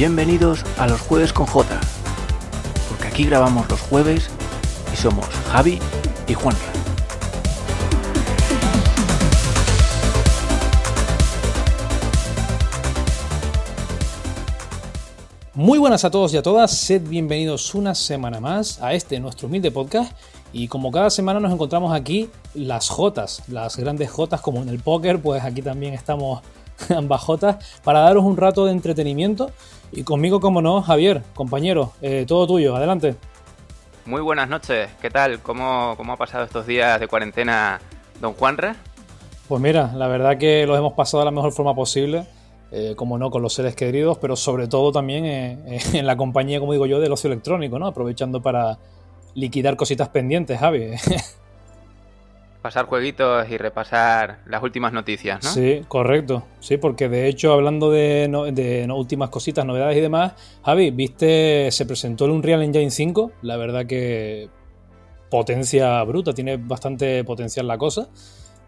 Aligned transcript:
Bienvenidos 0.00 0.64
a 0.78 0.86
los 0.86 0.98
jueves 0.98 1.30
con 1.30 1.44
J, 1.44 1.78
porque 2.88 3.06
aquí 3.06 3.24
grabamos 3.26 3.68
los 3.68 3.82
jueves 3.82 4.30
y 4.90 4.96
somos 4.96 5.26
Javi 5.52 5.78
y 6.26 6.32
Juan. 6.32 6.56
Muy 15.52 15.78
buenas 15.78 16.06
a 16.06 16.10
todos 16.10 16.32
y 16.32 16.38
a 16.38 16.42
todas, 16.42 16.70
sed 16.70 17.06
bienvenidos 17.06 17.74
una 17.74 17.94
semana 17.94 18.40
más 18.40 18.80
a 18.80 18.94
este 18.94 19.20
nuestro 19.20 19.48
humilde 19.48 19.70
podcast 19.70 20.16
y 20.50 20.68
como 20.68 20.90
cada 20.90 21.10
semana 21.10 21.40
nos 21.40 21.52
encontramos 21.52 21.92
aquí 21.92 22.30
las 22.54 22.88
Jotas, 22.88 23.42
las 23.48 23.76
grandes 23.76 24.10
Jotas 24.10 24.40
como 24.40 24.62
en 24.62 24.70
el 24.70 24.78
póker, 24.78 25.20
pues 25.20 25.44
aquí 25.44 25.60
también 25.60 25.92
estamos 25.92 26.40
ambas 26.96 27.20
Jotas 27.22 27.80
para 27.82 28.00
daros 28.00 28.24
un 28.24 28.36
rato 28.36 28.66
de 28.66 28.72
entretenimiento 28.72 29.50
y 29.92 30.02
conmigo 30.02 30.40
como 30.40 30.62
no, 30.62 30.82
Javier, 30.82 31.22
compañero, 31.34 31.92
eh, 32.00 32.24
todo 32.26 32.46
tuyo, 32.46 32.76
adelante. 32.76 33.16
Muy 34.06 34.20
buenas 34.20 34.48
noches, 34.48 34.90
¿qué 35.00 35.10
tal? 35.10 35.40
¿Cómo, 35.40 35.94
¿Cómo 35.96 36.12
ha 36.12 36.16
pasado 36.16 36.44
estos 36.44 36.66
días 36.66 36.98
de 37.00 37.08
cuarentena 37.08 37.80
don 38.20 38.34
Juanra? 38.34 38.76
Pues 39.48 39.60
mira, 39.60 39.92
la 39.94 40.06
verdad 40.06 40.38
que 40.38 40.66
los 40.66 40.78
hemos 40.78 40.92
pasado 40.92 41.20
de 41.20 41.24
la 41.26 41.30
mejor 41.32 41.52
forma 41.52 41.74
posible 41.74 42.26
eh, 42.72 42.94
como 42.96 43.18
no, 43.18 43.32
con 43.32 43.42
los 43.42 43.52
seres 43.52 43.74
queridos, 43.74 44.18
pero 44.18 44.36
sobre 44.36 44.68
todo 44.68 44.92
también 44.92 45.26
eh, 45.26 45.80
en 45.92 46.06
la 46.06 46.16
compañía, 46.16 46.60
como 46.60 46.72
digo 46.72 46.86
yo, 46.86 47.00
del 47.00 47.12
ocio 47.12 47.28
electrónico, 47.28 47.78
¿no? 47.78 47.86
Aprovechando 47.86 48.40
para 48.40 48.78
liquidar 49.34 49.76
cositas 49.76 50.08
pendientes, 50.08 50.58
Javi. 50.58 50.90
Pasar 52.62 52.86
jueguitos 52.86 53.48
y 53.48 53.56
repasar 53.56 54.40
las 54.46 54.62
últimas 54.62 54.92
noticias, 54.92 55.42
¿no? 55.42 55.50
Sí, 55.50 55.82
correcto. 55.88 56.44
Sí, 56.60 56.76
porque 56.76 57.08
de 57.08 57.26
hecho, 57.26 57.52
hablando 57.52 57.90
de, 57.90 58.28
de 58.52 58.86
últimas 58.92 59.30
cositas, 59.30 59.64
novedades 59.64 59.96
y 59.96 60.00
demás, 60.00 60.34
Javi, 60.64 60.90
viste, 60.90 61.70
se 61.70 61.86
presentó 61.86 62.26
el 62.26 62.32
Unreal 62.32 62.62
Engine 62.62 62.90
5. 62.90 63.32
La 63.42 63.56
verdad 63.56 63.86
que 63.86 64.50
potencia 65.30 66.02
bruta, 66.04 66.34
tiene 66.34 66.58
bastante 66.58 67.24
potencial 67.24 67.66
la 67.66 67.78
cosa. 67.78 68.08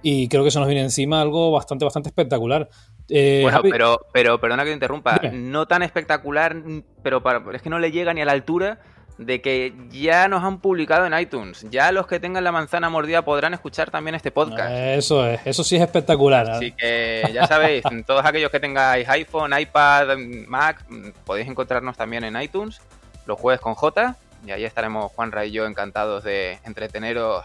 Y 0.00 0.28
creo 0.28 0.42
que 0.42 0.50
se 0.50 0.58
nos 0.58 0.68
viene 0.68 0.82
encima 0.82 1.20
algo 1.20 1.50
bastante, 1.52 1.84
bastante 1.84 2.08
espectacular. 2.08 2.68
Eh, 3.08 3.40
bueno, 3.42 3.60
pero, 3.62 4.06
pero 4.12 4.40
perdona 4.40 4.62
que 4.62 4.70
te 4.70 4.74
interrumpa, 4.74 5.20
no 5.32 5.66
tan 5.66 5.82
espectacular, 5.82 6.56
pero 7.02 7.22
es 7.52 7.62
que 7.62 7.70
no 7.70 7.78
le 7.78 7.92
llega 7.92 8.14
ni 8.14 8.22
a 8.22 8.24
la 8.24 8.32
altura 8.32 8.80
de 9.18 9.41
que 9.41 9.72
ya 9.91 10.28
nos 10.28 10.42
han 10.42 10.58
publicado 10.58 11.06
en 11.06 11.18
iTunes. 11.18 11.66
Ya 11.70 11.92
los 11.92 12.06
que 12.06 12.20
tengan 12.20 12.44
la 12.44 12.52
manzana 12.52 12.91
mordida 12.91 13.22
podrán 13.22 13.55
escuchar 13.55 13.91
también 13.91 14.14
este 14.14 14.30
podcast. 14.30 14.70
Eso 14.72 15.27
es, 15.27 15.41
eso 15.44 15.64
sí 15.64 15.77
es 15.77 15.82
espectacular. 15.82 16.46
¿eh? 16.46 16.52
Así 16.52 16.72
que 16.72 17.30
ya 17.33 17.46
sabéis, 17.46 17.84
todos 18.06 18.24
aquellos 18.24 18.50
que 18.50 18.60
tengáis 18.60 19.08
iPhone, 19.08 19.52
iPad, 19.58 20.16
Mac, 20.46 20.84
podéis 21.24 21.48
encontrarnos 21.48 21.96
también 21.96 22.24
en 22.24 22.40
iTunes 22.40 22.80
los 23.27 23.38
jueves 23.38 23.60
con 23.60 23.74
J. 23.74 24.16
Y 24.46 24.50
ahí 24.50 24.64
estaremos 24.64 25.12
Juanra 25.12 25.44
y 25.44 25.52
yo 25.52 25.66
encantados 25.66 26.24
de 26.24 26.58
entreteneros 26.64 27.44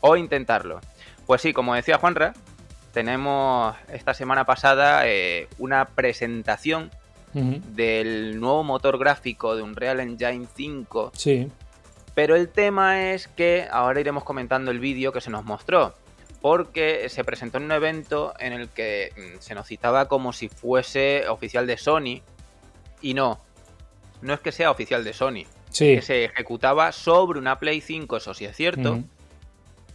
o 0.00 0.16
intentarlo. 0.16 0.80
Pues 1.26 1.42
sí, 1.42 1.52
como 1.52 1.74
decía 1.74 1.98
Juanra, 1.98 2.32
tenemos 2.92 3.76
esta 3.92 4.14
semana 4.14 4.44
pasada 4.44 5.06
eh, 5.06 5.48
una 5.58 5.84
presentación 5.84 6.90
del 7.32 8.40
nuevo 8.40 8.64
motor 8.64 8.98
gráfico 8.98 9.56
de 9.56 9.62
Unreal 9.62 10.00
Engine 10.00 10.46
5. 10.54 11.12
Sí. 11.14 11.48
Pero 12.14 12.36
el 12.36 12.48
tema 12.48 13.12
es 13.12 13.28
que 13.28 13.68
ahora 13.70 14.00
iremos 14.00 14.24
comentando 14.24 14.70
el 14.70 14.80
vídeo 14.80 15.12
que 15.12 15.20
se 15.20 15.30
nos 15.30 15.44
mostró. 15.44 15.94
Porque 16.40 17.08
se 17.08 17.24
presentó 17.24 17.58
en 17.58 17.64
un 17.64 17.72
evento 17.72 18.32
en 18.38 18.52
el 18.52 18.68
que 18.68 19.12
mm, 19.16 19.40
se 19.40 19.54
nos 19.54 19.66
citaba 19.66 20.06
como 20.06 20.32
si 20.32 20.48
fuese 20.48 21.28
oficial 21.28 21.66
de 21.66 21.76
Sony. 21.76 22.22
Y 23.00 23.14
no, 23.14 23.40
no 24.22 24.34
es 24.34 24.40
que 24.40 24.52
sea 24.52 24.70
oficial 24.70 25.04
de 25.04 25.12
Sony. 25.12 25.44
Sí. 25.70 25.96
que 25.96 26.02
se 26.02 26.24
ejecutaba 26.24 26.92
sobre 26.92 27.38
una 27.38 27.58
Play 27.58 27.82
5, 27.82 28.16
eso 28.16 28.32
sí 28.32 28.46
es 28.46 28.56
cierto 28.56 29.02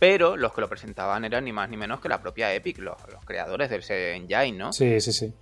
pero 0.04 0.36
los 0.36 0.52
que 0.52 0.60
lo 0.60 0.68
presentaban 0.68 1.24
eran 1.24 1.46
ni 1.46 1.54
más 1.54 1.70
ni 1.70 1.78
menos 1.78 2.02
que 2.02 2.10
la 2.10 2.22
propia 2.22 2.54
Epic, 2.54 2.78
los, 2.80 2.98
creadores 3.24 3.70
del 3.70 3.82
engine, 3.90 4.52
¿no? 4.52 4.74
Sí, 4.74 5.00
sí, 5.00 5.14
sí. 5.14 5.34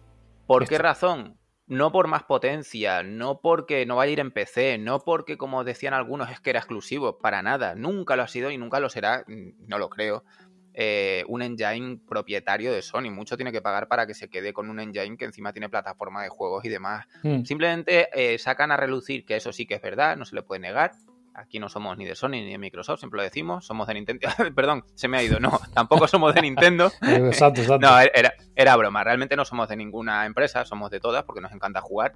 ¿Por 0.46 0.68
qué 0.68 0.78
razón? 0.78 1.36
No 1.72 1.94
por 1.94 2.08
más 2.08 2.24
potencia, 2.24 3.02
no 3.02 3.40
porque 3.40 3.86
no 3.86 3.96
vaya 3.96 4.10
a 4.10 4.12
ir 4.12 4.20
en 4.20 4.32
PC, 4.32 4.78
no 4.78 5.00
porque, 5.00 5.38
como 5.38 5.64
decían 5.64 5.94
algunos, 5.94 6.30
es 6.30 6.42
que 6.42 6.50
era 6.50 6.60
exclusivo, 6.60 7.18
para 7.18 7.42
nada. 7.42 7.76
Nunca 7.76 8.18
lo 8.18 8.24
ha 8.24 8.28
sido 8.28 8.52
y 8.52 8.58
nunca 8.58 8.82
lo 8.82 8.90
será, 8.90 9.24
no 9.28 9.78
lo 9.78 9.90
creo. 9.90 10.26
Eh, 10.74 11.24
un 11.30 11.42
engine 11.42 12.02
propietario 12.06 12.74
de 12.74 12.82
Sony. 12.82 13.10
Mucho 13.10 13.38
tiene 13.38 13.54
que 13.54 13.62
pagar 13.62 13.88
para 13.88 14.06
que 14.06 14.14
se 14.14 14.30
quede 14.30 14.52
con 14.52 14.70
un 14.70 14.82
engine 14.82 15.16
que 15.16 15.24
encima 15.24 15.54
tiene 15.54 15.70
plataforma 15.70 16.24
de 16.24 16.28
juegos 16.28 16.66
y 16.66 16.68
demás. 16.70 17.08
Hmm. 17.24 17.46
Simplemente 17.46 18.10
eh, 18.14 18.38
sacan 18.38 18.74
a 18.74 18.76
relucir 18.76 19.24
que 19.24 19.38
eso 19.38 19.54
sí 19.54 19.66
que 19.66 19.76
es 19.76 19.82
verdad, 19.82 20.18
no 20.18 20.26
se 20.26 20.36
le 20.36 20.44
puede 20.44 20.60
negar, 20.60 20.92
Aquí 21.34 21.60
no 21.60 21.70
somos 21.70 21.98
ni 21.98 22.06
de 22.06 22.16
Sony 22.16 22.30
ni 22.32 22.52
de 22.52 22.58
Microsoft, 22.58 23.00
siempre 23.00 23.18
lo 23.18 23.24
decimos, 23.24 23.66
somos 23.66 23.88
de 23.88 23.94
Nintendo. 23.94 24.28
Perdón, 24.56 24.84
se 24.96 25.08
me 25.08 25.18
ha 25.18 25.24
ido, 25.24 25.40
no, 25.40 25.60
tampoco 25.74 26.08
somos 26.08 26.36
de 26.36 26.42
Nintendo. 26.42 26.92
exacto, 27.02 27.62
exacto. 27.62 27.88
No, 27.88 28.00
era, 28.00 28.34
era 28.56 28.76
broma, 28.76 29.04
realmente 29.04 29.36
no 29.36 29.46
somos 29.46 29.70
de 29.70 29.78
ninguna 29.78 30.26
empresa, 30.26 30.66
somos 30.66 30.92
de 30.92 31.00
todas 31.00 31.24
porque 31.24 31.42
nos 31.42 31.52
encanta 31.52 31.82
jugar. 31.82 32.14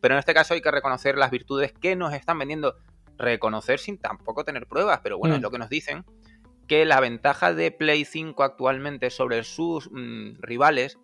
Pero 0.00 0.14
en 0.14 0.18
este 0.18 0.34
caso 0.34 0.54
hay 0.54 0.60
que 0.60 0.70
reconocer 0.70 1.16
las 1.16 1.30
virtudes 1.30 1.72
que 1.72 1.96
nos 1.96 2.12
están 2.12 2.38
vendiendo. 2.38 2.76
Reconocer 3.16 3.80
sin 3.80 3.98
tampoco 3.98 4.44
tener 4.44 4.66
pruebas, 4.66 5.00
pero 5.02 5.18
bueno, 5.18 5.34
es 5.34 5.40
mm. 5.40 5.42
lo 5.42 5.50
que 5.50 5.58
nos 5.58 5.68
dicen. 5.68 6.04
Que 6.68 6.84
la 6.84 7.00
ventaja 7.00 7.52
de 7.52 7.72
Play 7.72 8.04
5 8.04 8.44
actualmente 8.44 9.10
sobre 9.10 9.42
sus 9.42 9.90
mm, 9.90 10.40
rivales 10.40 10.98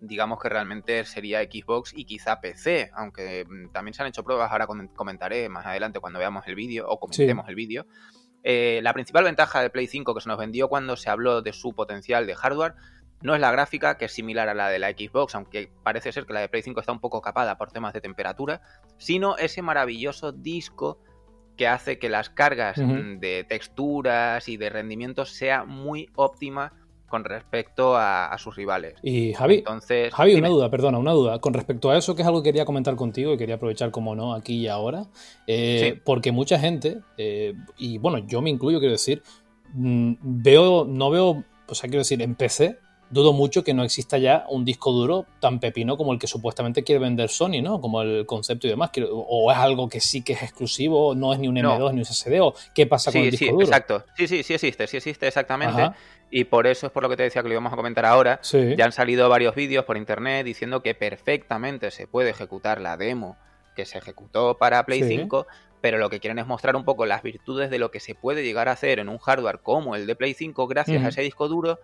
digamos 0.00 0.40
que 0.40 0.48
realmente 0.48 1.04
sería 1.04 1.42
Xbox 1.42 1.92
y 1.94 2.04
quizá 2.04 2.40
PC, 2.40 2.90
aunque 2.94 3.44
mm, 3.48 3.72
también 3.72 3.94
se 3.94 4.02
han 4.02 4.08
hecho 4.08 4.24
pruebas, 4.24 4.50
ahora 4.50 4.66
comentaré 4.94 5.48
más 5.48 5.66
adelante 5.66 6.00
cuando 6.00 6.18
veamos 6.18 6.46
el 6.46 6.54
vídeo 6.54 6.88
o 6.88 6.98
comentemos 6.98 7.48
el 7.48 7.54
vídeo. 7.54 7.86
Eh, 8.44 8.80
la 8.82 8.92
principal 8.92 9.24
ventaja 9.24 9.60
de 9.60 9.70
Play 9.70 9.86
5 9.86 10.14
que 10.14 10.20
se 10.20 10.28
nos 10.28 10.38
vendió 10.38 10.68
cuando 10.68 10.96
se 10.96 11.10
habló 11.10 11.42
de 11.42 11.52
su 11.52 11.74
potencial 11.74 12.26
de 12.26 12.34
hardware 12.34 12.74
no 13.20 13.34
es 13.34 13.40
la 13.40 13.50
gráfica, 13.50 13.98
que 13.98 14.04
es 14.04 14.12
similar 14.12 14.48
a 14.48 14.54
la 14.54 14.68
de 14.68 14.78
la 14.78 14.90
Xbox, 14.90 15.34
aunque 15.34 15.72
parece 15.82 16.12
ser 16.12 16.24
que 16.24 16.32
la 16.32 16.40
de 16.40 16.48
Play 16.48 16.62
5 16.62 16.80
está 16.80 16.92
un 16.92 17.00
poco 17.00 17.20
capada 17.20 17.58
por 17.58 17.72
temas 17.72 17.92
de 17.92 18.00
temperatura, 18.00 18.60
sino 18.96 19.36
ese 19.36 19.60
maravilloso 19.60 20.30
disco 20.30 21.00
que 21.56 21.66
hace 21.66 21.98
que 21.98 22.08
las 22.08 22.30
cargas 22.30 22.78
mm, 22.78 23.18
de 23.18 23.44
texturas 23.48 24.48
y 24.48 24.56
de 24.56 24.70
rendimiento 24.70 25.24
sea 25.24 25.64
muy 25.64 26.08
óptima 26.14 26.72
con 27.08 27.24
respecto 27.24 27.96
a, 27.96 28.36
sus 28.38 28.54
rivales. 28.54 28.94
Y 29.02 29.32
Javi, 29.32 29.56
Entonces, 29.56 30.12
Javi, 30.14 30.34
una 30.34 30.48
duda, 30.48 30.70
perdona, 30.70 30.98
una 30.98 31.12
duda. 31.12 31.40
Con 31.40 31.54
respecto 31.54 31.90
a 31.90 31.98
eso, 31.98 32.14
que 32.14 32.22
es 32.22 32.28
algo 32.28 32.42
que 32.42 32.50
quería 32.50 32.64
comentar 32.64 32.94
contigo 32.96 33.32
y 33.32 33.38
quería 33.38 33.56
aprovechar, 33.56 33.90
como 33.90 34.14
no, 34.14 34.34
aquí 34.34 34.56
y 34.56 34.68
ahora, 34.68 35.06
eh, 35.46 36.00
porque 36.04 36.30
mucha 36.32 36.58
gente, 36.58 36.98
eh, 37.16 37.54
y 37.76 37.98
bueno, 37.98 38.18
yo 38.18 38.42
me 38.42 38.50
incluyo, 38.50 38.78
quiero 38.78 38.92
decir, 38.92 39.22
mm, 39.72 40.14
veo, 40.20 40.84
no 40.84 41.10
veo, 41.10 41.44
o 41.66 41.74
sea, 41.74 41.88
quiero 41.88 42.00
decir, 42.00 42.22
en 42.22 42.34
PC, 42.34 42.78
dudo 43.10 43.32
mucho 43.32 43.64
que 43.64 43.74
no 43.74 43.84
exista 43.84 44.18
ya 44.18 44.44
un 44.48 44.64
disco 44.64 44.92
duro 44.92 45.26
tan 45.40 45.60
pepino 45.60 45.96
como 45.96 46.12
el 46.12 46.18
que 46.18 46.26
supuestamente 46.26 46.84
quiere 46.84 47.00
vender 47.00 47.28
Sony, 47.30 47.62
¿no? 47.62 47.80
Como 47.80 48.02
el 48.02 48.26
concepto 48.26 48.66
y 48.66 48.70
demás. 48.70 48.90
O 49.10 49.50
es 49.50 49.58
algo 49.58 49.88
que 49.88 50.00
sí 50.00 50.22
que 50.22 50.34
es 50.34 50.42
exclusivo, 50.42 51.14
no 51.14 51.32
es 51.32 51.38
ni 51.38 51.48
un 51.48 51.56
M2 51.56 51.92
ni 51.92 52.00
un 52.00 52.04
SSD, 52.04 52.40
o 52.40 52.54
qué 52.74 52.86
pasa 52.86 53.10
con 53.10 53.22
el 53.22 53.30
disco 53.30 53.46
sí, 53.46 53.50
duro. 53.50 53.64
Exacto. 53.64 54.04
Sí, 54.16 54.26
sí, 54.28 54.42
sí 54.42 54.54
existe, 54.54 54.86
sí 54.86 54.96
existe 54.98 55.26
exactamente. 55.26 55.90
Y 56.30 56.44
por 56.44 56.66
eso 56.66 56.86
es 56.86 56.92
por 56.92 57.02
lo 57.02 57.08
que 57.08 57.16
te 57.16 57.22
decía 57.22 57.42
que 57.42 57.48
lo 57.48 57.54
íbamos 57.54 57.72
a 57.72 57.76
comentar 57.76 58.04
ahora. 58.04 58.40
Ya 58.76 58.84
han 58.84 58.92
salido 58.92 59.28
varios 59.28 59.54
vídeos 59.54 59.84
por 59.84 59.96
internet 59.96 60.44
diciendo 60.44 60.82
que 60.82 60.94
perfectamente 60.94 61.90
se 61.90 62.06
puede 62.06 62.30
ejecutar 62.30 62.80
la 62.80 62.96
demo 62.96 63.36
que 63.74 63.86
se 63.86 63.98
ejecutó 63.98 64.58
para 64.58 64.84
Play 64.84 65.04
5, 65.04 65.46
pero 65.80 65.98
lo 65.98 66.10
que 66.10 66.18
quieren 66.18 66.38
es 66.40 66.46
mostrar 66.46 66.74
un 66.74 66.84
poco 66.84 67.06
las 67.06 67.22
virtudes 67.22 67.70
de 67.70 67.78
lo 67.78 67.90
que 67.92 68.00
se 68.00 68.14
puede 68.14 68.42
llegar 68.42 68.68
a 68.68 68.72
hacer 68.72 68.98
en 68.98 69.08
un 69.08 69.18
hardware 69.18 69.60
como 69.60 69.94
el 69.94 70.06
de 70.06 70.16
Play 70.16 70.34
5 70.34 70.66
gracias 70.66 71.04
a 71.04 71.08
ese 71.08 71.22
disco 71.22 71.48
duro 71.48 71.78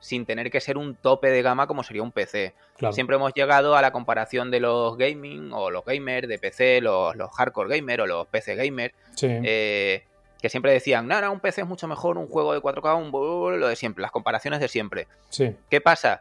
sin 0.00 0.26
tener 0.26 0.50
que 0.50 0.60
ser 0.60 0.76
un 0.76 0.96
tope 0.96 1.30
de 1.30 1.40
gama 1.40 1.66
como 1.66 1.82
sería 1.82 2.02
un 2.02 2.12
PC. 2.12 2.54
Siempre 2.92 3.16
hemos 3.16 3.32
llegado 3.32 3.74
a 3.74 3.82
la 3.82 3.90
comparación 3.90 4.50
de 4.50 4.60
los 4.60 4.98
gaming 4.98 5.50
o 5.52 5.70
los 5.70 5.84
gamers 5.84 6.28
de 6.28 6.38
PC, 6.38 6.80
los, 6.82 7.14
hardcore 7.34 7.76
gamers 7.76 8.02
o 8.02 8.06
los 8.06 8.26
PC 8.26 8.54
gamers, 8.54 8.94
eh, 9.22 10.04
que 10.44 10.50
siempre 10.50 10.72
decían, 10.72 11.08
no, 11.08 11.32
un 11.32 11.40
PC 11.40 11.62
es 11.62 11.66
mucho 11.66 11.88
mejor, 11.88 12.18
un 12.18 12.28
juego 12.28 12.52
de 12.52 12.60
4K, 12.60 12.98
un 12.98 13.60
lo 13.60 13.66
de 13.66 13.76
siempre, 13.76 14.02
las 14.02 14.10
comparaciones 14.10 14.60
de 14.60 14.68
siempre. 14.68 15.08
¿Qué 15.70 15.80
pasa? 15.80 16.20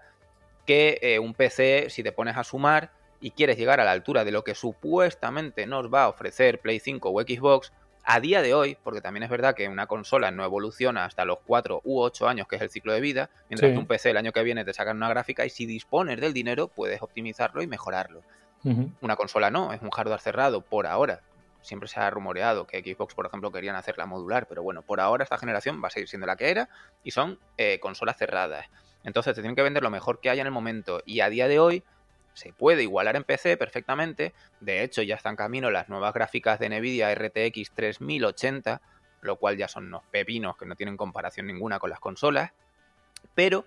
Que 0.65 0.97
eh, 1.01 1.19
un 1.19 1.33
PC, 1.33 1.89
si 1.89 2.03
te 2.03 2.13
pones 2.13 2.37
a 2.37 2.45
sumar 2.45 2.91
y 3.19 3.31
quieres 3.31 3.57
llegar 3.57 3.81
a 3.81 3.83
la 3.83 3.91
altura 3.91 4.23
de 4.23 4.31
lo 4.31 4.45
que 4.45 4.55
supuestamente 4.55 5.67
nos 5.67 5.93
va 5.93 6.03
a 6.05 6.07
ofrecer 6.07 6.61
Play 6.61 6.79
5 6.79 7.09
o 7.09 7.21
Xbox, 7.21 7.73
a 8.05 8.21
día 8.21 8.41
de 8.41 8.53
hoy, 8.53 8.77
porque 8.81 9.01
también 9.01 9.23
es 9.23 9.29
verdad 9.29 9.55
que 9.55 9.67
una 9.67 9.87
consola 9.87 10.31
no 10.31 10.45
evoluciona 10.45 11.03
hasta 11.03 11.25
los 11.25 11.39
4 11.45 11.81
u 11.83 11.99
8 11.99 12.25
años, 12.25 12.47
que 12.47 12.55
es 12.55 12.61
el 12.61 12.69
ciclo 12.69 12.93
de 12.93 13.01
vida, 13.01 13.29
mientras 13.49 13.73
que 13.73 13.77
un 13.77 13.87
PC 13.87 14.11
el 14.11 14.17
año 14.17 14.31
que 14.31 14.41
viene 14.43 14.63
te 14.63 14.71
sacan 14.71 14.95
una 14.95 15.09
gráfica 15.09 15.45
y 15.45 15.49
si 15.49 15.65
dispones 15.65 16.21
del 16.21 16.31
dinero 16.31 16.69
puedes 16.69 17.01
optimizarlo 17.01 17.61
y 17.61 17.67
mejorarlo. 17.67 18.21
Una 19.01 19.17
consola 19.17 19.51
no, 19.51 19.73
es 19.73 19.81
un 19.81 19.89
hardware 19.89 20.21
cerrado 20.21 20.61
por 20.61 20.87
ahora. 20.87 21.19
Siempre 21.63 21.89
se 21.89 21.99
ha 21.99 22.09
rumoreado 22.09 22.67
que 22.67 22.81
Xbox, 22.81 23.15
por 23.15 23.25
ejemplo, 23.25 23.51
querían 23.51 23.75
hacerla 23.75 24.05
modular, 24.05 24.47
pero 24.47 24.61
bueno, 24.61 24.83
por 24.83 24.99
ahora 24.99 25.23
esta 25.23 25.37
generación 25.37 25.81
va 25.83 25.87
a 25.87 25.91
seguir 25.91 26.07
siendo 26.07 26.27
la 26.27 26.35
que 26.35 26.51
era 26.51 26.69
y 27.03 27.11
son 27.11 27.39
eh, 27.57 27.79
consolas 27.79 28.17
cerradas. 28.17 28.67
Entonces 29.03 29.33
te 29.33 29.41
tienen 29.41 29.55
que 29.55 29.63
vender 29.63 29.81
lo 29.81 29.89
mejor 29.89 30.19
que 30.19 30.29
haya 30.29 30.41
en 30.41 30.47
el 30.47 30.53
momento 30.53 31.01
y 31.05 31.21
a 31.21 31.29
día 31.29 31.47
de 31.47 31.59
hoy 31.59 31.83
se 32.33 32.53
puede 32.53 32.83
igualar 32.83 33.15
en 33.15 33.23
PC 33.23 33.57
perfectamente. 33.57 34.33
De 34.59 34.83
hecho, 34.83 35.01
ya 35.01 35.15
están 35.15 35.35
camino 35.35 35.71
las 35.71 35.89
nuevas 35.89 36.13
gráficas 36.13 36.59
de 36.59 36.69
Nvidia 36.69 37.13
RTX 37.13 37.71
3080, 37.71 38.81
lo 39.21 39.37
cual 39.37 39.57
ya 39.57 39.67
son 39.67 39.87
unos 39.87 40.03
pepinos 40.11 40.57
que 40.57 40.65
no 40.65 40.75
tienen 40.75 40.97
comparación 40.97 41.47
ninguna 41.47 41.79
con 41.79 41.89
las 41.89 41.99
consolas. 41.99 42.51
Pero 43.35 43.65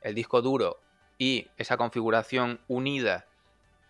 el 0.00 0.14
disco 0.14 0.42
duro 0.42 0.80
y 1.18 1.48
esa 1.56 1.76
configuración 1.76 2.60
unida 2.68 3.26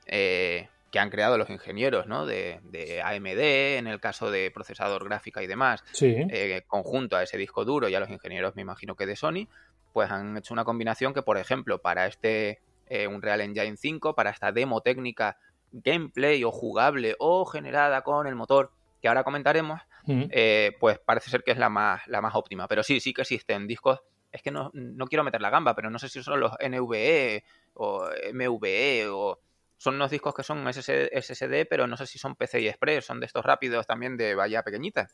eh, 0.06 0.68
que 0.92 1.00
han 1.00 1.10
creado 1.10 1.38
los 1.38 1.48
ingenieros 1.48 2.06
¿no? 2.06 2.26
de, 2.26 2.60
AMD, 3.02 3.78
en 3.78 3.86
el 3.86 3.98
caso 3.98 4.30
de 4.30 4.50
procesador 4.50 5.04
gráfica 5.04 5.42
y 5.42 5.46
demás, 5.46 5.82
eh, 6.00 6.62
conjunto 6.66 7.16
a 7.16 7.22
ese 7.22 7.38
disco 7.38 7.64
duro 7.64 7.88
y 7.88 7.94
a 7.94 8.00
los 8.00 8.10
ingenieros, 8.10 8.54
me 8.54 8.62
imagino 8.62 8.94
que 8.94 9.06
de 9.06 9.16
Sony, 9.16 9.48
pues 9.94 10.10
han 10.10 10.36
hecho 10.36 10.52
una 10.52 10.64
combinación 10.64 11.14
que, 11.14 11.22
por 11.22 11.38
ejemplo, 11.38 11.80
para 11.80 12.06
este 12.06 12.60
eh, 12.88 13.06
Unreal 13.06 13.40
Engine 13.40 13.76
5, 13.78 14.14
para 14.14 14.30
esta 14.30 14.52
demo 14.52 14.82
técnica 14.82 15.38
gameplay 15.72 16.44
o 16.44 16.52
jugable 16.52 17.16
o 17.18 17.46
generada 17.46 18.02
con 18.02 18.26
el 18.26 18.34
motor 18.34 18.70
que 19.00 19.08
ahora 19.08 19.24
comentaremos, 19.24 19.80
eh, 20.06 20.76
pues 20.78 20.98
parece 20.98 21.30
ser 21.30 21.42
que 21.42 21.52
es 21.52 21.58
la 21.58 21.70
más, 21.70 22.06
la 22.06 22.20
más 22.20 22.34
óptima. 22.34 22.68
Pero 22.68 22.82
sí, 22.82 23.00
sí 23.00 23.14
que 23.14 23.22
existen 23.22 23.66
discos. 23.66 24.00
Es 24.30 24.42
que 24.42 24.50
no, 24.50 24.70
no 24.74 25.06
quiero 25.06 25.24
meter 25.24 25.40
la 25.40 25.50
gamba, 25.50 25.74
pero 25.74 25.88
no 25.88 25.98
sé 25.98 26.10
si 26.10 26.22
son 26.22 26.38
los 26.38 26.52
NVE 26.60 27.44
o 27.74 28.08
MVE 28.32 29.08
o 29.08 29.40
son 29.82 29.96
unos 29.96 30.12
discos 30.12 30.32
que 30.32 30.44
son 30.44 30.64
SSD, 30.72 31.66
pero 31.68 31.88
no 31.88 31.96
sé 31.96 32.06
si 32.06 32.16
son 32.16 32.36
PCI 32.36 32.68
Express, 32.68 33.04
son 33.04 33.18
de 33.18 33.26
estos 33.26 33.44
rápidos 33.44 33.84
también 33.84 34.16
de 34.16 34.36
valla 34.36 34.62
pequeñita. 34.62 35.08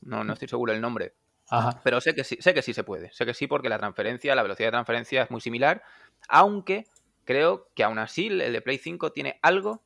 No, 0.00 0.24
no 0.24 0.32
estoy 0.32 0.48
seguro 0.48 0.72
el 0.72 0.80
nombre. 0.80 1.12
Pero 1.84 2.00
sé 2.00 2.14
que 2.14 2.24
sí, 2.24 2.38
sé 2.40 2.54
que 2.54 2.62
sí 2.62 2.72
se 2.72 2.84
puede. 2.84 3.12
Sé 3.12 3.26
que 3.26 3.34
sí, 3.34 3.46
porque 3.46 3.68
la 3.68 3.78
transferencia, 3.78 4.34
la 4.34 4.42
velocidad 4.42 4.68
de 4.68 4.72
transferencia 4.72 5.24
es 5.24 5.30
muy 5.30 5.42
similar. 5.42 5.82
Aunque 6.26 6.86
creo 7.26 7.68
que 7.74 7.84
aún 7.84 7.98
así 7.98 8.28
el 8.28 8.54
de 8.54 8.62
Play 8.62 8.78
5 8.78 9.12
tiene 9.12 9.38
algo 9.42 9.82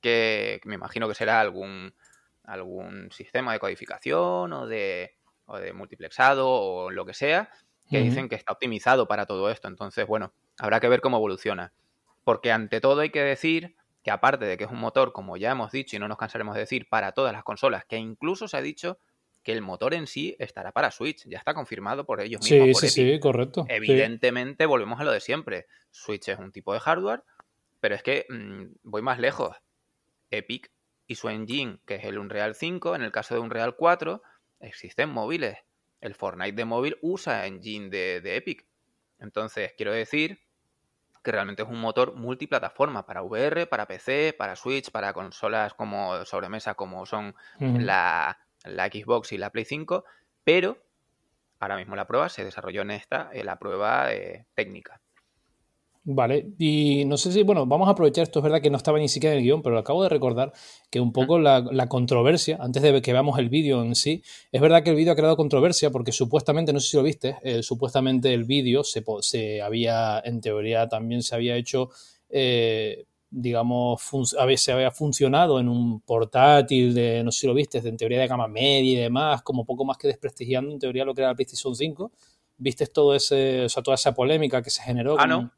que, 0.00 0.60
me 0.64 0.74
imagino 0.74 1.06
que 1.06 1.14
será 1.14 1.40
algún, 1.40 1.94
algún 2.42 3.08
sistema 3.12 3.52
de 3.52 3.60
codificación 3.60 4.52
o 4.52 4.66
de, 4.66 5.14
o 5.46 5.58
de 5.58 5.72
multiplexado 5.72 6.50
o 6.50 6.90
lo 6.90 7.06
que 7.06 7.14
sea, 7.14 7.52
que 7.88 8.00
dicen 8.00 8.28
que 8.28 8.34
está 8.34 8.52
optimizado 8.52 9.06
para 9.06 9.26
todo 9.26 9.48
esto. 9.48 9.68
Entonces, 9.68 10.08
bueno, 10.08 10.32
habrá 10.58 10.80
que 10.80 10.88
ver 10.88 11.00
cómo 11.00 11.18
evoluciona. 11.18 11.72
Porque 12.28 12.52
ante 12.52 12.82
todo 12.82 13.00
hay 13.00 13.08
que 13.08 13.22
decir 13.22 13.74
que 14.02 14.10
aparte 14.10 14.44
de 14.44 14.58
que 14.58 14.64
es 14.64 14.70
un 14.70 14.78
motor, 14.78 15.14
como 15.14 15.38
ya 15.38 15.50
hemos 15.50 15.72
dicho 15.72 15.96
y 15.96 15.98
no 15.98 16.08
nos 16.08 16.18
cansaremos 16.18 16.54
de 16.56 16.60
decir, 16.60 16.86
para 16.86 17.12
todas 17.12 17.32
las 17.32 17.42
consolas, 17.42 17.86
que 17.86 17.96
incluso 17.96 18.48
se 18.48 18.58
ha 18.58 18.60
dicho 18.60 18.98
que 19.42 19.52
el 19.52 19.62
motor 19.62 19.94
en 19.94 20.06
sí 20.06 20.36
estará 20.38 20.72
para 20.72 20.90
Switch, 20.90 21.26
ya 21.26 21.38
está 21.38 21.54
confirmado 21.54 22.04
por 22.04 22.20
ellos 22.20 22.42
mismos. 22.42 22.80
Sí, 22.80 22.88
sí, 22.90 23.12
sí, 23.12 23.18
correcto. 23.18 23.64
Evidentemente, 23.70 24.66
volvemos 24.66 25.00
a 25.00 25.04
lo 25.04 25.10
de 25.12 25.20
siempre. 25.20 25.68
Switch 25.90 26.28
es 26.28 26.38
un 26.38 26.52
tipo 26.52 26.74
de 26.74 26.80
hardware, 26.80 27.22
pero 27.80 27.94
es 27.94 28.02
que 28.02 28.26
mm, 28.28 28.74
voy 28.82 29.00
más 29.00 29.18
lejos. 29.18 29.56
Epic 30.30 30.70
y 31.06 31.14
su 31.14 31.30
engine, 31.30 31.78
que 31.86 31.94
es 31.94 32.04
el 32.04 32.18
Unreal 32.18 32.54
5, 32.54 32.94
en 32.94 33.04
el 33.04 33.10
caso 33.10 33.36
de 33.36 33.40
Unreal 33.40 33.74
4, 33.74 34.20
existen 34.60 35.08
móviles. 35.08 35.56
El 36.02 36.14
Fortnite 36.14 36.52
de 36.52 36.66
móvil 36.66 36.98
usa 37.00 37.46
engine 37.46 37.88
de, 37.88 38.20
de 38.20 38.36
Epic. 38.36 38.66
Entonces, 39.18 39.72
quiero 39.78 39.94
decir 39.94 40.46
que 41.28 41.32
realmente 41.32 41.62
es 41.62 41.68
un 41.68 41.78
motor 41.78 42.14
multiplataforma 42.14 43.04
para 43.04 43.22
VR, 43.22 43.66
para 43.66 43.86
PC, 43.86 44.34
para 44.38 44.56
Switch, 44.56 44.90
para 44.90 45.12
consolas 45.12 45.74
como 45.74 46.24
sobremesa 46.24 46.72
como 46.72 47.04
son 47.04 47.34
la, 47.58 48.38
Xbox 48.64 49.32
y 49.32 49.36
la 49.36 49.50
Play 49.50 49.66
5, 49.66 50.06
pero 50.42 50.78
ahora 51.60 51.76
mismo 51.76 51.96
la 51.96 52.06
prueba 52.06 52.30
se 52.30 52.44
desarrolló 52.44 52.80
en 52.80 52.92
esta, 52.92 53.28
en 53.30 53.44
la 53.44 53.58
prueba 53.58 54.10
eh, 54.10 54.46
técnica. 54.54 55.02
Vale, 56.04 56.52
y 56.58 57.04
no 57.04 57.18
sé 57.18 57.32
si, 57.32 57.42
bueno, 57.42 57.66
vamos 57.66 57.86
a 57.86 57.90
aprovechar, 57.90 58.22
esto 58.22 58.38
es 58.38 58.42
verdad 58.42 58.62
que 58.62 58.70
no 58.70 58.78
estaba 58.78 58.98
ni 58.98 59.08
siquiera 59.08 59.34
en 59.34 59.40
el 59.40 59.44
guion, 59.44 59.60
pero 59.60 59.74
lo 59.74 59.80
acabo 59.80 60.02
de 60.02 60.08
recordar 60.08 60.52
que 60.90 61.00
un 61.00 61.12
poco 61.12 61.38
la, 61.38 61.86
controversia, 61.88 62.56
antes 62.60 62.82
de 62.82 63.02
que 63.02 63.12
veamos 63.12 63.38
el 63.38 63.50
vídeo 63.50 63.82
en 63.82 63.94
sí, 63.94 64.22
es 64.50 64.60
verdad 64.60 64.82
que 64.82 64.90
el 64.90 64.96
vídeo 64.96 65.12
ha 65.12 65.16
creado 65.16 65.36
controversia 65.36 65.90
porque 65.90 66.12
supuestamente, 66.12 66.72
no 66.72 66.80
sé 66.80 66.88
si 66.88 66.96
lo 66.96 67.02
viste, 67.02 67.36
eh, 67.42 67.62
supuestamente 67.62 68.32
el 68.32 68.44
vídeo 68.44 68.84
se, 68.84 69.04
se, 69.20 69.60
había, 69.60 70.20
en 70.24 70.40
teoría 70.40 70.88
también 70.88 71.22
se 71.22 71.34
había 71.34 71.56
hecho, 71.56 71.90
eh, 72.30 73.04
digamos, 73.30 74.00
se 74.56 74.72
había 74.72 74.90
funcionado 74.90 75.60
en 75.60 75.68
un 75.68 76.00
portátil 76.00 76.94
de, 76.94 77.22
no 77.22 77.30
sé 77.32 77.40
si 77.40 77.46
lo 77.46 77.54
viste, 77.54 77.78
en 77.86 77.98
teoría 77.98 78.20
de 78.20 78.28
gama 78.28 78.48
media 78.48 78.92
y 78.92 78.96
demás, 78.96 79.42
como 79.42 79.66
poco 79.66 79.84
más 79.84 79.98
que 79.98 80.08
desprestigiando 80.08 80.72
en 80.72 80.78
teoría 80.78 81.04
lo 81.04 81.14
que 81.14 81.20
era 81.20 81.30
la 81.30 81.34
PlayStation 81.34 81.76
5. 81.76 82.12
¿Viste 82.56 82.86
todo 82.86 83.14
ese, 83.14 83.66
o 83.66 83.68
sea, 83.68 83.82
toda 83.82 83.94
esa 83.94 84.14
polémica 84.14 84.62
que 84.62 84.70
se 84.70 84.82
generó? 84.82 85.16
Ah, 85.18 85.26
no. 85.26 85.52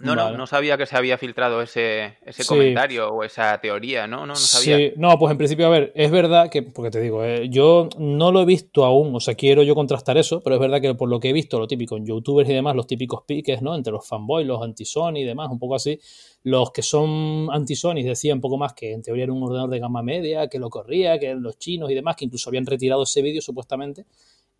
No, 0.00 0.16
no, 0.16 0.36
no 0.36 0.46
sabía 0.48 0.76
que 0.76 0.86
se 0.86 0.96
había 0.96 1.16
filtrado 1.18 1.62
ese, 1.62 2.18
ese 2.26 2.44
comentario 2.44 3.10
o 3.10 3.22
esa 3.22 3.60
teoría, 3.60 4.08
¿no? 4.08 4.18
No, 4.20 4.26
no 4.26 4.36
sabía. 4.36 4.76
Sí, 4.76 4.92
no, 4.96 5.16
pues 5.20 5.30
en 5.30 5.38
principio, 5.38 5.66
a 5.66 5.70
ver, 5.70 5.92
es 5.94 6.10
verdad 6.10 6.50
que, 6.50 6.62
porque 6.62 6.90
te 6.90 7.00
digo, 7.00 7.22
eh, 7.22 7.48
yo 7.48 7.88
no 7.96 8.32
lo 8.32 8.42
he 8.42 8.44
visto 8.44 8.84
aún, 8.84 9.14
o 9.14 9.20
sea, 9.20 9.36
quiero 9.36 9.62
yo 9.62 9.76
contrastar 9.76 10.18
eso, 10.18 10.42
pero 10.42 10.56
es 10.56 10.60
verdad 10.60 10.80
que 10.80 10.94
por 10.96 11.08
lo 11.08 11.20
que 11.20 11.30
he 11.30 11.32
visto, 11.32 11.60
lo 11.60 11.68
típico 11.68 11.96
en 11.96 12.06
youtubers 12.06 12.50
y 12.50 12.54
demás, 12.54 12.74
los 12.74 12.88
típicos 12.88 13.22
piques, 13.24 13.62
¿no? 13.62 13.76
Entre 13.76 13.92
los 13.92 14.04
fanboys, 14.04 14.44
los 14.44 14.60
anti-Sony 14.60 15.18
y 15.18 15.24
demás, 15.24 15.48
un 15.48 15.60
poco 15.60 15.76
así. 15.76 16.00
Los 16.42 16.72
que 16.72 16.82
son 16.82 17.48
anti-Sony 17.52 18.02
decían 18.02 18.38
un 18.38 18.42
poco 18.42 18.58
más 18.58 18.72
que 18.72 18.92
en 18.92 19.00
teoría 19.00 19.24
era 19.24 19.32
un 19.32 19.44
ordenador 19.44 19.70
de 19.70 19.78
gama 19.78 20.02
media, 20.02 20.48
que 20.48 20.58
lo 20.58 20.70
corría, 20.70 21.20
que 21.20 21.36
los 21.36 21.56
chinos 21.56 21.88
y 21.92 21.94
demás, 21.94 22.16
que 22.16 22.24
incluso 22.24 22.50
habían 22.50 22.66
retirado 22.66 23.04
ese 23.04 23.22
vídeo 23.22 23.40
supuestamente. 23.40 24.06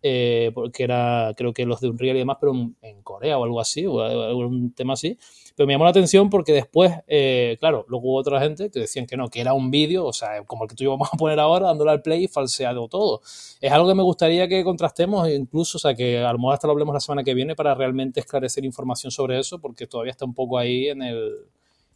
Eh, 0.07 0.51
porque 0.53 0.83
era, 0.83 1.33
creo 1.35 1.51
que 1.51 1.65
los 1.65 1.81
de 1.81 1.89
Unreal 1.89 2.15
y 2.15 2.19
demás, 2.19 2.37
pero 2.39 2.53
en 2.53 3.01
Corea 3.01 3.39
o 3.39 3.43
algo 3.43 3.59
así, 3.59 3.87
o 3.87 3.95
un 4.37 4.71
tema 4.71 4.93
así. 4.93 5.17
Pero 5.55 5.65
me 5.65 5.73
llamó 5.73 5.85
la 5.85 5.89
atención 5.89 6.29
porque 6.29 6.53
después, 6.53 6.93
eh, 7.07 7.57
claro, 7.59 7.85
luego 7.87 8.09
hubo 8.09 8.19
otra 8.19 8.39
gente 8.39 8.69
que 8.69 8.81
decían 8.81 9.07
que 9.07 9.17
no, 9.17 9.29
que 9.29 9.41
era 9.41 9.53
un 9.53 9.71
vídeo, 9.71 10.05
o 10.05 10.13
sea, 10.13 10.43
como 10.43 10.65
el 10.65 10.69
que 10.69 10.75
tú 10.75 10.83
y 10.83 10.85
yo 10.85 10.91
vamos 10.91 11.09
a 11.11 11.17
poner 11.17 11.39
ahora, 11.39 11.65
dándole 11.65 11.89
al 11.89 12.03
play 12.03 12.25
y 12.25 12.27
falseado 12.27 12.87
todo. 12.87 13.21
Es 13.59 13.71
algo 13.71 13.87
que 13.87 13.95
me 13.95 14.03
gustaría 14.03 14.47
que 14.47 14.63
contrastemos, 14.63 15.27
incluso, 15.27 15.79
o 15.79 15.81
sea, 15.81 15.95
que 15.95 16.19
a 16.19 16.31
lo 16.31 16.37
mejor 16.37 16.53
hasta 16.53 16.67
lo 16.67 16.73
hablemos 16.73 16.93
la 16.93 16.99
semana 16.99 17.23
que 17.23 17.33
viene 17.33 17.55
para 17.55 17.73
realmente 17.73 18.19
esclarecer 18.19 18.63
información 18.63 19.09
sobre 19.09 19.39
eso, 19.39 19.59
porque 19.59 19.87
todavía 19.87 20.11
está 20.11 20.25
un 20.25 20.35
poco 20.35 20.59
ahí 20.59 20.87
en 20.87 21.01
el, 21.01 21.33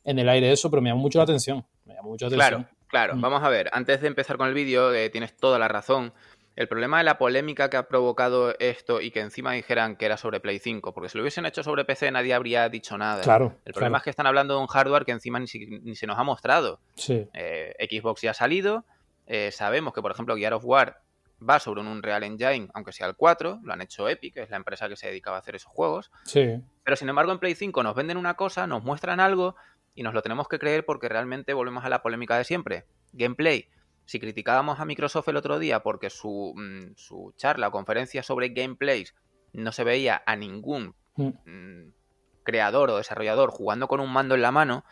en 0.04 0.18
el 0.18 0.28
aire 0.30 0.51
eso, 0.51 0.72
pero 0.72 0.82
me 0.82 0.89
llamó 0.89 1.01
mucho 1.01 1.20
la 1.20 1.25
atención. 1.25 1.63
Me 1.86 1.94
llamó 1.94 2.10
mucho 2.10 2.25
la 2.25 2.36
atención. 2.36 2.63
Claro, 2.63 2.78
claro. 2.88 3.16
Mm. 3.18 3.22
Vamos 3.22 3.44
a 3.44 3.50
ver, 3.50 3.70
antes 3.72 4.01
de 4.01 4.08
empezar 4.08 4.38
con 4.38 4.48
el 4.48 4.56
vídeo, 4.56 4.92
eh, 4.96 5.12
tienes 5.12 5.38
toda 5.38 5.60
la 5.60 5.68
razón. 5.68 6.12
El 6.60 6.68
problema 6.68 6.98
de 6.98 7.06
la 7.06 7.18
polémica 7.18 7.70
que 7.70 7.78
ha 7.78 7.88
provocado 7.88 8.54
esto 8.60 9.00
y 9.00 9.12
que 9.12 9.22
encima 9.22 9.54
dijeran 9.54 9.96
que 9.96 10.06
era 10.06 10.18
sobre 10.18 10.42
Play 10.42 10.60
5, 10.60 10.94
porque 10.94 11.08
si 11.08 11.18
lo 11.18 11.22
hubiesen 11.22 11.46
hecho 11.46 11.63
sobre 11.63 11.86
PC 11.86 12.12
nadie 12.12 12.34
habría 12.34 12.68
dicho 12.68 12.98
nada. 12.98 13.22
Claro. 13.22 13.56
El 13.63 13.72
problema 13.72 14.00
es 14.00 14.04
que 14.04 14.10
están 14.10 14.28
hablando 14.28 14.56
de 14.56 14.60
un 14.60 14.68
hardware 14.68 15.06
que 15.06 15.13
encima 15.13 15.39
ni, 15.39 15.48
se 15.48 16.06
nos 16.06 16.20
ha 16.20 16.24
mostrado. 16.24 16.82
Sí. 16.96 17.30
Eh, 17.34 17.88
Xbox 17.89 18.24
ya 18.24 18.32
ha 18.32 18.34
salido. 18.34 18.84
Eh, 19.25 19.51
sabemos 19.54 19.94
que, 19.94 20.01
por 20.01 20.12
ejemplo, 20.12 20.36
Gear 20.36 20.54
of 20.54 20.66
War 20.66 21.00
va 21.42 21.62
sobre 21.62 21.80
un 21.80 21.88
Unreal 21.88 22.24
Engine, 22.24 22.68
aunque 22.74 22.92
sea 22.92 23.08
el 23.08 23.16
4. 23.16 23.62
Lo 23.63 23.72
han 23.72 23.82
hecho 23.82 24.10
Epic, 24.10 24.34
que 24.34 24.42
es 24.42 24.50
la 24.50 24.58
empresa 24.58 24.89
que 24.89 24.98
se 24.98 25.08
dedicaba 25.08 25.38
a 25.38 25.39
hacer 25.39 25.56
esos 25.56 25.72
juegos. 25.72 26.12
Sí. 26.25 26.62
Pero 26.84 26.98
sin 26.98 27.08
embargo, 27.08 27.32
en 27.32 27.39
Play 27.39 27.56
5 27.56 27.84
nos 27.84 27.96
venden 27.96 28.18
una 28.18 28.34
cosa, 28.34 28.68
nos 28.68 28.84
muestran 28.84 29.22
algo 29.22 29.56
y 29.96 30.04
nos 30.04 30.13
lo 30.13 30.22
tenemos 30.22 30.50
que 30.50 30.60
creer 30.60 30.84
porque 30.84 31.08
realmente 31.08 31.54
volvemos 31.54 31.86
a 31.86 31.89
la 31.89 32.01
polémica 32.01 32.38
de 32.38 32.44
siempre. 32.44 32.84
Gameplay 33.13 33.70
si 34.10 34.20
criticábamos 34.20 34.80
a 34.80 34.86
Microsoft 34.86 35.28
el 35.28 35.38
otro 35.38 35.60
día 35.60 35.84
porque 35.84 36.10
su, 36.10 36.56
mm, 36.56 36.96
su 36.96 37.32
charla 37.38 37.68
o 37.68 37.72
conferencia 37.72 38.24
sobre 38.24 38.50
gameplays 38.50 39.13
no 39.54 39.72
se 39.72 39.84
veía 39.84 40.24
a 40.25 40.36
ningún 40.36 40.96
mm. 41.16 41.28
Mm, 41.46 41.94
creador 42.42 42.89
o 42.89 42.98
desarrollador 42.98 43.51
jugando 43.51 43.88
con 43.88 44.00
un 44.00 44.12
mando 44.12 44.34
en 44.34 44.42
la 44.42 44.51
mano, 44.51 44.84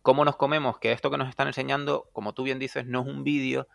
¿cómo 0.00 0.24
nos 0.24 0.36
comemos 0.36 0.78
que 0.78 0.92
esto 0.92 1.10
que 1.10 1.18
nos 1.18 1.28
están 1.28 1.48
enseñando, 1.48 2.08
como 2.14 2.32
tú 2.32 2.44
bien 2.44 2.58
dices, 2.58 2.86
no 2.86 3.02
es 3.02 3.06
un 3.06 3.24
vídeo 3.24 3.68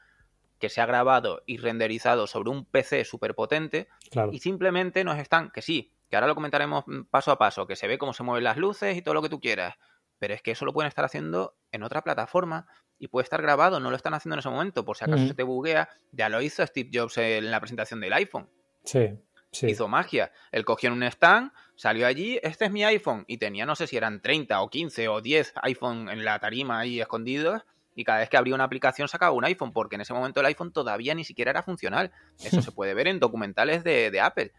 que 0.58 0.70
se 0.70 0.82
ha 0.82 0.88
grabado 0.88 1.44
y 1.46 1.58
renderizado 1.58 2.26
sobre 2.26 2.50
un 2.50 2.66
PC 2.66 3.06
súper 3.06 3.36
potente 3.36 3.88
y 4.32 4.40
simplemente 4.40 5.04
nos 5.04 5.20
están, 5.20 5.52
que 5.52 5.62
sí, 5.62 5.94
que 6.10 6.16
ahora 6.16 6.26
lo 6.26 6.34
comentaremos 6.34 6.86
paso 7.12 7.30
a 7.32 7.38
paso, 7.38 7.68
que 7.68 7.76
se 7.76 7.88
ve 7.88 8.00
cómo 8.00 8.14
se 8.14 8.24
mueven 8.24 8.46
las 8.46 8.58
luces 8.58 8.98
y 8.98 9.04
todo 9.04 9.14
lo 9.14 9.22
que 9.22 9.30
tú 9.30 9.40
quieras, 9.40 9.76
pero 10.18 10.34
es 10.34 10.42
que 10.42 10.50
eso 10.50 10.66
lo 10.66 10.74
pueden 10.74 10.88
estar 10.88 11.06
haciendo 11.06 11.54
en 11.72 11.84
otra 11.84 12.02
plataforma 12.02 12.66
y 13.02 13.08
puede 13.08 13.24
estar 13.24 13.42
grabado, 13.42 13.80
no 13.80 13.90
lo 13.90 13.96
están 13.96 14.14
haciendo 14.14 14.36
en 14.36 14.42
ese 14.42 14.50
momento, 14.50 14.86
por 14.86 14.96
si 14.96 15.06
acaso 15.06 15.26
se 15.26 15.34
te 15.34 15.42
buguea. 15.42 15.90
Ya 16.12 16.30
lo 16.30 16.40
hizo 16.40 16.64
Steve 16.68 16.92
Jobs 16.94 17.18
en 17.18 17.50
la 17.50 17.60
presentación 17.60 18.00
del 18.00 18.14
iPhone. 18.14 18.48
Sí, 18.84 19.18
sí. 19.52 19.72
Hizo 19.72 19.88
magia. 19.88 20.32
Él 20.52 20.64
cogió 20.66 20.90
en 20.90 20.94
un 20.94 21.04
stand, 21.06 21.52
salió 21.76 22.06
allí, 22.06 22.40
este 22.44 22.66
es 22.66 22.72
mi 22.72 22.84
iPhone, 22.84 23.26
y 23.28 23.40
tenía 23.40 23.66
no 23.66 23.76
sé 23.76 23.88
si 23.88 23.98
eran 23.98 24.22
30 24.22 24.62
o 24.62 24.70
15 24.70 25.08
o 25.08 25.20
10 25.20 25.54
iPhone 25.64 26.10
en 26.10 26.24
la 26.24 26.38
tarima 26.38 26.78
ahí 26.78 27.02
escondidos. 27.02 27.64
Y 27.96 28.04
cada 28.04 28.20
vez 28.20 28.30
que 28.30 28.38
abría 28.38 28.54
una 28.54 28.66
aplicación 28.66 29.08
sacaba 29.08 29.32
un 29.32 29.46
iPhone, 29.46 29.74
porque 29.74 29.96
en 29.96 30.02
ese 30.02 30.14
momento 30.14 30.40
el 30.40 30.46
iPhone 30.46 30.72
todavía 30.72 31.16
ni 31.16 31.24
siquiera 31.24 31.50
era 31.50 31.64
funcional. 31.64 32.12
Eso 32.40 32.62
se 32.62 32.72
puede 32.72 32.94
ver 32.94 33.08
en 33.08 33.20
documentales 33.20 33.84
de, 33.84 34.12
de 34.12 34.22
Apple. 34.22 34.52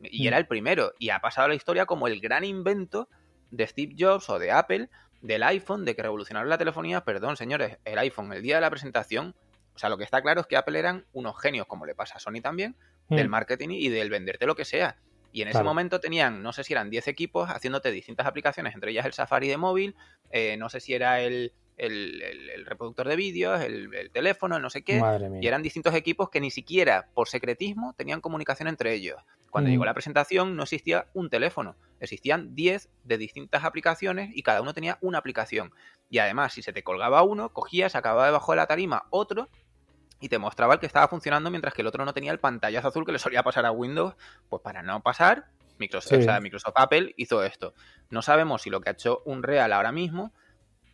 Y 0.00 0.26
era 0.26 0.38
el 0.38 0.46
primero. 0.46 0.94
Y 0.98 1.10
ha 1.10 1.20
pasado 1.20 1.48
la 1.48 1.54
historia 1.54 1.84
como 1.84 2.08
el 2.08 2.18
gran 2.22 2.44
invento 2.44 3.10
de 3.50 3.66
Steve 3.66 3.94
Jobs 3.98 4.30
o 4.30 4.38
de 4.38 4.52
Apple 4.52 4.88
del 5.24 5.42
iPhone, 5.42 5.86
de 5.86 5.96
que 5.96 6.02
revolucionaron 6.02 6.50
la 6.50 6.58
telefonía, 6.58 7.02
perdón, 7.02 7.38
señores, 7.38 7.78
el 7.86 7.98
iPhone, 7.98 8.30
el 8.34 8.42
día 8.42 8.56
de 8.56 8.60
la 8.60 8.68
presentación, 8.68 9.34
o 9.74 9.78
sea, 9.78 9.88
lo 9.88 9.96
que 9.96 10.04
está 10.04 10.20
claro 10.20 10.42
es 10.42 10.46
que 10.46 10.56
Apple 10.56 10.78
eran 10.78 11.06
unos 11.14 11.40
genios, 11.40 11.66
como 11.66 11.86
le 11.86 11.94
pasa 11.94 12.16
a 12.16 12.20
Sony 12.20 12.42
también, 12.42 12.76
del 13.08 13.28
hmm. 13.28 13.30
marketing 13.30 13.68
y 13.70 13.88
del 13.88 14.10
venderte 14.10 14.44
lo 14.44 14.54
que 14.54 14.66
sea. 14.66 14.98
Y 15.32 15.40
en 15.40 15.48
ese 15.48 15.62
momento 15.64 15.98
tenían, 15.98 16.42
no 16.42 16.52
sé 16.52 16.62
si 16.62 16.74
eran 16.74 16.90
10 16.90 17.08
equipos 17.08 17.50
haciéndote 17.50 17.90
distintas 17.90 18.26
aplicaciones, 18.26 18.74
entre 18.74 18.92
ellas 18.92 19.06
el 19.06 19.14
Safari 19.14 19.48
de 19.48 19.56
móvil, 19.56 19.96
eh, 20.30 20.56
no 20.58 20.68
sé 20.68 20.78
si 20.78 20.94
era 20.94 21.22
el, 21.22 21.52
el, 21.76 22.64
reproductor 22.66 23.08
de 23.08 23.16
vídeos, 23.16 23.60
el, 23.60 24.10
teléfono, 24.12 24.56
el 24.56 24.62
no 24.62 24.70
sé 24.70 24.82
qué. 24.82 25.00
Y 25.40 25.46
eran 25.46 25.62
distintos 25.62 25.94
equipos 25.94 26.30
que 26.30 26.40
ni 26.40 26.50
siquiera 26.50 27.08
por 27.14 27.28
secretismo 27.28 27.94
tenían 27.96 28.20
comunicación 28.20 28.68
entre 28.68 28.94
ellos. 28.94 29.16
Cuando 29.50 29.70
llegó 29.70 29.84
mm. 29.84 29.86
la 29.86 29.94
presentación 29.94 30.56
no 30.56 30.64
existía 30.64 31.06
un 31.14 31.30
teléfono, 31.30 31.76
existían 32.04 32.54
10 32.54 32.88
de 33.04 33.18
distintas 33.18 33.64
aplicaciones 33.64 34.30
y 34.34 34.42
cada 34.42 34.60
uno 34.60 34.74
tenía 34.74 34.98
una 35.00 35.18
aplicación. 35.18 35.72
Y 36.08 36.18
además, 36.18 36.52
si 36.52 36.62
se 36.62 36.72
te 36.72 36.82
colgaba 36.82 37.22
uno, 37.22 37.52
cogías, 37.52 37.94
acababa 37.94 38.26
debajo 38.26 38.52
de 38.52 38.56
la 38.56 38.66
tarima 38.66 39.04
otro 39.10 39.48
y 40.20 40.28
te 40.28 40.38
mostraba 40.38 40.74
el 40.74 40.80
que 40.80 40.86
estaba 40.86 41.08
funcionando 41.08 41.50
mientras 41.50 41.74
que 41.74 41.82
el 41.82 41.88
otro 41.88 42.04
no 42.04 42.14
tenía 42.14 42.32
el 42.32 42.40
pantallazo 42.40 42.88
azul 42.88 43.04
que 43.04 43.12
le 43.12 43.18
solía 43.18 43.42
pasar 43.42 43.66
a 43.66 43.72
Windows, 43.72 44.14
pues 44.48 44.62
para 44.62 44.82
no 44.82 45.02
pasar, 45.02 45.46
Microsoft, 45.78 46.40
Microsoft 46.40 46.74
Apple 46.76 47.14
hizo 47.16 47.42
esto. 47.42 47.74
No 48.10 48.22
sabemos 48.22 48.62
si 48.62 48.70
lo 48.70 48.80
que 48.80 48.90
ha 48.90 48.92
hecho 48.92 49.22
Unreal 49.24 49.72
ahora 49.72 49.92
mismo 49.92 50.32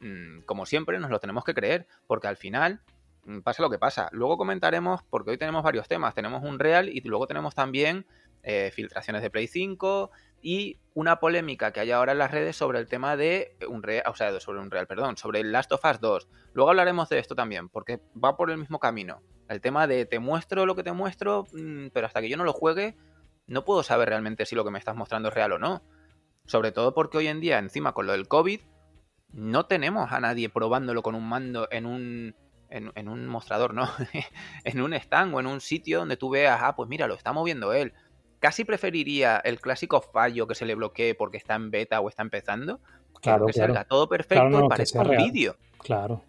Mm, 0.00 0.40
como 0.46 0.64
siempre, 0.66 0.98
nos 0.98 1.10
lo 1.10 1.20
tenemos 1.20 1.44
que 1.44 1.54
creer, 1.54 1.86
porque 2.06 2.26
al 2.26 2.36
final 2.36 2.80
mm, 3.24 3.40
pasa 3.40 3.62
lo 3.62 3.70
que 3.70 3.78
pasa. 3.78 4.08
Luego 4.12 4.36
comentaremos, 4.36 5.02
porque 5.08 5.30
hoy 5.30 5.38
tenemos 5.38 5.62
varios 5.62 5.88
temas, 5.88 6.14
tenemos 6.14 6.42
un 6.42 6.58
real 6.58 6.88
y 6.88 7.00
luego 7.02 7.26
tenemos 7.26 7.54
también 7.54 8.06
eh, 8.42 8.70
filtraciones 8.74 9.22
de 9.22 9.30
Play 9.30 9.46
5 9.46 10.10
y 10.42 10.78
una 10.94 11.20
polémica 11.20 11.72
que 11.72 11.80
hay 11.80 11.90
ahora 11.90 12.12
en 12.12 12.18
las 12.18 12.30
redes 12.30 12.56
sobre 12.56 12.78
el 12.78 12.88
tema 12.88 13.16
de 13.16 13.56
un 13.68 13.82
real, 13.82 14.04
o 14.06 14.14
sea, 14.14 14.38
sobre 14.40 14.60
un 14.60 14.70
real, 14.70 14.86
perdón, 14.86 15.16
sobre 15.16 15.44
Last 15.44 15.72
of 15.72 15.84
Us 15.84 16.00
2. 16.00 16.28
Luego 16.52 16.70
hablaremos 16.70 17.08
de 17.08 17.18
esto 17.18 17.34
también, 17.34 17.68
porque 17.68 18.00
va 18.22 18.36
por 18.36 18.50
el 18.50 18.58
mismo 18.58 18.78
camino. 18.78 19.22
El 19.48 19.60
tema 19.60 19.86
de 19.86 20.06
te 20.06 20.18
muestro 20.18 20.66
lo 20.66 20.76
que 20.76 20.82
te 20.82 20.92
muestro, 20.92 21.46
mm, 21.52 21.88
pero 21.92 22.06
hasta 22.06 22.20
que 22.20 22.28
yo 22.28 22.36
no 22.36 22.44
lo 22.44 22.52
juegue, 22.52 22.96
no 23.46 23.64
puedo 23.64 23.82
saber 23.82 24.08
realmente 24.08 24.46
si 24.46 24.54
lo 24.54 24.64
que 24.64 24.70
me 24.70 24.78
estás 24.78 24.96
mostrando 24.96 25.28
es 25.28 25.34
real 25.34 25.52
o 25.52 25.58
no. 25.58 25.82
Sobre 26.46 26.72
todo 26.72 26.94
porque 26.94 27.18
hoy 27.18 27.26
en 27.26 27.40
día, 27.40 27.58
encima 27.58 27.92
con 27.92 28.06
lo 28.06 28.12
del 28.12 28.28
COVID, 28.28 28.60
no 29.32 29.66
tenemos 29.66 30.12
a 30.12 30.20
nadie 30.20 30.48
probándolo 30.48 31.02
con 31.02 31.14
un 31.14 31.28
mando 31.28 31.68
en 31.70 31.86
un, 31.86 32.34
en, 32.68 33.08
un 33.08 33.26
mostrador, 33.26 33.74
¿no? 33.74 33.88
en 34.64 34.80
un 34.80 34.94
stand 34.94 35.34
o 35.34 35.40
en 35.40 35.46
un 35.46 35.60
sitio 35.60 36.00
donde 36.00 36.16
tú 36.16 36.30
veas, 36.30 36.60
ah, 36.62 36.74
pues 36.76 36.88
mira, 36.88 37.06
lo 37.06 37.14
está 37.14 37.32
moviendo 37.32 37.72
él. 37.72 37.92
Casi 38.40 38.64
preferiría 38.64 39.36
el 39.44 39.60
clásico 39.60 40.00
fallo 40.00 40.46
que 40.46 40.54
se 40.54 40.64
le 40.64 40.74
bloquee 40.74 41.14
porque 41.14 41.36
está 41.36 41.54
en 41.54 41.70
beta 41.70 42.00
o 42.00 42.08
está 42.08 42.22
empezando, 42.22 42.80
claro, 43.20 43.46
que 43.46 43.52
salga 43.52 43.84
todo 43.84 44.08
perfecto 44.08 44.64
y 44.64 44.68
parezca 44.68 45.02
un 45.02 45.16
vídeo. 45.16 45.56
Claro. 45.78 46.22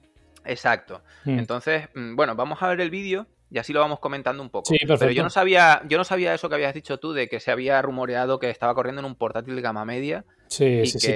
Exacto. 0.46 1.02
Hmm. 1.24 1.40
Entonces, 1.40 1.88
mm, 1.96 2.16
bueno, 2.16 2.36
vamos 2.36 2.62
a 2.62 2.68
ver 2.68 2.82
el 2.82 2.90
vídeo 2.90 3.28
y 3.50 3.60
así 3.60 3.74
lo 3.74 3.80
vamos 3.80 4.00
comentando 4.00 4.44
un 4.44 4.50
poco. 4.50 4.66
Sí, 4.66 4.78
Pero 4.86 5.12
yo 5.12 5.24
no 5.24 5.30
sabía, 5.30 5.82
yo 5.88 5.98
no 5.98 6.04
sabía 6.04 6.34
eso 6.34 6.50
que 6.50 6.56
habías 6.56 6.74
dicho 6.74 7.00
tú 7.00 7.14
de 7.14 7.28
que 7.28 7.40
se 7.40 7.52
había 7.52 7.82
rumoreado 7.82 8.40
que 8.40 8.50
estaba 8.50 8.74
corriendo 8.74 9.00
en 9.00 9.06
un 9.06 9.16
portátil 9.16 9.56
de 9.56 9.62
gama 9.62 9.86
media. 9.86 10.26
Sí, 10.48 10.86
sí, 10.86 11.00
sí, 11.00 11.14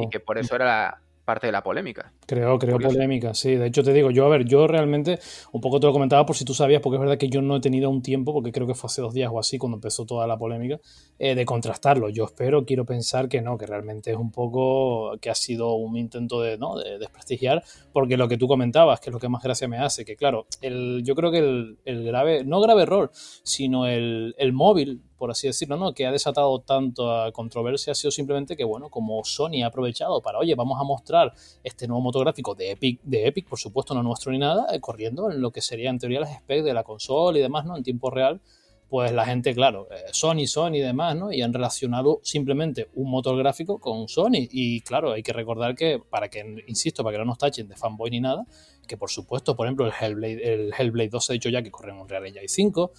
y 0.00 0.08
que 0.10 0.20
por 0.20 0.38
eso 0.38 0.56
era 0.56 1.00
parte 1.24 1.46
de 1.46 1.52
la 1.52 1.62
polémica. 1.62 2.12
Creo, 2.26 2.58
creo 2.58 2.78
polémica, 2.78 3.34
sí. 3.34 3.54
De 3.54 3.66
hecho, 3.66 3.82
te 3.82 3.92
digo, 3.92 4.10
yo, 4.10 4.26
a 4.26 4.28
ver, 4.28 4.44
yo 4.44 4.66
realmente, 4.66 5.18
un 5.52 5.60
poco 5.60 5.78
te 5.78 5.86
lo 5.86 5.92
comentaba 5.92 6.26
por 6.26 6.36
si 6.36 6.44
tú 6.44 6.54
sabías, 6.54 6.80
porque 6.80 6.96
es 6.96 7.00
verdad 7.00 7.18
que 7.18 7.28
yo 7.28 7.42
no 7.42 7.56
he 7.56 7.60
tenido 7.60 7.90
un 7.90 8.02
tiempo, 8.02 8.32
porque 8.32 8.52
creo 8.52 8.66
que 8.66 8.74
fue 8.74 8.88
hace 8.88 9.02
dos 9.02 9.14
días 9.14 9.30
o 9.32 9.38
así, 9.38 9.58
cuando 9.58 9.76
empezó 9.76 10.04
toda 10.04 10.26
la 10.26 10.36
polémica, 10.36 10.80
eh, 11.18 11.34
de 11.34 11.44
contrastarlo. 11.44 12.08
Yo 12.08 12.24
espero, 12.24 12.64
quiero 12.64 12.84
pensar 12.84 13.28
que 13.28 13.40
no, 13.40 13.56
que 13.56 13.66
realmente 13.66 14.10
es 14.10 14.16
un 14.16 14.32
poco, 14.32 15.16
que 15.20 15.30
ha 15.30 15.34
sido 15.34 15.74
un 15.74 15.96
intento 15.96 16.40
de, 16.40 16.58
¿no? 16.58 16.76
de 16.76 16.98
desprestigiar, 16.98 17.62
porque 17.92 18.16
lo 18.16 18.28
que 18.28 18.36
tú 18.36 18.48
comentabas, 18.48 19.00
que 19.00 19.10
es 19.10 19.14
lo 19.14 19.20
que 19.20 19.28
más 19.28 19.42
gracia 19.42 19.68
me 19.68 19.78
hace, 19.78 20.04
que 20.04 20.16
claro, 20.16 20.46
el, 20.60 21.02
yo 21.04 21.14
creo 21.14 21.30
que 21.30 21.38
el, 21.38 21.78
el 21.84 22.04
grave, 22.04 22.44
no 22.44 22.60
grave 22.60 22.82
error, 22.82 23.10
sino 23.12 23.86
el, 23.86 24.34
el 24.38 24.52
móvil 24.52 25.02
por 25.22 25.30
así 25.30 25.46
decirlo, 25.46 25.76
¿no? 25.76 25.94
que 25.94 26.04
ha 26.04 26.10
desatado 26.10 26.58
tanto 26.62 27.08
controversia 27.32 27.92
ha 27.92 27.94
sido 27.94 28.10
simplemente 28.10 28.56
que, 28.56 28.64
bueno, 28.64 28.88
como 28.88 29.22
Sony 29.22 29.62
ha 29.62 29.68
aprovechado 29.68 30.20
para, 30.20 30.40
oye, 30.40 30.56
vamos 30.56 30.80
a 30.80 30.82
mostrar 30.82 31.32
este 31.62 31.86
nuevo 31.86 32.02
motográfico 32.02 32.56
de 32.56 32.72
Epic, 32.72 33.00
de 33.04 33.28
Epic, 33.28 33.48
por 33.48 33.60
supuesto, 33.60 33.94
no 33.94 34.02
nuestro 34.02 34.32
ni 34.32 34.38
nada, 34.38 34.66
eh, 34.74 34.80
corriendo 34.80 35.30
en 35.30 35.40
lo 35.40 35.52
que 35.52 35.60
sería 35.60 35.90
en 35.90 36.00
teoría 36.00 36.18
las 36.18 36.34
specs 36.38 36.64
de 36.64 36.74
la 36.74 36.82
consola 36.82 37.38
y 37.38 37.40
demás, 37.40 37.64
¿no? 37.64 37.76
En 37.76 37.84
tiempo 37.84 38.10
real, 38.10 38.40
pues 38.88 39.12
la 39.12 39.24
gente, 39.24 39.54
claro, 39.54 39.86
eh, 39.92 40.10
Sony, 40.10 40.48
Sony 40.48 40.74
y 40.74 40.80
demás, 40.80 41.14
¿no? 41.14 41.30
Y 41.32 41.40
han 41.40 41.52
relacionado 41.52 42.18
simplemente 42.24 42.88
un 42.94 43.08
motor 43.08 43.38
gráfico 43.38 43.78
con 43.78 44.08
Sony. 44.08 44.48
Y 44.50 44.80
claro, 44.80 45.12
hay 45.12 45.22
que 45.22 45.32
recordar 45.32 45.76
que, 45.76 46.00
para 46.00 46.30
que, 46.30 46.64
insisto, 46.66 47.04
para 47.04 47.14
que 47.14 47.18
no 47.20 47.26
nos 47.26 47.38
tachen 47.38 47.68
de 47.68 47.76
fanboy 47.76 48.10
ni 48.10 48.18
nada, 48.18 48.44
que 48.88 48.96
por 48.96 49.10
supuesto, 49.10 49.54
por 49.54 49.66
ejemplo, 49.66 49.86
el 49.86 49.92
Hellblade, 49.98 50.52
el 50.52 50.74
Hellblade 50.76 51.10
2 51.10 51.30
ha 51.30 51.32
dicho 51.32 51.48
ya 51.48 51.62
que 51.62 51.70
corre 51.70 51.92
en 51.92 52.00
un 52.00 52.08
Real 52.08 52.26
Engine 52.26 52.48
5, 52.48 52.92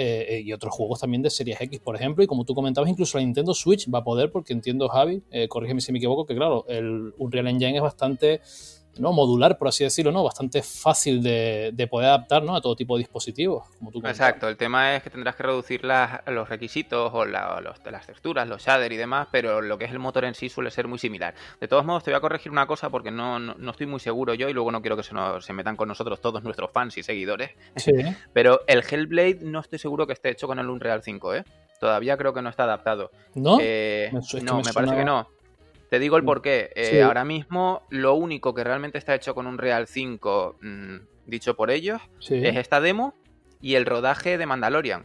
eh, 0.00 0.36
eh, 0.36 0.40
y 0.44 0.52
otros 0.52 0.72
juegos 0.72 1.00
también 1.00 1.22
de 1.22 1.28
Series 1.28 1.60
X, 1.60 1.80
por 1.80 1.96
ejemplo, 1.96 2.22
y 2.22 2.28
como 2.28 2.44
tú 2.44 2.54
comentabas, 2.54 2.88
incluso 2.88 3.18
la 3.18 3.24
Nintendo 3.24 3.52
Switch 3.52 3.92
va 3.92 3.98
a 3.98 4.04
poder, 4.04 4.30
porque 4.30 4.52
entiendo, 4.52 4.88
Javi, 4.88 5.22
eh, 5.32 5.48
corrígeme 5.48 5.80
si 5.80 5.90
me 5.90 5.98
equivoco, 5.98 6.24
que 6.24 6.36
claro, 6.36 6.64
el 6.68 7.12
Unreal 7.18 7.48
Engine 7.48 7.74
es 7.74 7.82
bastante 7.82 8.40
¿no? 8.98 9.12
modular, 9.12 9.58
por 9.58 9.68
así 9.68 9.84
decirlo, 9.84 10.12
¿no? 10.12 10.22
Bastante 10.22 10.62
fácil 10.62 11.22
de, 11.22 11.88
poder 11.90 12.08
adaptar 12.08 12.42
¿no? 12.42 12.56
a 12.56 12.60
todo 12.60 12.76
tipo 12.76 12.96
de 12.96 13.00
dispositivos. 13.00 13.66
Como 13.78 13.90
tú 13.90 14.00
Exacto, 14.04 14.48
el 14.48 14.56
tema 14.56 14.94
es 14.96 15.02
que 15.02 15.10
tendrás 15.10 15.36
que 15.36 15.42
reducir 15.42 15.82
los 15.84 16.48
requisitos 16.48 17.10
o 17.14 17.24
las 17.24 18.06
texturas, 18.06 18.48
los 18.48 18.62
shaders 18.62 18.94
y 18.94 18.96
demás, 18.96 19.28
pero 19.30 19.60
lo 19.60 19.78
que 19.78 19.84
es 19.84 19.90
el 19.90 19.98
motor 19.98 20.24
en 20.24 20.34
sí 20.34 20.48
suele 20.48 20.70
ser 20.70 20.88
muy 20.88 20.98
similar. 20.98 21.34
De 21.60 21.68
todos 21.68 21.84
modos, 21.84 22.04
te 22.04 22.10
voy 22.10 22.18
a 22.18 22.20
corregir 22.20 22.52
una 22.52 22.66
cosa 22.66 22.90
porque 22.90 23.10
no, 23.10 23.38
no, 23.38 23.70
estoy 23.70 23.86
muy 23.86 24.00
seguro 24.00 24.34
yo 24.34 24.48
y 24.48 24.52
luego 24.52 24.72
no 24.72 24.80
quiero 24.80 24.96
que 24.96 25.02
se, 25.02 25.14
nos, 25.14 25.44
se 25.44 25.52
metan 25.52 25.76
con 25.76 25.88
nosotros 25.88 26.20
todos 26.20 26.42
nuestros 26.42 26.70
fans 26.70 26.96
y 26.98 27.02
seguidores. 27.02 27.50
Sí. 27.76 27.92
pero 28.32 28.60
el 28.66 28.82
Hellblade 28.88 29.38
no 29.42 29.60
estoy 29.60 29.78
seguro 29.78 30.06
que 30.06 30.12
esté 30.12 30.30
hecho 30.30 30.46
con 30.46 30.58
el 30.58 30.68
Unreal 30.68 31.02
5, 31.02 31.34
¿eh? 31.34 31.44
Todavía 31.80 32.16
creo 32.16 32.34
que 32.34 32.42
no 32.42 32.48
está 32.48 32.64
adaptado. 32.64 33.10
¿No? 33.34 33.58
Eh, 33.60 34.10
no, 34.42 34.62
me, 34.62 34.72
parece 34.72 34.96
que 34.96 35.04
no. 35.04 35.28
Te 35.90 35.98
digo 35.98 36.16
el 36.16 36.22
mm. 36.22 36.26
porqué. 36.26 36.70
Eh, 36.74 37.02
Ahora 37.02 37.24
mismo 37.24 37.82
lo 37.90 38.14
único 38.14 38.54
que 38.54 38.64
realmente 38.64 38.98
está 38.98 39.14
hecho 39.14 39.34
con 39.34 39.46
un 39.46 39.58
Real 39.58 39.86
5, 39.86 40.58
mm, 40.60 40.96
dicho 41.26 41.56
por 41.56 41.70
ellos, 41.70 42.00
es 42.20 42.56
esta 42.56 42.80
demo 42.80 43.14
y 43.60 43.74
el 43.74 43.86
rodaje 43.86 44.38
de 44.38 44.46
Mandalorian. 44.46 45.04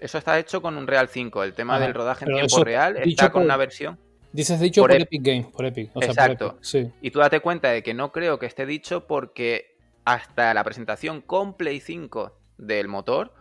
Eso 0.00 0.16
está 0.16 0.38
hecho 0.38 0.62
con 0.62 0.76
un 0.76 0.86
Real 0.86 1.08
5. 1.08 1.44
El 1.44 1.52
tema 1.52 1.78
del 1.78 1.92
rodaje 1.92 2.24
en 2.24 2.34
tiempo 2.34 2.64
real 2.64 2.96
está 2.96 3.30
con 3.30 3.42
una 3.42 3.56
versión. 3.56 3.98
Dices 4.32 4.60
dicho 4.60 4.82
por, 4.82 4.92
Epic, 4.92 5.22
Games, 5.22 5.46
por 5.48 5.66
Epic. 5.66 5.90
Exacto. 6.00 6.58
Y 7.02 7.10
tú 7.10 7.18
date 7.18 7.40
cuenta 7.40 7.70
de 7.70 7.82
que 7.82 7.94
no 7.94 8.12
creo 8.12 8.38
que 8.38 8.46
esté 8.46 8.64
dicho 8.64 9.06
porque 9.06 9.76
hasta 10.04 10.54
la 10.54 10.64
presentación 10.64 11.20
con 11.20 11.54
Play 11.54 11.80
5 11.80 12.32
del 12.56 12.88
motor 12.88 13.34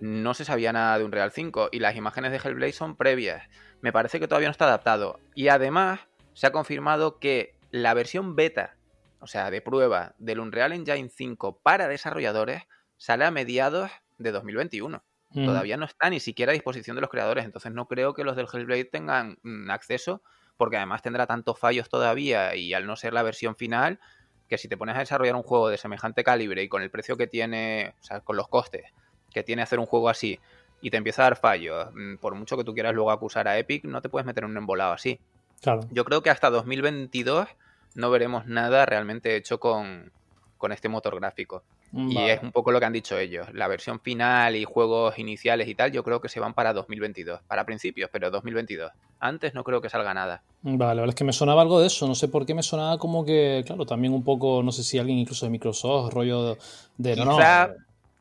no 0.00 0.34
se 0.34 0.44
sabía 0.44 0.72
nada 0.72 0.98
de 0.98 1.04
un 1.04 1.12
Real 1.12 1.32
5 1.32 1.70
y 1.72 1.80
las 1.80 1.96
imágenes 1.96 2.30
de 2.30 2.38
Hellblade 2.38 2.72
son 2.72 2.96
previas 2.96 3.42
me 3.80 3.92
parece 3.92 4.20
que 4.20 4.28
todavía 4.28 4.48
no 4.48 4.52
está 4.52 4.66
adaptado. 4.66 5.18
Y 5.34 5.48
además 5.48 6.00
se 6.34 6.46
ha 6.46 6.52
confirmado 6.52 7.18
que 7.18 7.54
la 7.70 7.94
versión 7.94 8.36
beta, 8.36 8.76
o 9.20 9.26
sea, 9.26 9.50
de 9.50 9.60
prueba 9.60 10.14
del 10.18 10.40
Unreal 10.40 10.72
Engine 10.72 11.08
5 11.08 11.60
para 11.62 11.88
desarrolladores, 11.88 12.64
sale 12.96 13.24
a 13.24 13.30
mediados 13.30 13.90
de 14.18 14.32
2021. 14.32 15.02
Mm. 15.30 15.44
Todavía 15.44 15.76
no 15.76 15.86
está 15.86 16.10
ni 16.10 16.20
siquiera 16.20 16.50
a 16.50 16.54
disposición 16.54 16.96
de 16.96 17.02
los 17.02 17.10
creadores, 17.10 17.44
entonces 17.44 17.72
no 17.72 17.86
creo 17.86 18.14
que 18.14 18.24
los 18.24 18.36
del 18.36 18.48
Hellblade 18.52 18.84
tengan 18.84 19.38
mm, 19.42 19.70
acceso, 19.70 20.22
porque 20.56 20.76
además 20.76 21.02
tendrá 21.02 21.26
tantos 21.26 21.58
fallos 21.58 21.88
todavía 21.88 22.54
y 22.56 22.74
al 22.74 22.86
no 22.86 22.96
ser 22.96 23.12
la 23.12 23.22
versión 23.22 23.56
final, 23.56 24.00
que 24.48 24.58
si 24.58 24.68
te 24.68 24.76
pones 24.76 24.96
a 24.96 25.00
desarrollar 25.00 25.36
un 25.36 25.42
juego 25.42 25.68
de 25.68 25.78
semejante 25.78 26.24
calibre 26.24 26.62
y 26.62 26.68
con 26.68 26.82
el 26.82 26.90
precio 26.90 27.16
que 27.16 27.28
tiene, 27.28 27.94
o 28.00 28.04
sea, 28.04 28.20
con 28.20 28.36
los 28.36 28.48
costes 28.48 28.92
que 29.32 29.44
tiene 29.44 29.62
hacer 29.62 29.78
un 29.78 29.86
juego 29.86 30.08
así, 30.08 30.40
y 30.80 30.90
te 30.90 30.96
empieza 30.96 31.22
a 31.22 31.24
dar 31.26 31.36
fallos, 31.36 31.88
mm, 31.94 32.16
por 32.16 32.34
mucho 32.34 32.56
que 32.56 32.64
tú 32.64 32.74
quieras 32.74 32.94
luego 32.94 33.10
acusar 33.10 33.48
a 33.48 33.58
Epic, 33.58 33.84
no 33.84 34.00
te 34.00 34.08
puedes 34.08 34.26
meter 34.26 34.44
en 34.44 34.50
un 34.50 34.56
embolado 34.56 34.92
así. 34.92 35.18
Claro. 35.60 35.82
Yo 35.90 36.04
creo 36.04 36.22
que 36.22 36.30
hasta 36.30 36.50
2022 36.50 37.48
no 37.94 38.10
veremos 38.10 38.46
nada 38.46 38.86
realmente 38.86 39.36
hecho 39.36 39.60
con, 39.60 40.12
este 40.70 40.88
motor 40.88 41.18
gráfico. 41.18 41.62
Y 41.92 42.16
es 42.18 42.40
un 42.40 42.52
poco 42.52 42.70
lo 42.70 42.78
que 42.78 42.86
han 42.86 42.92
dicho 42.92 43.18
ellos. 43.18 43.48
La 43.52 43.66
versión 43.66 43.98
final 43.98 44.54
y 44.54 44.64
juegos 44.64 45.18
iniciales 45.18 45.66
y 45.66 45.74
tal, 45.74 45.90
yo 45.90 46.04
creo 46.04 46.20
que 46.20 46.28
se 46.28 46.38
van 46.38 46.54
para 46.54 46.72
2022. 46.72 47.40
Para 47.48 47.66
principios, 47.66 48.08
pero 48.12 48.30
2022. 48.30 48.92
Antes 49.18 49.54
no 49.54 49.64
creo 49.64 49.80
que 49.80 49.90
salga 49.90 50.14
nada. 50.14 50.40
Vale, 50.62 51.04
es 51.04 51.14
que 51.16 51.24
me 51.24 51.32
sonaba 51.32 51.62
algo 51.62 51.80
de 51.80 51.88
eso. 51.88 52.06
No 52.06 52.14
sé 52.14 52.28
por 52.28 52.46
qué 52.46 52.54
me 52.54 52.62
sonaba 52.62 52.96
como 52.98 53.24
que, 53.24 53.64
claro, 53.66 53.86
también 53.86 54.14
un 54.14 54.22
poco, 54.22 54.62
no 54.62 54.70
sé 54.70 54.84
si 54.84 54.98
alguien 54.98 55.18
incluso 55.18 55.46
de 55.46 55.50
Microsoft, 55.50 56.12
rollo 56.14 56.56
de... 56.96 57.16
no, 57.16 57.36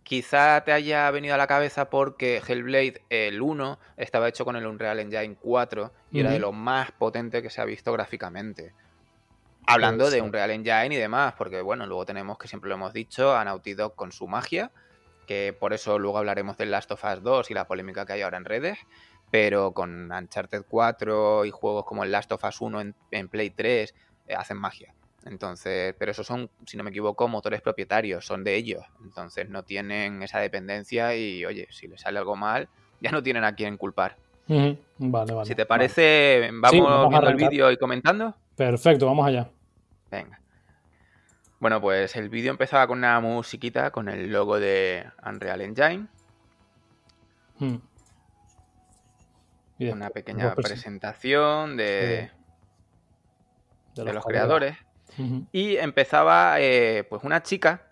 Quizá 0.10 0.64
te 0.64 0.72
haya 0.72 1.12
venido 1.12 1.36
a 1.36 1.38
la 1.38 1.46
cabeza 1.46 1.92
porque 1.92 2.42
Hellblade, 2.48 3.04
el 3.12 3.44
1, 3.44 3.78
estaba 3.96 4.28
hecho 4.28 4.44
con 4.44 4.56
el 4.56 4.66
Unreal 4.66 5.00
Engine 5.00 5.36
4 5.40 5.94
y 6.10 6.22
era 6.22 6.32
de 6.32 6.40
lo 6.40 6.52
más 6.52 6.92
potente 6.92 7.44
que 7.44 7.52
se 7.52 7.62
ha 7.62 7.66
visto 7.66 7.94
gráficamente. 7.94 8.74
Hablando 9.68 10.10
de 10.10 10.20
Unreal 10.24 10.50
Engine 10.50 10.96
y 10.96 10.98
demás, 10.98 11.36
porque 11.38 11.62
bueno, 11.62 11.86
luego 11.86 12.08
tenemos 12.08 12.40
que 12.40 12.48
siempre 12.48 12.70
lo 12.70 12.74
hemos 12.74 12.92
dicho, 12.92 13.38
a 13.38 13.46
Naughty 13.46 13.76
Dog 13.76 13.94
con 13.94 14.12
su 14.12 14.28
magia, 14.28 14.72
que 15.28 15.56
por 15.60 15.74
eso 15.74 16.00
luego 16.00 16.18
hablaremos 16.18 16.58
del 16.58 16.72
Last 16.72 16.90
of 16.90 17.04
Us 17.04 17.22
2 17.22 17.52
y 17.52 17.54
la 17.54 17.68
polémica 17.68 18.08
que 18.08 18.14
hay 18.14 18.24
ahora 18.24 18.38
en 18.38 18.46
redes, 18.46 18.80
pero 19.30 19.74
con 19.74 20.12
Uncharted 20.12 20.64
4 20.68 21.46
y 21.46 21.52
juegos 21.52 21.86
como 21.86 22.04
el 22.04 22.12
Last 22.12 22.32
of 22.32 22.44
Us 22.44 22.62
1 22.62 22.82
en, 23.12 23.28
Play 23.28 23.52
3 23.52 23.94
eh, 24.26 24.34
hacen 24.34 24.58
magia. 24.58 24.92
Entonces, 25.26 25.94
pero 25.98 26.12
esos 26.12 26.26
son, 26.26 26.50
si 26.66 26.78
no 26.78 26.84
me 26.84 26.90
equivoco, 26.90 27.28
motores 27.28 27.62
propietarios, 27.62 28.26
son 28.26 28.44
de 28.44 28.56
ellos. 28.56 28.84
Entonces 29.04 29.50
no 29.50 29.64
tienen 29.64 30.24
esa 30.24 30.40
dependencia 30.40 31.16
y, 31.16 31.46
oye, 31.46 31.68
si 31.72 31.88
les 31.88 32.02
sale 32.02 32.20
algo 32.20 32.36
mal, 32.36 32.70
ya 33.02 33.12
no 33.12 33.22
tienen 33.22 33.44
a 33.44 33.56
quién 33.56 33.78
culpar. 33.78 34.18
Vale, 34.48 35.34
vale. 35.34 35.46
Si 35.46 35.54
te 35.54 35.66
parece, 35.66 36.50
vamos, 36.52 37.10
viendo 37.10 37.30
el 37.30 37.36
vídeo 37.36 37.72
y 37.72 37.78
comentando. 37.78 38.36
Perfecto, 38.56 39.06
vamos 39.06 39.28
allá. 39.28 39.50
Venga. 40.10 40.40
Bueno, 41.60 41.82
pues 41.82 42.16
el 42.16 42.30
vídeo 42.30 42.52
empezaba 42.52 42.88
con 42.88 43.00
una 43.00 43.20
musiquita 43.20 43.92
con 43.92 44.10
el 44.10 44.32
logo 44.32 44.60
de 44.60 45.06
Unreal 45.26 45.62
Engine. 45.62 46.08
Hmm. 47.60 47.78
Una 49.80 50.10
pequeña 50.10 50.56
presentación 50.56 51.78
de, 51.78 52.32
de, 53.96 54.14
los, 54.14 54.26
creadores. 54.26 54.78
Y 55.52 55.78
empezaba 55.78 56.60
eh, 56.60 57.06
pues 57.10 57.24
una 57.24 57.44
chica 57.44 57.88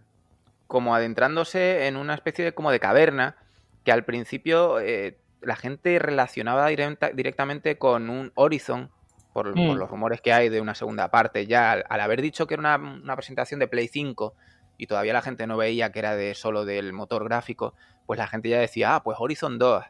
como 0.67 0.95
adentrándose 0.95 1.87
en 1.87 1.95
una 1.97 2.13
especie 2.13 2.45
de 2.45 2.53
como 2.53 2.71
de 2.71 2.79
caverna 2.79 3.35
que 3.83 3.91
al 3.91 4.03
principio 4.03 4.79
eh, 4.79 5.17
la 5.41 5.55
gente 5.55 5.97
relacionaba 5.99 6.67
directamente 6.67 7.77
con 7.77 8.09
un 8.09 8.31
Horizon 8.35 8.91
por, 9.33 9.55
mm. 9.55 9.75
los 9.75 9.89
rumores 9.89 10.19
que 10.21 10.33
hay 10.33 10.49
de 10.49 10.61
una 10.61 10.75
segunda 10.75 11.09
parte 11.09 11.47
ya 11.47 11.71
al, 11.73 12.01
haber 12.01 12.21
dicho 12.21 12.47
que 12.47 12.55
era 12.55 12.75
una, 12.75 13.15
presentación 13.15 13.59
de 13.59 13.67
Play 13.67 13.87
5 13.87 14.33
y 14.77 14.87
todavía 14.87 15.13
la 15.13 15.21
gente 15.21 15.47
no 15.47 15.57
veía 15.57 15.91
que 15.91 15.99
era 15.99 16.15
de 16.15 16.35
solo 16.35 16.65
del 16.65 16.93
motor 16.93 17.23
gráfico, 17.23 17.73
pues 18.05 18.19
la 18.19 18.27
gente 18.27 18.49
ya 18.49 18.59
decía, 18.59 18.95
ah, 18.95 19.03
pues 19.03 19.17
Horizon 19.19 19.57
2. 19.57 19.83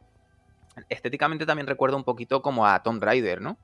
Estéticamente 0.89 1.46
también 1.46 1.67
recuerda 1.67 1.98
un 1.98 2.03
poquito 2.03 2.41
como 2.41 2.67
a 2.67 2.82
Tomb 2.84 3.03
Raider, 3.03 3.41
¿no? 3.41 3.58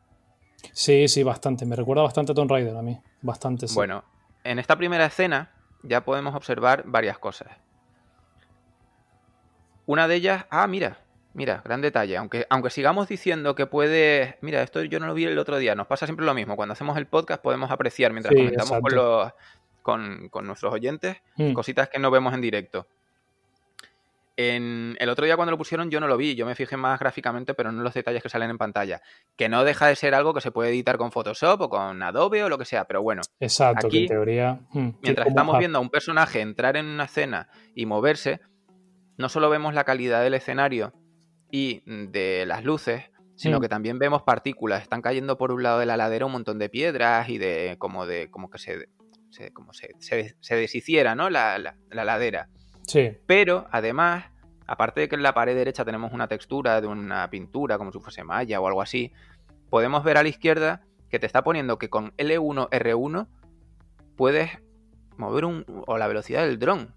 Sí, 0.71 1.07
sí, 1.07 1.23
bastante. 1.23 1.65
Me 1.65 1.75
recuerda 1.75 2.03
bastante 2.03 2.31
a 2.31 2.35
Tomb 2.35 2.49
Raider 2.49 2.75
a 2.75 2.81
mí. 2.81 2.99
Bastante, 3.21 3.67
sí. 3.67 3.75
Bueno, 3.75 4.03
en 4.43 4.59
esta 4.59 4.77
primera 4.77 5.05
escena 5.05 5.51
ya 5.83 6.03
podemos 6.03 6.35
observar 6.35 6.83
varias 6.85 7.17
cosas. 7.17 7.49
Una 9.85 10.07
de 10.07 10.15
ellas, 10.15 10.45
ah, 10.49 10.65
mira, 10.67 10.99
mira, 11.33 11.61
gran 11.63 11.81
detalle. 11.81 12.15
Aunque, 12.17 12.47
aunque 12.49 12.69
sigamos 12.69 13.07
diciendo 13.07 13.55
que 13.55 13.65
puede. 13.65 14.37
Mira, 14.41 14.61
esto 14.61 14.81
yo 14.83 14.99
no 14.99 15.07
lo 15.07 15.13
vi 15.13 15.25
el 15.25 15.37
otro 15.37 15.57
día. 15.57 15.75
Nos 15.75 15.87
pasa 15.87 16.05
siempre 16.05 16.25
lo 16.25 16.33
mismo. 16.33 16.55
Cuando 16.55 16.73
hacemos 16.73 16.97
el 16.97 17.07
podcast 17.07 17.41
podemos 17.41 17.69
apreciar 17.69 18.13
mientras 18.13 18.33
comentamos 18.33 18.79
con, 18.79 18.95
los, 18.95 19.33
con, 20.31 20.47
nuestros 20.47 20.73
oyentes 20.73 21.17
mm. 21.35 21.53
cositas 21.53 21.89
que 21.89 21.99
no 21.99 22.11
vemos 22.11 22.33
en 22.33 22.41
directo. 22.41 22.87
En 24.35 24.95
el 24.99 25.09
otro 25.09 25.25
día 25.25 25.35
cuando 25.35 25.51
lo 25.51 25.57
pusieron 25.59 25.91
yo 25.91 25.99
no 25.99 26.07
lo 26.07 26.17
vi, 26.17 26.33
yo 26.33 26.45
me 26.47 26.55
fijé 26.55 26.75
más 26.75 26.99
gráficamente, 26.99 27.53
pero 27.53 27.71
no 27.71 27.79
en 27.79 27.83
los 27.83 27.93
detalles 27.93 28.23
que 28.23 28.29
salen 28.29 28.49
en 28.49 28.57
pantalla. 28.57 29.01
Que 29.35 29.47
no 29.47 29.63
deja 29.63 29.87
de 29.87 29.95
ser 29.95 30.15
algo 30.15 30.33
que 30.33 30.41
se 30.41 30.51
puede 30.51 30.71
editar 30.71 30.97
con 30.97 31.11
Photoshop 31.11 31.61
o 31.61 31.69
con 31.69 32.01
Adobe 32.01 32.43
o 32.43 32.49
lo 32.49 32.57
que 32.57 32.65
sea, 32.65 32.85
pero 32.85 33.03
bueno. 33.03 33.21
Exacto, 33.39 33.87
aquí, 33.87 34.03
en 34.03 34.07
teoría. 34.07 34.59
Hmm, 34.71 34.89
mientras 35.03 35.27
estamos 35.27 35.59
viendo 35.59 35.77
a 35.77 35.81
un 35.81 35.89
personaje 35.89 36.41
entrar 36.41 36.77
en 36.77 36.87
una 36.87 37.03
escena 37.03 37.49
y 37.75 37.85
moverse, 37.85 38.41
no 39.17 39.29
solo 39.29 39.51
vemos 39.51 39.75
la 39.75 39.83
calidad 39.83 40.23
del 40.23 40.33
escenario 40.33 40.93
y 41.51 41.83
de 41.85 42.45
las 42.47 42.63
luces, 42.63 43.11
sino 43.35 43.59
hmm. 43.59 43.61
que 43.61 43.69
también 43.69 43.99
vemos 43.99 44.23
partículas. 44.23 44.81
Están 44.81 45.03
cayendo 45.03 45.37
por 45.37 45.51
un 45.51 45.61
lado 45.61 45.77
de 45.77 45.85
la 45.85 45.95
ladera 45.95 46.25
un 46.25 46.31
montón 46.31 46.57
de 46.57 46.69
piedras 46.69 47.29
y 47.29 47.37
de 47.37 47.75
como 47.77 48.07
de 48.07 48.31
como 48.31 48.49
que 48.49 48.57
se, 48.57 48.87
como 49.53 49.73
se, 49.73 49.91
se, 49.99 50.55
deshiciera, 50.55 51.13
¿no? 51.13 51.29
La, 51.29 51.59
la, 51.59 51.77
la 51.91 52.03
ladera. 52.03 52.49
Sí. 52.87 53.17
Pero 53.25 53.67
además, 53.71 54.25
aparte 54.67 55.01
de 55.01 55.09
que 55.09 55.15
en 55.15 55.23
la 55.23 55.33
pared 55.33 55.55
derecha 55.55 55.85
tenemos 55.85 56.13
una 56.13 56.27
textura 56.27 56.81
de 56.81 56.87
una 56.87 57.29
pintura, 57.29 57.77
como 57.77 57.91
si 57.91 57.99
fuese 57.99 58.23
malla 58.23 58.59
o 58.59 58.67
algo 58.67 58.81
así, 58.81 59.11
podemos 59.69 60.03
ver 60.03 60.17
a 60.17 60.23
la 60.23 60.29
izquierda 60.29 60.81
que 61.09 61.19
te 61.19 61.25
está 61.25 61.43
poniendo 61.43 61.77
que 61.77 61.89
con 61.89 62.15
L1, 62.17 62.69
R1 62.69 63.27
puedes 64.15 64.51
mover 65.17 65.45
un, 65.45 65.65
o 65.87 65.97
la 65.97 66.07
velocidad 66.07 66.43
del 66.43 66.59
dron. 66.59 66.93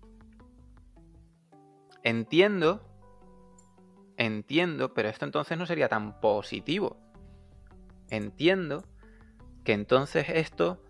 Entiendo, 2.03 2.83
entiendo, 4.17 4.95
pero 4.95 5.09
esto 5.09 5.25
entonces 5.25 5.59
no 5.59 5.67
sería 5.67 5.89
tan 5.89 6.21
positivo. 6.21 6.97
Entiendo 8.11 8.85
que 9.65 9.73
entonces 9.73 10.27
esto 10.29 10.81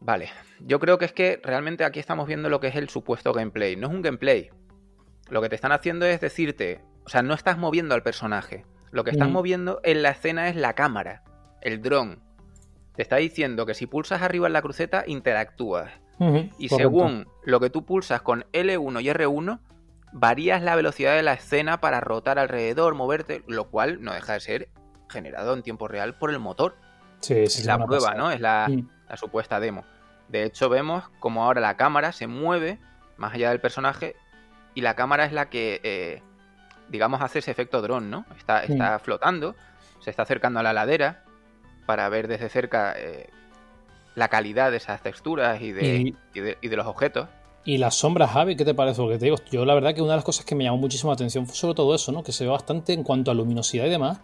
Vale, 0.00 0.30
yo 0.66 0.78
creo 0.80 0.98
que 0.98 1.04
es 1.04 1.12
que 1.12 1.40
realmente 1.42 1.84
aquí 1.84 1.98
estamos 1.98 2.26
viendo 2.26 2.48
lo 2.48 2.60
que 2.60 2.68
es 2.68 2.76
el 2.76 2.88
supuesto 2.88 3.32
gameplay. 3.32 3.76
No 3.76 3.88
es 3.88 3.94
un 3.94 4.02
gameplay. 4.02 4.50
Lo 5.28 5.40
que 5.40 5.48
te 5.48 5.54
están 5.54 5.72
haciendo 5.72 6.06
es 6.06 6.20
decirte, 6.20 6.80
o 7.04 7.08
sea, 7.08 7.22
no 7.22 7.34
estás 7.34 7.58
moviendo 7.58 7.94
al 7.94 8.02
personaje. 8.02 8.64
Lo 8.90 9.04
que 9.04 9.10
estás 9.10 9.28
mm. 9.28 9.32
moviendo 9.32 9.80
en 9.84 10.02
la 10.02 10.10
escena 10.10 10.48
es 10.48 10.56
la 10.56 10.74
cámara, 10.74 11.22
el 11.60 11.80
dron. 11.80 12.20
Te 12.96 13.02
está 13.02 13.16
diciendo 13.16 13.64
que 13.66 13.74
si 13.74 13.86
pulsas 13.86 14.22
arriba 14.22 14.48
en 14.48 14.52
la 14.52 14.62
cruceta, 14.62 15.04
interactúas. 15.06 15.90
y 16.58 16.68
según 16.68 17.28
lo 17.44 17.60
que 17.60 17.70
tú 17.70 17.86
pulsas 17.86 18.20
con 18.20 18.44
L1 18.52 19.02
y 19.02 19.06
R1, 19.08 19.60
varías 20.12 20.62
la 20.62 20.74
velocidad 20.74 21.14
de 21.14 21.22
la 21.22 21.34
escena 21.34 21.80
para 21.80 22.00
rotar 22.00 22.38
alrededor, 22.38 22.94
moverte, 22.94 23.42
lo 23.46 23.70
cual 23.70 24.02
no 24.02 24.12
deja 24.12 24.34
de 24.34 24.40
ser 24.40 24.68
generado 25.08 25.54
en 25.54 25.62
tiempo 25.62 25.88
real 25.88 26.18
por 26.18 26.30
el 26.30 26.40
motor. 26.40 26.76
Sí, 27.20 27.34
es 27.34 27.64
la 27.64 27.84
prueba, 27.84 28.14
¿no? 28.14 28.30
Es 28.30 28.40
la, 28.40 28.66
mm 28.68 29.00
la 29.10 29.16
supuesta 29.16 29.58
demo. 29.60 29.84
De 30.30 30.44
hecho, 30.44 30.68
vemos 30.68 31.04
como 31.18 31.44
ahora 31.44 31.60
la 31.60 31.76
cámara 31.76 32.12
se 32.12 32.26
mueve 32.28 32.78
más 33.16 33.34
allá 33.34 33.50
del 33.50 33.60
personaje 33.60 34.14
y 34.74 34.80
la 34.80 34.94
cámara 34.94 35.24
es 35.24 35.32
la 35.32 35.50
que, 35.50 35.80
eh, 35.82 36.22
digamos, 36.88 37.20
hace 37.20 37.40
ese 37.40 37.50
efecto 37.50 37.82
dron, 37.82 38.10
¿no? 38.10 38.24
Está, 38.38 38.62
está 38.62 38.98
flotando, 39.00 39.56
se 39.98 40.10
está 40.10 40.22
acercando 40.22 40.60
a 40.60 40.62
la 40.62 40.72
ladera 40.72 41.24
para 41.84 42.08
ver 42.08 42.28
desde 42.28 42.48
cerca 42.48 42.94
eh, 42.96 43.28
la 44.14 44.28
calidad 44.28 44.70
de 44.70 44.76
esas 44.76 45.02
texturas 45.02 45.60
y 45.60 45.72
de, 45.72 46.14
y... 46.34 46.68
de, 46.68 46.76
los 46.76 46.86
objetos. 46.86 47.28
Y 47.64 47.78
las 47.78 47.96
sombras, 47.96 48.30
Javi, 48.30 48.56
¿qué 48.56 48.64
te 48.64 48.74
parece? 48.74 49.02
Porque 49.02 49.18
te 49.18 49.24
digo, 49.24 49.36
yo 49.50 49.64
la 49.64 49.74
verdad 49.74 49.94
que 49.94 50.00
una 50.00 50.12
de 50.12 50.18
las 50.18 50.24
cosas 50.24 50.44
que 50.44 50.54
me 50.54 50.62
llamó 50.64 50.78
muchísimo 50.78 51.10
la 51.10 51.14
atención 51.14 51.46
fue 51.46 51.56
sobre 51.56 51.74
todo 51.74 51.94
eso, 51.94 52.12
¿no? 52.12 52.22
Que 52.22 52.32
se 52.32 52.44
ve 52.44 52.50
bastante 52.50 52.92
en 52.92 53.02
cuanto 53.02 53.32
a 53.32 53.34
luminosidad 53.34 53.86
y 53.86 53.90
demás. 53.90 54.20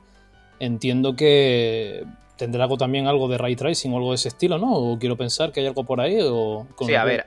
Entiendo 0.60 1.16
que 1.16 2.06
tendrá 2.36 2.64
algo 2.64 2.76
también 2.76 3.06
algo 3.06 3.28
de 3.28 3.38
ray 3.38 3.56
tracing 3.56 3.92
o 3.92 3.96
algo 3.96 4.10
de 4.10 4.16
ese 4.16 4.28
estilo, 4.28 4.58
¿no? 4.58 4.72
O 4.72 4.98
quiero 4.98 5.16
pensar 5.16 5.52
que 5.52 5.60
hay 5.60 5.66
algo 5.66 5.84
por 5.84 6.00
ahí. 6.00 6.18
O 6.22 6.66
sí, 6.80 6.94
a 6.94 7.04
ver, 7.04 7.24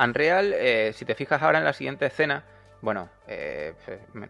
Unreal, 0.00 0.52
eh, 0.54 0.92
si 0.94 1.04
te 1.04 1.14
fijas 1.14 1.42
ahora 1.42 1.58
en 1.58 1.64
la 1.64 1.72
siguiente 1.72 2.06
escena, 2.06 2.44
bueno, 2.80 3.08
eh, 3.26 3.74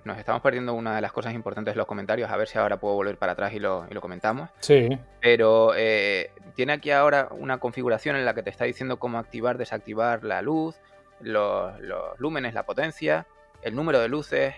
nos 0.05 0.19
estamos 0.19 0.43
perdiendo 0.43 0.75
una 0.75 0.97
de 0.97 1.01
las 1.01 1.13
cosas 1.13 1.35
importantes 1.35 1.75
de 1.75 1.79
los 1.79 1.87
comentarios, 1.87 2.31
a 2.31 2.37
ver 2.37 2.49
si 2.49 2.59
ahora 2.59 2.79
puedo 2.79 2.95
volver 2.95 3.17
para 3.19 3.33
atrás 3.33 3.53
y 3.53 3.59
lo, 3.59 3.87
comentamos. 4.01 4.51
Sí. 4.61 4.89
Pero 5.21 5.73
eh, 5.77 6.31
tiene 6.55 6.75
aquí 6.75 6.91
ahora 6.91 7.29
una 7.31 7.59
configuración 7.59 8.17
en 8.17 8.25
la 8.25 8.35
que 8.35 8.43
te 8.43 8.51
está 8.51 8.65
diciendo 8.65 8.99
cómo 8.99 9.19
activar, 9.19 9.59
desactivar 9.59 10.25
la 10.25 10.43
luz, 10.43 10.77
los, 11.21 11.73
lúmenes, 12.19 12.55
la 12.55 12.65
potencia, 12.65 13.27
el 13.63 13.75
número 13.75 14.01
de 14.01 14.09
luces, 14.09 14.55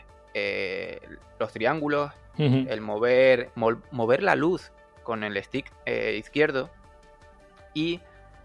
los 1.38 1.52
triángulos, 1.52 2.12
el 2.38 2.80
mover, 2.80 3.50
mover 3.56 4.22
la 4.22 4.36
luz 4.36 4.70
con 5.08 5.24
el 5.24 5.42
stick 5.42 5.72
eh, 5.86 6.16
izquierdo 6.18 6.68
y 7.72 8.02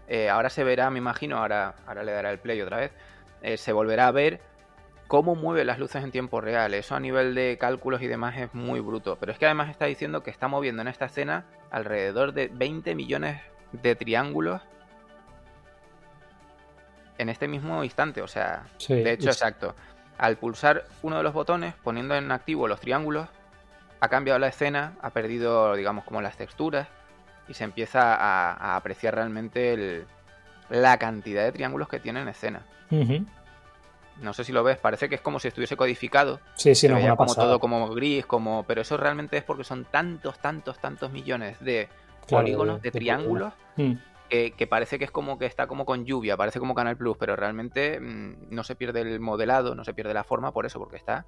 eh, 0.08 0.30
ahora 0.30 0.48
se 0.48 0.64
verá, 0.64 0.88
me 0.88 0.96
imagino, 0.96 1.36
ahora, 1.36 1.74
ahora 1.86 2.04
le 2.04 2.12
dará 2.12 2.30
el 2.30 2.38
play 2.38 2.58
otra 2.62 2.78
vez, 2.78 2.90
eh, 3.42 3.58
se 3.58 3.74
volverá 3.74 4.06
a 4.06 4.12
ver 4.12 4.40
cómo 5.06 5.34
mueve 5.34 5.66
las 5.66 5.78
luces 5.78 6.02
en 6.02 6.10
tiempo 6.10 6.40
real. 6.40 6.72
Eso 6.72 6.94
a 6.94 7.00
nivel 7.00 7.34
de 7.34 7.58
cálculos 7.60 8.00
y 8.00 8.06
demás 8.06 8.38
es 8.38 8.54
muy 8.54 8.80
bruto. 8.80 9.18
Pero 9.20 9.30
es 9.30 9.38
que 9.38 9.44
además 9.44 9.68
está 9.68 9.84
diciendo 9.84 10.22
que 10.22 10.30
está 10.30 10.48
moviendo 10.48 10.80
en 10.80 10.88
esta 10.88 11.04
escena 11.04 11.44
alrededor 11.70 12.32
de 12.32 12.48
20 12.48 12.94
millones 12.94 13.42
de 13.72 13.94
triángulos 13.94 14.62
en 17.18 17.28
este 17.28 17.46
mismo 17.46 17.84
instante. 17.84 18.22
O 18.22 18.26
sea, 18.26 18.64
de 18.88 19.12
hecho, 19.12 19.28
exacto. 19.28 19.74
Al 20.16 20.38
pulsar 20.38 20.86
uno 21.02 21.18
de 21.18 21.24
los 21.24 21.34
botones, 21.34 21.74
poniendo 21.82 22.14
en 22.14 22.32
activo 22.32 22.68
los 22.68 22.80
triángulos, 22.80 23.28
ha 24.04 24.08
cambiado 24.08 24.38
la 24.38 24.48
escena, 24.48 24.96
ha 25.00 25.10
perdido, 25.10 25.74
digamos, 25.74 26.04
como 26.04 26.20
las 26.20 26.36
texturas 26.36 26.88
y 27.48 27.54
se 27.54 27.64
empieza 27.64 28.14
a, 28.14 28.76
apreciar 28.76 29.14
realmente 29.14 30.04
la 30.68 30.98
cantidad 30.98 31.44
de 31.44 31.52
triángulos 31.52 31.88
que 31.88 32.00
tiene 32.00 32.20
en 32.20 32.28
escena. 32.28 32.66
No 34.20 34.32
sé 34.32 34.44
si 34.44 34.52
lo 34.52 34.62
ves, 34.62 34.78
parece 34.78 35.08
que 35.08 35.16
es 35.16 35.20
como 35.20 35.40
si 35.40 35.48
estuviese 35.48 35.76
codificado. 35.76 36.38
Sí, 36.54 36.74
sí, 36.74 36.86
no, 36.86 36.94
veía 36.94 37.16
como 37.16 37.34
todo 37.34 37.58
como 37.58 37.88
gris, 37.88 38.24
como. 38.26 38.62
Pero 38.62 38.82
eso 38.82 38.96
realmente 38.96 39.36
es 39.36 39.42
porque 39.42 39.64
son 39.64 39.86
tantos, 39.86 40.38
tantos, 40.38 40.78
tantos 40.78 41.10
millones 41.10 41.58
de 41.58 41.88
polígonos, 42.28 42.80
de, 42.80 42.92
triángulos, 42.92 43.52
mm. 43.76 43.92
que, 44.28 44.66
parece 44.68 44.98
que 45.00 45.04
es 45.04 45.10
como 45.10 45.36
que 45.36 45.46
está 45.46 45.66
como 45.66 45.84
con 45.84 46.04
lluvia, 46.04 46.36
parece 46.36 46.60
como 46.60 46.76
Canal 46.76 46.96
Plus, 46.96 47.16
pero 47.18 47.34
realmente 47.34 47.98
mm, 47.98 48.50
no 48.50 48.62
se 48.62 48.76
pierde 48.76 49.00
el 49.00 49.18
modelado, 49.18 49.74
no 49.74 49.84
se 49.84 49.94
pierde 49.94 50.14
la 50.14 50.22
forma 50.22 50.52
por 50.52 50.64
eso, 50.64 50.78
porque 50.78 50.96
está. 50.96 51.26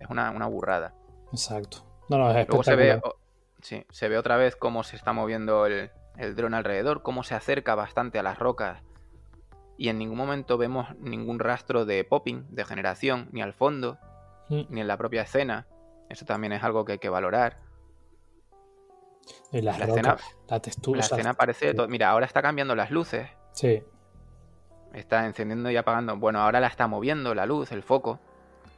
Es 0.00 0.10
una, 0.10 0.32
una 0.32 0.46
burrada. 0.46 0.94
Exacto. 1.30 1.85
No, 2.08 2.30
es 2.30 2.48
Luego 2.48 2.62
se 2.62 2.76
ve, 2.76 3.00
sí, 3.60 3.84
se 3.90 4.08
ve 4.08 4.18
otra 4.18 4.36
vez 4.36 4.56
cómo 4.56 4.84
se 4.84 4.96
está 4.96 5.12
moviendo 5.12 5.66
el, 5.66 5.90
el 6.16 6.34
dron 6.34 6.54
alrededor, 6.54 7.02
cómo 7.02 7.22
se 7.22 7.34
acerca 7.34 7.74
bastante 7.74 8.18
a 8.18 8.22
las 8.22 8.38
rocas. 8.38 8.82
Y 9.78 9.88
en 9.88 9.98
ningún 9.98 10.16
momento 10.16 10.56
vemos 10.56 10.88
ningún 10.98 11.38
rastro 11.38 11.84
de 11.84 12.02
popping, 12.04 12.46
de 12.48 12.64
generación, 12.64 13.28
ni 13.32 13.42
al 13.42 13.52
fondo, 13.52 13.98
mm. 14.48 14.62
ni 14.70 14.80
en 14.80 14.88
la 14.88 14.96
propia 14.96 15.22
escena. 15.22 15.66
Eso 16.08 16.24
también 16.24 16.52
es 16.52 16.62
algo 16.62 16.84
que 16.84 16.92
hay 16.92 16.98
que 16.98 17.08
valorar. 17.08 17.58
la, 19.52 19.72
escena, 19.72 20.16
la 20.48 20.60
textura. 20.60 20.98
La 21.00 21.04
escena 21.04 21.34
parece. 21.34 21.74
Mira, 21.88 22.10
ahora 22.10 22.26
está 22.26 22.40
cambiando 22.40 22.74
las 22.74 22.90
luces. 22.90 23.28
Sí. 23.52 23.82
Está 24.94 25.26
encendiendo 25.26 25.70
y 25.70 25.76
apagando. 25.76 26.16
Bueno, 26.16 26.40
ahora 26.40 26.60
la 26.60 26.68
está 26.68 26.86
moviendo 26.86 27.34
la 27.34 27.44
luz, 27.44 27.72
el 27.72 27.82
foco. 27.82 28.18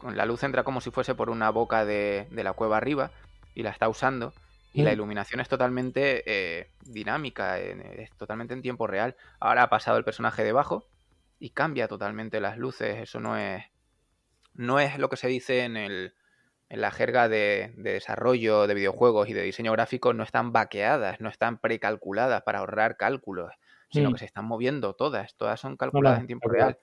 La 0.02 0.26
luz 0.26 0.42
entra 0.42 0.64
como 0.64 0.80
si 0.80 0.90
fuese 0.90 1.14
por 1.14 1.30
una 1.30 1.50
boca 1.50 1.84
de, 1.84 2.26
la 2.30 2.52
cueva 2.52 2.76
arriba 2.76 3.10
y 3.54 3.62
la 3.62 3.70
está 3.70 3.88
usando. 3.88 4.32
Y 4.72 4.82
la 4.82 4.90
mm. 4.90 4.94
iluminación 4.94 5.40
es 5.40 5.48
totalmente 5.48 6.22
eh, 6.26 6.70
dinámica, 6.84 7.58
es 7.58 8.10
totalmente 8.12 8.54
en 8.54 8.62
tiempo 8.62 8.86
real. 8.86 9.16
Ahora 9.40 9.62
ha 9.62 9.70
pasado 9.70 9.96
el 9.96 10.04
personaje 10.04 10.44
debajo 10.44 10.84
y 11.38 11.50
cambia 11.50 11.88
totalmente 11.88 12.40
las 12.40 12.58
luces. 12.58 12.98
Eso 12.98 13.18
no 13.18 13.36
es, 13.36 13.64
no 14.54 14.78
es 14.78 14.98
lo 14.98 15.08
que 15.08 15.16
se 15.16 15.28
dice 15.28 15.64
en, 15.64 15.76
el, 15.76 16.14
en 16.68 16.80
la 16.80 16.90
jerga 16.90 17.28
de, 17.28 17.72
desarrollo 17.76 18.66
de 18.66 18.74
videojuegos 18.74 19.28
y 19.28 19.32
de 19.32 19.42
diseño 19.42 19.72
gráfico. 19.72 20.12
No 20.12 20.22
están 20.22 20.52
vaqueadas, 20.52 21.20
no 21.20 21.28
están 21.28 21.58
precalculadas 21.58 22.42
para 22.42 22.58
ahorrar 22.58 22.96
cálculos, 22.96 23.52
sino 23.90 24.10
mm. 24.10 24.12
que 24.12 24.18
se 24.18 24.26
están 24.26 24.44
moviendo 24.44 24.94
todas. 24.94 25.34
Todas 25.36 25.58
son 25.60 25.76
calculadas 25.76 26.20
en 26.20 26.26
tiempo 26.26 26.48
real. 26.48 26.78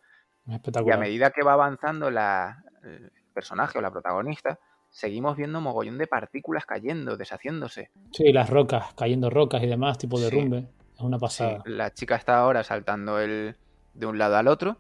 Y 0.47 0.91
a 0.91 0.97
medida 0.97 1.31
que 1.31 1.43
va 1.43 1.53
avanzando 1.53 2.11
la, 2.11 2.63
el 2.85 3.11
personaje 3.33 3.77
o 3.77 3.81
la 3.81 3.91
protagonista, 3.91 4.59
seguimos 4.89 5.35
viendo 5.35 5.59
mogollón 5.59 5.97
de 5.97 6.07
partículas 6.07 6.65
cayendo, 6.65 7.17
deshaciéndose. 7.17 7.91
Sí, 8.11 8.31
las 8.31 8.49
rocas, 8.49 8.93
cayendo 8.93 9.29
rocas 9.29 9.61
y 9.63 9.67
demás, 9.67 9.97
tipo 9.97 10.19
de 10.19 10.29
rumbe. 10.29 10.67
Es 10.95 11.01
una 11.01 11.19
pasada. 11.19 11.61
La 11.65 11.93
chica 11.93 12.15
está 12.15 12.37
ahora 12.37 12.63
saltando 12.63 13.19
el, 13.19 13.57
de 13.93 14.05
un 14.05 14.17
lado 14.17 14.37
al 14.37 14.47
otro 14.47 14.77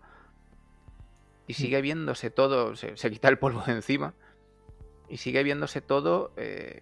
y 1.47 1.53
mm. 1.53 1.55
sigue 1.55 1.81
viéndose 1.81 2.29
todo, 2.29 2.75
se, 2.75 2.95
quita 2.95 3.27
el 3.27 3.37
polvo 3.37 3.61
de 3.65 3.73
encima 3.73 4.13
y 5.09 5.17
sigue 5.17 5.43
viéndose 5.43 5.81
todo 5.81 6.31
eh, 6.37 6.81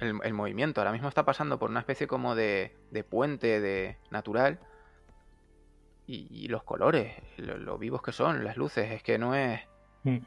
el, 0.00 0.34
movimiento. 0.34 0.80
Ahora 0.80 0.92
mismo 0.92 1.08
está 1.08 1.24
pasando 1.24 1.58
por 1.60 1.70
una 1.70 1.80
especie 1.80 2.08
como 2.08 2.34
de, 2.34 2.74
de 2.90 3.04
puente 3.04 3.60
de 3.60 3.98
natural 4.10 4.58
y, 6.14 6.48
los 6.48 6.62
colores, 6.62 7.14
lo, 7.38 7.78
vivos 7.78 8.02
que 8.02 8.12
son, 8.12 8.44
las 8.44 8.56
luces, 8.56 8.90
es 8.90 9.02
que 9.02 9.18
no 9.18 9.34
es... 9.34 9.60
Mm. 10.04 10.18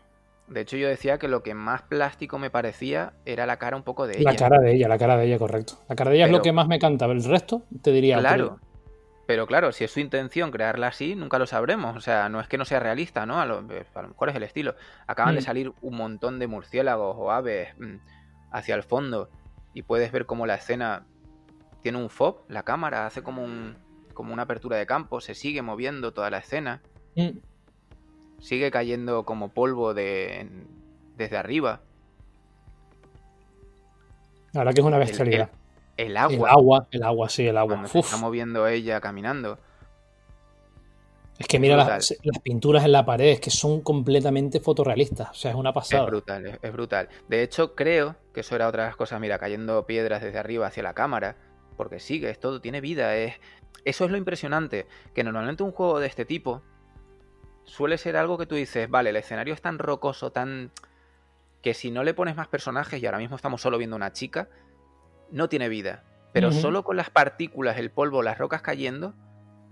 De 0.47 0.61
hecho, 0.61 0.77
yo 0.77 0.87
decía 0.87 1.17
que 1.17 1.27
lo 1.27 1.41
que 1.41 1.55
más 1.55 1.81
plástico 1.83 2.37
me 2.37 2.51
parecía 2.51 3.13
era 3.25 3.45
la 3.45 3.57
cara 3.57 3.75
un 3.75 3.83
poco 3.83 4.05
de 4.05 4.19
ella. 4.19 4.31
La 4.31 4.37
cara 4.37 4.59
de 4.59 4.75
ella, 4.75 4.87
la 4.87 4.97
cara 4.97 5.17
de 5.17 5.25
ella, 5.25 5.39
correcto. 5.39 5.79
La 5.89 5.95
cara 5.95 6.11
de 6.11 6.17
ella 6.17 6.25
es 6.25 6.31
lo 6.31 6.41
que 6.41 6.51
más 6.51 6.67
me 6.67 6.77
canta. 6.77 7.05
El 7.05 7.23
resto, 7.23 7.63
te 7.81 7.91
diría. 7.91 8.19
Claro. 8.19 8.59
Pero 9.25 9.47
claro, 9.47 9.71
si 9.71 9.83
es 9.83 9.91
su 9.91 9.99
intención 9.99 10.51
crearla 10.51 10.87
así, 10.87 11.15
nunca 11.15 11.39
lo 11.39 11.47
sabremos. 11.47 11.97
O 11.97 11.99
sea, 11.99 12.29
no 12.29 12.39
es 12.39 12.47
que 12.47 12.59
no 12.59 12.65
sea 12.65 12.79
realista, 12.79 13.25
¿no? 13.25 13.41
A 13.41 13.47
lo, 13.47 13.63
mejor 13.63 14.29
es 14.29 14.35
el 14.35 14.43
estilo. 14.43 14.75
Acaban 15.07 15.33
de 15.33 15.41
mm. 15.41 15.45
salir 15.45 15.73
un 15.81 15.97
montón 15.97 16.37
de 16.37 16.45
murciélagos 16.45 17.15
o 17.17 17.31
aves 17.31 17.69
mm, 17.79 17.95
hacia 18.51 18.75
el 18.75 18.83
fondo 18.83 19.31
y 19.73 19.81
puedes 19.81 20.11
ver 20.11 20.27
cómo 20.27 20.45
la 20.45 20.55
escena 20.55 21.07
tiene 21.81 21.97
un 21.97 22.09
fob, 22.09 22.41
la 22.47 22.63
cámara 22.63 23.07
hace 23.07 23.23
como 23.23 23.43
un, 23.43 23.77
como 24.15 24.33
una 24.33 24.43
apertura 24.43 24.77
de 24.77 24.87
campo, 24.87 25.21
se 25.21 25.35
sigue 25.35 25.61
moviendo 25.61 26.11
toda 26.11 26.31
la 26.31 26.39
escena. 26.39 26.81
Mm. 27.15 27.37
Sigue 28.39 28.71
cayendo 28.71 29.23
como 29.25 29.49
polvo 29.49 29.93
de, 29.93 30.49
desde 31.15 31.37
arriba. 31.37 31.81
La 34.53 34.61
verdad 34.61 34.73
que 34.73 34.81
es 34.81 34.87
una 34.87 34.97
bestialidad. 34.97 35.51
El, 35.97 36.17
agua. 36.17 36.49
El 36.49 36.55
agua, 36.55 36.87
el 36.91 37.03
agua, 37.03 37.29
sí, 37.29 37.47
el 37.47 37.57
agua. 37.57 37.87
se 37.87 37.99
está 37.99 38.17
moviendo 38.17 38.67
ella 38.67 38.99
caminando. 38.99 39.59
Es 41.37 41.47
que 41.47 41.59
mira 41.59 41.75
las, 41.75 42.15
pinturas 42.43 42.85
en 42.85 42.93
la 42.93 43.05
pared, 43.05 43.39
que 43.39 43.49
son 43.49 43.81
completamente 43.81 44.61
fotorrealistas. 44.61 45.31
O 45.31 45.33
sea, 45.33 45.51
es 45.51 45.57
una 45.57 45.73
pasada. 45.73 46.03
Es 46.03 46.09
brutal, 46.09 46.45
es, 46.45 46.59
es, 46.61 46.71
brutal. 46.71 47.09
De 47.27 47.43
hecho, 47.43 47.75
creo 47.75 48.15
que 48.33 48.39
eso 48.39 48.55
era 48.55 48.69
otra 48.69 48.83
de 48.83 48.89
las 48.89 48.95
cosas. 48.95 49.19
Mira, 49.19 49.37
cayendo 49.37 49.85
piedras 49.85 50.21
desde 50.21 50.39
arriba 50.39 50.67
hacia 50.67 50.83
la 50.83 50.93
cámara. 50.93 51.35
Porque 51.75 51.99
sigue, 51.99 52.29
es 52.29 52.39
todo, 52.39 52.61
tiene 52.61 52.79
vida. 52.79 53.17
Es, 53.17 53.33
eso 53.83 54.05
es 54.05 54.11
lo 54.11 54.17
impresionante, 54.17 54.87
que 55.13 55.23
normalmente 55.23 55.63
un 55.63 55.71
juego 55.71 55.99
de 55.99 56.07
este 56.07 56.25
tipo 56.25 56.63
suele 57.63 57.97
ser 57.97 58.15
algo 58.17 58.37
que 58.37 58.45
tú 58.45 58.55
dices, 58.55 58.89
vale, 58.89 59.09
el 59.09 59.15
escenario 59.15 59.53
es 59.53 59.61
tan 59.61 59.79
rocoso, 59.79 60.31
tan... 60.31 60.71
que 61.61 61.73
si 61.73 61.91
no 61.91 62.03
le 62.03 62.13
pones 62.13 62.35
más 62.35 62.47
personajes, 62.47 63.01
y 63.01 63.05
ahora 63.05 63.17
mismo 63.17 63.35
estamos 63.35 63.61
solo 63.61 63.77
viendo 63.77 63.95
una 63.95 64.13
chica, 64.13 64.49
no 65.31 65.49
tiene 65.49 65.69
vida. 65.69 66.03
Pero 66.31 66.51
solo 66.51 66.83
con 66.83 66.97
las 66.97 67.09
partículas, 67.09 67.77
el 67.77 67.91
polvo, 67.91 68.21
las 68.21 68.37
rocas 68.37 68.61
cayendo, 68.61 69.13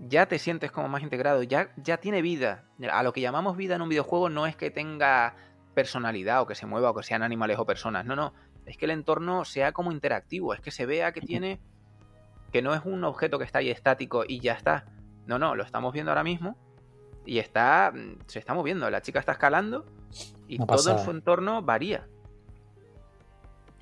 ya 0.00 0.26
te 0.26 0.38
sientes 0.38 0.72
como 0.72 0.88
más 0.88 1.02
integrado, 1.02 1.42
ya, 1.42 1.72
ya 1.76 1.98
tiene 1.98 2.22
vida. 2.22 2.64
A 2.90 3.02
lo 3.02 3.12
que 3.12 3.20
llamamos 3.20 3.56
vida 3.56 3.76
en 3.76 3.82
un 3.82 3.90
videojuego 3.90 4.30
no 4.30 4.46
es 4.46 4.56
que 4.56 4.70
tenga 4.70 5.36
personalidad 5.74 6.40
o 6.40 6.46
que 6.46 6.54
se 6.54 6.66
mueva 6.66 6.90
o 6.90 6.94
que 6.94 7.02
sean 7.02 7.22
animales 7.22 7.58
o 7.58 7.66
personas, 7.66 8.06
no, 8.06 8.16
no, 8.16 8.32
es 8.64 8.76
que 8.76 8.86
el 8.86 8.92
entorno 8.92 9.44
sea 9.44 9.72
como 9.72 9.92
interactivo, 9.92 10.54
es 10.54 10.60
que 10.60 10.70
se 10.70 10.86
vea 10.86 11.12
que 11.12 11.20
tiene 11.20 11.60
que 12.54 12.62
no 12.62 12.72
es 12.72 12.82
un 12.84 13.02
objeto 13.02 13.36
que 13.36 13.44
está 13.44 13.58
ahí 13.58 13.68
estático 13.68 14.22
y 14.28 14.38
ya 14.38 14.52
está. 14.52 14.84
No, 15.26 15.40
no, 15.40 15.56
lo 15.56 15.64
estamos 15.64 15.92
viendo 15.92 16.12
ahora 16.12 16.22
mismo 16.22 16.56
y 17.26 17.40
está 17.40 17.90
mm, 17.92 18.18
se 18.28 18.38
está 18.38 18.54
moviendo. 18.54 18.88
La 18.90 19.02
chica 19.02 19.18
está 19.18 19.32
escalando 19.32 19.84
y 20.46 20.64
todo 20.64 20.92
en 20.92 21.04
su 21.04 21.10
entorno 21.10 21.62
varía. 21.62 22.06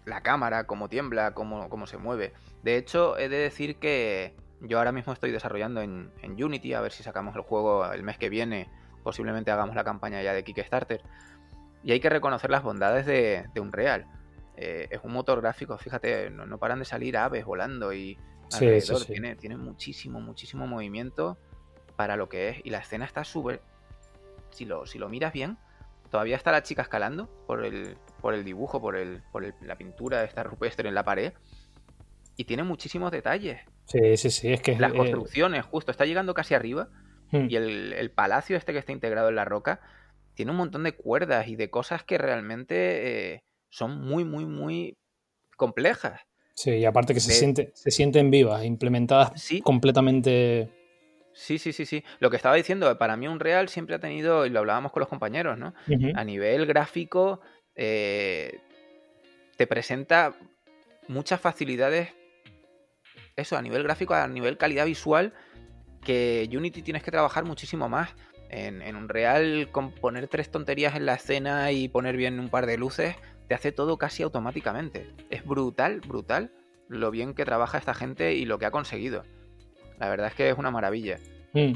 La 0.07 0.23
cámara, 0.23 0.65
cómo 0.65 0.89
tiembla, 0.89 1.35
cómo, 1.35 1.69
cómo, 1.69 1.87
se 1.87 1.99
mueve. 1.99 2.33
De 2.63 2.79
hecho, 2.79 3.19
he 3.19 3.29
de 3.29 3.37
decir 3.37 3.77
que 3.77 4.35
yo 4.63 4.79
ahora 4.79 4.91
mismo 4.91 5.13
estoy 5.13 5.33
desarrollando 5.33 5.83
en, 5.83 6.11
Unity, 6.23 6.73
a 6.73 6.81
ver 6.81 6.93
si 6.93 7.03
sacamos 7.03 7.37
el 7.37 7.43
juego 7.43 7.85
el 7.93 8.03
mes 8.03 8.17
que 8.17 8.31
viene. 8.31 8.71
Posiblemente 9.03 9.51
hagamos 9.51 9.77
la 9.77 9.85
campaña 9.85 10.23
ya 10.23 10.33
de 10.33 10.45
Kickstarter. 10.45 11.03
Y 11.85 11.93
hay 11.93 12.01
que 12.01 12.09
reconocer 12.09 12.51
las 12.51 12.63
bondades 12.63 13.05
de, 13.05 13.51
Unreal. 13.61 14.07
Eh, 14.57 14.89
es 14.91 15.01
un 15.05 15.13
motor 15.13 15.43
gráfico, 15.43 15.77
fíjate, 15.77 16.31
no, 16.31 16.57
paran 16.57 16.79
de 16.79 16.87
salir 16.87 17.19
aves 17.19 17.45
volando 17.45 17.93
y 17.93 18.17
Tiene, 19.07 19.37
tiene 19.37 19.57
muchísimo, 19.57 20.21
muchísimo 20.21 20.67
movimiento 20.67 21.39
para 21.97 22.17
lo 22.17 22.29
que 22.29 22.49
es. 22.49 22.57
Y 22.65 22.71
la 22.71 22.79
escena 22.79 23.05
está 23.05 23.25
súper. 23.25 23.61
Si 24.51 24.65
lo, 24.65 24.87
si 24.87 24.99
lo 24.99 25.09
miras 25.09 25.33
bien, 25.33 25.57
todavía 26.11 26.37
está 26.37 26.53
la 26.53 26.63
chica 26.63 26.83
escalando 26.83 27.29
por 27.47 27.65
el, 27.65 27.97
por 28.21 28.35
el 28.35 28.45
dibujo, 28.45 28.81
por, 28.81 28.97
el, 28.97 29.23
por 29.33 29.43
la 29.63 29.77
pintura 29.77 30.21
de 30.21 30.27
esta 30.27 30.43
rupestre 30.43 30.89
en 30.89 30.95
la 30.95 31.05
pared. 31.05 31.33
Y 32.37 32.45
tiene 32.45 32.63
muchísimos 32.63 33.11
detalles. 33.11 33.61
Sí, 33.87 34.17
sí, 34.17 34.31
sí. 34.31 34.53
Es 34.53 34.61
que 34.61 34.79
Las 34.79 34.93
construcciones, 34.93 35.65
justo, 35.65 35.91
está 35.91 36.05
llegando 36.05 36.35
casi 36.35 36.55
arriba. 36.55 36.89
Hmm. 37.31 37.47
Y 37.49 37.57
el, 37.57 38.11
palacio 38.11 38.57
este 38.57 38.73
que 38.73 38.79
está 38.79 38.93
integrado 38.93 39.31
en 39.31 39.37
la 39.37 39.45
roca 39.45 39.81
tiene 40.35 40.51
un 40.51 40.59
montón 40.59 40.83
de 40.83 40.93
cuerdas 40.93 41.49
y 41.49 41.57
de 41.57 41.71
cosas 41.71 42.05
que 42.05 42.19
realmente 42.19 43.35
eh, 43.35 43.43
son 43.71 44.01
muy, 44.01 44.25
muy, 44.25 44.45
muy 44.45 44.97
complejas. 45.57 46.21
Sí, 46.55 46.71
y 46.71 46.85
aparte 46.85 47.15
que 47.15 47.21
se, 47.21 47.33
siente, 47.33 47.71
se 47.75 47.91
sienten 47.91 48.31
vivas, 48.31 48.65
implementadas 48.65 49.33
completamente. 49.63 50.69
Sí, 51.33 51.59
sí, 51.59 51.73
sí, 51.73 51.87
sí. 51.87 52.05
Lo 52.21 52.31
que 52.31 52.37
estaba 52.37 52.55
diciendo, 52.55 52.97
para 52.99 53.17
mí 53.17 53.27
un 53.27 53.41
real 53.41 53.69
siempre 53.69 53.97
ha 53.97 54.01
tenido, 54.01 54.45
y 54.45 54.51
lo 54.51 54.61
hablábamos 54.61 54.93
con 54.93 55.01
los 55.01 55.09
compañeros, 55.09 55.59
¿no? 55.59 55.75
A 56.15 56.25
nivel 56.25 56.67
gráfico, 56.67 57.41
eh, 57.75 58.61
te 59.57 59.67
presenta 59.67 60.35
muchas 61.09 61.41
facilidades. 61.41 62.11
Eso, 63.35 63.57
a 63.57 63.63
nivel 63.63 63.83
gráfico, 63.83 64.15
a 64.15 64.29
nivel 64.29 64.59
calidad 64.59 64.85
visual, 64.85 65.33
que 66.05 66.49
Unity 66.53 66.83
tienes 66.83 67.03
que 67.03 67.11
trabajar 67.11 67.45
muchísimo 67.45 67.89
más. 67.89 68.11
En, 68.51 68.83
en 68.83 68.97
un 68.97 69.09
real, 69.09 69.71
con 69.73 69.93
poner 69.93 70.29
tres 70.29 70.51
tonterías 70.51 70.95
en 70.95 71.07
la 71.07 71.15
escena 71.15 71.73
y 71.73 71.89
poner 71.89 72.19
bien 72.19 72.39
un 72.39 72.51
par 72.51 72.67
de 72.67 72.77
luces, 72.77 73.17
hace 73.55 73.73
todo 73.73 73.99
casi 73.99 74.23
automáticamente. 74.23 75.11
Es 75.31 75.45
brutal, 75.45 76.01
brutal 76.01 76.53
lo 76.89 77.11
bien 77.11 77.35
que 77.35 77.45
trabaja 77.45 77.79
esta 77.79 77.95
gente 77.95 78.35
y 78.35 78.45
lo 78.45 78.59
que 78.59 78.67
ha 78.67 78.71
conseguido. 78.71 79.25
La 79.99 80.09
verdad 80.09 80.29
es 80.29 80.35
que 80.35 80.51
es 80.51 80.59
una 80.59 80.71
maravilla. 80.71 81.19
Mm. 81.53 81.75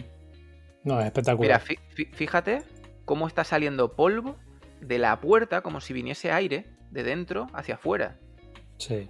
No, 0.84 1.00
es 1.00 1.06
espectacular. 1.06 1.62
Mira, 1.68 1.78
fíjate 2.12 2.62
cómo 3.04 3.26
está 3.26 3.44
saliendo 3.44 3.94
polvo 3.94 4.36
de 4.80 4.98
la 4.98 5.20
puerta 5.20 5.62
como 5.62 5.80
si 5.80 5.92
viniese 5.92 6.30
aire 6.30 6.66
de 6.90 7.02
dentro 7.02 7.46
hacia 7.52 7.74
afuera. 7.76 8.18
Sí. 8.78 9.08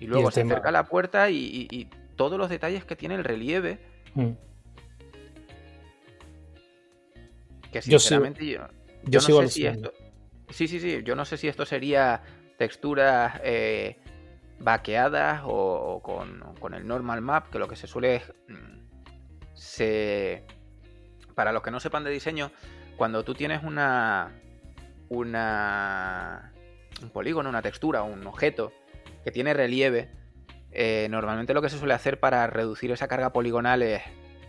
Y 0.00 0.06
luego 0.06 0.30
se 0.30 0.42
acerca 0.42 0.68
a 0.68 0.72
la 0.72 0.84
puerta 0.84 1.30
y, 1.30 1.88
todos 2.16 2.38
los 2.38 2.48
detalles 2.48 2.84
que 2.84 2.94
tiene 2.94 3.16
el 3.16 3.24
relieve. 3.24 3.80
Mm. 4.14 4.30
Que 7.72 7.82
sinceramente 7.82 8.46
yo, 8.46 8.68
yo, 9.02 9.20
no 9.20 9.42
sé 9.42 9.48
si 9.48 9.66
esto, 9.66 9.92
Sí, 10.50 10.68
sí, 10.68 10.80
sí. 10.80 11.02
Yo 11.04 11.16
no 11.16 11.24
sé 11.24 11.36
si 11.36 11.48
esto 11.48 11.64
sería 11.66 12.22
texturas 12.58 13.40
eh, 13.42 13.98
vaqueadas 14.58 15.42
o, 15.44 16.00
con, 16.02 16.74
el 16.74 16.86
normal 16.86 17.20
map, 17.20 17.50
que 17.50 17.58
lo 17.58 17.68
que 17.68 17.76
se 17.76 17.86
suele 17.86 18.22
mm, 18.48 19.54
se 19.54 20.44
para 21.34 21.52
los 21.52 21.62
que 21.62 21.70
no 21.70 21.80
sepan 21.80 22.04
de 22.04 22.10
diseño, 22.10 22.52
cuando 22.96 23.24
tú 23.24 23.34
tienes 23.34 23.62
una 23.64 24.30
una 25.08 26.52
un 27.02 27.10
polígono, 27.10 27.48
una 27.48 27.62
textura, 27.62 28.02
un 28.02 28.26
objeto 28.26 28.72
que 29.24 29.32
tiene 29.32 29.52
relieve, 29.52 30.10
eh, 30.70 31.08
normalmente 31.10 31.54
lo 31.54 31.62
que 31.62 31.68
se 31.68 31.78
suele 31.78 31.94
hacer 31.94 32.20
para 32.20 32.46
reducir 32.46 32.92
esa 32.92 33.08
carga 33.08 33.32
poligonal 33.32 33.82
es 33.82 34.02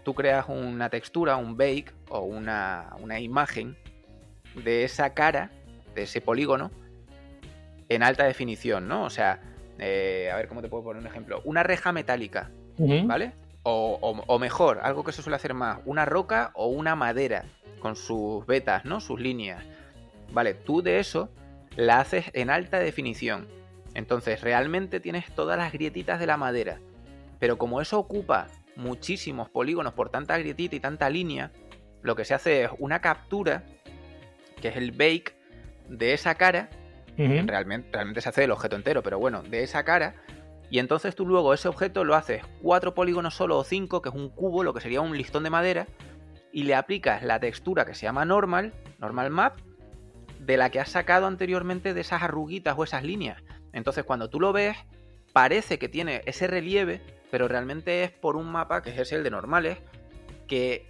tú 0.03 0.13
creas 0.13 0.45
una 0.47 0.89
textura, 0.89 1.35
un 1.35 1.57
bake 1.57 1.91
o 2.09 2.19
una, 2.19 2.93
una 2.99 3.19
imagen 3.19 3.77
de 4.53 4.83
esa 4.83 5.13
cara 5.13 5.51
de 5.95 6.03
ese 6.03 6.21
polígono 6.21 6.71
en 7.89 8.03
alta 8.03 8.25
definición, 8.25 8.87
¿no? 8.87 9.03
O 9.03 9.09
sea, 9.09 9.41
eh, 9.79 10.29
a 10.31 10.35
ver 10.35 10.47
cómo 10.47 10.61
te 10.61 10.69
puedo 10.69 10.83
poner 10.83 11.01
un 11.01 11.07
ejemplo. 11.07 11.41
Una 11.45 11.63
reja 11.63 11.91
metálica, 11.91 12.51
¿vale? 12.77 13.33
o, 13.67 14.39
mejor, 14.39 14.79
algo 14.83 15.03
que 15.03 15.11
se 15.11 15.23
suele 15.23 15.37
hacer 15.37 15.55
más, 15.55 15.79
una 15.85 16.05
roca 16.05 16.51
o 16.53 16.67
una 16.67 16.95
madera 16.95 17.45
con 17.79 17.95
sus 17.95 18.45
vetas, 18.45 18.85
¿no? 18.85 18.99
Sus 18.99 19.19
líneas. 19.19 19.63
Vale, 20.31 20.53
tú 20.53 20.81
de 20.83 20.99
eso 20.99 21.29
la 21.75 21.99
haces 21.99 22.25
en 22.33 22.51
alta 22.51 22.79
definición. 22.79 23.47
Entonces 23.95 24.41
realmente 24.41 24.99
tienes 24.99 25.33
todas 25.33 25.57
las 25.57 25.71
grietitas 25.73 26.19
de 26.19 26.27
la 26.27 26.37
madera. 26.37 26.79
Pero 27.39 27.57
como 27.57 27.81
eso 27.81 27.97
ocupa 27.97 28.47
muchísimos 28.75 29.49
polígonos 29.49 29.93
por 29.93 30.09
tanta 30.09 30.37
grietita 30.37 30.75
y 30.75 30.79
tanta 30.79 31.09
línea, 31.09 31.51
lo 32.01 32.15
que 32.15 32.25
se 32.25 32.35
hace 32.35 32.65
es 32.65 32.71
una 32.77 33.01
captura, 33.01 33.63
que 34.61 34.67
es 34.67 34.77
el 34.77 34.91
bake 34.91 35.34
de 35.89 36.13
esa 36.13 36.35
cara. 36.35 36.69
realmente, 37.17 37.89
realmente 37.91 38.21
se 38.21 38.29
hace 38.29 38.41
del 38.41 38.51
objeto 38.51 38.75
entero, 38.75 39.03
pero 39.03 39.19
bueno, 39.19 39.43
de 39.43 39.63
esa 39.63 39.83
cara. 39.83 40.15
Y 40.69 40.79
entonces 40.79 41.15
tú 41.15 41.25
luego 41.25 41.53
ese 41.53 41.67
objeto 41.67 42.03
lo 42.03 42.15
haces 42.15 42.43
cuatro 42.61 42.93
polígonos 42.93 43.35
solo 43.35 43.57
o 43.57 43.63
cinco, 43.63 44.01
que 44.01 44.09
es 44.09 44.15
un 44.15 44.29
cubo, 44.29 44.63
lo 44.63 44.73
que 44.73 44.81
sería 44.81 45.01
un 45.01 45.15
listón 45.15 45.43
de 45.43 45.49
madera, 45.49 45.87
y 46.51 46.63
le 46.63 46.75
aplicas 46.75 47.23
la 47.23 47.39
textura 47.39 47.85
que 47.85 47.93
se 47.93 48.03
llama 48.03 48.25
normal, 48.25 48.73
normal 48.99 49.29
map, 49.29 49.59
de 50.39 50.57
la 50.57 50.69
que 50.69 50.79
has 50.79 50.89
sacado 50.89 51.27
anteriormente 51.27 51.93
de 51.93 52.01
esas 52.01 52.23
arruguitas 52.23 52.75
o 52.77 52.83
esas 52.83 53.03
líneas. 53.03 53.41
Entonces 53.73 54.03
cuando 54.03 54.29
tú 54.29 54.39
lo 54.39 54.53
ves, 54.53 54.77
parece 55.33 55.77
que 55.79 55.89
tiene 55.89 56.21
ese 56.25 56.47
relieve, 56.47 57.01
pero 57.29 57.47
realmente 57.47 58.03
es 58.03 58.11
por 58.11 58.35
un 58.35 58.51
mapa, 58.51 58.81
que 58.81 58.89
es 58.89 59.11
el 59.11 59.23
de 59.23 59.31
normales, 59.31 59.77
que 60.47 60.87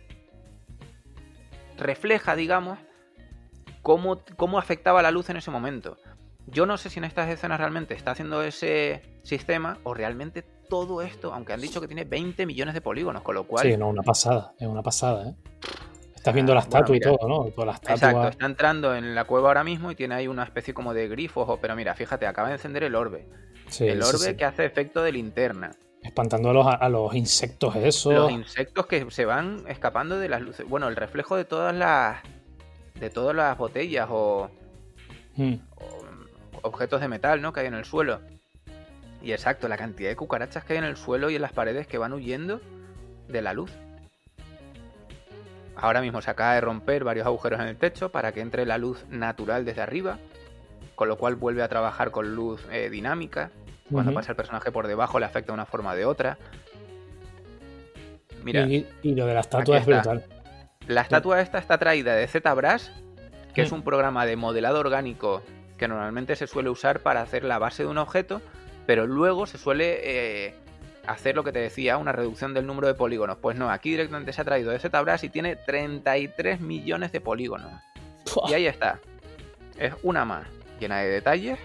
refleja, 1.77 2.36
digamos, 2.36 2.77
cómo, 3.85 4.19
cómo 4.35 4.57
afectaba 4.57 5.03
la 5.03 5.11
luz 5.11 5.29
en 5.29 5.37
ese 5.37 5.51
momento. 5.51 5.97
Yo 6.47 6.65
no 6.65 6.75
sé 6.77 6.89
si 6.89 6.97
en 6.97 7.05
estas 7.05 7.29
escenas 7.29 7.59
realmente 7.59 7.93
está 7.93 8.11
haciendo 8.11 8.41
ese 8.41 9.03
sistema 9.21 9.77
o 9.83 9.93
realmente 9.93 10.41
todo 10.41 11.03
esto, 11.03 11.31
aunque 11.31 11.53
han 11.53 11.61
dicho 11.61 11.79
que 11.79 11.85
tiene 11.85 12.03
20 12.03 12.47
millones 12.47 12.73
de 12.73 12.81
polígonos, 12.81 13.21
con 13.21 13.35
lo 13.35 13.45
cual... 13.45 13.63
Sí, 13.63 13.77
no, 13.77 13.87
una 13.87 14.01
pasada, 14.01 14.53
es 14.57 14.67
una 14.67 14.81
pasada, 14.81 15.29
¿eh? 15.29 15.35
Estás 16.15 16.33
viendo 16.33 16.55
la 16.55 16.61
estatua 16.61 16.97
y 16.97 16.99
todo, 16.99 17.27
¿no? 17.27 17.45
Exacto, 17.45 18.27
está 18.27 18.47
entrando 18.47 18.95
en 18.95 19.13
la 19.13 19.25
cueva 19.25 19.49
ahora 19.49 19.63
mismo 19.63 19.91
y 19.91 19.95
tiene 19.95 20.15
ahí 20.15 20.27
una 20.27 20.43
especie 20.43 20.73
como 20.73 20.95
de 20.95 21.07
grifos. 21.07 21.59
Pero 21.61 21.75
mira, 21.75 21.93
fíjate, 21.93 22.25
acaba 22.25 22.47
de 22.47 22.55
encender 22.55 22.81
el 22.81 22.95
orbe. 22.95 23.27
el 23.79 24.01
orbe 24.01 24.35
que 24.35 24.45
hace 24.45 24.65
efecto 24.65 25.03
de 25.03 25.11
linterna. 25.11 25.73
Espantando 26.01 26.49
a 26.49 26.53
los, 26.53 26.65
a 26.67 26.89
los 26.89 27.13
insectos 27.13 27.75
esos. 27.75 28.15
Los 28.15 28.31
insectos 28.31 28.87
que 28.87 29.11
se 29.11 29.25
van 29.25 29.65
escapando 29.67 30.17
de 30.17 30.27
las 30.27 30.41
luces. 30.41 30.67
Bueno, 30.67 30.87
el 30.87 30.95
reflejo 30.95 31.35
de 31.35 31.45
todas 31.45 31.75
las. 31.75 32.23
De 32.99 33.10
todas 33.10 33.36
las 33.36 33.58
botellas 33.58 34.08
o, 34.10 34.49
hmm. 35.36 35.55
o 35.75 36.05
objetos 36.62 37.01
de 37.01 37.08
metal, 37.08 37.41
¿no? 37.41 37.53
Que 37.53 37.62
hay 37.62 37.67
en 37.67 37.73
el 37.73 37.86
suelo. 37.86 38.21
Y 39.21 39.31
exacto, 39.31 39.67
la 39.67 39.77
cantidad 39.77 40.10
de 40.10 40.15
cucarachas 40.15 40.63
que 40.63 40.73
hay 40.73 40.79
en 40.79 40.86
el 40.86 40.97
suelo 40.97 41.29
y 41.29 41.36
en 41.36 41.41
las 41.41 41.51
paredes 41.51 41.88
que 41.88 41.97
van 41.97 42.13
huyendo 42.13 42.62
de 43.27 43.41
la 43.41 43.53
luz. 43.53 43.71
Ahora 45.75 46.01
mismo 46.01 46.21
se 46.21 46.31
acaba 46.31 46.53
de 46.53 46.62
romper 46.62 47.03
varios 47.03 47.25
agujeros 47.25 47.60
en 47.60 47.67
el 47.67 47.75
techo 47.75 48.10
para 48.10 48.31
que 48.31 48.41
entre 48.41 48.65
la 48.65 48.77
luz 48.77 49.05
natural 49.10 49.65
desde 49.65 49.81
arriba, 49.81 50.19
con 50.95 51.10
lo 51.10 51.17
cual 51.17 51.36
vuelve 51.36 51.63
a 51.63 51.67
trabajar 51.67 52.12
con 52.12 52.36
luz 52.36 52.65
eh, 52.71 52.89
dinámica. 52.89 53.51
Cuando 53.91 54.13
pasa 54.13 54.31
el 54.31 54.36
personaje 54.36 54.71
por 54.71 54.88
debajo 54.88 55.19
le 55.19 55.25
afecta 55.25 55.51
de 55.51 55.53
una 55.53 55.65
forma 55.65 55.91
o 55.91 55.95
de 55.95 56.05
otra. 56.05 56.38
Mira, 58.43 58.65
y, 58.67 58.86
lo 59.03 59.25
de 59.25 59.34
la 59.34 59.41
estatua 59.41 59.77
es 59.77 59.86
brutal. 59.86 60.23
La 60.87 61.01
estatua 61.01 61.41
esta 61.41 61.57
está 61.57 61.77
traída 61.77 62.15
de 62.15 62.27
ZBrush, 62.27 62.89
que 63.53 63.61
es 63.61 63.71
mm. 63.71 63.75
un 63.75 63.83
programa 63.83 64.25
de 64.25 64.35
modelado 64.35 64.79
orgánico 64.79 65.41
que 65.77 65.87
normalmente 65.87 66.35
se 66.35 66.47
suele 66.47 66.69
usar 66.69 66.99
para 66.99 67.21
hacer 67.21 67.43
la 67.43 67.57
base 67.57 67.83
de 67.83 67.89
un 67.89 67.97
objeto, 67.97 68.41
pero 68.85 69.07
luego 69.07 69.45
se 69.45 69.57
suele 69.57 69.99
eh, 70.03 70.55
hacer 71.07 71.35
lo 71.35 71.43
que 71.43 71.51
te 71.51 71.59
decía, 71.59 71.97
una 71.97 72.11
reducción 72.11 72.53
del 72.53 72.65
número 72.65 72.87
de 72.87 72.93
polígonos. 72.93 73.37
Pues 73.41 73.57
no, 73.57 73.69
aquí 73.69 73.91
directamente 73.91 74.33
se 74.33 74.41
ha 74.41 74.45
traído 74.45 74.71
ese 74.71 74.89
tablas 74.89 75.23
y 75.23 75.29
tiene 75.29 75.55
33 75.55 76.61
millones 76.61 77.11
de 77.11 77.21
polígonos. 77.21 77.71
Y 78.47 78.53
ahí 78.53 78.67
está. 78.67 78.99
Es 79.77 79.93
una 80.03 80.25
más, 80.25 80.47
llena 80.79 80.99
de 80.99 81.09
detalles. 81.09 81.59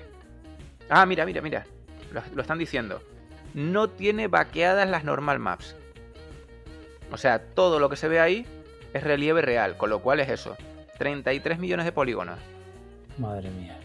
Ah, 0.88 1.06
mira, 1.06 1.24
mira, 1.24 1.40
mira. 1.40 1.66
Lo, 2.34 2.42
están 2.42 2.58
diciendo. 2.58 3.00
No 3.54 3.88
tiene 3.88 4.28
vaqueadas 4.28 4.88
las 4.88 5.04
normal 5.04 5.38
maps. 5.38 5.76
O 7.12 7.16
sea, 7.16 7.40
todo 7.40 7.78
lo 7.78 7.88
que 7.88 7.96
se 7.96 8.08
ve 8.08 8.20
ahí 8.20 8.46
es 8.92 9.04
relieve 9.04 9.42
real, 9.42 9.76
con 9.76 9.90
lo 9.90 10.00
cual 10.00 10.20
es 10.20 10.28
eso. 10.28 10.56
33 10.98 11.58
millones 11.58 11.86
de 11.86 11.92
polígonos. 11.92 12.38
Madre 13.18 13.50
mía. 13.50 13.78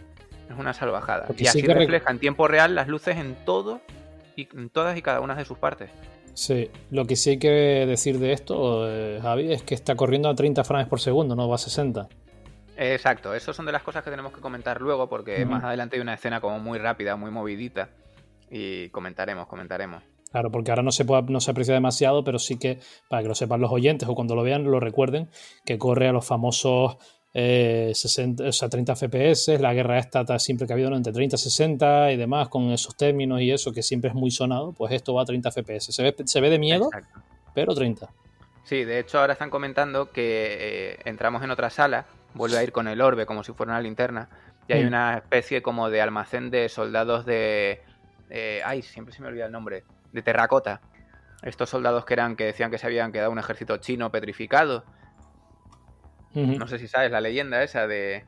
Es 0.49 0.57
una 0.57 0.73
salvajada. 0.73 1.27
y 1.37 1.47
así 1.47 1.61
refleja 1.61 2.11
en 2.11 2.19
tiempo 2.19 2.47
real 2.47 2.75
las 2.75 2.87
luces 2.87 3.17
en 3.17 3.35
todo 3.45 3.81
y 4.35 4.45
todas 4.69 4.97
y 4.97 5.01
cada 5.01 5.21
una 5.21 5.35
de 5.35 5.45
sus 5.45 5.57
partes. 5.57 5.89
Sí, 6.33 6.69
lo 6.91 7.05
que 7.05 7.15
sí 7.15 7.31
hay 7.31 7.39
que 7.39 7.49
decir 7.87 8.19
de 8.19 8.33
esto, 8.33 8.89
eh, 8.89 9.19
Javi, 9.21 9.53
es 9.53 9.63
que 9.63 9.73
está 9.73 9.95
corriendo 9.95 10.27
a 10.27 10.35
30 10.35 10.65
frames 10.65 10.87
por 10.87 10.99
segundo, 10.99 11.35
no 11.35 11.47
va 11.47 11.55
a 11.55 11.57
60. 11.57 12.09
Exacto, 12.77 13.33
eso 13.33 13.53
son 13.53 13.65
de 13.65 13.71
las 13.71 13.83
cosas 13.83 14.03
que 14.03 14.09
tenemos 14.09 14.33
que 14.33 14.41
comentar 14.41 14.81
luego 14.81 15.07
porque 15.07 15.45
más 15.45 15.63
adelante 15.63 15.95
hay 15.95 16.01
una 16.01 16.13
escena 16.13 16.41
como 16.41 16.59
muy 16.59 16.77
rápida, 16.77 17.15
muy 17.15 17.31
movidita 17.31 17.87
y 18.51 18.89
comentaremos, 18.89 19.47
comentaremos. 19.47 20.03
Claro, 20.35 20.51
porque 20.51 20.69
ahora 20.69 20.83
no 20.83 20.91
se, 20.91 21.05
puede, 21.05 21.21
no 21.29 21.39
se 21.39 21.51
aprecia 21.51 21.73
demasiado, 21.73 22.25
pero 22.25 22.39
sí 22.39 22.59
que, 22.59 22.81
para 23.07 23.21
que 23.21 23.29
lo 23.29 23.35
sepan 23.35 23.61
los 23.61 23.71
oyentes 23.71 24.09
o 24.09 24.15
cuando 24.15 24.35
lo 24.35 24.43
vean, 24.43 24.65
lo 24.65 24.81
recuerden, 24.81 25.29
que 25.63 25.77
corre 25.77 26.09
a 26.09 26.11
los 26.11 26.27
famosos 26.27 26.97
60, 27.31 28.43
eh, 28.43 28.49
o 28.49 28.51
sea, 28.51 28.67
30 28.67 28.97
FPS, 28.97 29.57
la 29.61 29.73
guerra 29.73 29.97
esta 29.97 30.37
siempre 30.37 30.67
que 30.67 30.73
ha 30.73 30.75
habido 30.75 30.93
entre 30.93 31.13
30 31.13 31.37
y 31.37 31.39
60 31.39 32.11
y 32.11 32.17
demás, 32.17 32.49
con 32.49 32.63
esos 32.71 32.97
términos 32.97 33.39
y 33.39 33.49
eso 33.49 33.71
que 33.71 33.81
siempre 33.81 34.09
es 34.09 34.13
muy 34.13 34.29
sonado, 34.29 34.73
pues 34.73 34.91
esto 34.91 35.13
va 35.13 35.21
a 35.21 35.25
30 35.25 35.51
FPS. 35.51 35.93
Se 35.93 36.03
ve, 36.03 36.13
se 36.25 36.41
ve 36.41 36.49
de 36.49 36.59
miedo, 36.59 36.89
pero 37.53 37.73
30. 37.73 38.09
Sí, 38.65 38.83
de 38.83 38.99
hecho 38.99 39.21
ahora 39.21 39.31
están 39.31 39.49
comentando 39.49 40.11
que 40.11 40.57
eh, 40.59 40.99
entramos 41.05 41.43
en 41.43 41.51
otra 41.51 41.69
sala, 41.69 42.07
vuelve 42.33 42.57
a 42.57 42.63
ir 42.63 42.73
con 42.73 42.89
el 42.89 42.99
orbe 42.99 43.25
como 43.25 43.45
si 43.45 43.53
fuera 43.53 43.71
una 43.71 43.81
linterna, 43.81 44.27
y 44.67 44.73
hay 44.73 44.83
mm. 44.83 44.87
una 44.87 45.17
especie 45.19 45.61
como 45.61 45.89
de 45.89 46.01
almacén 46.01 46.51
de 46.51 46.67
soldados 46.67 47.25
de... 47.25 47.79
ay, 48.65 48.81
siempre 48.81 49.15
se 49.15 49.21
me 49.21 49.29
olvida 49.29 49.45
el 49.45 49.53
nombre, 49.53 49.85
de 50.15 50.23
terracota. 50.23 50.81
Estos 51.43 51.69
soldados 51.69 52.05
que 52.05 52.13
eran 52.13 52.35
que 52.35 52.45
decían 52.45 52.71
que 52.71 52.79
se 52.79 52.87
habían 52.87 53.11
quedado 53.11 53.29
un 53.29 53.37
ejército 53.37 53.77
chino 53.77 54.11
petrificado 54.11 54.83
no 56.35 56.67
sé 56.67 56.79
si 56.79 56.87
sabes 56.87 57.11
la 57.11 57.21
leyenda 57.21 57.63
esa 57.63 57.87
de, 57.87 58.23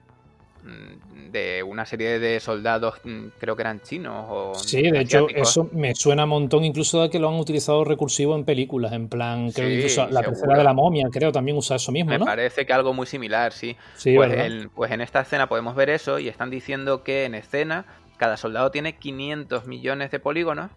mm, 0.63 1.31
de 1.31 1.63
una 1.63 1.85
serie 1.85 2.19
de 2.19 2.39
soldados, 2.39 2.95
mm, 3.03 3.27
creo 3.37 3.55
que 3.55 3.61
eran 3.61 3.81
chinos 3.81 4.25
o. 4.29 4.55
Sí, 4.55 4.89
de 4.89 5.01
hecho, 5.01 5.27
eso 5.29 5.69
me 5.73 5.93
suena 5.93 6.23
un 6.23 6.29
montón, 6.29 6.63
incluso 6.63 7.01
de 7.01 7.09
que 7.09 7.19
lo 7.19 7.29
han 7.29 7.35
utilizado 7.35 7.83
recursivo 7.83 8.35
en 8.35 8.45
películas, 8.45 8.93
en 8.93 9.09
plan, 9.09 9.51
creo 9.51 9.69
incluso 9.69 10.07
la 10.07 10.21
tercera 10.21 10.57
de 10.57 10.63
la 10.63 10.73
momia, 10.73 11.07
creo, 11.11 11.31
también 11.31 11.57
usa 11.57 11.75
eso 11.75 11.91
mismo, 11.91 12.11
me 12.11 12.19
parece 12.19 12.65
que 12.65 12.73
algo 12.73 12.93
muy 12.93 13.07
similar, 13.07 13.51
sí. 13.51 13.75
pues, 14.15 14.67
pues 14.73 14.91
en 14.91 15.01
esta 15.01 15.21
escena 15.21 15.47
podemos 15.49 15.75
ver 15.75 15.89
eso 15.89 16.19
y 16.19 16.29
están 16.29 16.49
diciendo 16.49 17.03
que 17.03 17.25
en 17.25 17.35
escena 17.35 17.85
cada 18.17 18.37
soldado 18.37 18.71
tiene 18.71 18.97
500 18.97 19.67
millones 19.67 20.11
de 20.11 20.19
polígonos 20.19 20.71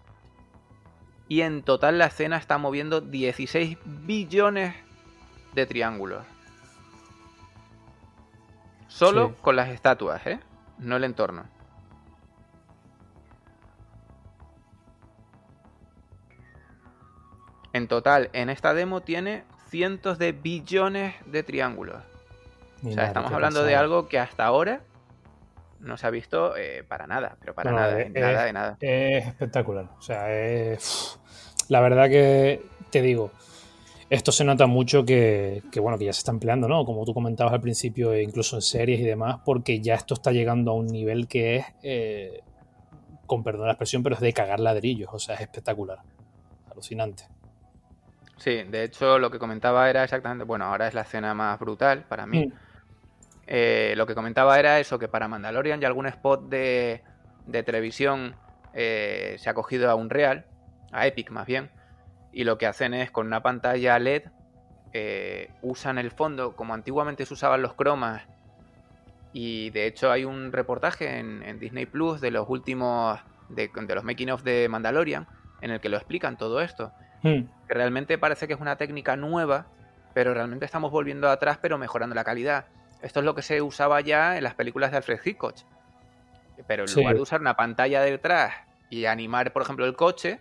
y 1.31 1.43
en 1.43 1.63
total 1.63 1.97
la 1.97 2.07
escena 2.07 2.37
está 2.39 2.59
moviendo 2.59 3.01
16 3.01 3.79
billones 3.85 4.75
de 5.55 5.65
triángulos. 5.65 6.25
Solo 8.89 9.37
con 9.41 9.55
las 9.55 9.69
estatuas, 9.69 10.27
¿eh? 10.27 10.41
No 10.79 10.97
el 10.97 11.05
entorno. 11.05 11.45
En 17.73 17.87
total, 17.87 18.31
en 18.33 18.51
esta 18.51 18.75
demo 18.75 19.03
tiene 19.03 19.45
cientos 19.69 20.19
de 20.19 20.33
billones 20.33 21.15
de 21.27 21.45
triángulos. 21.45 22.03
o 22.85 22.91
sea, 22.91 23.07
estamos 23.07 23.31
hablando 23.31 23.63
de 23.63 23.77
algo 23.77 24.09
que 24.09 24.19
hasta 24.19 24.47
ahora 24.47 24.81
no 25.79 25.97
se 25.97 26.09
ha 26.09 26.11
visto 26.11 26.57
eh, 26.57 26.83
para 26.83 27.07
nada, 27.07 27.37
pero 27.39 27.55
para 27.55 27.71
nada, 27.71 28.01
es, 28.01 28.11
nada 28.11 28.45
de 28.45 28.53
nada. 28.53 28.77
Es 28.81 29.29
espectacular. 29.29 29.89
O 29.97 30.03
sea, 30.03 30.29
es... 30.33 31.20
la 31.71 31.81
verdad 31.81 32.11
que 32.11 32.63
te 32.91 33.01
digo, 33.01 33.31
esto 34.11 34.33
se 34.33 34.45
nota 34.45 34.67
mucho 34.67 35.05
que, 35.05 35.63
bueno, 35.77 35.97
que 35.97 36.05
ya 36.05 36.13
se 36.13 36.19
está 36.19 36.33
empleando, 36.33 36.67
¿no? 36.67 36.85
Como 36.85 37.05
tú 37.05 37.15
comentabas 37.15 37.53
al 37.53 37.61
principio, 37.61 38.13
e 38.13 38.23
incluso 38.25 38.57
en 38.57 38.63
series 38.63 38.99
y 38.99 39.05
demás, 39.05 39.39
porque 39.45 39.81
ya 39.81 39.95
esto 39.95 40.15
está 40.15 40.33
llegando 40.33 40.73
a 40.73 40.75
un 40.75 40.89
nivel 40.89 41.29
que 41.29 41.57
es, 41.57 41.67
eh, 41.85 42.41
con 43.25 43.45
perdón 43.45 43.67
la 43.67 43.75
expresión, 43.75 44.03
pero 44.03 44.17
es 44.17 44.21
de 44.21 44.33
cagar 44.33 44.59
ladrillos, 44.59 45.11
o 45.13 45.21
sea, 45.21 45.37
es 45.37 45.43
espectacular, 45.43 46.01
alucinante. 46.73 47.23
Sí, 48.37 48.65
de 48.65 48.83
hecho 48.83 49.21
lo 49.21 49.31
que 49.31 49.39
comentaba 49.39 49.89
era 49.89 50.03
exactamente, 50.03 50.45
bueno, 50.45 50.65
ahora 50.65 50.89
es 50.89 50.95
la 50.95 51.03
escena 51.03 51.35
más 51.35 51.61
brutal 51.61 52.03
para 52.09 52.27
mí. 52.27 52.47
Mm. 52.47 52.53
Eh, 53.47 53.95
lo 53.97 54.09
que 54.09 54.17
comentaba 54.17 54.59
era 54.59 54.81
eso, 54.81 54.99
que 54.99 55.07
para 55.07 55.29
Mandalorian 55.29 55.81
y 55.81 55.85
algún 55.85 56.07
spot 56.07 56.49
de, 56.49 57.05
televisión 57.65 58.35
eh, 58.75 59.37
se 59.39 59.49
ha 59.49 59.55
cogido 59.55 59.89
a 59.89 59.95
un 59.95 60.11
real, 60.11 60.47
a 60.93 61.07
Epic 61.07 61.31
más 61.31 61.47
bien, 61.47 61.71
y 62.33 62.45
lo 62.45 62.59
que 62.59 62.67
hacen 62.67 62.95
es 62.95 63.11
con 63.11 63.27
una 63.27 63.43
pantalla 63.43 63.99
LED 63.99 64.25
eh, 64.93 65.51
usan 65.63 65.99
el 65.99 66.11
fondo 66.11 66.57
como 66.57 66.75
antiguamente 66.75 67.25
se 67.25 67.35
usaban 67.35 67.63
los 67.63 67.75
cromas 67.75 68.23
y 69.33 69.71
de 69.71 69.87
hecho 69.87 70.11
hay 70.11 70.25
un 70.25 70.51
reportaje 70.51 71.21
en, 71.21 71.61
Disney 71.61 71.87
Plus 71.87 72.21
de 72.21 72.33
los 72.33 72.49
últimos 72.49 73.21
de, 73.49 73.71
los 73.95 74.03
making 74.03 74.31
of 74.31 74.43
de 74.43 74.69
Mandalorian 74.69 75.29
en 75.61 75.71
el 75.71 75.81
que 75.81 75.89
lo 75.89 75.97
explican 75.97 76.37
todo 76.37 76.61
esto 76.61 76.93
Hmm. 77.23 77.43
Que 77.69 77.75
realmente 77.75 78.19
parece 78.19 78.47
que 78.47 78.55
es 78.55 78.61
una 78.61 78.77
técnica 78.77 79.17
nueva, 79.17 79.67
pero 80.15 80.35
realmente 80.35 80.65
estamos 80.65 80.91
volviendo 80.91 81.29
atrás, 81.29 81.59
pero 81.61 81.79
mejorando 81.79 82.15
la 82.15 82.25
calidad. 82.25 82.67
Esto 83.03 83.21
es 83.21 83.27
lo 83.27 83.35
que 83.35 83.43
se 83.43 83.63
usaba 83.63 84.01
ya 84.01 84.37
en 84.37 84.45
las 84.45 84.55
películas 84.55 84.91
de 84.91 84.99
Alfred 84.99 85.21
Hitchcock. 85.25 85.57
Pero 86.67 86.85
en 86.85 86.95
lugar 86.95 87.15
de 87.15 87.21
usar 87.21 87.41
una 87.41 87.57
pantalla 87.57 88.03
detrás 88.03 88.55
y 88.91 89.07
animar, 89.07 89.53
por 89.53 89.63
ejemplo, 89.63 89.87
el 89.87 89.97
coche, 89.97 90.41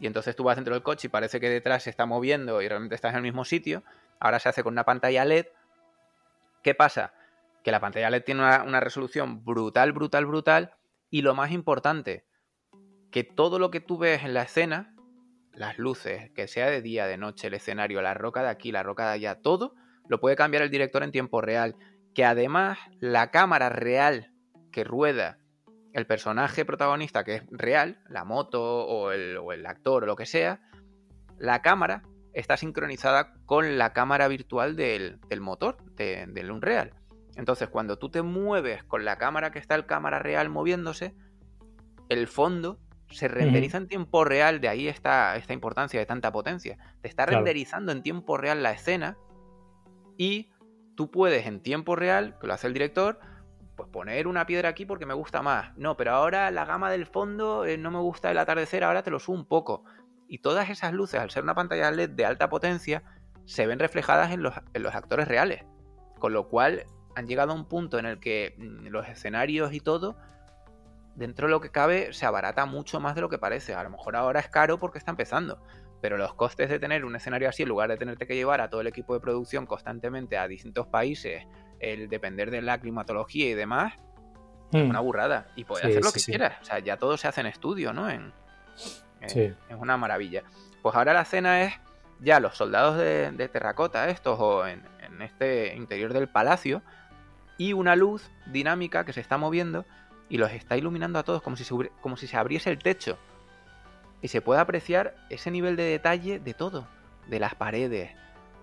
y 0.00 0.06
entonces 0.06 0.34
tú 0.34 0.44
vas 0.44 0.56
dentro 0.56 0.74
del 0.74 0.82
coche 0.82 1.06
y 1.06 1.10
parece 1.10 1.38
que 1.38 1.50
detrás 1.50 1.82
se 1.82 1.90
está 1.90 2.06
moviendo 2.06 2.62
y 2.62 2.68
realmente 2.68 2.94
estás 2.94 3.12
en 3.12 3.18
el 3.18 3.22
mismo 3.22 3.44
sitio, 3.44 3.84
ahora 4.18 4.40
se 4.40 4.48
hace 4.48 4.62
con 4.62 4.72
una 4.72 4.84
pantalla 4.84 5.26
LED. 5.26 5.46
¿Qué 6.62 6.74
pasa? 6.74 7.12
Que 7.62 7.70
la 7.70 7.80
pantalla 7.80 8.08
LED 8.08 8.24
tiene 8.24 8.40
una, 8.40 8.80
resolución 8.80 9.44
brutal, 9.44 9.92
brutal, 9.92 10.24
brutal, 10.24 10.74
y 11.10 11.20
lo 11.20 11.34
más 11.34 11.50
importante, 11.50 12.24
que 13.10 13.24
todo 13.24 13.58
lo 13.58 13.70
que 13.70 13.80
tú 13.80 13.98
ves 13.98 14.24
en 14.24 14.32
la 14.32 14.42
escena, 14.42 14.96
las 15.52 15.78
luces, 15.78 16.30
que 16.30 16.48
sea 16.48 16.70
de 16.70 16.80
día, 16.80 17.06
de 17.06 17.18
noche, 17.18 17.48
el 17.48 17.54
escenario, 17.54 18.00
la 18.00 18.14
roca 18.14 18.42
de 18.42 18.48
aquí, 18.48 18.72
la 18.72 18.82
roca 18.82 19.06
de 19.06 19.12
allá, 19.12 19.42
todo, 19.42 19.74
lo 20.08 20.18
puede 20.18 20.36
cambiar 20.36 20.62
el 20.62 20.70
director 20.70 21.02
en 21.02 21.12
tiempo 21.12 21.42
real. 21.42 21.76
Que 22.14 22.24
además 22.24 22.78
la 23.00 23.30
cámara 23.30 23.68
real 23.68 24.32
que 24.72 24.84
rueda 24.84 25.39
el 25.92 26.06
personaje 26.06 26.64
protagonista, 26.64 27.24
que 27.24 27.36
es 27.36 27.42
real, 27.50 27.98
la 28.08 28.24
moto 28.24 28.86
o 28.86 29.12
el, 29.12 29.66
actor 29.66 30.04
o 30.04 30.06
lo 30.06 30.16
que 30.16 30.26
sea, 30.26 30.60
la 31.38 31.62
cámara 31.62 32.02
está 32.32 32.56
sincronizada 32.56 33.34
con 33.46 33.78
la 33.78 33.92
cámara 33.92 34.28
virtual 34.28 34.76
del, 34.76 35.18
motor, 35.40 35.78
del 35.96 36.50
Unreal. 36.50 36.94
Entonces, 37.36 37.68
cuando 37.68 37.98
tú 37.98 38.10
te 38.10 38.22
mueves 38.22 38.84
con 38.84 39.04
la 39.04 39.16
cámara 39.16 39.50
que 39.50 39.58
está 39.58 39.74
el 39.74 39.86
cámara 39.86 40.18
real 40.18 40.48
moviéndose, 40.48 41.14
el 42.08 42.28
fondo 42.28 42.78
se 43.08 43.28
renderiza 43.28 43.78
en 43.78 43.88
tiempo 43.88 44.24
real, 44.24 44.60
de 44.60 44.68
ahí 44.68 44.88
está 44.88 45.36
esta 45.36 45.52
importancia 45.52 45.98
de 45.98 46.06
tanta 46.06 46.30
potencia. 46.30 46.78
Te 47.00 47.08
está 47.08 47.26
renderizando 47.26 47.92
en 47.92 48.02
tiempo 48.02 48.36
real 48.36 48.62
la 48.62 48.72
escena 48.72 49.16
y 50.16 50.52
tú 50.94 51.10
puedes 51.10 51.46
en 51.46 51.60
tiempo 51.60 51.96
real, 51.96 52.36
que 52.40 52.46
lo 52.46 52.54
hace 52.54 52.66
el 52.66 52.72
director, 52.72 53.18
pues 53.80 53.92
poner 53.92 54.26
una 54.26 54.44
piedra 54.44 54.68
aquí 54.68 54.84
porque 54.84 55.06
me 55.06 55.14
gusta 55.14 55.40
más. 55.40 55.74
No, 55.76 55.96
pero 55.96 56.12
ahora 56.12 56.50
la 56.50 56.66
gama 56.66 56.90
del 56.90 57.06
fondo 57.06 57.64
eh, 57.64 57.78
no 57.78 57.90
me 57.90 57.98
gusta 57.98 58.30
el 58.30 58.36
atardecer, 58.36 58.84
ahora 58.84 59.02
te 59.02 59.10
lo 59.10 59.18
subo 59.18 59.36
un 59.36 59.46
poco. 59.46 59.84
Y 60.28 60.38
todas 60.38 60.68
esas 60.68 60.92
luces, 60.92 61.18
al 61.18 61.30
ser 61.30 61.44
una 61.44 61.54
pantalla 61.54 61.90
LED 61.90 62.10
de 62.10 62.26
alta 62.26 62.50
potencia, 62.50 63.02
se 63.46 63.66
ven 63.66 63.78
reflejadas 63.78 64.32
en 64.32 64.42
los, 64.42 64.52
en 64.74 64.82
los 64.82 64.94
actores 64.94 65.28
reales. 65.28 65.64
Con 66.18 66.34
lo 66.34 66.48
cual 66.48 66.84
han 67.16 67.26
llegado 67.26 67.52
a 67.52 67.54
un 67.54 67.66
punto 67.66 67.98
en 67.98 68.04
el 68.04 68.20
que 68.20 68.54
mm, 68.58 68.88
los 68.88 69.08
escenarios 69.08 69.72
y 69.72 69.80
todo 69.80 70.18
dentro 71.14 71.46
de 71.46 71.50
lo 71.50 71.60
que 71.60 71.70
cabe, 71.70 72.12
se 72.12 72.26
abarata 72.26 72.66
mucho 72.66 73.00
más 73.00 73.14
de 73.14 73.22
lo 73.22 73.30
que 73.30 73.38
parece. 73.38 73.74
A 73.74 73.82
lo 73.82 73.90
mejor 73.90 74.14
ahora 74.14 74.40
es 74.40 74.48
caro 74.48 74.78
porque 74.78 74.98
está 74.98 75.10
empezando, 75.10 75.58
pero 76.02 76.18
los 76.18 76.34
costes 76.34 76.68
de 76.68 76.78
tener 76.78 77.06
un 77.06 77.16
escenario 77.16 77.48
así, 77.48 77.62
en 77.62 77.70
lugar 77.70 77.88
de 77.88 77.96
tenerte 77.96 78.26
que 78.26 78.34
llevar 78.34 78.60
a 78.60 78.68
todo 78.68 78.82
el 78.82 78.86
equipo 78.86 79.14
de 79.14 79.20
producción 79.20 79.64
constantemente 79.64 80.36
a 80.36 80.48
distintos 80.48 80.86
países, 80.86 81.46
el 81.80 82.08
depender 82.08 82.50
de 82.50 82.62
la 82.62 82.78
climatología 82.78 83.48
y 83.48 83.54
demás, 83.54 83.94
es 84.72 84.84
hmm. 84.84 84.90
una 84.90 85.00
burrada. 85.00 85.48
Y 85.56 85.64
puedes 85.64 85.84
hacer 85.84 86.04
lo 86.04 86.12
que 86.12 86.20
quieras. 86.20 86.58
O 86.60 86.64
sea, 86.64 86.78
ya 86.78 86.96
todo 86.96 87.16
se 87.16 87.28
hace 87.28 87.40
en 87.40 87.46
estudio, 87.46 87.92
¿no? 87.92 88.08
En, 88.08 88.32
Es 89.20 89.54
una 89.78 89.96
maravilla. 89.96 90.44
Pues 90.82 90.94
ahora 90.94 91.12
la 91.12 91.22
escena 91.22 91.62
es 91.62 91.74
ya 92.20 92.40
los 92.40 92.56
soldados 92.56 92.96
de, 92.96 93.48
terracota, 93.52 94.08
estos, 94.08 94.38
o 94.38 94.66
en, 94.66 94.82
en 95.02 95.22
este 95.22 95.74
interior 95.74 96.12
del 96.12 96.28
palacio, 96.28 96.82
y 97.58 97.72
una 97.74 97.96
luz 97.96 98.30
dinámica 98.46 99.04
que 99.04 99.12
se 99.12 99.20
está 99.20 99.36
moviendo 99.36 99.84
y 100.30 100.38
los 100.38 100.50
está 100.52 100.76
iluminando 100.78 101.18
a 101.18 101.24
todos 101.24 101.42
como 101.42 101.56
si, 101.56 101.64
se, 101.64 101.74
como 102.00 102.16
si 102.16 102.26
se 102.26 102.36
abriese 102.36 102.70
el 102.70 102.78
techo. 102.78 103.18
Y 104.22 104.28
se 104.28 104.40
puede 104.40 104.60
apreciar 104.60 105.14
ese 105.28 105.50
nivel 105.50 105.76
de 105.76 105.82
detalle 105.82 106.38
de 106.38 106.54
todo, 106.54 106.86
de 107.26 107.40
las 107.40 107.54
paredes, 107.54 108.12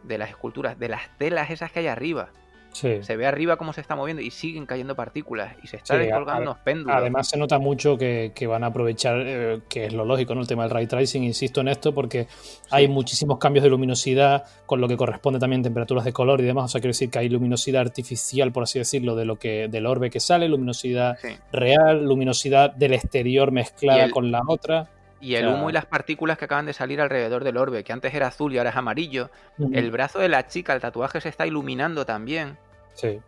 de 0.03 0.17
las 0.17 0.30
esculturas, 0.30 0.80
de 0.80 0.89
las 0.89 1.15
telas 1.17 1.51
esas 1.51 1.71
que 1.71 1.80
hay 1.80 1.88
arriba. 1.88 2.30
Se 2.71 3.15
ve 3.15 3.25
arriba 3.25 3.58
cómo 3.58 3.73
se 3.73 3.82
está 3.82 3.95
moviendo 3.95 4.21
y 4.21 4.30
siguen 4.30 4.65
cayendo 4.65 4.95
partículas 4.95 5.56
y 5.63 5.67
se 5.67 5.77
está 5.77 5.97
descolgando 5.97 6.58
péndulos. 6.63 6.95
Además, 6.95 7.27
se 7.27 7.38
nota 7.38 7.58
mucho 7.60 7.97
que, 7.97 8.47
van 8.47 8.63
a 8.63 8.67
aprovechar, 8.67 9.21
eh, 9.25 9.62
que 9.67 9.86
es 9.86 9.93
lo 9.93 10.06
lógico, 10.06 10.36
¿no? 10.36 10.41
El 10.41 10.47
tema 10.47 10.63
del 10.63 10.71
ray 10.71 10.88
tracing, 10.88 11.23
insisto 11.23 11.62
en 11.62 11.69
esto, 11.69 11.93
porque 11.93 12.27
hay 12.69 12.88
muchísimos 12.88 13.39
cambios 13.39 13.63
de 13.63 13.69
luminosidad, 13.69 14.45
con 14.65 14.80
lo 14.80 14.88
que 14.88 14.95
corresponde 14.95 15.39
también 15.39 15.63
temperaturas 15.63 16.06
de 16.06 16.13
color 16.13 16.41
y 16.41 16.43
demás. 16.43 16.65
O 16.65 16.67
sea, 16.67 16.82
quiero 16.82 16.91
decir 16.91 17.10
que 17.10 17.19
hay 17.19 17.30
luminosidad 17.30 17.82
artificial, 17.82 18.51
por 18.51 18.63
así 18.63 18.80
decirlo, 18.80 19.15
de 19.15 19.25
lo 19.25 19.38
que, 19.38 19.67
del 19.67 19.86
orbe 19.86 20.10
que 20.10 20.19
sale, 20.19 20.47
luminosidad 20.47 21.17
real, 21.51 22.06
luminosidad 22.06 22.73
del 22.73 22.93
exterior 22.93 23.51
mezclada 23.51 24.10
con 24.12 24.32
la 24.32 24.41
otra. 24.47 24.89
Y 25.19 25.36
el 25.36 25.47
humo 25.47 25.69
y 25.69 25.73
las 25.73 25.86
partículas 25.86 26.38
que 26.38 26.45
acaban 26.45 26.65
de 26.65 26.73
salir 26.73 27.01
alrededor 27.01 27.43
del 27.43 27.58
orbe, 27.58 27.84
que 27.84 27.91
antes 27.91 28.13
era 28.13 28.27
azul 28.27 28.53
y 28.53 28.60
ahora 28.60 28.69
es 28.69 28.75
amarillo. 28.75 29.32
El 29.71 29.89
brazo 29.89 30.19
de 30.19 30.30
la 30.30 30.47
chica, 30.47 30.73
el 30.73 30.82
tatuaje 30.82 31.21
se 31.21 31.30
está 31.30 31.47
iluminando 31.47 32.06
también. 32.06 32.58
Sí. 32.93 33.19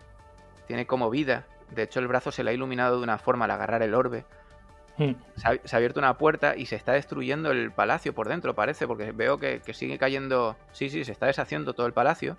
Tiene 0.68 0.86
como 0.86 1.10
vida. 1.10 1.46
De 1.72 1.84
hecho, 1.84 2.00
el 2.00 2.08
brazo 2.08 2.32
se 2.32 2.44
le 2.44 2.52
ha 2.52 2.54
iluminado 2.54 2.98
de 2.98 3.04
una 3.04 3.18
forma 3.18 3.46
al 3.46 3.52
agarrar 3.52 3.82
el 3.82 3.96
orbe. 3.96 4.26
Hmm. 4.98 5.14
Se, 5.36 5.76
ha, 5.76 5.78
abierto 5.78 6.00
una 6.00 6.18
puerta 6.18 6.56
y 6.56 6.66
se 6.66 6.76
está 6.76 6.94
destruyendo 6.94 7.52
el 7.52 7.72
palacio 7.72 8.14
por 8.14 8.28
dentro, 8.28 8.54
parece, 8.54 8.86
porque 8.86 9.12
veo 9.12 9.40
que, 9.40 9.62
sigue 9.74 9.98
cayendo. 9.98 10.58
Sí, 10.74 10.90
sí, 10.90 11.04
se 11.04 11.12
está 11.12 11.26
deshaciendo 11.26 11.74
todo 11.74 11.88
el 11.88 11.94
palacio. 11.94 12.38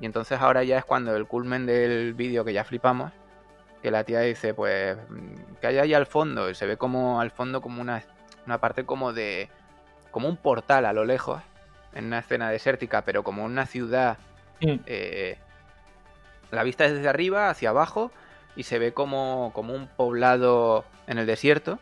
Y 0.00 0.06
entonces 0.06 0.40
ahora 0.40 0.64
ya 0.64 0.78
es 0.78 0.84
cuando 0.84 1.14
el 1.14 1.26
culmen 1.26 1.66
del 1.66 2.14
vídeo 2.14 2.44
que 2.44 2.52
ya 2.52 2.64
flipamos, 2.64 3.12
que 3.82 3.90
la 3.90 4.04
tía 4.04 4.20
dice, 4.20 4.54
pues, 4.54 4.96
que 5.60 5.66
hay 5.66 5.78
ahí 5.78 5.92
al 5.92 6.06
fondo, 6.06 6.48
y 6.48 6.54
se 6.54 6.66
ve 6.66 6.76
como 6.76 7.20
al 7.20 7.32
fondo 7.32 7.60
como 7.60 7.82
una, 7.82 8.02
una 8.48 8.58
parte 8.58 8.84
como 8.84 9.12
de, 9.12 9.48
como 10.10 10.28
un 10.28 10.36
portal 10.36 10.86
a 10.86 10.92
lo 10.92 11.04
lejos, 11.04 11.40
en 11.94 12.06
una 12.06 12.20
escena 12.20 12.50
desértica, 12.50 13.02
pero 13.02 13.22
como 13.22 13.44
una 13.44 13.66
ciudad 13.66 14.18
hmm. 14.60 14.76
eh, 14.86 15.38
la 16.50 16.62
vista 16.62 16.84
es 16.84 16.94
desde 16.94 17.08
arriba 17.08 17.50
hacia 17.50 17.70
abajo 17.70 18.10
y 18.56 18.62
se 18.64 18.78
ve 18.78 18.92
como, 18.92 19.52
como 19.54 19.74
un 19.74 19.86
poblado 19.86 20.84
en 21.06 21.18
el 21.18 21.26
desierto. 21.26 21.78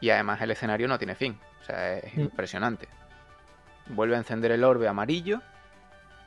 Y 0.00 0.10
además 0.10 0.40
el 0.42 0.50
escenario 0.50 0.86
no 0.86 0.98
tiene 0.98 1.14
fin. 1.14 1.38
O 1.62 1.64
sea, 1.64 1.94
es 1.96 2.14
mm. 2.14 2.20
impresionante. 2.20 2.88
Vuelve 3.86 4.16
a 4.16 4.18
encender 4.18 4.52
el 4.52 4.64
orbe 4.64 4.86
amarillo. 4.86 5.40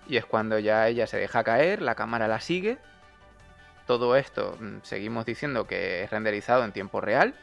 Y 0.07 0.17
es 0.17 0.25
cuando 0.25 0.57
ya 0.57 0.87
ella 0.87 1.05
se 1.05 1.17
deja 1.17 1.43
caer, 1.43 1.81
la 1.81 1.95
cámara 1.95 2.27
la 2.27 2.39
sigue. 2.39 2.77
Todo 3.85 4.15
esto 4.15 4.57
mm, 4.59 4.77
seguimos 4.81 5.25
diciendo 5.25 5.67
que 5.67 6.03
es 6.03 6.09
renderizado 6.09 6.63
en 6.63 6.71
tiempo 6.71 7.01
real. 7.01 7.35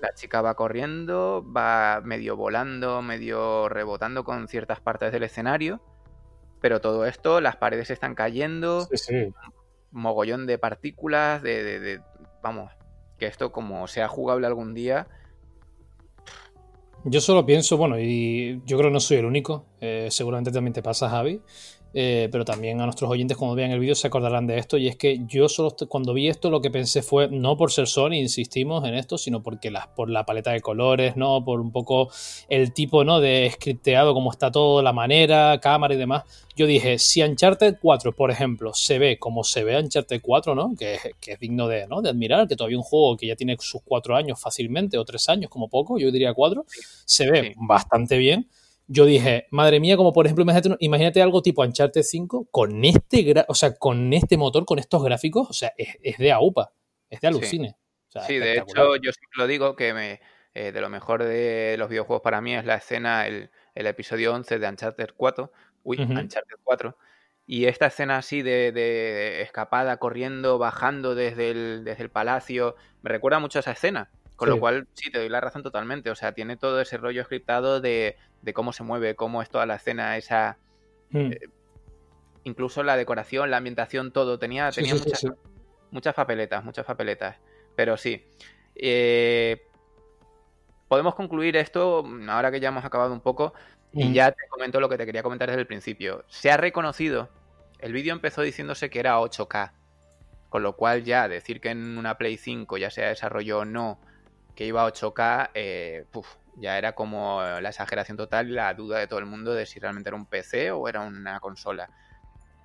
La 0.00 0.12
chica 0.14 0.40
va 0.42 0.54
corriendo, 0.54 1.44
va 1.44 2.00
medio 2.04 2.36
volando, 2.36 3.02
medio 3.02 3.68
rebotando 3.68 4.24
con 4.24 4.48
ciertas 4.48 4.80
partes 4.80 5.12
del 5.12 5.24
escenario. 5.24 5.80
Pero 6.60 6.80
todo 6.80 7.06
esto, 7.06 7.40
las 7.40 7.56
paredes 7.56 7.90
están 7.90 8.14
cayendo, 8.14 8.88
mogollón 9.90 10.46
de 10.46 10.58
partículas, 10.58 11.42
de, 11.42 12.00
Vamos, 12.42 12.72
que 13.18 13.26
esto 13.26 13.50
como 13.52 13.86
sea 13.88 14.08
jugable 14.08 14.46
algún 14.46 14.74
día... 14.74 15.08
Yo 17.04 17.20
solo 17.20 17.46
pienso, 17.46 17.76
bueno, 17.76 17.98
y 17.98 18.60
yo 18.66 18.76
creo 18.76 18.90
que 18.90 18.94
no 18.94 19.00
soy 19.00 19.18
el 19.18 19.24
único, 19.24 19.66
eh, 19.80 20.08
seguramente 20.10 20.50
también 20.50 20.72
te 20.74 20.82
pasa, 20.82 21.08
Javi, 21.08 21.40
eh, 21.94 22.28
pero 22.30 22.44
también 22.44 22.80
a 22.80 22.84
nuestros 22.84 23.10
oyentes 23.10 23.36
cuando 23.36 23.54
vean 23.54 23.70
el 23.70 23.80
vídeo 23.80 23.94
se 23.94 24.06
acordarán 24.06 24.46
de 24.46 24.58
esto. 24.58 24.76
Y 24.76 24.88
es 24.88 24.96
que 24.96 25.20
yo 25.26 25.48
solo 25.48 25.74
cuando 25.88 26.12
vi 26.12 26.28
esto 26.28 26.50
lo 26.50 26.60
que 26.60 26.70
pensé 26.70 27.02
fue 27.02 27.28
no 27.28 27.56
por 27.56 27.72
ser 27.72 27.86
Sony 27.86 28.14
insistimos 28.14 28.84
en 28.86 28.94
esto 28.94 29.16
sino 29.16 29.42
porque 29.42 29.70
las 29.70 29.88
por 29.88 30.10
la 30.10 30.26
paleta 30.26 30.52
de 30.52 30.60
colores 30.60 31.16
no 31.16 31.44
por 31.44 31.60
un 31.60 31.72
poco 31.72 32.10
el 32.48 32.72
tipo 32.72 33.04
no 33.04 33.20
de 33.20 33.50
scripteado 33.52 34.12
como 34.14 34.30
está 34.30 34.50
todo 34.50 34.82
la 34.82 34.92
manera 34.92 35.58
cámara 35.60 35.94
y 35.94 35.96
demás. 35.96 36.24
Yo 36.56 36.66
dije 36.66 36.98
si 36.98 37.22
Uncharted 37.22 37.76
4 37.80 38.12
por 38.12 38.30
ejemplo 38.30 38.74
se 38.74 38.98
ve 38.98 39.18
como 39.18 39.44
se 39.44 39.64
ve 39.64 39.78
Uncharted 39.78 40.20
4 40.20 40.54
no 40.54 40.74
que, 40.78 40.98
que 41.20 41.32
es 41.32 41.40
digno 41.40 41.68
de, 41.68 41.86
¿no? 41.86 42.02
de 42.02 42.10
admirar 42.10 42.46
que 42.48 42.56
todavía 42.56 42.76
un 42.76 42.82
juego 42.82 43.16
que 43.16 43.26
ya 43.26 43.36
tiene 43.36 43.56
sus 43.60 43.80
cuatro 43.82 44.14
años 44.14 44.40
fácilmente 44.40 44.98
o 44.98 45.04
tres 45.04 45.28
años 45.28 45.50
como 45.50 45.68
poco 45.68 45.98
yo 45.98 46.10
diría 46.10 46.34
cuatro 46.34 46.66
se 47.04 47.30
ve 47.30 47.54
bastante 47.56 48.18
bien 48.18 48.48
yo 48.88 49.04
dije, 49.04 49.46
madre 49.50 49.80
mía, 49.80 49.96
como 49.96 50.12
por 50.12 50.26
ejemplo, 50.26 50.44
imagínate, 50.80 51.22
algo 51.22 51.42
tipo 51.42 51.62
Uncharted 51.62 52.02
5 52.02 52.48
con 52.50 52.84
este, 52.84 53.34
o 53.46 53.54
sea, 53.54 53.74
con 53.74 54.12
este 54.14 54.36
motor, 54.38 54.64
con 54.64 54.78
estos 54.78 55.04
gráficos, 55.04 55.48
o 55.50 55.52
sea, 55.52 55.72
es, 55.76 56.16
de 56.16 56.32
AUPA, 56.32 56.72
es 57.10 57.20
de 57.20 57.28
alucine. 57.28 57.76
Sí, 58.26 58.38
de 58.38 58.54
hecho, 58.54 58.96
yo 58.96 59.12
siempre 59.12 59.36
lo 59.36 59.46
digo 59.46 59.76
que 59.76 59.92
me, 59.92 60.20
eh, 60.54 60.72
de 60.72 60.80
lo 60.80 60.88
mejor 60.88 61.22
de 61.22 61.76
los 61.78 61.90
videojuegos 61.90 62.22
para 62.22 62.40
mí 62.40 62.54
es 62.54 62.64
la 62.64 62.76
escena, 62.76 63.26
el, 63.26 63.50
episodio 63.74 64.34
11 64.34 64.58
de 64.58 64.68
Uncharted 64.68 65.10
4, 65.16 65.52
uy, 65.84 65.98
Uncharted 66.00 66.56
4, 66.64 66.96
y 67.46 67.66
esta 67.66 67.86
escena 67.86 68.16
así 68.16 68.42
de, 68.42 69.42
escapada, 69.42 69.98
corriendo, 69.98 70.58
bajando 70.58 71.14
desde 71.14 71.50
el, 71.50 71.84
desde 71.84 72.04
el 72.04 72.10
palacio, 72.10 72.74
me 73.02 73.10
recuerda 73.10 73.38
mucho 73.38 73.58
a 73.58 73.60
esa 73.60 73.72
escena. 73.72 74.10
Con 74.38 74.50
lo 74.50 74.60
cual, 74.60 74.86
sí, 74.94 75.10
te 75.10 75.18
doy 75.18 75.28
la 75.28 75.40
razón 75.40 75.64
totalmente. 75.64 76.10
O 76.10 76.14
sea, 76.14 76.30
tiene 76.30 76.56
todo 76.56 76.80
ese 76.80 76.96
rollo 76.96 77.24
scriptado 77.24 77.80
de, 77.80 78.16
de 78.40 78.54
cómo 78.54 78.72
se 78.72 78.84
mueve, 78.84 79.16
cómo 79.16 79.42
es 79.42 79.50
toda 79.50 79.66
la 79.66 79.74
escena, 79.74 80.16
esa. 80.16 80.58
Hmm. 81.10 81.32
Eh, 81.32 81.40
incluso 82.44 82.84
la 82.84 82.96
decoración, 82.96 83.50
la 83.50 83.56
ambientación, 83.56 84.12
todo. 84.12 84.38
Tenía, 84.38 84.70
tenía 84.70 84.94
muchas, 84.94 85.26
muchas 85.90 86.14
papeletas, 86.14 86.64
muchas 86.64 86.86
papeletas. 86.86 87.36
Pero 87.74 87.96
sí. 87.96 88.24
Eh, 88.76 89.66
podemos 90.86 91.16
concluir 91.16 91.56
esto 91.56 92.06
ahora 92.28 92.52
que 92.52 92.60
ya 92.60 92.68
hemos 92.68 92.84
acabado 92.84 93.12
un 93.12 93.20
poco 93.20 93.54
y 93.92 94.12
ya 94.12 94.30
te 94.30 94.46
comento 94.48 94.78
lo 94.78 94.88
que 94.88 94.98
te 94.98 95.04
quería 95.04 95.24
comentar 95.24 95.48
desde 95.48 95.62
el 95.62 95.66
principio. 95.66 96.24
Se 96.28 96.52
ha 96.52 96.56
reconocido, 96.56 97.28
el 97.80 97.92
vídeo 97.92 98.12
empezó 98.12 98.42
diciéndose 98.42 98.88
que 98.88 99.00
era 99.00 99.18
8K, 99.18 99.72
con 100.48 100.62
lo 100.62 100.76
cual 100.76 101.02
ya 101.02 101.26
decir 101.26 101.60
que 101.60 101.70
en 101.70 101.98
una 101.98 102.18
Play 102.18 102.36
5 102.36 102.78
ya 102.78 102.90
se 102.90 103.02
desarrolló 103.02 103.58
o 103.58 103.64
no 103.64 103.98
que 104.58 104.66
iba 104.66 104.82
a 104.82 104.88
8K, 104.88 105.50
eh, 105.54 106.04
ya 106.56 106.78
era 106.78 106.96
como 106.96 107.40
la 107.40 107.68
exageración 107.68 108.16
total 108.16 108.48
y 108.48 108.54
la 108.54 108.74
duda 108.74 108.98
de 108.98 109.06
todo 109.06 109.20
el 109.20 109.26
mundo 109.26 109.54
de 109.54 109.66
si 109.66 109.78
realmente 109.78 110.08
era 110.08 110.16
un 110.16 110.26
PC 110.26 110.72
o 110.72 110.88
era 110.88 111.02
una 111.02 111.38
consola. 111.38 111.88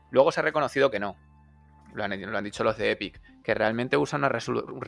Luego 0.10 0.32
se 0.32 0.39
ha 0.39 0.44
reconocido 0.44 0.89
que 0.89 1.00
no. 1.00 1.16
Lo 1.94 2.04
han, 2.04 2.44
dicho 2.44 2.64
los 2.64 2.80
de 2.80 2.89
Epic, 2.89 3.22
que 3.44 3.54
realmente 3.54 3.96
usa 3.96 4.18
una 4.18 4.28
resolución. 4.28 4.82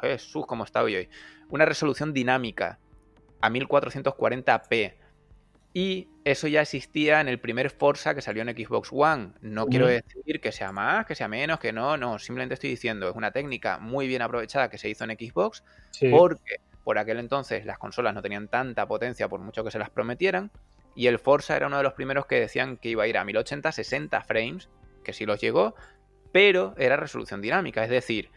Jesús, 0.00 0.46
cómo 0.48 0.64
está 0.64 0.82
hoy. 0.82 1.08
Una 1.48 1.64
resolución 1.64 2.12
dinámica 2.12 2.80
a 3.40 3.50
1440p. 3.50 4.96
Y 5.78 6.08
eso 6.24 6.48
ya 6.48 6.62
existía 6.62 7.20
en 7.20 7.28
el 7.28 7.38
primer 7.38 7.70
Forza 7.70 8.12
que 8.12 8.20
salió 8.20 8.42
en 8.42 8.48
Xbox 8.48 8.88
One. 8.90 9.30
No 9.42 9.68
quiero 9.68 9.86
decir 9.86 10.40
que 10.40 10.50
sea 10.50 10.72
más, 10.72 11.06
que 11.06 11.14
sea 11.14 11.28
menos, 11.28 11.60
que 11.60 11.72
no, 11.72 11.96
no. 11.96 12.18
Simplemente 12.18 12.54
estoy 12.54 12.70
diciendo, 12.70 13.08
es 13.08 13.14
una 13.14 13.30
técnica 13.30 13.78
muy 13.78 14.08
bien 14.08 14.20
aprovechada 14.20 14.70
que 14.70 14.76
se 14.76 14.88
hizo 14.88 15.04
en 15.04 15.10
Xbox. 15.10 15.62
Porque 16.10 16.56
por 16.82 16.98
aquel 16.98 17.20
entonces 17.20 17.64
las 17.64 17.78
consolas 17.78 18.12
no 18.12 18.22
tenían 18.22 18.48
tanta 18.48 18.88
potencia 18.88 19.28
por 19.28 19.38
mucho 19.38 19.62
que 19.62 19.70
se 19.70 19.78
las 19.78 19.88
prometieran. 19.88 20.50
Y 20.96 21.06
el 21.06 21.20
Forza 21.20 21.54
era 21.54 21.68
uno 21.68 21.76
de 21.76 21.84
los 21.84 21.92
primeros 21.92 22.26
que 22.26 22.40
decían 22.40 22.76
que 22.76 22.88
iba 22.88 23.04
a 23.04 23.06
ir 23.06 23.16
a 23.16 23.24
1080 23.24 23.70
60 23.70 24.20
frames, 24.22 24.68
que 25.04 25.12
sí 25.12 25.26
los 25.26 25.40
llegó, 25.40 25.76
pero 26.32 26.74
era 26.76 26.96
resolución 26.96 27.40
dinámica, 27.40 27.84
es 27.84 27.90
decir, 27.90 28.30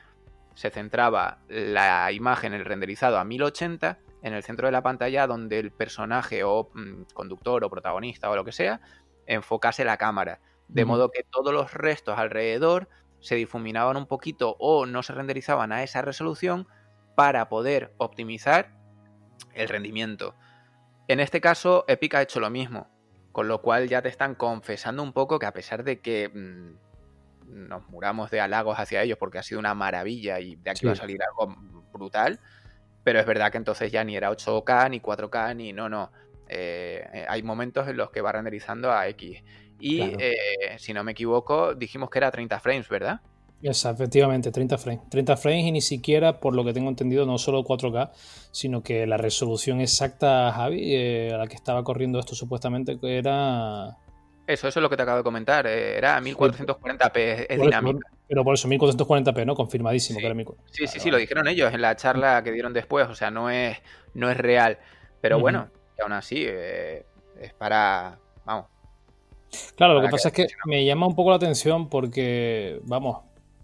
se 0.54 0.70
centraba 0.70 1.40
la 1.48 2.12
imagen, 2.12 2.54
el 2.54 2.66
renderizado 2.66 3.18
a 3.18 3.24
1080 3.24 3.98
en 4.22 4.34
el 4.34 4.44
centro 4.44 4.68
de 4.68 4.72
la 4.72 4.84
pantalla 4.84 5.28
donde 5.28 5.60
el 5.60 5.72
personaje 5.72 6.44
o 6.44 6.70
mm, 6.74 7.04
conductor 7.14 7.64
o 7.64 7.70
protagonista 7.70 8.30
o 8.30 8.36
lo 8.36 8.46
que 8.46 8.52
sea 8.52 8.82
enfocase 9.26 9.86
la 9.86 9.98
cámara, 9.98 10.42
de 10.68 10.86
modo 10.86 11.12
que 11.12 11.24
todos 11.24 11.54
los 11.54 11.74
restos 11.74 12.18
alrededor 12.18 12.90
se 13.20 13.36
difuminaban 13.36 13.98
un 13.98 14.08
poquito 14.08 14.56
o 14.60 14.86
no 14.86 15.04
se 15.04 15.14
renderizaban 15.14 15.72
a 15.72 15.84
esa 15.84 16.02
resolución 16.02 16.68
para 17.16 17.50
poder 17.50 17.94
optimizar 17.98 18.74
el 19.54 19.70
rendimiento. 19.70 20.36
En 21.08 21.20
este 21.20 21.42
caso, 21.42 21.86
Epic 21.88 22.16
ha 22.16 22.22
hecho 22.22 22.40
lo 22.40 22.50
mismo, 22.50 22.90
con 23.32 23.48
lo 23.48 23.62
cual 23.62 23.88
ya 23.88 24.02
te 24.02 24.10
están 24.10 24.36
confesando 24.36 25.04
un 25.04 25.14
poco 25.14 25.40
que 25.40 25.46
a 25.46 25.54
pesar 25.54 25.84
de 25.84 26.00
que 26.00 26.30
mm, 26.30 27.68
nos 27.68 27.88
muramos 27.90 28.32
de 28.32 28.40
halagos 28.40 28.80
hacia 28.80 29.04
ellos 29.04 29.18
porque 29.18 29.38
ha 29.38 29.44
sido 29.44 29.60
una 29.60 29.76
maravilla 29.76 30.40
y 30.40 30.56
de 30.56 30.72
aquí 30.72 30.86
va 30.86 30.94
a 30.94 30.96
salir 30.96 31.20
algo 31.24 31.56
brutal. 31.92 32.40
Pero 33.04 33.20
es 33.20 33.26
verdad 33.26 33.52
que 33.52 33.58
entonces 33.58 33.92
ya 33.92 34.04
ni 34.04 34.16
era 34.16 34.32
8K, 34.32 34.90
ni 34.90 35.00
4K, 35.00 35.56
ni 35.56 35.74
no, 35.74 35.90
no. 35.90 36.12
Eh, 36.48 37.04
eh, 37.14 37.26
hay 37.28 37.44
momentos 37.44 37.88
en 37.88 37.98
los 37.98 38.12
que 38.12 38.22
va 38.22 38.32
renderizando 38.32 38.92
a 38.92 39.08
X. 39.10 39.44
Y 39.80 40.02
eh, 40.02 40.36
si 40.78 40.94
no 40.94 41.04
me 41.04 41.14
equivoco, 41.14 41.74
dijimos 41.74 42.10
que 42.10 42.20
era 42.20 42.30
30 42.30 42.60
frames, 42.60 42.90
¿verdad? 42.90 43.22
efectivamente, 43.64 44.52
30 44.52 44.78
frames. 44.78 45.10
30 45.10 45.38
frames 45.38 45.66
y 45.66 45.72
ni 45.72 45.82
siquiera, 45.82 46.40
por 46.40 46.56
lo 46.56 46.64
que 46.64 46.74
tengo 46.74 46.90
entendido, 46.90 47.26
no 47.26 47.38
solo 47.38 47.64
4K, 47.64 48.12
sino 48.52 48.82
que 48.82 49.06
la 49.06 49.18
resolución 49.18 49.82
exacta, 49.82 50.52
Javi, 50.52 51.30
a 51.30 51.38
la 51.38 51.48
que 51.48 51.56
estaba 51.56 51.84
corriendo 51.84 52.20
esto 52.20 52.34
supuestamente 52.36 52.98
era 53.04 53.98
eso, 54.52 54.68
eso 54.68 54.80
es 54.80 54.84
lo 54.84 54.90
que 54.90 54.98
te 54.98 55.04
acabo 55.04 55.18
de 55.18 55.24
comentar. 55.24 55.66
Eh, 55.68 55.98
era 55.98 56.20
1440p, 56.20 57.46
es 57.50 57.62
dinámica. 57.62 58.08
Pero 58.32 58.46
por 58.46 58.54
eso, 58.54 58.70
1440p, 58.70 59.46
¿no? 59.46 59.56
Confirmadísimo 59.56 60.18
sí. 60.18 60.22
que 60.22 60.32
era 60.32 60.54
Sí, 60.72 60.88
sí, 60.88 61.02
sí, 61.02 61.12
lo 61.12 61.18
dijeron 61.18 61.50
ellos 61.50 61.74
en 61.74 61.82
la 61.82 61.98
charla 61.98 62.42
que 62.42 62.54
dieron 62.54 62.72
después. 62.72 63.10
O 63.10 63.14
sea, 63.14 63.30
no 63.30 63.50
es, 63.50 63.78
no 64.14 64.32
es 64.32 64.38
real. 64.38 64.78
Pero 65.20 65.38
bueno, 65.38 65.68
aún 66.02 66.14
así, 66.14 66.46
eh, 66.48 67.06
es 67.42 67.54
para. 67.56 68.18
Vamos. 68.46 68.68
Claro, 69.76 69.96
lo 69.96 70.02
que 70.02 70.08
pasa 70.08 70.30
es 70.30 70.34
que 70.34 70.48
me 70.64 70.86
llama 70.86 71.08
un 71.08 71.14
poco 71.14 71.30
la 71.30 71.36
atención 71.36 71.90
porque, 71.90 72.80
vamos, 72.86 73.18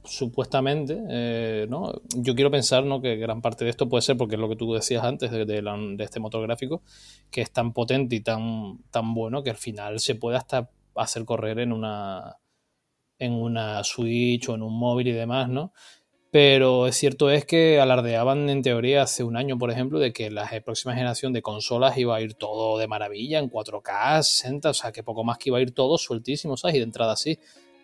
supuestamente, 0.04 1.02
eh, 1.12 1.66
¿no? 1.70 1.94
Yo 2.18 2.36
quiero 2.36 2.52
pensar 2.52 2.84
¿no? 2.84 3.00
que 3.00 3.16
gran 3.16 3.42
parte 3.42 3.64
de 3.64 3.70
esto 3.70 3.88
puede 3.88 4.02
ser 4.02 4.18
porque 4.18 4.36
es 4.36 4.42
lo 4.42 4.50
que 4.50 4.58
tú 4.58 4.74
decías 4.74 5.02
antes 5.06 5.32
de, 5.32 5.46
de, 5.46 5.96
este 6.04 6.20
motor 6.20 6.46
gráfico, 6.46 6.82
que 7.32 7.40
es 7.40 7.52
tan 7.52 7.72
potente 7.72 8.18
y 8.18 8.20
tan, 8.20 8.80
tan 8.92 9.14
bueno 9.14 9.44
que 9.44 9.50
al 9.50 9.56
final 9.56 10.02
se 10.02 10.16
puede 10.16 10.36
hasta 10.36 10.70
hacer 10.94 11.24
correr 11.24 11.60
en 11.60 11.72
una, 11.72 12.36
en 13.20 13.34
una 13.34 13.84
Switch 13.84 14.48
o 14.50 14.56
en 14.56 14.64
un 14.64 14.78
móvil 14.78 15.08
y 15.08 15.12
demás, 15.12 15.50
¿no? 15.50 15.74
Pero 16.30 16.88
es 16.88 16.98
cierto 16.98 17.30
es 17.32 17.46
que 17.46 17.80
alardeaban 17.80 18.50
en 18.50 18.62
teoría 18.62 19.04
hace 19.04 19.24
un 19.24 19.38
año, 19.38 19.58
por 19.58 19.72
ejemplo, 19.72 19.98
de 19.98 20.12
que 20.12 20.30
la 20.30 20.50
próxima 20.64 20.94
generación 20.94 21.32
de 21.32 21.42
consolas 21.42 21.98
iba 21.98 22.16
a 22.16 22.22
ir 22.22 22.34
todo 22.34 22.78
de 22.78 22.88
maravilla 22.88 23.40
en 23.40 23.50
4K, 23.50 24.22
60, 24.22 24.70
o 24.70 24.74
sea, 24.74 24.92
que 24.92 25.04
poco 25.04 25.24
más 25.24 25.38
que 25.38 25.50
iba 25.50 25.58
a 25.58 25.62
ir 25.62 25.72
todo 25.72 25.98
sueltísimo, 25.98 26.58
¿sabes? 26.58 26.76
Y 26.76 26.80
de 26.80 26.84
entrada 26.84 27.14
así. 27.14 27.40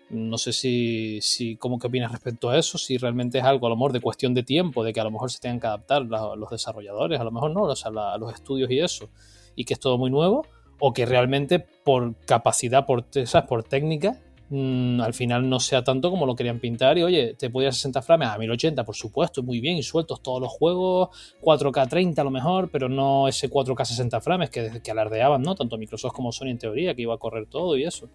No 0.10 0.38
sé 0.38 0.52
si, 0.52 1.20
si 1.22 1.56
cómo 1.56 1.80
que 1.80 1.88
opinas 1.88 2.12
respecto 2.12 2.50
a 2.50 2.60
eso, 2.60 2.78
si 2.78 2.98
realmente 2.98 3.40
es 3.40 3.44
algo 3.46 3.66
a 3.68 3.70
lo 3.70 3.76
mejor 3.78 3.94
de 3.94 4.02
cuestión 4.02 4.34
de 4.34 4.44
tiempo, 4.44 4.84
de 4.84 4.92
que 4.94 5.00
a 5.00 5.04
lo 5.06 5.12
mejor 5.12 5.32
se 5.32 5.40
tengan 5.40 5.60
que 5.60 5.68
adaptar 5.68 6.04
los 6.04 6.50
desarrolladores, 6.52 7.20
a 7.20 7.24
lo 7.24 7.32
mejor 7.32 7.52
no, 7.52 7.64
o 7.64 7.76
sea, 7.76 7.90
los 7.92 8.34
estudios 8.34 8.70
y 8.70 8.80
eso, 8.80 9.10
y 9.56 9.64
que 9.64 9.74
es 9.74 9.80
todo 9.80 9.98
muy 9.98 10.12
nuevo, 10.12 10.46
o 10.80 10.94
que 10.94 11.06
realmente 11.06 11.60
por 11.60 12.16
capacidad, 12.26 12.86
por, 12.86 13.06
por 13.48 13.64
técnica, 13.64 14.22
mm, 14.54 15.02
al 15.02 15.14
final 15.14 15.50
no 15.50 15.60
sea 15.60 15.84
tanto 15.84 16.10
como 16.10 16.26
lo 16.26 16.36
querían 16.36 16.60
pintar. 16.60 16.98
Y 16.98 17.04
oye, 17.04 17.36
te 17.36 17.50
podía 17.50 17.72
60 17.72 18.02
frames 18.02 18.30
a 18.30 18.38
1080, 18.38 18.84
por 18.86 18.96
supuesto, 18.96 19.44
muy 19.44 19.60
bien, 19.60 19.78
y 19.78 19.84
sueltos 19.84 20.22
todos 20.22 20.42
los 20.42 20.52
juegos, 20.52 21.10
4K 21.42 21.90
30 21.90 22.22
a 22.22 22.26
lo 22.26 22.32
mejor, 22.32 22.70
pero 22.72 22.90
no 22.90 23.28
ese 23.28 23.50
4K 23.50 23.86
60 23.86 24.22
frames 24.22 24.50
que, 24.50 24.82
que 24.84 24.92
alardeaban, 24.92 25.42
¿no? 25.42 25.56
Tanto 25.56 25.78
Microsoft 25.78 26.14
como 26.14 26.32
Sony 26.32 26.50
en 26.50 26.58
teoría, 26.58 26.96
que 26.96 27.02
iba 27.02 27.16
a 27.16 27.18
correr 27.18 27.48
todo 27.48 27.78
y 27.78 27.84
eso. 27.84 28.10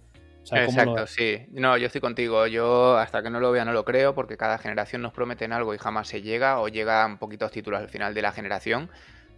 Exacto, 0.56 1.06
sí. 1.06 1.46
No, 1.50 1.76
yo 1.76 1.86
estoy 1.86 2.00
contigo. 2.00 2.46
Yo 2.46 2.96
hasta 2.96 3.22
que 3.22 3.30
no 3.30 3.40
lo 3.40 3.50
vea 3.50 3.64
no 3.64 3.72
lo 3.72 3.84
creo, 3.84 4.14
porque 4.14 4.36
cada 4.36 4.58
generación 4.58 5.02
nos 5.02 5.12
prometen 5.12 5.52
algo 5.52 5.74
y 5.74 5.78
jamás 5.78 6.08
se 6.08 6.22
llega, 6.22 6.60
o 6.60 6.68
llegan 6.68 7.18
poquitos 7.18 7.50
títulos 7.50 7.80
al 7.80 7.88
final 7.88 8.14
de 8.14 8.22
la 8.22 8.32
generación. 8.32 8.90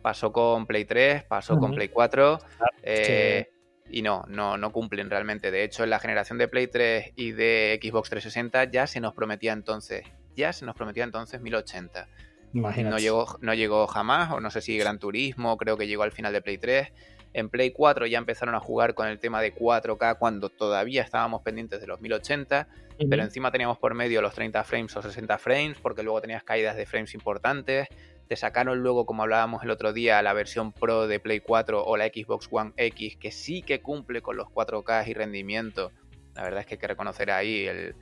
Pasó 0.02 0.32
con 0.32 0.66
Play 0.66 0.84
3, 0.84 1.24
pasó 1.24 1.58
con 1.58 1.72
Play 1.72 1.88
4. 1.88 2.38
Eh, 2.82 3.50
y 3.90 4.02
no, 4.02 4.24
no, 4.28 4.56
no 4.56 4.72
cumplen 4.72 5.10
realmente. 5.10 5.50
De 5.50 5.64
hecho, 5.64 5.84
en 5.84 5.90
la 5.90 5.98
generación 5.98 6.38
de 6.38 6.48
Play 6.48 6.66
3 6.66 7.12
y 7.16 7.32
de 7.32 7.78
Xbox 7.82 8.10
360 8.10 8.64
ya 8.70 8.86
se 8.86 9.00
nos 9.00 9.14
prometía 9.14 9.52
entonces, 9.52 10.04
ya 10.36 10.52
se 10.52 10.64
nos 10.64 10.74
prometía 10.74 11.04
entonces 11.04 11.40
1080. 11.40 12.08
No 12.52 12.98
llegó, 12.98 13.38
no 13.40 13.54
llegó 13.54 13.86
jamás, 13.86 14.32
o 14.32 14.40
no 14.40 14.50
sé 14.50 14.60
si 14.60 14.76
Gran 14.76 14.98
Turismo, 14.98 15.56
creo 15.56 15.76
que 15.76 15.86
llegó 15.86 16.02
al 16.02 16.12
final 16.12 16.32
de 16.32 16.42
Play 16.42 16.58
3. 16.58 16.92
En 17.32 17.48
Play 17.48 17.70
4 17.70 18.06
ya 18.06 18.18
empezaron 18.18 18.54
a 18.56 18.60
jugar 18.60 18.94
con 18.94 19.06
el 19.06 19.20
tema 19.20 19.40
de 19.40 19.54
4K 19.54 20.18
cuando 20.18 20.48
todavía 20.48 21.02
estábamos 21.02 21.42
pendientes 21.42 21.80
de 21.80 21.86
los 21.86 22.00
1080, 22.00 22.66
pero 23.08 23.22
encima 23.22 23.52
teníamos 23.52 23.78
por 23.78 23.94
medio 23.94 24.20
los 24.20 24.34
30 24.34 24.64
frames 24.64 24.96
o 24.96 25.02
60 25.02 25.38
frames, 25.38 25.78
porque 25.80 26.02
luego 26.02 26.20
tenías 26.20 26.42
caídas 26.42 26.76
de 26.76 26.86
frames 26.86 27.14
importantes. 27.14 27.86
Te 28.30 28.36
sacaron 28.36 28.78
luego, 28.78 29.06
como 29.06 29.24
hablábamos 29.24 29.64
el 29.64 29.72
otro 29.72 29.92
día, 29.92 30.22
la 30.22 30.32
versión 30.32 30.70
Pro 30.70 31.08
de 31.08 31.18
Play 31.18 31.40
4 31.40 31.84
o 31.84 31.96
la 31.96 32.06
Xbox 32.06 32.46
One 32.48 32.72
X, 32.76 33.16
que 33.16 33.32
sí 33.32 33.60
que 33.60 33.82
cumple 33.82 34.22
con 34.22 34.36
los 34.36 34.46
4K 34.46 35.08
y 35.08 35.14
rendimiento. 35.14 35.90
La 36.36 36.44
verdad 36.44 36.60
es 36.60 36.66
que 36.66 36.74
hay 36.74 36.78
que 36.78 36.86
reconocer 36.86 37.32
ahí 37.32 37.66
el, 37.66 37.96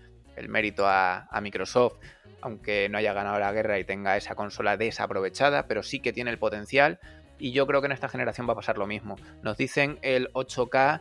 mérito 0.50 0.86
a, 0.86 1.26
Microsoft, 1.40 1.96
aunque 2.42 2.90
no 2.90 2.98
haya 2.98 3.14
ganado 3.14 3.38
la 3.38 3.50
guerra 3.52 3.78
y 3.78 3.84
tenga 3.84 4.18
esa 4.18 4.34
consola 4.34 4.76
desaprovechada, 4.76 5.66
pero 5.66 5.82
sí 5.82 5.98
que 6.00 6.12
tiene 6.12 6.30
el 6.30 6.38
potencial. 6.38 7.00
Y 7.38 7.52
yo 7.52 7.66
creo 7.66 7.80
que 7.80 7.86
en 7.86 7.92
esta 7.92 8.10
generación 8.10 8.46
va 8.46 8.52
a 8.52 8.56
pasar 8.56 8.76
lo 8.76 8.86
mismo. 8.86 9.16
Nos 9.42 9.56
dicen 9.56 9.98
el 10.02 10.30
8K, 10.34 11.00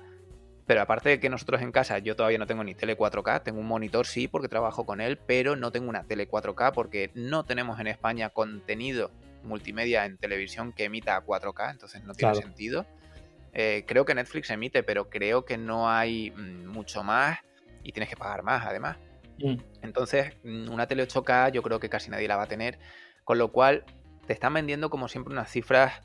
pero 0.68 0.82
aparte 0.82 1.08
de 1.08 1.20
que 1.22 1.30
nosotros 1.30 1.62
en 1.62 1.72
casa, 1.72 1.98
yo 2.00 2.18
todavía 2.18 2.38
no 2.38 2.46
tengo 2.46 2.64
ni 2.64 2.76
tele 2.76 2.98
4K, 2.98 3.42
tengo 3.42 3.62
un 3.62 3.68
monitor 3.68 4.06
sí 4.06 4.28
porque 4.28 4.50
trabajo 4.50 4.86
con 4.86 5.00
él, 5.00 5.18
pero 5.18 5.56
no 5.56 5.72
tengo 5.72 5.90
una 5.90 6.04
tele 6.04 6.30
4K 6.30 6.74
porque 6.74 7.10
no 7.16 7.46
tenemos 7.46 7.80
en 7.80 7.88
España 7.88 8.30
contenido 8.30 9.10
multimedia 9.44 10.06
en 10.06 10.18
televisión 10.18 10.74
que 10.74 10.84
emita 10.84 11.16
a 11.16 11.26
4K, 11.26 11.72
entonces 11.72 12.04
no 12.04 12.14
tiene 12.14 12.36
sentido. 12.36 12.86
Eh, 13.54 13.86
creo 13.88 14.04
que 14.04 14.14
Netflix 14.14 14.50
emite, 14.50 14.84
pero 14.84 15.10
creo 15.10 15.46
que 15.46 15.58
no 15.58 15.90
hay 15.90 16.32
mm, 16.32 16.68
mucho 16.68 17.02
más 17.02 17.40
y 17.82 17.94
tienes 17.94 18.10
que 18.10 18.18
pagar 18.18 18.44
más 18.44 18.66
además. 18.66 18.98
Mm. 19.40 19.56
Entonces, 19.84 20.36
mm, 20.44 20.70
una 20.70 20.86
tele 20.86 21.08
8K 21.08 21.54
yo 21.54 21.64
creo 21.64 21.80
que 21.80 21.88
casi 21.88 22.10
nadie 22.10 22.28
la 22.28 22.36
va 22.36 22.44
a 22.44 22.48
tener, 22.48 22.78
con 23.24 23.38
lo 23.38 23.54
cual 23.54 23.86
te 24.28 24.34
están 24.34 24.54
vendiendo 24.54 24.90
como 24.90 25.08
siempre 25.08 25.32
unas 25.32 25.50
cifras 25.50 26.02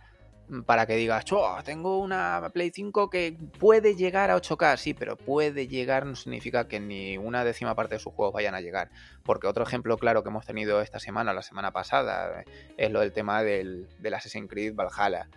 para 0.67 0.87
que 0.87 0.97
digas, 0.97 1.25
tengo 1.65 1.99
una 1.99 2.51
Play 2.53 2.71
5 2.75 3.09
que 3.09 3.37
puede 3.59 3.95
llegar 3.95 4.31
a 4.31 4.37
8K, 4.37 4.77
sí, 4.77 4.95
pero 4.95 5.17
puede 5.17 5.67
llegar 5.67 6.05
no 6.05 6.15
significa 6.15 6.69
que 6.69 6.81
ni 6.81 7.17
una 7.17 7.45
décima 7.45 7.75
parte 7.75 7.95
de 7.95 8.01
sus 8.01 8.13
juegos 8.13 8.35
vayan 8.35 8.55
a 8.55 8.61
llegar. 8.61 8.91
Porque 9.23 9.47
otro 9.47 9.65
ejemplo 9.65 9.97
claro 9.97 10.23
que 10.23 10.29
hemos 10.29 10.45
tenido 10.45 10.81
esta 10.81 10.99
semana, 10.99 11.33
la 11.33 11.43
semana 11.43 11.73
pasada, 11.73 12.45
es 12.77 12.91
lo 12.91 13.01
del 13.01 13.13
tema 13.13 13.43
del, 13.43 13.89
Assassin's 14.15 14.51
Creed 14.51 14.75
Valhalla. 14.75 15.29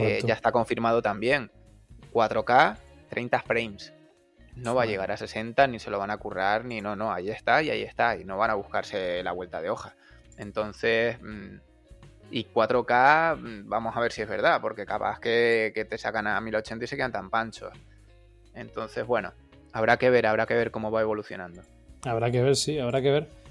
Eh, 0.00 0.22
ya 0.24 0.34
está 0.34 0.52
confirmado 0.52 1.02
también. 1.02 1.50
4K, 2.12 2.78
30 3.10 3.42
frames. 3.42 3.92
No 4.56 4.74
va 4.74 4.82
a 4.82 4.86
llegar 4.86 5.10
a 5.10 5.16
60, 5.16 5.66
ni 5.66 5.78
se 5.78 5.90
lo 5.90 5.98
van 5.98 6.10
a 6.10 6.18
currar, 6.18 6.64
ni 6.64 6.80
no, 6.80 6.94
no, 6.94 7.12
ahí 7.12 7.30
está 7.30 7.62
y 7.62 7.70
ahí 7.70 7.82
está. 7.82 8.16
Y 8.16 8.24
no 8.24 8.36
van 8.36 8.50
a 8.50 8.54
buscarse 8.54 9.22
la 9.22 9.32
vuelta 9.32 9.60
de 9.60 9.70
hoja. 9.70 9.94
Entonces... 10.38 11.20
Mm, 11.20 11.71
Y 12.32 12.44
4K, 12.44 13.36
mm, 13.36 13.68
vamos 13.68 13.96
a 13.96 14.00
ver 14.00 14.10
si 14.10 14.22
es 14.22 14.28
verdad, 14.28 14.60
porque 14.60 14.84
capaz 14.84 15.20
que, 15.20 15.70
que 15.74 15.84
te 15.84 15.98
sacan 15.98 16.26
a 16.26 16.40
1080 16.40 16.84
y 16.84 16.88
se 16.88 16.96
quedan 16.96 17.12
tan 17.12 17.30
panchos. 17.30 17.72
Entonces, 18.54 19.06
bueno, 19.06 19.32
habrá 19.72 19.98
que 19.98 20.10
ver, 20.10 20.26
habrá 20.26 20.46
que 20.46 20.54
ver 20.54 20.70
cómo 20.70 20.90
va 20.90 21.02
evolucionando. 21.02 21.62
Habrá 22.04 22.30
que 22.30 22.42
ver, 22.42 22.56
sí, 22.56 22.78
habrá 22.78 23.00
que 23.00 23.10
ver. 23.10 23.41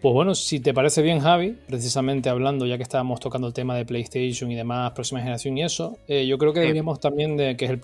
Pues 0.00 0.14
bueno, 0.14 0.36
si 0.36 0.60
te 0.60 0.72
parece 0.72 1.02
bien, 1.02 1.18
Javi, 1.18 1.58
precisamente 1.66 2.28
hablando, 2.28 2.66
ya 2.66 2.76
que 2.76 2.84
estábamos 2.84 3.18
tocando 3.18 3.48
el 3.48 3.52
tema 3.52 3.74
de 3.74 3.84
PlayStation 3.84 4.48
y 4.52 4.54
demás, 4.54 4.92
próxima 4.92 5.18
generación 5.18 5.58
y 5.58 5.64
eso, 5.64 5.98
eh, 6.06 6.24
yo 6.24 6.38
creo 6.38 6.52
que 6.52 6.60
deberíamos 6.60 7.00
también, 7.00 7.36
de, 7.36 7.56
que 7.56 7.64
es 7.64 7.70
el, 7.72 7.80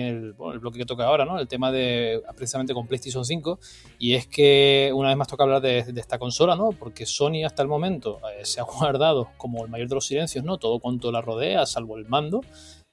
el, 0.00 0.34
el, 0.52 0.58
bloque 0.60 0.78
que 0.78 0.86
toca 0.86 1.06
ahora, 1.06 1.24
¿no? 1.24 1.40
El 1.40 1.48
tema 1.48 1.72
de 1.72 2.22
precisamente 2.36 2.72
con 2.72 2.86
PlayStation 2.86 3.24
5, 3.24 3.58
y 3.98 4.14
es 4.14 4.28
que 4.28 4.92
una 4.94 5.08
vez 5.08 5.16
más 5.16 5.26
toca 5.26 5.42
hablar 5.42 5.60
de, 5.60 5.78
esta 5.96 6.20
consola, 6.20 6.54
¿no? 6.54 6.70
Porque 6.70 7.04
Sony 7.04 7.44
hasta 7.44 7.62
el 7.62 7.68
momento 7.68 8.20
eh, 8.38 8.44
se 8.44 8.60
ha 8.60 8.62
guardado 8.78 9.30
como 9.36 9.64
el 9.64 9.70
mayor 9.70 9.88
de 9.88 9.96
los 9.96 10.06
silencios, 10.06 10.44
¿no? 10.44 10.58
Todo 10.58 10.78
cuanto 10.78 11.10
la 11.10 11.20
rodea, 11.20 11.66
salvo 11.66 11.96
el 11.96 12.06
mando, 12.06 12.42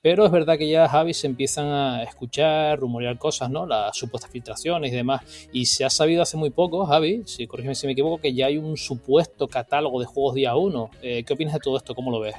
pero 0.04 0.26
es 0.26 0.32
verdad 0.32 0.58
que 0.58 0.68
ya 0.68 0.90
Javi 0.90 1.14
se 1.14 1.28
empiezan 1.28 1.68
a 1.68 2.04
escuchar, 2.04 2.78
rumorear 2.78 3.18
cosas, 3.18 3.50
¿no? 3.50 3.66
Las 3.66 3.96
supuestas 3.96 4.30
filtraciones 4.30 4.92
y 4.92 4.96
demás. 4.96 5.48
Y 5.54 5.66
se 5.66 5.86
ha 5.86 5.90
sabido 5.90 6.22
hace 6.22 6.36
muy 6.36 6.50
poco, 6.50 6.86
Javi, 6.86 7.24
si 7.26 7.48
corrígeme 7.48 7.74
si 7.74 7.88
me 7.88 7.94
equivoco, 7.94 8.20
que 8.20 8.34
ya 8.34 8.48
hay 8.48 8.58
un 8.58 8.76
supuesto 8.76 9.48
catálogo 9.48 10.02
de 10.02 10.06
juegos 10.06 10.36
día 10.36 10.56
1. 10.56 10.92
Eh, 11.02 11.24
¿Qué 11.24 11.34
opinas 11.34 11.54
de 11.54 11.62
todo 11.62 11.78
esto? 11.78 11.96
¿Cómo 11.96 12.12
lo 12.12 12.20
ves? 12.20 12.36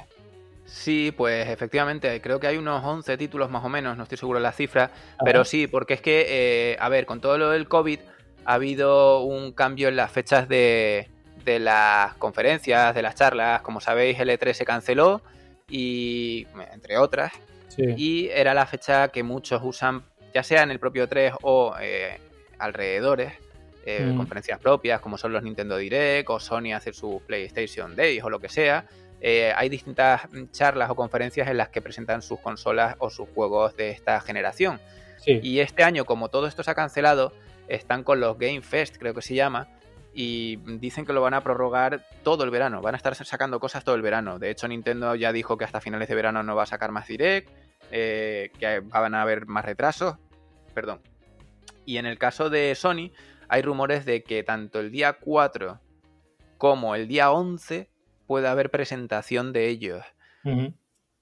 Sí, 0.67 1.11
pues 1.17 1.49
efectivamente, 1.49 2.21
creo 2.21 2.39
que 2.39 2.45
hay 2.45 2.57
unos 2.57 2.85
11 2.85 3.17
títulos 3.17 3.49
más 3.49 3.65
o 3.65 3.69
menos, 3.69 3.97
no 3.97 4.03
estoy 4.03 4.19
seguro 4.19 4.37
de 4.37 4.43
la 4.43 4.51
cifra, 4.51 4.91
pero 5.23 5.43
sí, 5.43 5.65
porque 5.65 5.95
es 5.95 6.01
que, 6.01 6.25
eh, 6.27 6.77
a 6.79 6.87
ver, 6.89 7.07
con 7.07 7.19
todo 7.19 7.39
lo 7.39 7.49
del 7.49 7.67
COVID 7.67 7.99
ha 8.45 8.53
habido 8.53 9.23
un 9.23 9.53
cambio 9.53 9.87
en 9.87 9.95
las 9.95 10.11
fechas 10.11 10.47
de, 10.47 11.09
de 11.43 11.57
las 11.57 12.13
conferencias, 12.15 12.93
de 12.93 13.01
las 13.01 13.15
charlas, 13.15 13.63
como 13.63 13.81
sabéis, 13.81 14.19
el 14.19 14.29
E3 14.29 14.53
se 14.53 14.65
canceló 14.65 15.21
y, 15.67 16.45
entre 16.73 16.97
otras, 16.97 17.31
y 17.77 18.27
era 18.29 18.53
la 18.53 18.65
fecha 18.65 19.09
que 19.09 19.23
muchos 19.23 19.61
usan, 19.63 20.03
ya 20.33 20.43
sea 20.43 20.63
en 20.63 20.71
el 20.71 20.79
propio 20.79 21.07
3 21.07 21.33
o 21.41 21.75
eh, 21.79 22.19
alrededores, 22.59 23.33
eh, 23.85 24.05
mm. 24.05 24.17
conferencias 24.17 24.59
propias, 24.59 24.99
como 24.99 25.17
son 25.17 25.33
los 25.33 25.43
Nintendo 25.43 25.77
Direct 25.77 26.29
o 26.29 26.39
Sony 26.39 26.73
hacer 26.73 26.95
su 26.95 27.21
PlayStation 27.25 27.95
Days 27.95 28.23
o 28.23 28.29
lo 28.29 28.39
que 28.39 28.49
sea. 28.49 28.85
Eh, 29.21 29.53
hay 29.55 29.69
distintas 29.69 30.21
charlas 30.51 30.89
o 30.89 30.95
conferencias 30.95 31.47
en 31.47 31.57
las 31.57 31.69
que 31.69 31.81
presentan 31.81 32.21
sus 32.21 32.39
consolas 32.39 32.95
o 32.99 33.09
sus 33.09 33.29
juegos 33.29 33.75
de 33.75 33.89
esta 33.89 34.19
generación. 34.21 34.79
Y 35.25 35.59
este 35.59 35.83
año, 35.83 36.05
como 36.05 36.29
todo 36.29 36.45
esto 36.45 36.61
se 36.61 36.69
ha 36.69 36.75
cancelado, 36.75 37.33
están 37.67 38.03
con 38.03 38.19
los 38.19 38.37
Game 38.37 38.61
Fest, 38.61 38.97
creo 38.97 39.15
que 39.15 39.23
se 39.23 39.33
llama, 39.33 39.67
y 40.13 40.57
dicen 40.79 41.05
que 41.05 41.13
lo 41.13 41.21
van 41.21 41.33
a 41.33 41.41
prorrogar 41.41 42.05
todo 42.23 42.43
el 42.43 42.49
verano. 42.49 42.81
Van 42.81 42.95
a 42.95 42.97
estar 42.97 43.15
sacando 43.15 43.59
cosas 43.59 43.83
todo 43.83 43.95
el 43.95 44.01
verano. 44.01 44.39
De 44.39 44.49
hecho, 44.49 44.67
Nintendo 44.67 45.15
ya 45.15 45.33
dijo 45.33 45.57
que 45.57 45.65
hasta 45.65 45.81
finales 45.81 46.07
de 46.07 46.15
verano 46.15 46.43
no 46.43 46.55
va 46.55 46.63
a 46.63 46.67
sacar 46.67 46.91
más 46.91 47.07
Direct. 47.07 47.49
Eh, 47.91 48.51
que 48.59 48.79
van 48.79 49.15
a 49.15 49.21
haber 49.21 49.45
más 49.45 49.65
retrasos. 49.65 50.17
Perdón. 50.73 51.01
Y 51.85 51.97
en 51.97 52.05
el 52.05 52.17
caso 52.17 52.49
de 52.49 52.73
Sony, 52.75 53.11
hay 53.47 53.61
rumores 53.61 54.05
de 54.05 54.23
que 54.23 54.43
tanto 54.43 54.79
el 54.79 54.91
día 54.91 55.13
4 55.13 55.79
como 56.57 56.95
el 56.95 57.07
día 57.07 57.31
11 57.31 57.89
puede 58.27 58.47
haber 58.47 58.71
presentación 58.71 59.53
de 59.53 59.67
ellos. 59.67 60.03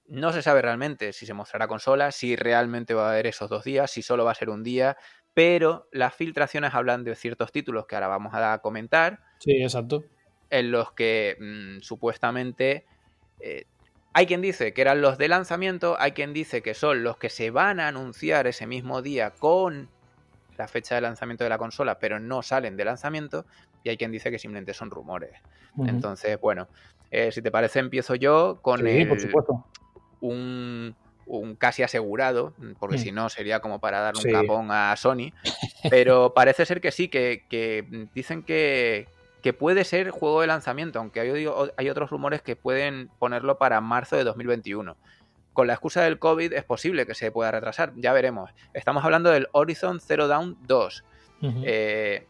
No 0.06 0.32
se 0.32 0.42
sabe 0.42 0.60
realmente 0.60 1.12
si 1.14 1.24
se 1.24 1.32
mostrará 1.32 1.66
consola, 1.66 2.12
si 2.12 2.36
realmente 2.36 2.92
va 2.92 3.08
a 3.08 3.12
haber 3.12 3.26
esos 3.26 3.48
dos 3.48 3.64
días, 3.64 3.90
si 3.90 4.02
solo 4.02 4.24
va 4.24 4.32
a 4.32 4.34
ser 4.34 4.50
un 4.50 4.62
día, 4.62 4.98
pero 5.32 5.88
las 5.92 6.14
filtraciones 6.14 6.74
hablan 6.74 7.04
de 7.04 7.14
ciertos 7.14 7.50
títulos 7.50 7.86
que 7.86 7.94
ahora 7.94 8.08
vamos 8.08 8.34
a 8.34 8.58
comentar. 8.58 9.20
Sí, 9.38 9.62
exacto. 9.62 10.04
En 10.50 10.70
los 10.70 10.92
que 10.92 11.36
mm, 11.40 11.80
supuestamente 11.80 12.84
eh, 13.40 13.64
hay 14.14 14.26
quien 14.26 14.40
dice 14.40 14.72
que 14.72 14.80
eran 14.80 15.00
los 15.00 15.18
de 15.18 15.26
lanzamiento, 15.26 15.96
hay 15.98 16.12
quien 16.12 16.32
dice 16.32 16.62
que 16.62 16.72
son 16.72 17.02
los 17.02 17.16
que 17.16 17.28
se 17.28 17.50
van 17.50 17.80
a 17.80 17.88
anunciar 17.88 18.46
ese 18.46 18.64
mismo 18.66 19.02
día 19.02 19.30
con 19.30 19.88
la 20.56 20.68
fecha 20.68 20.94
de 20.94 21.00
lanzamiento 21.00 21.42
de 21.42 21.50
la 21.50 21.58
consola, 21.58 21.98
pero 21.98 22.20
no 22.20 22.42
salen 22.42 22.76
de 22.76 22.84
lanzamiento, 22.84 23.44
y 23.82 23.88
hay 23.88 23.96
quien 23.96 24.12
dice 24.12 24.30
que 24.30 24.38
simplemente 24.38 24.72
son 24.72 24.90
rumores. 24.90 25.32
Entonces, 25.84 26.40
bueno, 26.40 26.68
eh, 27.10 27.32
si 27.32 27.42
te 27.42 27.50
parece, 27.50 27.80
empiezo 27.80 28.14
yo 28.14 28.60
con 28.62 28.80
por 29.08 29.20
supuesto. 29.20 29.64
Un, 30.20 30.94
casi 31.58 31.82
asegurado, 31.82 32.52
porque 32.78 32.98
si 32.98 33.10
no 33.10 33.28
sería 33.28 33.58
como 33.58 33.80
para 33.80 33.98
dar 33.98 34.14
un 34.16 34.30
capón 34.30 34.70
a 34.70 34.94
Sony, 34.96 35.32
pero 35.90 36.34
parece 36.34 36.64
ser 36.66 36.80
que 36.80 36.92
sí, 36.92 37.08
que 37.08 38.08
dicen 38.14 38.44
que, 38.44 39.08
que 39.44 39.52
puede 39.52 39.84
ser 39.84 40.08
juego 40.08 40.40
de 40.40 40.46
lanzamiento, 40.46 40.98
aunque 40.98 41.20
hay, 41.20 41.46
hay 41.76 41.90
otros 41.90 42.08
rumores 42.08 42.40
que 42.40 42.56
pueden 42.56 43.10
ponerlo 43.18 43.58
para 43.58 43.78
marzo 43.82 44.16
de 44.16 44.24
2021 44.24 44.96
con 45.52 45.66
la 45.66 45.74
excusa 45.74 46.00
del 46.00 46.18
COVID 46.18 46.54
es 46.54 46.64
posible 46.64 47.04
que 47.04 47.14
se 47.14 47.30
pueda 47.30 47.50
retrasar, 47.50 47.92
ya 47.94 48.14
veremos. 48.14 48.50
Estamos 48.72 49.04
hablando 49.04 49.28
del 49.30 49.48
Horizon 49.52 50.00
Zero 50.00 50.28
Dawn 50.28 50.56
2. 50.66 51.04
Eh, 51.42 52.26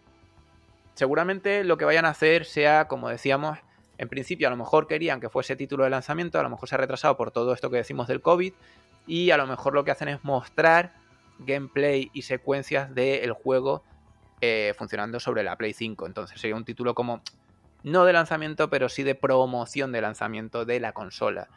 seguramente 0.94 1.62
lo 1.62 1.78
que 1.78 1.84
vayan 1.84 2.04
a 2.04 2.08
hacer 2.08 2.44
sea, 2.46 2.88
como 2.88 3.08
decíamos, 3.08 3.60
en 3.96 4.08
principio 4.08 4.48
a 4.48 4.50
lo 4.50 4.56
mejor 4.56 4.88
querían 4.88 5.20
que 5.20 5.28
fuese 5.28 5.54
título 5.54 5.84
de 5.84 5.90
lanzamiento, 5.90 6.40
a 6.40 6.42
lo 6.42 6.50
mejor 6.50 6.68
se 6.68 6.74
ha 6.74 6.78
retrasado 6.78 7.16
por 7.16 7.30
todo 7.30 7.54
esto 7.54 7.70
que 7.70 7.76
decimos 7.76 8.08
del 8.08 8.22
COVID, 8.22 8.52
y 9.06 9.30
a 9.30 9.36
lo 9.36 9.46
mejor 9.46 9.72
lo 9.72 9.84
que 9.84 9.92
hacen 9.92 10.08
es 10.08 10.24
mostrar 10.24 10.94
gameplay 11.38 12.10
y 12.12 12.22
secuencias 12.22 12.92
del 12.92 13.32
juego 13.34 13.84
eh, 14.40 14.72
funcionando 14.76 15.20
sobre 15.20 15.42
la 15.42 15.56
Play 15.56 15.72
5. 15.72 16.06
Entonces 16.06 16.40
sería 16.40 16.56
un 16.56 16.64
título 16.64 16.94
como, 16.94 17.22
no 17.82 18.04
de 18.04 18.12
lanzamiento, 18.12 18.70
pero 18.70 18.88
sí 18.88 19.02
de 19.02 19.14
promoción 19.14 19.92
de 19.92 20.00
lanzamiento 20.00 20.64
de 20.64 20.80
la 20.80 20.92
consola. 20.92 21.48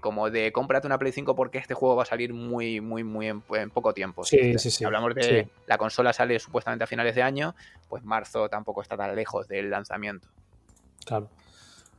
Como 0.00 0.30
de 0.30 0.52
cómprate 0.52 0.86
una 0.86 0.98
Play 0.98 1.12
5 1.12 1.36
porque 1.36 1.58
este 1.58 1.74
juego 1.74 1.96
va 1.96 2.04
a 2.04 2.06
salir 2.06 2.32
muy, 2.32 2.80
muy, 2.80 3.04
muy 3.04 3.28
en, 3.28 3.70
poco 3.70 3.92
tiempo. 3.92 4.24
Sí, 4.24 4.58
sí, 4.58 4.70
si 4.70 4.84
hablamos 4.84 5.14
de 5.14 5.48
la 5.66 5.76
consola 5.76 6.12
sale 6.12 6.38
supuestamente 6.38 6.84
a 6.84 6.86
finales 6.86 7.14
de 7.14 7.22
año, 7.22 7.54
pues 7.88 8.04
marzo 8.04 8.48
tampoco 8.48 8.80
está 8.80 8.96
tan 8.96 9.14
lejos 9.14 9.46
del 9.46 9.70
lanzamiento. 9.70 10.28
Claro. 11.04 11.28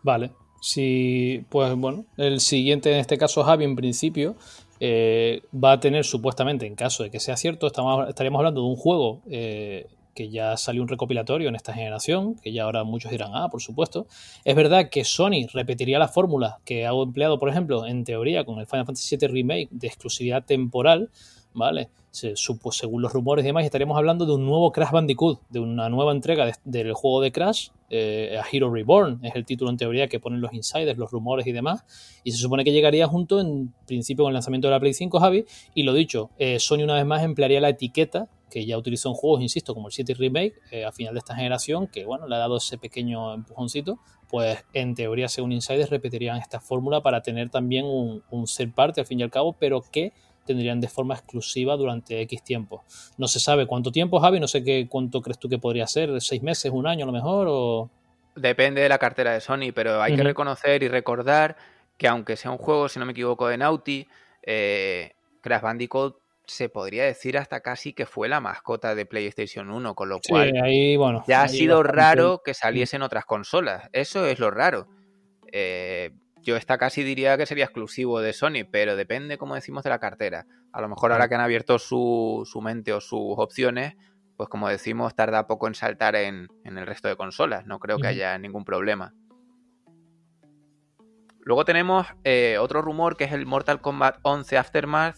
Vale. 0.01 0.31
Si, 0.61 1.45
pues 1.49 1.75
bueno, 1.75 2.05
el 2.17 2.39
siguiente 2.39 2.91
en 2.91 2.99
este 2.99 3.19
caso 3.19 3.43
Javi 3.43 3.65
en 3.65 3.75
principio 3.75 4.35
eh, 4.79 5.41
va 5.53 5.73
a 5.73 5.79
tener 5.79 6.03
supuestamente, 6.03 6.65
en 6.65 6.75
caso 6.75 7.03
de 7.03 7.11
que 7.11 7.19
sea 7.19 7.37
cierto, 7.37 7.67
estamos, 7.67 8.09
estaríamos 8.09 8.39
hablando 8.39 8.61
de 8.61 8.67
un 8.67 8.75
juego 8.75 9.21
eh, 9.29 9.87
que 10.13 10.29
ya 10.29 10.55
salió 10.57 10.81
un 10.81 10.87
recopilatorio 10.87 11.49
en 11.49 11.55
esta 11.55 11.73
generación, 11.73 12.35
que 12.35 12.53
ya 12.53 12.63
ahora 12.63 12.83
muchos 12.83 13.11
dirán, 13.11 13.31
ah, 13.33 13.49
por 13.49 13.61
supuesto. 13.61 14.07
Es 14.45 14.55
verdad 14.55 14.89
que 14.89 15.03
Sony 15.03 15.47
repetiría 15.53 15.99
la 15.99 16.07
fórmula 16.07 16.59
que 16.65 16.85
ha 16.85 16.91
empleado, 16.91 17.37
por 17.37 17.49
ejemplo, 17.49 17.85
en 17.85 18.03
teoría 18.03 18.45
con 18.45 18.59
el 18.59 18.65
Final 18.65 18.85
Fantasy 18.85 19.17
VII 19.17 19.27
Remake 19.27 19.67
de 19.71 19.87
exclusividad 19.87 20.43
temporal, 20.45 21.09
¿vale? 21.53 21.89
Según 22.15 23.01
los 23.01 23.13
rumores 23.13 23.43
y 23.43 23.47
demás, 23.47 23.65
estaríamos 23.65 23.97
hablando 23.97 24.25
de 24.25 24.33
un 24.33 24.45
nuevo 24.45 24.71
Crash 24.71 24.91
Bandicoot, 24.91 25.41
de 25.49 25.59
una 25.59 25.89
nueva 25.89 26.11
entrega 26.11 26.51
del 26.63 26.93
juego 26.93 27.21
de 27.21 27.31
Crash, 27.31 27.69
eh, 27.89 28.39
a 28.41 28.45
Hero 28.51 28.73
Reborn, 28.73 29.19
es 29.23 29.35
el 29.35 29.45
título 29.45 29.69
en 29.69 29.77
teoría 29.77 30.07
que 30.07 30.19
ponen 30.19 30.41
los 30.41 30.53
insiders, 30.53 30.97
los 30.97 31.11
rumores 31.11 31.45
y 31.45 31.51
demás, 31.51 31.83
y 32.23 32.31
se 32.31 32.37
supone 32.37 32.63
que 32.63 32.71
llegaría 32.71 33.07
junto 33.07 33.39
en 33.39 33.73
principio 33.85 34.23
con 34.23 34.31
el 34.31 34.35
lanzamiento 34.35 34.67
de 34.67 34.71
la 34.71 34.79
Play 34.79 34.93
5, 34.93 35.19
Javi, 35.19 35.45
y 35.73 35.83
lo 35.83 35.93
dicho, 35.93 36.31
eh, 36.37 36.59
Sony 36.59 36.83
una 36.83 36.95
vez 36.95 37.05
más 37.05 37.23
emplearía 37.23 37.59
la 37.59 37.69
etiqueta 37.69 38.29
que 38.49 38.65
ya 38.65 38.77
utilizó 38.77 39.09
en 39.09 39.15
juegos, 39.15 39.41
insisto, 39.41 39.73
como 39.73 39.87
el 39.87 39.93
7 39.93 40.13
Remake, 40.13 40.53
eh, 40.71 40.85
a 40.85 40.91
final 40.91 41.13
de 41.13 41.19
esta 41.19 41.35
generación, 41.35 41.87
que 41.87 42.05
bueno, 42.05 42.27
le 42.27 42.35
ha 42.35 42.39
dado 42.39 42.57
ese 42.57 42.77
pequeño 42.77 43.33
empujoncito, 43.33 43.99
pues 44.29 44.63
en 44.73 44.95
teoría, 44.95 45.27
según 45.27 45.51
Insiders, 45.51 45.89
repetirían 45.89 46.37
esta 46.37 46.61
fórmula 46.61 47.01
para 47.01 47.21
tener 47.21 47.49
también 47.49 47.85
un, 47.85 48.23
un 48.29 48.47
ser 48.47 48.71
parte 48.71 49.01
al 49.01 49.07
fin 49.07 49.19
y 49.19 49.23
al 49.23 49.29
cabo, 49.29 49.53
pero 49.59 49.81
que 49.91 50.13
tendrían 50.45 50.79
de 50.79 50.87
forma 50.87 51.15
exclusiva 51.15 51.75
durante 51.75 52.21
X 52.21 52.43
tiempo. 52.43 52.83
No 53.17 53.27
se 53.27 53.39
sabe 53.39 53.65
cuánto 53.65 53.91
tiempo, 53.91 54.19
Javi, 54.19 54.39
no 54.39 54.47
sé 54.47 54.63
qué 54.63 54.87
cuánto 54.89 55.21
crees 55.21 55.39
tú 55.39 55.49
que 55.49 55.57
podría 55.57 55.87
ser, 55.87 56.21
seis 56.21 56.41
meses, 56.41 56.71
un 56.71 56.87
año 56.87 57.03
a 57.03 57.07
lo 57.07 57.13
mejor, 57.13 57.47
o... 57.49 57.89
Depende 58.35 58.81
de 58.81 58.89
la 58.89 58.97
cartera 58.97 59.31
de 59.31 59.39
Sony, 59.39 59.71
pero 59.73 60.01
hay 60.01 60.13
que 60.13 60.21
reconocer 60.21 60.83
y 60.83 60.89
recordar 60.89 61.55
que 61.97 62.09
aunque 62.09 62.35
sea 62.35 62.51
un 62.51 62.57
juego, 62.57 62.89
si 62.89 62.99
no 62.99 63.05
me 63.05 63.13
equivoco, 63.13 63.47
de 63.47 63.57
Naughty, 63.57 64.07
eh, 64.43 65.13
Crash 65.41 65.61
Bandicoot 65.61 66.17
se 66.45 66.69
podría 66.69 67.05
decir 67.05 67.37
hasta 67.37 67.61
casi 67.61 67.93
que 67.93 68.05
fue 68.05 68.27
la 68.29 68.39
mascota 68.39 68.93
de 68.93 69.05
PlayStation 69.05 69.69
1, 69.71 69.95
con 69.95 70.09
lo 70.09 70.19
cual 70.19 70.53
bueno, 70.97 71.23
ya 71.27 71.43
ha 71.43 71.47
sido 71.47 71.81
raro 71.81 72.41
que 72.43 72.53
saliesen 72.53 73.01
otras 73.01 73.25
consolas. 73.25 73.89
Eso 73.93 74.25
es 74.25 74.39
lo 74.39 74.51
raro. 74.51 74.87
Eh, 75.51 76.11
yo 76.45 76.55
esta 76.55 76.77
casi 76.77 77.03
diría 77.03 77.37
que 77.37 77.47
sería 77.47 77.65
exclusivo 77.65 78.21
de 78.21 78.31
Sony, 78.31 78.65
pero 78.71 78.95
depende, 78.95 79.39
como 79.39 79.55
decimos, 79.55 79.83
de 79.83 79.89
la 79.89 79.99
cartera. 79.99 80.45
A 80.71 80.79
lo 80.79 80.87
mejor 80.87 81.11
ahora 81.11 81.27
que 81.27 81.33
han 81.33 81.41
abierto 81.41 81.79
su, 81.79 82.47
mente 82.61 82.93
o 82.93 83.01
sus 83.01 83.33
opciones, 83.37 83.95
pues 84.37 84.47
como 84.47 84.69
decimos, 84.69 85.15
tarda 85.15 85.47
poco 85.47 85.67
en 85.67 85.73
saltar 85.73 86.15
en, 86.15 86.47
el 86.63 86.85
resto 86.85 87.07
de 87.07 87.15
consolas. 87.15 87.65
No 87.65 87.79
creo 87.79 87.97
que 87.97 88.07
haya 88.07 88.37
ningún 88.37 88.63
problema. 88.63 89.15
Luego 91.39 91.65
tenemos 91.65 92.05
eh, 92.23 92.57
otro 92.59 92.83
rumor 92.83 93.17
que 93.17 93.23
es 93.23 93.31
el 93.31 93.47
Mortal 93.47 93.81
Kombat 93.81 94.19
11 94.21 94.57
Aftermath, 94.59 95.17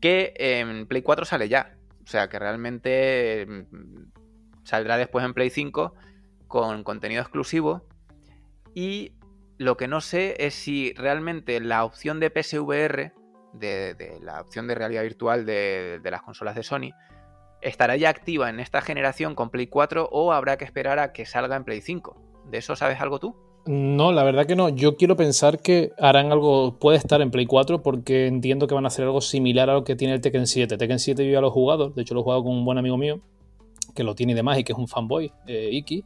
que 0.00 0.32
en 0.36 0.86
Play 0.86 1.02
4 1.02 1.24
sale 1.24 1.48
ya. 1.48 1.76
O 2.04 2.06
sea 2.06 2.28
que 2.28 2.38
realmente 2.38 3.46
mm, 3.48 4.62
saldrá 4.62 4.96
después 4.96 5.24
en 5.24 5.34
Play 5.34 5.50
5 5.50 5.94
con 6.46 6.84
contenido 6.84 7.20
exclusivo. 7.20 7.84
Y 8.74 9.12
lo 9.64 9.76
que 9.76 9.88
no 9.88 10.00
sé 10.00 10.36
es 10.38 10.54
si 10.54 10.92
realmente 10.94 11.60
la 11.60 11.84
opción 11.84 12.20
de 12.20 12.30
PSVR, 12.30 13.12
de, 13.52 14.18
la 14.22 14.40
opción 14.40 14.66
de 14.66 14.74
realidad 14.74 15.02
virtual 15.02 15.46
de, 15.46 16.00
las 16.04 16.22
consolas 16.22 16.54
de 16.54 16.62
Sony, 16.62 16.90
estará 17.60 17.96
ya 17.96 18.08
activa 18.08 18.50
en 18.50 18.60
esta 18.60 18.80
generación 18.80 19.34
con 19.34 19.50
Play 19.50 19.68
4 19.68 20.08
o 20.10 20.32
habrá 20.32 20.56
que 20.56 20.64
esperar 20.64 20.98
a 20.98 21.12
que 21.12 21.26
salga 21.26 21.56
en 21.56 21.64
Play 21.64 21.80
5. 21.80 22.44
¿De 22.50 22.58
eso 22.58 22.76
sabes 22.76 23.00
algo 23.00 23.18
tú? 23.18 23.36
No, 23.64 24.10
la 24.10 24.24
verdad 24.24 24.46
que 24.46 24.56
no. 24.56 24.68
Yo 24.68 24.96
quiero 24.96 25.16
pensar 25.16 25.60
que 25.60 25.92
harán 25.98 26.32
algo, 26.32 26.78
puede 26.80 26.98
estar 26.98 27.20
en 27.22 27.30
Play 27.30 27.46
4 27.46 27.82
porque 27.82 28.26
entiendo 28.26 28.66
que 28.66 28.74
van 28.74 28.84
a 28.84 28.88
hacer 28.88 29.04
algo 29.04 29.20
similar 29.20 29.70
a 29.70 29.74
lo 29.74 29.84
que 29.84 29.94
tiene 29.94 30.14
el 30.14 30.20
Tekken 30.20 30.48
7. 30.48 30.76
Tekken 30.76 30.98
7 30.98 31.24
yo 31.24 31.32
ya 31.32 31.40
lo 31.40 31.48
he 31.48 31.52
jugado, 31.52 31.90
de 31.90 32.02
hecho 32.02 32.14
lo 32.14 32.20
he 32.20 32.24
jugado 32.24 32.42
con 32.42 32.52
un 32.52 32.64
buen 32.64 32.78
amigo 32.78 32.96
mío 32.96 33.20
que 33.94 34.04
lo 34.04 34.14
tiene 34.14 34.32
y 34.32 34.34
demás 34.34 34.58
y 34.58 34.64
que 34.64 34.72
es 34.72 34.78
un 34.78 34.88
fanboy, 34.88 35.32
eh, 35.46 35.68
Iki. 35.72 36.04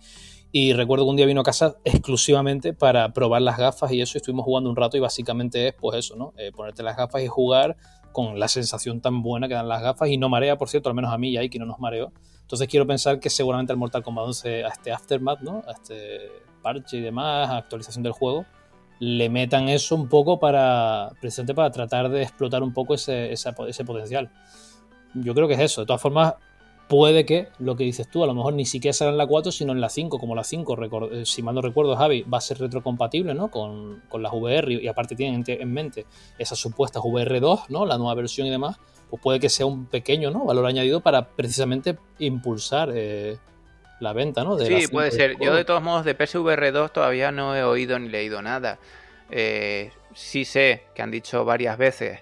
Y 0.58 0.72
recuerdo 0.72 1.04
que 1.04 1.10
un 1.10 1.16
día 1.16 1.26
vino 1.26 1.42
a 1.42 1.44
casa 1.44 1.76
exclusivamente 1.84 2.72
para 2.72 3.12
probar 3.12 3.42
las 3.42 3.58
gafas 3.58 3.92
y 3.92 4.00
eso. 4.00 4.16
Estuvimos 4.16 4.46
jugando 4.46 4.70
un 4.70 4.76
rato 4.76 4.96
y 4.96 5.00
básicamente 5.00 5.68
es 5.68 5.74
pues 5.74 5.98
eso, 5.98 6.16
¿no? 6.16 6.32
Eh, 6.38 6.50
ponerte 6.50 6.82
las 6.82 6.96
gafas 6.96 7.20
y 7.20 7.26
jugar 7.26 7.76
con 8.10 8.40
la 8.40 8.48
sensación 8.48 9.02
tan 9.02 9.22
buena 9.22 9.48
que 9.48 9.52
dan 9.52 9.68
las 9.68 9.82
gafas 9.82 10.08
y 10.08 10.16
no 10.16 10.30
marea, 10.30 10.56
por 10.56 10.70
cierto, 10.70 10.88
al 10.88 10.94
menos 10.94 11.12
a 11.12 11.18
mí 11.18 11.28
y 11.28 11.36
a 11.36 11.42
Iki 11.42 11.58
no 11.58 11.66
nos 11.66 11.78
mareó. 11.78 12.10
Entonces 12.40 12.68
quiero 12.68 12.86
pensar 12.86 13.20
que 13.20 13.28
seguramente 13.28 13.74
el 13.74 13.78
Mortal 13.78 14.02
Kombat 14.02 14.28
11 14.28 14.64
a 14.64 14.68
este 14.68 14.92
Aftermath, 14.92 15.40
¿no? 15.40 15.62
A 15.68 15.72
este 15.72 16.30
parche 16.62 16.96
y 16.96 17.00
demás, 17.02 17.50
actualización 17.50 18.02
del 18.02 18.12
juego, 18.12 18.46
le 18.98 19.28
metan 19.28 19.68
eso 19.68 19.94
un 19.94 20.08
poco 20.08 20.40
para, 20.40 21.10
precisamente 21.20 21.54
para 21.54 21.70
tratar 21.70 22.08
de 22.08 22.22
explotar 22.22 22.62
un 22.62 22.72
poco 22.72 22.94
ese, 22.94 23.30
ese 23.30 23.84
potencial. 23.84 24.32
Yo 25.12 25.34
creo 25.34 25.48
que 25.48 25.52
es 25.54 25.60
eso. 25.60 25.82
De 25.82 25.86
todas 25.86 26.00
formas, 26.00 26.32
puede 26.88 27.26
que 27.26 27.48
lo 27.58 27.76
que 27.76 27.84
dices 27.84 28.08
tú, 28.08 28.22
a 28.22 28.26
lo 28.26 28.34
mejor 28.34 28.54
ni 28.54 28.64
siquiera 28.66 28.92
será 28.92 29.10
en 29.10 29.18
la 29.18 29.26
4, 29.26 29.52
sino 29.52 29.72
en 29.72 29.80
la 29.80 29.88
5, 29.88 30.18
como 30.18 30.34
la 30.34 30.44
5, 30.44 31.10
eh, 31.10 31.26
si 31.26 31.42
mal 31.42 31.54
no 31.54 31.62
recuerdo, 31.62 31.96
Javi, 31.96 32.22
va 32.22 32.38
a 32.38 32.40
ser 32.40 32.58
retrocompatible 32.58 33.34
¿no? 33.34 33.50
con, 33.50 34.02
con 34.08 34.22
las 34.22 34.32
VR 34.32 34.72
y, 34.72 34.88
aparte 34.88 35.16
tienen 35.16 35.44
en 35.46 35.72
mente 35.72 36.06
esas 36.38 36.58
supuestas 36.58 37.02
VR2, 37.02 37.68
¿no? 37.68 37.86
la 37.86 37.98
nueva 37.98 38.14
versión 38.14 38.46
y 38.46 38.50
demás, 38.50 38.78
pues 39.10 39.22
puede 39.22 39.40
que 39.40 39.48
sea 39.48 39.66
un 39.66 39.86
pequeño 39.86 40.30
¿no? 40.30 40.44
valor 40.44 40.66
añadido 40.66 41.00
para 41.00 41.28
precisamente 41.28 41.98
impulsar 42.18 42.90
eh, 42.94 43.38
la 44.00 44.12
venta, 44.12 44.44
¿no? 44.44 44.58
sí, 44.58 44.86
puede 44.88 45.10
ser. 45.10 45.36
Yo 45.40 45.54
de 45.54 45.64
todos 45.64 45.82
modos 45.82 46.04
de 46.04 46.14
PSVR 46.14 46.72
2 46.72 46.92
todavía 46.92 47.32
no 47.32 47.56
he 47.56 47.64
oído 47.64 47.98
ni 47.98 48.08
leído 48.08 48.42
nada. 48.42 48.78
Eh, 49.30 49.90
sí 50.14 50.44
sé 50.44 50.84
que 50.94 51.02
han 51.02 51.10
dicho 51.10 51.44
varias 51.44 51.78
veces 51.78 52.20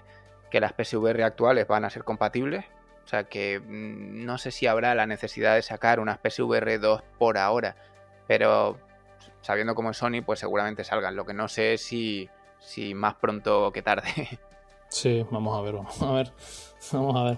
que 0.49 0.59
las 0.59 0.73
PSVR 0.73 1.23
actuales 1.23 1.67
van 1.67 1.85
a 1.85 1.89
ser 1.89 2.03
compatibles. 2.03 2.65
O 3.05 3.07
sea 3.07 3.25
que 3.25 3.59
mm, 3.59 4.25
no 4.25 4.37
sé 4.37 4.51
si 4.51 4.67
habrá 4.67 4.95
la 4.95 5.05
necesidad 5.05 5.55
de 5.55 5.61
sacar 5.61 5.99
unas 5.99 6.17
PSVR 6.19 6.79
2 6.79 7.03
por 7.17 7.37
ahora. 7.37 7.75
Pero 8.27 8.79
sabiendo 9.41 9.75
cómo 9.75 9.91
es 9.91 9.97
Sony, 9.97 10.23
pues 10.25 10.39
seguramente 10.39 10.83
salgan. 10.83 11.15
Lo 11.15 11.25
que 11.25 11.33
no 11.33 11.47
sé 11.47 11.73
es 11.73 11.81
si, 11.81 12.29
si 12.59 12.93
más 12.95 13.15
pronto 13.15 13.71
que 13.71 13.81
tarde. 13.81 14.09
Sí, 14.87 15.25
vamos 15.29 15.57
a 15.57 15.61
ver, 15.61 15.73
vamos 15.73 16.01
a 16.01 16.11
ver. 16.11 16.31
Vamos 16.93 17.15
a 17.17 17.23
ver. 17.23 17.37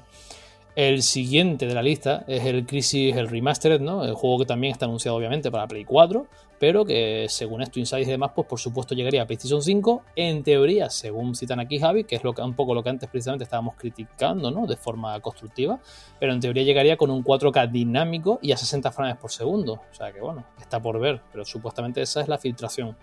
El 0.78 1.02
siguiente 1.02 1.66
de 1.66 1.74
la 1.74 1.82
lista 1.82 2.24
es 2.28 2.46
el 2.46 2.64
Crisis, 2.68 3.16
el 3.16 3.30
Remastered, 3.30 3.82
¿no? 3.82 4.06
El 4.06 4.14
juego 4.14 4.38
que 4.38 4.46
también 4.46 4.74
está 4.74 4.86
anunciado 4.86 5.18
obviamente 5.18 5.50
para 5.50 5.68
Play 5.68 5.86
4, 5.86 6.28
pero 6.60 6.86
que 6.86 7.26
según 7.30 7.64
esto, 7.64 7.80
Insights 7.80 8.08
y 8.08 8.12
demás, 8.12 8.34
pues 8.36 8.48
por 8.48 8.60
supuesto 8.60 8.94
llegaría 8.94 9.24
a 9.24 9.26
PlayStation 9.26 9.64
5. 9.64 10.04
En 10.16 10.44
teoría, 10.44 10.92
según 10.92 11.34
citan 11.34 11.60
aquí 11.60 11.80
Javi, 11.80 12.04
que 12.04 12.16
es 12.16 12.24
lo 12.24 12.36
que, 12.36 12.44
un 12.44 12.54
poco 12.54 12.76
lo 12.76 12.84
que 12.84 12.92
antes 12.92 13.10
precisamente 13.10 13.44
estábamos 13.44 13.74
criticando, 13.76 14.52
¿no? 14.52 14.68
De 14.68 14.78
forma 14.78 15.20
constructiva, 15.20 15.80
pero 16.20 16.32
en 16.32 16.40
teoría 16.42 16.62
llegaría 16.62 16.96
con 16.96 17.10
un 17.10 17.24
4K 17.24 17.72
dinámico 17.72 18.38
y 18.44 18.52
a 18.52 18.58
60 18.58 18.92
frames 18.92 19.18
por 19.18 19.32
segundo. 19.32 19.82
O 19.92 19.96
sea 19.96 20.12
que 20.12 20.22
bueno, 20.22 20.46
está 20.60 20.80
por 20.80 21.00
ver, 21.00 21.22
pero 21.32 21.44
supuestamente 21.44 22.04
esa 22.04 22.22
es 22.22 22.28
la 22.28 22.38
filtración. 22.38 22.96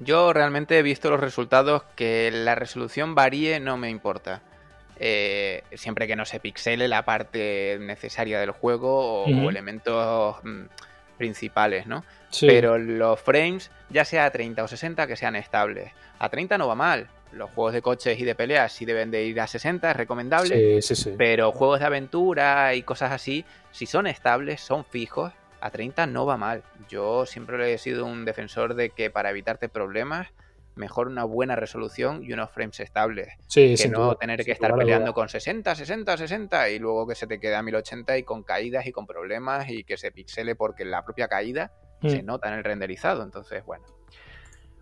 Yo 0.00 0.32
realmente 0.32 0.76
he 0.76 0.82
visto 0.82 1.08
los 1.08 1.20
resultados 1.20 1.84
que 1.94 2.32
la 2.32 2.56
resolución 2.56 3.14
varíe, 3.14 3.60
no 3.60 3.76
me 3.76 3.90
importa. 3.90 4.42
Eh, 5.04 5.64
siempre 5.74 6.06
que 6.06 6.14
no 6.14 6.24
se 6.24 6.38
pixele 6.38 6.86
la 6.86 7.04
parte 7.04 7.76
necesaria 7.80 8.38
del 8.38 8.52
juego 8.52 9.24
o, 9.24 9.50
elementos 9.50 10.36
mm, 10.44 10.62
principales, 11.18 11.88
¿no? 11.88 12.04
Pero 12.40 12.78
los 12.78 13.20
frames, 13.20 13.72
ya 13.90 14.04
sea 14.04 14.26
a 14.26 14.30
30 14.30 14.62
o 14.62 14.68
60, 14.68 15.08
que 15.08 15.16
sean 15.16 15.34
estables. 15.34 15.90
A 16.20 16.28
30 16.28 16.56
no 16.56 16.68
va 16.68 16.76
mal. 16.76 17.08
Los 17.32 17.50
juegos 17.50 17.72
de 17.72 17.82
coches 17.82 18.20
y 18.20 18.24
de 18.24 18.36
peleas 18.36 18.72
sí 18.74 18.84
deben 18.84 19.10
de 19.10 19.24
ir 19.24 19.40
a 19.40 19.48
60, 19.48 19.90
es 19.90 19.96
recomendable. 19.96 20.78
pero 21.18 21.50
juegos 21.50 21.80
de 21.80 21.86
aventura 21.86 22.72
y 22.76 22.84
cosas 22.84 23.10
así, 23.10 23.44
si 23.72 23.86
son 23.86 24.06
estables, 24.06 24.60
son 24.60 24.84
fijos, 24.84 25.32
a 25.60 25.70
30 25.70 26.06
no 26.06 26.26
va 26.26 26.36
mal. 26.36 26.62
Yo 26.88 27.26
siempre 27.26 27.74
he 27.74 27.78
sido 27.78 28.06
un 28.06 28.24
defensor 28.24 28.74
de 28.74 28.90
que 28.90 29.10
para 29.10 29.30
evitarte 29.30 29.68
problemas 29.68 30.28
mejor 30.74 31.08
una 31.08 31.24
buena 31.24 31.56
resolución 31.56 32.22
y 32.24 32.32
unos 32.32 32.50
frames 32.50 32.80
estables. 32.80 33.28
que 33.52 33.88
no 33.88 34.14
tener 34.16 34.44
que 34.44 34.52
estar 34.52 34.74
peleando 34.74 35.12
con 35.12 35.28
60, 35.28 35.74
60, 35.74 36.16
60 36.16 36.70
y 36.70 36.78
luego 36.78 37.06
que 37.06 37.14
se 37.14 37.26
te 37.26 37.38
quede 37.38 37.54
a 37.54 37.62
1080 37.62 38.18
y 38.18 38.22
con 38.22 38.42
caídas 38.42 38.86
y 38.86 38.92
con 38.92 39.06
problemas 39.06 39.68
y 39.68 39.84
que 39.84 39.96
se 39.96 40.10
pixele 40.12 40.54
porque 40.54 40.84
la 40.84 41.04
propia 41.04 41.28
caída 41.28 41.72
se 42.02 42.22
mm. 42.22 42.26
nota 42.26 42.48
en 42.48 42.54
el 42.54 42.64
renderizado. 42.64 43.22
Entonces, 43.22 43.64
bueno. 43.64 43.84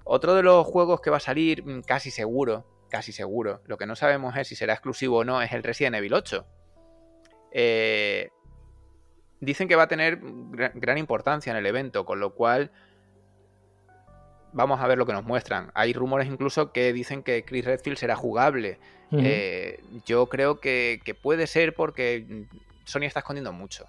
Otro 0.04 0.34
de 0.34 0.42
los 0.42 0.66
juegos 0.66 1.00
que 1.00 1.10
va 1.10 1.18
a 1.18 1.20
salir 1.20 1.64
mm, 1.64 1.82
casi 1.82 2.10
seguro, 2.10 2.66
casi 2.88 3.12
seguro, 3.12 3.62
lo 3.66 3.76
que 3.76 3.86
no 3.86 3.96
sabemos 3.96 4.36
es 4.36 4.48
si 4.48 4.56
será 4.56 4.72
exclusivo 4.72 5.18
o 5.18 5.24
no, 5.24 5.42
es 5.42 5.52
el 5.52 5.62
Resident 5.62 5.96
Evil 5.96 6.14
8. 6.14 6.46
Eh, 7.52 8.30
dicen 9.40 9.68
que 9.68 9.76
va 9.76 9.84
a 9.84 9.88
tener 9.88 10.20
gran 10.74 10.98
importancia 10.98 11.50
en 11.50 11.56
el 11.56 11.66
evento, 11.66 12.04
con 12.04 12.20
lo 12.20 12.34
cual 12.34 12.70
vamos 14.52 14.80
a 14.80 14.86
ver 14.86 14.98
lo 14.98 15.06
que 15.06 15.12
nos 15.12 15.24
muestran. 15.24 15.70
Hay 15.74 15.92
rumores 15.92 16.28
incluso 16.28 16.72
que 16.72 16.92
dicen 16.92 17.22
que 17.22 17.44
Chris 17.44 17.64
Redfield 17.64 17.98
será 17.98 18.16
jugable. 18.16 18.78
Eh, 19.12 19.82
yo 20.06 20.28
creo 20.28 20.60
que, 20.60 21.00
puede 21.20 21.46
ser 21.46 21.74
porque 21.74 22.46
Sony 22.84 23.04
está 23.04 23.20
escondiendo 23.20 23.52
mucho. 23.52 23.86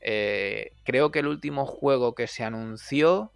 Eh, 0.00 0.72
creo 0.84 1.10
que 1.10 1.20
el 1.20 1.26
último 1.26 1.66
juego 1.66 2.14
que 2.14 2.26
se 2.26 2.44
anunció, 2.44 3.32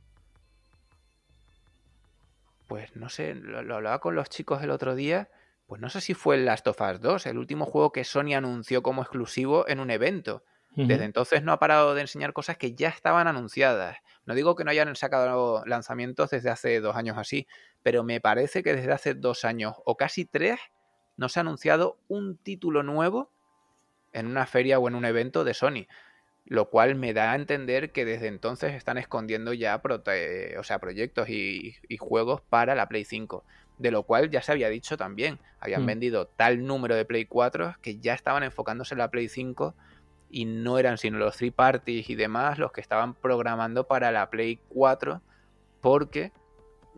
pues 2.69 2.95
no 2.97 3.09
sé, 3.09 3.35
lo, 3.35 3.59
hablaba 3.75 3.99
con 4.01 4.15
los 4.15 4.29
chicos 4.29 4.63
el 4.63 4.71
otro 4.71 4.95
día, 4.95 5.29
pues 5.67 5.81
no 5.81 5.89
sé 5.89 6.01
si 6.01 6.15
fue 6.15 6.37
el 6.37 6.45
Last 6.45 6.67
of 6.69 6.81
Us 6.81 7.01
2, 7.01 7.27
el 7.27 7.39
último 7.39 7.65
juego 7.65 7.93
que 7.93 8.05
Sony 8.05 8.35
anunció 8.35 8.83
como 8.83 9.03
exclusivo 9.03 9.67
en 9.69 9.81
un 9.81 9.91
evento. 9.91 10.45
Desde 10.75 11.05
entonces 11.05 11.43
no 11.43 11.53
ha 11.53 11.59
parado 11.59 11.95
de 11.95 12.01
enseñar 12.01 12.33
cosas 12.33 12.57
que 12.57 12.75
ya 12.75 12.89
estaban 12.89 13.29
anunciadas. 13.29 13.99
No 14.27 14.35
digo 14.35 14.55
que 14.55 14.65
no 14.65 14.71
hayan 14.71 14.95
sacado 14.95 15.65
lanzamientos 15.67 16.31
desde 16.31 16.51
hace 16.51 16.81
dos 16.81 16.97
años 16.97 17.19
así, 17.19 17.47
pero 17.83 18.05
me 18.05 18.21
parece 18.21 18.63
que 18.63 18.75
desde 18.75 18.93
hace 18.93 19.15
dos 19.15 19.45
años 19.45 19.75
o 19.85 19.97
casi 19.97 20.25
tres 20.25 20.61
no 21.17 21.29
se 21.29 21.41
ha 21.41 21.43
anunciado 21.43 21.99
un 22.09 22.37
título 22.37 22.83
nuevo 22.83 23.31
en 24.13 24.27
una 24.27 24.47
feria 24.47 24.79
o 24.79 24.89
en 24.89 24.95
un 24.95 25.05
evento 25.05 25.45
de 25.45 25.55
Sony. 25.55 25.87
Lo 26.45 26.71
cual 26.71 26.97
me 26.97 27.15
da 27.15 27.33
a 27.33 27.37
entender 27.37 27.93
que 27.93 28.05
desde 28.05 28.27
entonces 28.27 28.75
están 28.75 28.99
escondiendo 28.99 29.53
ya 29.53 29.81
o 30.59 30.63
sea, 30.65 30.79
proyectos 30.81 31.29
y, 31.29 31.77
juegos 31.99 32.41
para 32.43 32.75
la 32.75 32.89
Play 32.89 33.05
5. 33.05 33.45
De 33.79 33.91
lo 33.91 34.03
cual 34.05 34.31
ya 34.31 34.43
se 34.43 34.53
había 34.53 34.69
dicho 34.69 34.97
también. 34.97 35.39
Habían 35.61 35.85
mm. 35.85 35.87
vendido 35.87 36.27
tal 36.27 36.67
número 36.67 36.95
de 36.95 37.05
Play 37.05 37.27
4 37.27 37.77
que 37.81 37.99
ya 37.99 38.15
estaban 38.15 38.43
enfocándose 38.43 38.95
en 38.95 38.99
la 38.99 39.11
Play 39.11 39.29
5 39.29 39.75
y 40.33 40.47
no 40.47 40.79
eran 40.79 40.99
sino 40.99 41.19
los 41.19 41.37
three 41.37 41.51
parties 41.53 42.09
y 42.11 42.15
demás 42.17 42.59
los 42.59 42.73
que 42.73 42.81
estaban 42.81 43.15
programando 43.15 43.87
para 43.87 44.11
la 44.11 44.31
Play 44.31 44.59
4 44.71 45.21
porque 45.81 46.33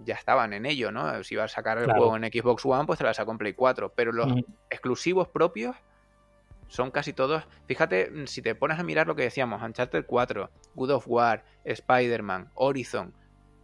ya 0.05 0.15
estaban 0.15 0.53
en 0.53 0.67
ello, 0.67 0.91
¿no? 0.91 1.23
Si 1.25 1.35
iba 1.35 1.45
a 1.45 1.49
sacar 1.49 1.79
el 1.79 1.91
juego 1.91 2.17
en 2.17 2.25
Xbox 2.25 2.65
One, 2.65 2.87
pues 2.87 2.99
te 2.99 3.05
la 3.05 3.13
sacó 3.13 3.33
en 3.33 3.39
Play 3.39 3.53
4, 3.53 3.93
pero 3.95 4.13
los 4.13 4.29
exclusivos 4.71 5.29
propios 5.29 5.77
son 6.69 6.91
casi 6.91 7.13
todos. 7.13 7.45
Fíjate, 7.67 8.27
si 8.27 8.43
te 8.43 8.55
pones 8.55 8.79
a 8.79 8.83
mirar 8.83 9.07
lo 9.07 9.15
que 9.15 9.23
decíamos, 9.23 9.63
Uncharted 9.63 10.05
4, 10.07 10.51
Good 10.75 10.91
of 10.91 11.05
War, 11.07 11.45
Spider-Man, 11.65 12.51
Horizon, 12.55 13.15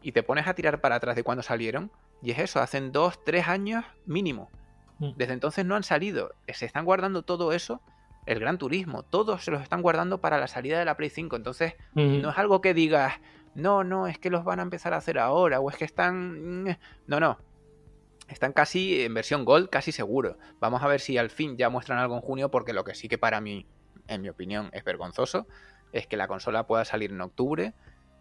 y 0.02 0.12
te 0.12 0.22
pones 0.22 0.46
a 0.46 0.54
tirar 0.54 0.80
para 0.80 0.96
atrás 0.96 1.16
de 1.16 1.24
cuando 1.24 1.42
salieron, 1.42 1.90
y 2.22 2.30
es 2.30 2.38
eso, 2.38 2.60
hacen 2.60 2.92
dos, 2.92 3.22
tres 3.24 3.48
años 3.48 3.84
mínimo. 4.06 4.50
Mm. 4.98 5.12
Desde 5.16 5.32
entonces 5.32 5.64
no 5.64 5.74
han 5.74 5.82
salido. 5.82 6.32
Se 6.48 6.66
están 6.66 6.84
guardando 6.84 7.22
todo 7.22 7.52
eso 7.52 7.80
el 8.26 8.38
Gran 8.38 8.58
Turismo, 8.58 9.02
todos 9.02 9.44
se 9.44 9.50
los 9.50 9.62
están 9.62 9.82
guardando 9.82 10.20
para 10.20 10.38
la 10.38 10.46
salida 10.46 10.78
de 10.78 10.84
la 10.84 10.96
Play 10.96 11.10
5. 11.10 11.36
Entonces, 11.36 11.74
no 11.94 12.30
es 12.30 12.38
algo 12.38 12.60
que 12.60 12.74
digas, 12.74 13.14
no, 13.54 13.84
no, 13.84 14.06
es 14.06 14.18
que 14.18 14.30
los 14.30 14.44
van 14.44 14.60
a 14.60 14.62
empezar 14.62 14.94
a 14.94 14.98
hacer 14.98 15.18
ahora, 15.18 15.60
o 15.60 15.70
es 15.70 15.76
que 15.76 15.84
están. 15.84 16.64
Mm, 16.64 16.76
no, 17.06 17.20
no. 17.20 17.38
Están 18.28 18.52
casi 18.52 19.02
en 19.02 19.14
versión 19.14 19.44
Gold, 19.44 19.70
casi 19.70 19.90
seguro. 19.90 20.38
Vamos 20.60 20.82
a 20.82 20.86
ver 20.86 21.00
si 21.00 21.18
al 21.18 21.30
fin 21.30 21.56
ya 21.56 21.68
muestran 21.68 21.98
algo 21.98 22.14
en 22.14 22.20
junio, 22.20 22.50
porque 22.50 22.72
lo 22.72 22.84
que 22.84 22.94
sí 22.94 23.08
que 23.08 23.18
para 23.18 23.40
mí, 23.40 23.66
en 24.06 24.22
mi 24.22 24.28
opinión, 24.28 24.70
es 24.72 24.84
vergonzoso, 24.84 25.48
es 25.92 26.06
que 26.06 26.16
la 26.16 26.28
consola 26.28 26.66
pueda 26.68 26.84
salir 26.84 27.10
en 27.10 27.20
octubre 27.20 27.74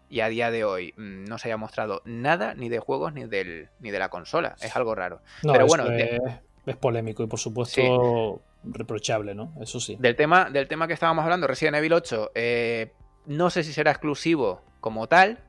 y 0.08 0.20
a 0.20 0.28
día 0.28 0.50
de 0.50 0.64
hoy 0.64 0.92
mm, 0.96 1.26
no 1.26 1.38
se 1.38 1.48
haya 1.48 1.56
mostrado 1.56 2.02
nada 2.04 2.54
ni 2.54 2.68
de 2.68 2.80
juegos 2.80 3.14
ni, 3.14 3.24
del, 3.26 3.68
ni 3.78 3.92
de 3.92 4.00
la 4.00 4.08
consola. 4.08 4.56
Es 4.60 4.74
algo 4.74 4.96
raro. 4.96 5.20
Pero 5.42 5.66
bueno. 5.66 5.84
Es, 5.86 6.76
polémico 6.76 7.22
y 7.22 7.26
por 7.26 7.38
supuesto 7.38 8.42
reprochable, 8.64 9.34
¿no? 9.34 9.54
Eso 9.60 9.80
sí. 9.80 9.96
Del 9.98 10.16
tema, 10.16 10.50
del 10.50 10.68
tema 10.68 10.86
que 10.86 10.92
estábamos 10.92 11.24
hablando, 11.24 11.46
Resident 11.46 11.76
Evil 11.76 11.92
8, 11.92 12.32
eh, 12.34 12.92
no 13.26 13.50
sé 13.50 13.64
si 13.64 13.72
será 13.72 13.90
exclusivo 13.90 14.62
como 14.80 15.06
tal, 15.06 15.44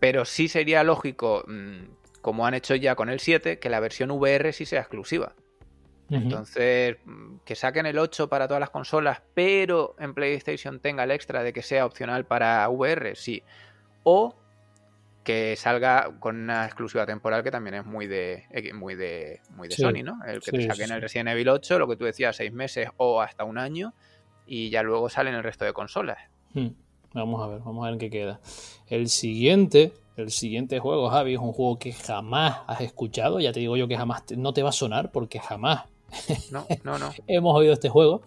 pero 0.00 0.24
sí 0.24 0.48
sería 0.48 0.82
lógico, 0.82 1.44
mm, 1.46 2.20
como 2.22 2.46
han 2.46 2.54
hecho 2.54 2.74
ya 2.74 2.94
con 2.94 3.08
el 3.08 3.20
7, 3.20 3.58
que 3.58 3.70
la 3.70 3.80
versión 3.80 4.10
VR 4.10 4.52
sí 4.52 4.66
sea 4.66 4.80
exclusiva. 4.80 5.34
Entonces, 6.08 6.98
que 7.44 7.56
saquen 7.56 7.84
el 7.86 7.98
8 7.98 8.28
para 8.28 8.46
todas 8.46 8.60
las 8.60 8.70
consolas, 8.70 9.22
pero 9.34 9.96
en 9.98 10.14
PlayStation 10.14 10.78
tenga 10.78 11.02
el 11.02 11.10
extra 11.10 11.42
de 11.42 11.52
que 11.52 11.62
sea 11.62 11.84
opcional 11.84 12.24
para 12.26 12.68
VR, 12.68 13.16
sí. 13.16 13.42
O 14.04 14.36
que 15.26 15.56
salga 15.56 16.12
con 16.20 16.36
una 16.36 16.66
exclusiva 16.66 17.04
temporal 17.04 17.42
que 17.42 17.50
también 17.50 17.74
es 17.74 17.84
muy 17.84 18.06
de 18.06 18.44
muy 18.74 18.94
de 18.94 19.40
muy 19.56 19.66
de 19.66 19.74
Sony, 19.74 20.04
¿no? 20.04 20.24
El 20.24 20.40
que 20.40 20.52
te 20.52 20.64
saquen 20.64 20.92
el 20.92 21.02
Resident 21.02 21.30
Evil 21.30 21.48
8, 21.48 21.80
lo 21.80 21.88
que 21.88 21.96
tú 21.96 22.04
decías, 22.04 22.36
seis 22.36 22.52
meses 22.52 22.90
o 22.96 23.20
hasta 23.20 23.42
un 23.42 23.58
año, 23.58 23.92
y 24.46 24.70
ya 24.70 24.84
luego 24.84 25.08
salen 25.08 25.34
el 25.34 25.42
resto 25.42 25.64
de 25.64 25.72
consolas. 25.72 26.18
Hmm. 26.54 26.68
Vamos 27.12 27.42
a 27.42 27.48
ver, 27.48 27.58
vamos 27.58 27.82
a 27.82 27.86
ver 27.86 27.94
en 27.94 27.98
qué 27.98 28.08
queda. 28.08 28.40
El 28.86 29.08
siguiente, 29.08 29.92
el 30.16 30.30
siguiente 30.30 30.78
juego, 30.78 31.10
Javi, 31.10 31.34
es 31.34 31.40
un 31.40 31.52
juego 31.52 31.76
que 31.80 31.92
jamás 31.92 32.60
has 32.68 32.82
escuchado. 32.82 33.40
Ya 33.40 33.52
te 33.52 33.58
digo 33.58 33.76
yo 33.76 33.88
que 33.88 33.96
jamás 33.96 34.22
no 34.36 34.52
te 34.52 34.62
va 34.62 34.68
a 34.68 34.72
sonar 34.72 35.10
porque 35.10 35.40
jamás 35.40 35.86
no, 36.50 36.66
no, 36.84 36.98
no. 36.98 37.12
hemos 37.26 37.54
oído 37.54 37.72
este 37.72 37.88
juego. 37.88 38.22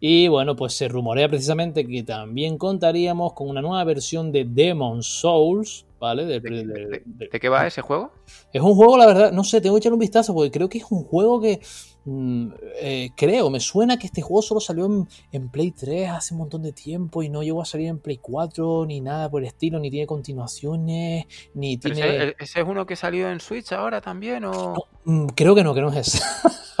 Y 0.00 0.28
bueno, 0.28 0.56
pues 0.56 0.74
se 0.74 0.88
rumorea 0.88 1.28
precisamente 1.28 1.86
que 1.86 2.02
también 2.02 2.58
contaríamos 2.58 3.34
con 3.34 3.48
una 3.48 3.60
nueva 3.60 3.84
versión 3.84 4.32
de 4.32 4.44
Demon 4.44 5.02
Souls 5.02 5.84
¿vale? 6.00 6.24
¿De, 6.24 7.30
qué 7.30 7.48
va 7.48 7.66
ese 7.66 7.82
juego? 7.82 8.10
Es 8.52 8.62
un 8.62 8.74
juego, 8.74 8.96
la 8.96 9.06
verdad, 9.06 9.32
no 9.32 9.44
sé, 9.44 9.60
tengo 9.60 9.76
que 9.76 9.80
echar 9.80 9.92
un 9.92 9.98
vistazo 9.98 10.34
porque 10.34 10.50
creo 10.50 10.68
que 10.68 10.78
es 10.78 10.84
un 10.90 11.04
juego 11.04 11.40
que 11.40 11.60
mm, 12.04 12.52
eh, 12.80 13.10
creo, 13.16 13.50
me 13.50 13.60
suena 13.60 13.98
que 13.98 14.06
este 14.06 14.22
juego 14.22 14.42
solo 14.42 14.60
salió 14.60 15.06
en, 15.32 15.48
Play 15.50 15.72
3 15.72 16.10
hace 16.10 16.34
un 16.34 16.40
montón 16.40 16.62
de 16.62 16.72
tiempo 16.72 17.22
y 17.22 17.28
no 17.28 17.42
llegó 17.42 17.62
a 17.62 17.64
salir 17.64 17.88
en 17.88 17.98
Play 17.98 18.18
4 18.18 18.86
ni 18.86 19.00
nada 19.00 19.30
por 19.30 19.42
el 19.42 19.48
estilo, 19.48 19.78
ni 19.78 19.90
tiene 19.90 20.06
continuaciones, 20.06 21.26
ni 21.54 21.76
tiene... 21.78 22.34
Ese, 22.38 22.60
es 22.60 22.66
uno 22.66 22.86
que 22.86 22.96
salió 22.96 23.30
en 23.30 23.40
Switch 23.40 23.72
ahora 23.72 24.00
también 24.00 24.44
o...? 24.44 24.74
Mm, 25.04 25.26
creo 25.28 25.54
que 25.54 25.64
no, 25.64 25.74
que 25.74 25.80
no 25.80 25.90
es 25.90 26.08
ese. 26.08 26.22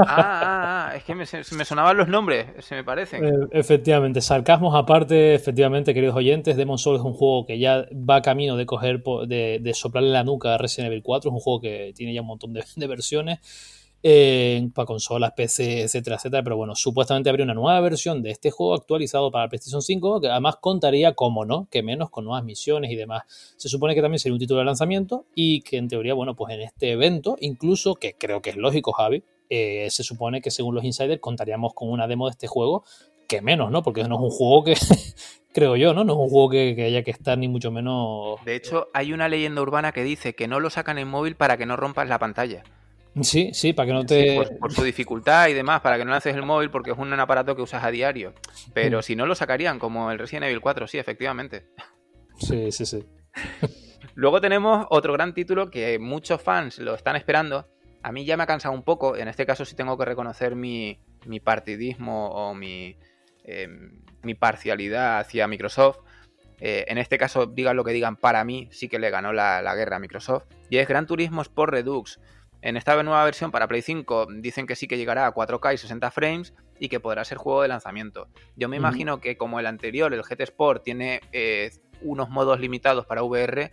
Ah, 0.06 0.16
ah, 0.16 0.90
ah, 0.90 0.96
es 0.96 1.04
que 1.04 1.14
me, 1.14 1.26
sonaban 1.26 1.96
los 1.96 2.08
nombres, 2.08 2.46
se 2.60 2.74
me 2.74 2.84
parecen. 2.84 3.24
Eh, 3.24 3.32
efectivamente, 3.52 4.20
sarcasmos 4.20 4.74
aparte, 4.74 5.34
efectivamente, 5.34 5.94
queridos 5.94 6.16
oyentes, 6.16 6.56
Demon 6.56 6.78
Souls 6.78 7.00
es 7.00 7.04
un 7.04 7.12
juego 7.12 7.46
que 7.46 7.58
ya 7.58 7.86
va 7.92 8.22
camino 8.22 8.56
de 8.56 8.66
coger, 8.66 9.02
de, 9.02 9.72
soplarle 9.74 10.10
la 10.10 10.24
nuca 10.24 10.54
a 10.54 10.58
Resident 10.58 10.90
Evil 10.90 11.02
4, 11.02 11.30
es 11.30 11.34
un 11.34 11.40
juego 11.40 11.60
que 11.60 11.92
tiene 11.94 12.14
ya 12.14 12.22
un 12.22 12.28
montón 12.28 12.52
de, 12.52 12.86
versiones. 12.86 13.40
Para 14.02 14.86
consolas, 14.86 15.32
PC, 15.32 15.82
etcétera, 15.82 16.16
etcétera. 16.16 16.42
Pero 16.42 16.56
bueno, 16.56 16.74
supuestamente 16.74 17.28
habría 17.28 17.44
una 17.44 17.54
nueva 17.54 17.80
versión 17.80 18.22
de 18.22 18.30
este 18.30 18.50
juego 18.50 18.74
actualizado 18.74 19.30
para 19.30 19.48
PlayStation 19.48 19.82
5, 19.82 20.20
que 20.20 20.28
además 20.28 20.56
contaría, 20.60 21.14
como 21.14 21.44
no, 21.44 21.68
que 21.70 21.82
menos 21.82 22.10
con 22.10 22.24
nuevas 22.24 22.44
misiones 22.44 22.90
y 22.90 22.96
demás. 22.96 23.24
Se 23.56 23.68
supone 23.68 23.94
que 23.94 24.02
también 24.02 24.18
sería 24.18 24.34
un 24.34 24.40
título 24.40 24.60
de 24.60 24.66
lanzamiento 24.66 25.26
y 25.34 25.60
que 25.62 25.76
en 25.76 25.88
teoría, 25.88 26.14
bueno, 26.14 26.34
pues 26.34 26.54
en 26.54 26.62
este 26.62 26.92
evento, 26.92 27.36
incluso, 27.40 27.94
que 27.94 28.14
creo 28.14 28.40
que 28.40 28.50
es 28.50 28.56
lógico, 28.56 28.92
Javi, 28.92 29.22
eh, 29.50 29.88
se 29.90 30.04
supone 30.04 30.40
que 30.40 30.50
según 30.50 30.74
los 30.74 30.84
insiders 30.84 31.20
contaríamos 31.20 31.74
con 31.74 31.90
una 31.90 32.06
demo 32.06 32.26
de 32.26 32.30
este 32.30 32.46
juego, 32.46 32.84
que 33.28 33.42
menos, 33.42 33.70
¿no? 33.70 33.82
Porque 33.82 34.02
no 34.04 34.16
es 34.16 34.20
un 34.22 34.30
juego 34.30 34.64
que, 34.64 34.74
creo 35.52 35.76
yo, 35.76 35.92
¿no? 35.94 36.04
No 36.04 36.14
es 36.14 36.18
un 36.18 36.28
juego 36.28 36.50
que, 36.50 36.84
haya 36.84 37.02
que 37.02 37.10
estar 37.10 37.36
ni 37.36 37.48
mucho 37.48 37.70
menos... 37.70 38.44
De 38.44 38.56
hecho, 38.56 38.88
hay 38.92 39.12
una 39.12 39.28
leyenda 39.28 39.60
urbana 39.62 39.92
que 39.92 40.04
dice 40.04 40.34
que 40.34 40.48
no 40.48 40.60
lo 40.60 40.70
sacan 40.70 40.98
en 40.98 41.08
móvil 41.08 41.36
para 41.36 41.56
que 41.56 41.66
no 41.66 41.76
rompas 41.76 42.08
la 42.08 42.18
pantalla. 42.18 42.62
Sí, 43.22 43.50
sí, 43.52 43.72
para 43.72 43.86
que 43.86 43.92
no 43.92 44.06
te... 44.06 44.40
por, 44.60 44.72
su 44.72 44.84
dificultad 44.84 45.48
y 45.48 45.52
demás, 45.52 45.80
para 45.80 45.98
que 45.98 46.04
no 46.04 46.14
haces 46.14 46.34
el 46.34 46.42
móvil 46.42 46.70
porque 46.70 46.92
es 46.92 46.98
un 46.98 47.12
aparato 47.12 47.56
que 47.56 47.62
usas 47.62 47.82
a 47.82 47.90
diario. 47.90 48.34
Pero 48.72 49.00
mm. 49.00 49.02
si 49.02 49.16
no 49.16 49.26
lo 49.26 49.34
sacarían, 49.34 49.78
como 49.78 50.10
el 50.10 50.18
Resident 50.18 50.46
Evil 50.46 50.60
4, 50.60 50.86
sí, 50.86 50.98
efectivamente. 50.98 51.66
Sí, 52.38 52.70
sí, 52.70 52.86
sí. 52.86 53.04
Luego 54.14 54.40
tenemos 54.40 54.86
otro 54.90 55.12
gran 55.12 55.34
título 55.34 55.70
que 55.70 55.98
muchos 55.98 56.40
fans 56.40 56.78
lo 56.78 56.94
están 56.94 57.16
esperando, 57.16 57.66
a 58.02 58.12
mí 58.12 58.24
ya 58.24 58.36
me 58.36 58.44
ha 58.44 58.46
cansado 58.46 58.74
un 58.74 58.82
poco, 58.82 59.16
en 59.16 59.28
este 59.28 59.46
caso 59.46 59.64
sí 59.64 59.74
tengo 59.76 59.96
que 59.98 60.04
reconocer 60.04 60.56
mi, 60.56 60.98
partidismo 61.44 62.28
o 62.30 62.54
mi, 62.54 62.96
em, 63.44 64.02
mi, 64.22 64.34
parcialidad 64.34 65.18
hacia 65.18 65.46
Microsoft. 65.46 65.98
Eh, 66.58 66.84
en 66.88 66.98
este 66.98 67.18
caso, 67.18 67.46
digan 67.46 67.76
lo 67.76 67.84
que 67.84 67.92
digan, 67.92 68.16
para 68.16 68.44
mí 68.44 68.68
sí 68.70 68.88
que 68.88 68.98
le 68.98 69.10
ganó 69.10 69.32
la, 69.32 69.74
guerra 69.74 69.96
a 69.96 69.98
Microsoft. 69.98 70.44
Y 70.68 70.78
es 70.78 70.88
Gran 70.88 71.06
Turismo 71.06 71.42
Sport 71.42 71.72
Redux. 71.72 72.20
En 72.62 72.76
esta 72.76 73.02
nueva 73.02 73.24
versión 73.24 73.50
para 73.50 73.68
Play 73.68 73.80
5 73.80 74.26
dicen 74.36 74.66
que 74.66 74.76
sí 74.76 74.86
que 74.86 74.98
llegará 74.98 75.26
a 75.26 75.34
4K 75.34 75.74
y 75.74 75.78
60 75.78 76.10
frames 76.10 76.54
y 76.78 76.88
que 76.88 77.00
podrá 77.00 77.24
ser 77.24 77.38
juego 77.38 77.62
de 77.62 77.68
lanzamiento. 77.68 78.28
Yo 78.54 78.68
me 78.68 78.76
imagino 78.76 79.20
que 79.20 79.38
como 79.38 79.60
el 79.60 79.66
anterior, 79.66 80.12
el 80.12 80.22
GT 80.22 80.42
Sport, 80.42 80.82
tiene 80.82 81.20
eh, 81.32 81.70
unos 82.02 82.28
modos 82.28 82.60
limitados 82.60 83.06
para 83.06 83.22
VR, 83.22 83.70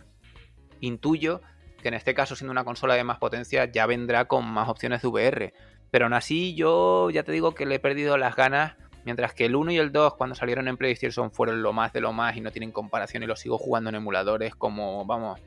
intuyo 0.80 1.42
que 1.82 1.88
en 1.88 1.94
este 1.94 2.14
caso 2.14 2.34
siendo 2.34 2.50
una 2.50 2.64
consola 2.64 2.94
de 2.94 3.04
más 3.04 3.18
potencia 3.18 3.64
ya 3.66 3.86
vendrá 3.86 4.24
con 4.26 4.46
más 4.46 4.68
opciones 4.68 5.02
de 5.02 5.08
VR. 5.08 5.52
Pero 5.90 6.06
aún 6.06 6.14
así 6.14 6.54
yo 6.54 7.10
ya 7.10 7.22
te 7.22 7.32
digo 7.32 7.54
que 7.54 7.66
le 7.66 7.76
he 7.76 7.80
perdido 7.80 8.16
las 8.16 8.36
ganas, 8.36 8.76
mientras 9.04 9.34
que 9.34 9.46
el 9.46 9.54
1 9.54 9.72
y 9.72 9.78
el 9.78 9.92
2 9.92 10.14
cuando 10.14 10.34
salieron 10.34 10.66
en 10.66 10.76
PlayStation 10.76 11.30
fueron 11.30 11.62
lo 11.62 11.72
más 11.72 11.92
de 11.92 12.00
lo 12.00 12.12
más 12.12 12.36
y 12.36 12.40
no 12.40 12.50
tienen 12.50 12.72
comparación 12.72 13.22
y 13.22 13.26
los 13.26 13.40
sigo 13.40 13.58
jugando 13.58 13.90
en 13.90 13.96
emuladores 13.96 14.54
como, 14.54 15.04
vamos, 15.04 15.40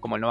como 0.00 0.16
el 0.16 0.22
no 0.22 0.28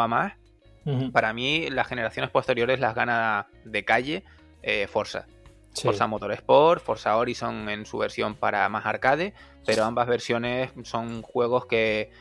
Para 1.11 1.33
mí 1.33 1.69
las 1.71 1.87
generaciones 1.87 2.29
posteriores 2.29 2.79
las 2.79 2.93
gana 2.93 3.47
de 3.63 3.83
calle 3.83 4.23
eh, 4.61 4.87
Forza. 4.87 5.25
Forza 5.73 6.07
Motorsport, 6.07 6.81
Forza 6.81 7.17
Horizon 7.17 7.69
en 7.69 7.85
su 7.85 7.97
versión 7.97 8.35
para 8.35 8.69
más 8.69 8.85
arcade, 8.85 9.33
pero 9.65 9.83
ambas 9.83 10.07
versiones 10.07 10.71
son 10.83 11.21
juegos 11.21 11.65
que 11.65 12.11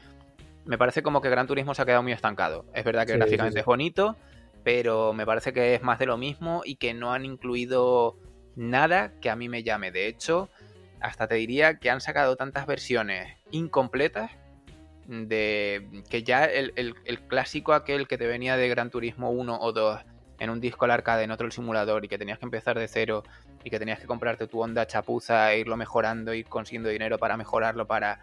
me 0.64 0.78
parece 0.78 1.02
como 1.02 1.20
que 1.20 1.30
Gran 1.30 1.46
Turismo 1.46 1.74
se 1.74 1.82
ha 1.82 1.84
quedado 1.84 2.02
muy 2.02 2.12
estancado. 2.12 2.64
Es 2.74 2.84
verdad 2.84 3.06
que 3.06 3.12
gráficamente 3.12 3.60
es 3.60 3.66
bonito, 3.66 4.16
pero 4.64 5.12
me 5.12 5.26
parece 5.26 5.52
que 5.52 5.74
es 5.74 5.82
más 5.82 5.98
de 5.98 6.06
lo 6.06 6.16
mismo 6.16 6.62
y 6.64 6.76
que 6.76 6.94
no 6.94 7.12
han 7.12 7.24
incluido 7.24 8.16
nada 8.56 9.12
que 9.20 9.30
a 9.30 9.36
mí 9.36 9.48
me 9.48 9.62
llame. 9.62 9.92
De 9.92 10.08
hecho, 10.08 10.48
hasta 11.00 11.28
te 11.28 11.34
diría 11.36 11.78
que 11.78 11.90
han 11.90 12.00
sacado 12.00 12.36
tantas 12.36 12.66
versiones 12.66 13.36
incompletas 13.50 14.32
de 15.06 16.02
que 16.08 16.22
ya 16.22 16.44
el, 16.44 16.94
clásico 17.28 17.72
aquel 17.72 18.08
que 18.08 18.18
te 18.18 18.26
venía 18.26 18.56
de 18.56 18.68
Gran 18.68 18.90
Turismo 18.90 19.30
1 19.30 19.58
o 19.60 19.72
2 19.72 20.00
en 20.38 20.50
un 20.50 20.60
disco 20.60 20.84
al 20.84 20.90
arcade, 20.90 21.24
en 21.24 21.30
otro 21.30 21.46
el 21.46 21.52
simulador 21.52 22.04
y 22.04 22.08
que 22.08 22.18
tenías 22.18 22.38
que 22.38 22.44
empezar 22.44 22.78
de 22.78 22.88
cero 22.88 23.22
y 23.62 23.70
que 23.70 23.78
tenías 23.78 24.00
que 24.00 24.06
comprarte 24.06 24.46
tu 24.46 24.60
onda 24.60 24.86
chapuza 24.86 25.52
e 25.52 25.60
irlo 25.60 25.76
mejorando, 25.76 26.34
ir 26.34 26.46
consiguiendo 26.46 26.88
dinero 26.88 27.18
para 27.18 27.36
mejorarlo, 27.36 27.86
para 27.86 28.20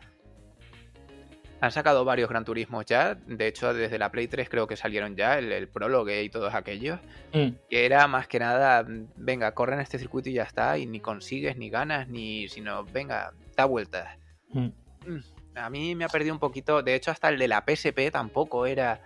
han 1.61 1.71
sacado 1.71 2.03
varios 2.03 2.27
Gran 2.27 2.43
Turismos 2.43 2.85
ya, 2.87 3.13
de 3.13 3.47
hecho 3.47 3.73
desde 3.73 3.99
la 3.99 4.11
Play 4.11 4.27
3 4.27 4.49
creo 4.49 4.65
que 4.65 4.75
salieron 4.75 5.15
ya, 5.15 5.37
el, 5.37 5.51
el 5.51 5.67
prólogo 5.67 6.09
y 6.09 6.27
todos 6.29 6.55
aquellos, 6.55 6.99
mm. 7.33 7.49
que 7.69 7.85
era 7.85 8.07
más 8.07 8.27
que 8.27 8.39
nada, 8.39 8.83
venga, 9.15 9.53
corre 9.53 9.75
en 9.75 9.81
este 9.81 9.99
circuito 9.99 10.29
y 10.29 10.33
ya 10.33 10.43
está, 10.43 10.79
y 10.79 10.87
ni 10.87 10.99
consigues, 10.99 11.57
ni 11.57 11.69
ganas, 11.69 12.07
ni, 12.07 12.49
sino, 12.49 12.83
venga, 12.85 13.33
da 13.55 13.65
vueltas. 13.65 14.17
Mm. 14.49 14.69
Mm, 15.05 15.23
a 15.55 15.69
mí 15.69 15.95
me 15.95 16.05
ha 16.05 16.09
perdido 16.09 16.33
un 16.33 16.39
poquito, 16.39 16.81
de 16.81 16.95
hecho 16.95 17.11
hasta 17.11 17.29
el 17.29 17.37
de 17.37 17.47
la 17.47 17.63
PSP 17.67 18.11
tampoco 18.11 18.65
era, 18.65 19.01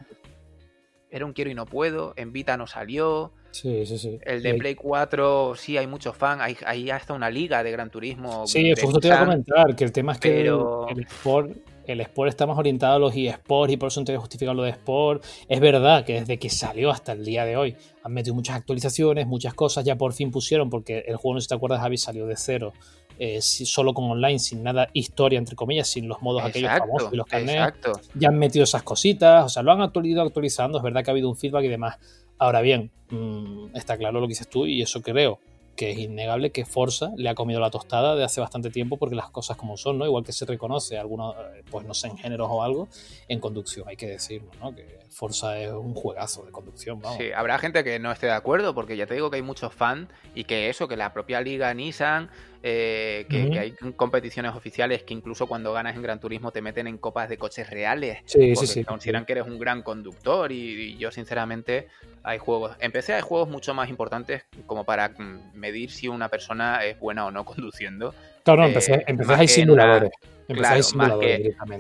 era 1.10 1.26
un 1.26 1.34
quiero 1.34 1.50
y 1.50 1.54
no 1.54 1.66
puedo, 1.66 2.14
en 2.16 2.32
Vita 2.32 2.58
no 2.58 2.68
salió. 2.68 3.32
Sí, 3.52 3.86
sí, 3.86 3.98
sí. 3.98 4.20
El 4.24 4.44
de 4.44 4.56
Play 4.56 4.76
4, 4.76 5.54
sí, 5.56 5.78
hay 5.78 5.88
muchos 5.88 6.18
fans. 6.18 6.42
Hay, 6.42 6.58
hay, 6.66 6.90
hasta 6.90 7.14
una 7.14 7.30
liga 7.30 7.64
de 7.64 7.72
Gran 7.72 7.90
Turismo. 7.90 8.46
Sí, 8.46 8.74
justo 8.76 9.00
te 9.00 9.08
iba 9.08 9.22
a 9.22 9.26
comentar 9.26 9.74
que 9.78 9.86
el 9.86 9.94
tema 9.94 10.12
es 10.12 10.20
que 10.20 10.42
el, 10.42 11.00
Sport 11.08 11.56
el 11.88 12.02
Sport 12.02 12.30
está 12.30 12.46
más 12.46 12.58
orientado 12.58 12.96
a 12.96 13.00
los 13.00 13.16
eSports 13.16 13.72
y 13.72 13.78
por 13.78 13.88
eso 13.88 14.02
no 14.02 14.06
te 14.06 14.18
justificar 14.18 14.56
lo 14.56 14.64
de 14.64 14.72
Sport. 14.72 15.24
Es 15.48 15.60
verdad 15.60 16.04
que 16.04 16.20
desde 16.20 16.38
que 16.38 16.50
salió 16.50 16.92
hasta 16.92 17.14
el 17.14 17.24
día 17.24 17.46
de 17.46 17.56
hoy 17.56 17.78
han 18.04 18.14
metido 18.14 18.36
muchas 18.36 18.58
actualizaciones, 18.58 19.26
muchas 19.26 19.54
cosas, 19.54 19.86
ya 19.86 19.96
por 19.96 20.12
fin 20.12 20.32
pusieron, 20.32 20.70
porque 20.70 21.06
el 21.08 21.16
juego, 21.16 21.36
no 21.36 21.40
sé 21.40 21.46
si 21.46 21.50
te 21.50 21.56
acuerdas, 21.56 21.80
Javi, 21.80 21.98
salió 21.98 22.26
de 22.26 22.36
cero. 22.36 22.74
Eh, 23.18 23.42
solo 23.42 23.94
con 23.94 24.06
online, 24.06 24.40
sin 24.40 24.62
nada 24.62 24.90
historia, 24.94 25.40
entre 25.40 25.56
comillas, 25.56 25.88
sin 25.88 26.08
los 26.08 26.22
modos 26.22 26.44
aquellos 26.44 26.72
famosos 26.78 27.14
y 27.14 27.16
los 27.16 27.26
carnets. 27.26 27.78
Ya 28.14 28.28
han 28.28 28.38
metido 28.38 28.64
esas 28.64 28.84
cositas, 28.84 29.46
o 29.46 29.50
sea, 29.50 29.64
lo 29.64 29.72
han 29.72 30.06
ido 30.06 30.22
actualizando, 30.22 30.78
es 30.78 30.84
verdad 30.84 31.04
que 31.04 31.12
ha 31.12 31.14
habido 31.14 31.30
un 31.30 31.38
feedback 31.38 31.64
y 31.64 31.70
demás. 31.70 31.98
Ahora 32.38 32.62
bien, 32.62 32.92
mm, 33.10 33.76
está 33.76 33.98
claro 33.98 34.20
lo 34.20 34.28
que 34.28 34.32
dices 34.32 34.50
tú 34.50 34.66
y 34.66 34.82
eso 34.82 35.02
creo 35.02 35.40
que 35.76 35.92
es 35.92 35.98
innegable 35.98 36.52
que 36.52 36.66
Forza 36.66 37.12
le 37.18 37.30
ha 37.30 37.36
comido 37.36 37.60
la 37.60 37.70
tostada 37.70 38.16
de 38.16 38.24
hace 38.24 38.40
bastante 38.40 38.70
tiempo 38.70 38.98
porque 38.98 39.16
las 39.16 39.30
cosas 39.30 39.58
como 39.58 39.78
son, 39.78 39.98
¿no? 39.98 40.06
Igual 40.06 40.24
que 40.24 40.32
se 40.32 40.46
reconoce 40.46 40.98
algunos, 40.98 41.36
eh, 41.36 41.64
pues 41.70 41.86
no 41.86 41.94
sé, 41.94 42.08
en 42.08 42.18
géneros 42.18 42.48
o 42.50 42.64
algo, 42.64 42.88
en 43.28 43.40
conducción, 43.40 43.88
hay 43.88 43.98
que 43.98 44.08
decirlo, 44.08 44.52
¿no? 44.62 44.74
Que 44.74 45.00
Forza 45.16 45.58
es 45.58 45.72
un 45.72 45.94
juegazo 45.94 46.44
de 46.44 46.52
conducción, 46.52 47.00
vamos. 47.00 47.18
Sí, 47.18 47.32
habrá 47.32 47.58
gente 47.58 47.86
que 47.86 48.00
no 48.00 48.12
esté 48.12 48.26
de 48.26 48.34
acuerdo 48.34 48.76
porque 48.76 48.98
ya 48.98 49.08
te 49.08 49.14
digo 49.14 49.30
que 49.30 49.38
hay 49.38 49.42
muchos 49.42 49.74
fans 49.74 50.10
y 50.34 50.44
que 50.44 50.70
eso, 50.70 50.90
que 50.90 50.98
la 50.98 51.14
propia 51.14 51.40
liga 51.40 51.74
Nissan, 51.74 52.30
eh, 52.64 53.26
que, 53.30 53.58
hay 53.58 53.72
competiciones 53.94 54.54
oficiales 54.56 55.04
que 55.04 55.14
incluso 55.14 55.48
cuando 55.48 55.72
ganas 55.72 55.96
en 55.96 56.02
Gran 56.02 56.20
Turismo 56.20 56.52
te 56.52 56.62
meten 56.62 56.88
en 56.88 56.98
copas 56.98 57.30
de 57.30 57.38
coches 57.38 57.70
reales 57.70 58.24
sí, 58.26 58.52
porque 58.54 58.68
sí, 58.68 58.84
consideran 58.84 59.26
que 59.26 59.34
eres 59.34 59.48
un 59.48 59.58
gran 59.58 59.84
conductor 59.84 60.52
y, 60.52 60.96
y 60.96 60.98
yo 60.98 61.12
sinceramente 61.12 61.88
hay 62.24 62.38
juegos, 62.38 62.76
en 62.80 62.92
PC 62.92 63.14
hay 63.14 63.22
juegos 63.22 63.48
mucho 63.48 63.74
más 63.74 63.88
importantes 63.88 64.44
como 64.66 64.84
para 64.84 65.10
mm, 65.10 65.54
medir 65.54 65.92
si 65.92 66.10
una 66.10 66.28
persona 66.28 66.84
es 66.84 67.00
buena 67.00 67.26
o 67.26 67.32
no 67.32 67.46
conduciendo. 67.46 68.14
Claro, 68.46 68.62
no, 68.62 68.68
empecé, 68.68 69.04
hay 69.28 69.48
simuladores. 69.48 70.12
Claro, 70.48 71.20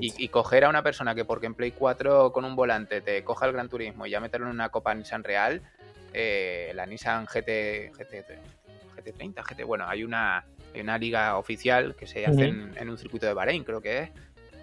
y, 0.01 0.27
coger 0.29 0.65
a 0.65 0.69
una 0.69 0.81
persona 0.81 1.13
que 1.13 1.23
porque 1.23 1.45
en 1.45 1.53
Play 1.53 1.69
4 1.69 2.31
con 2.31 2.43
un 2.43 2.55
volante 2.55 3.01
te 3.01 3.23
coja 3.23 3.45
el 3.45 3.53
Gran 3.53 3.69
Turismo 3.69 4.07
y 4.07 4.09
ya 4.09 4.19
meterlo 4.19 4.47
en 4.47 4.53
una 4.53 4.69
Copa 4.69 4.95
Nissan 4.95 5.23
Real, 5.23 5.61
eh, 6.11 6.71
la 6.73 6.87
Nissan 6.87 7.25
GT, 7.27 7.91
GT, 7.93 8.25
GT30, 8.97 9.43
GT, 9.43 9.63
bueno, 9.63 9.87
hay 9.87 10.03
una, 10.03 10.45
una 10.81 10.97
liga 10.97 11.37
oficial 11.37 11.95
que 11.95 12.07
se 12.07 12.25
hace 12.25 12.45
en, 12.45 12.89
un 12.89 12.97
circuito 12.97 13.27
de 13.27 13.33
Bahrein, 13.33 13.63
creo 13.63 13.81
que 13.81 13.99
es, 13.99 14.09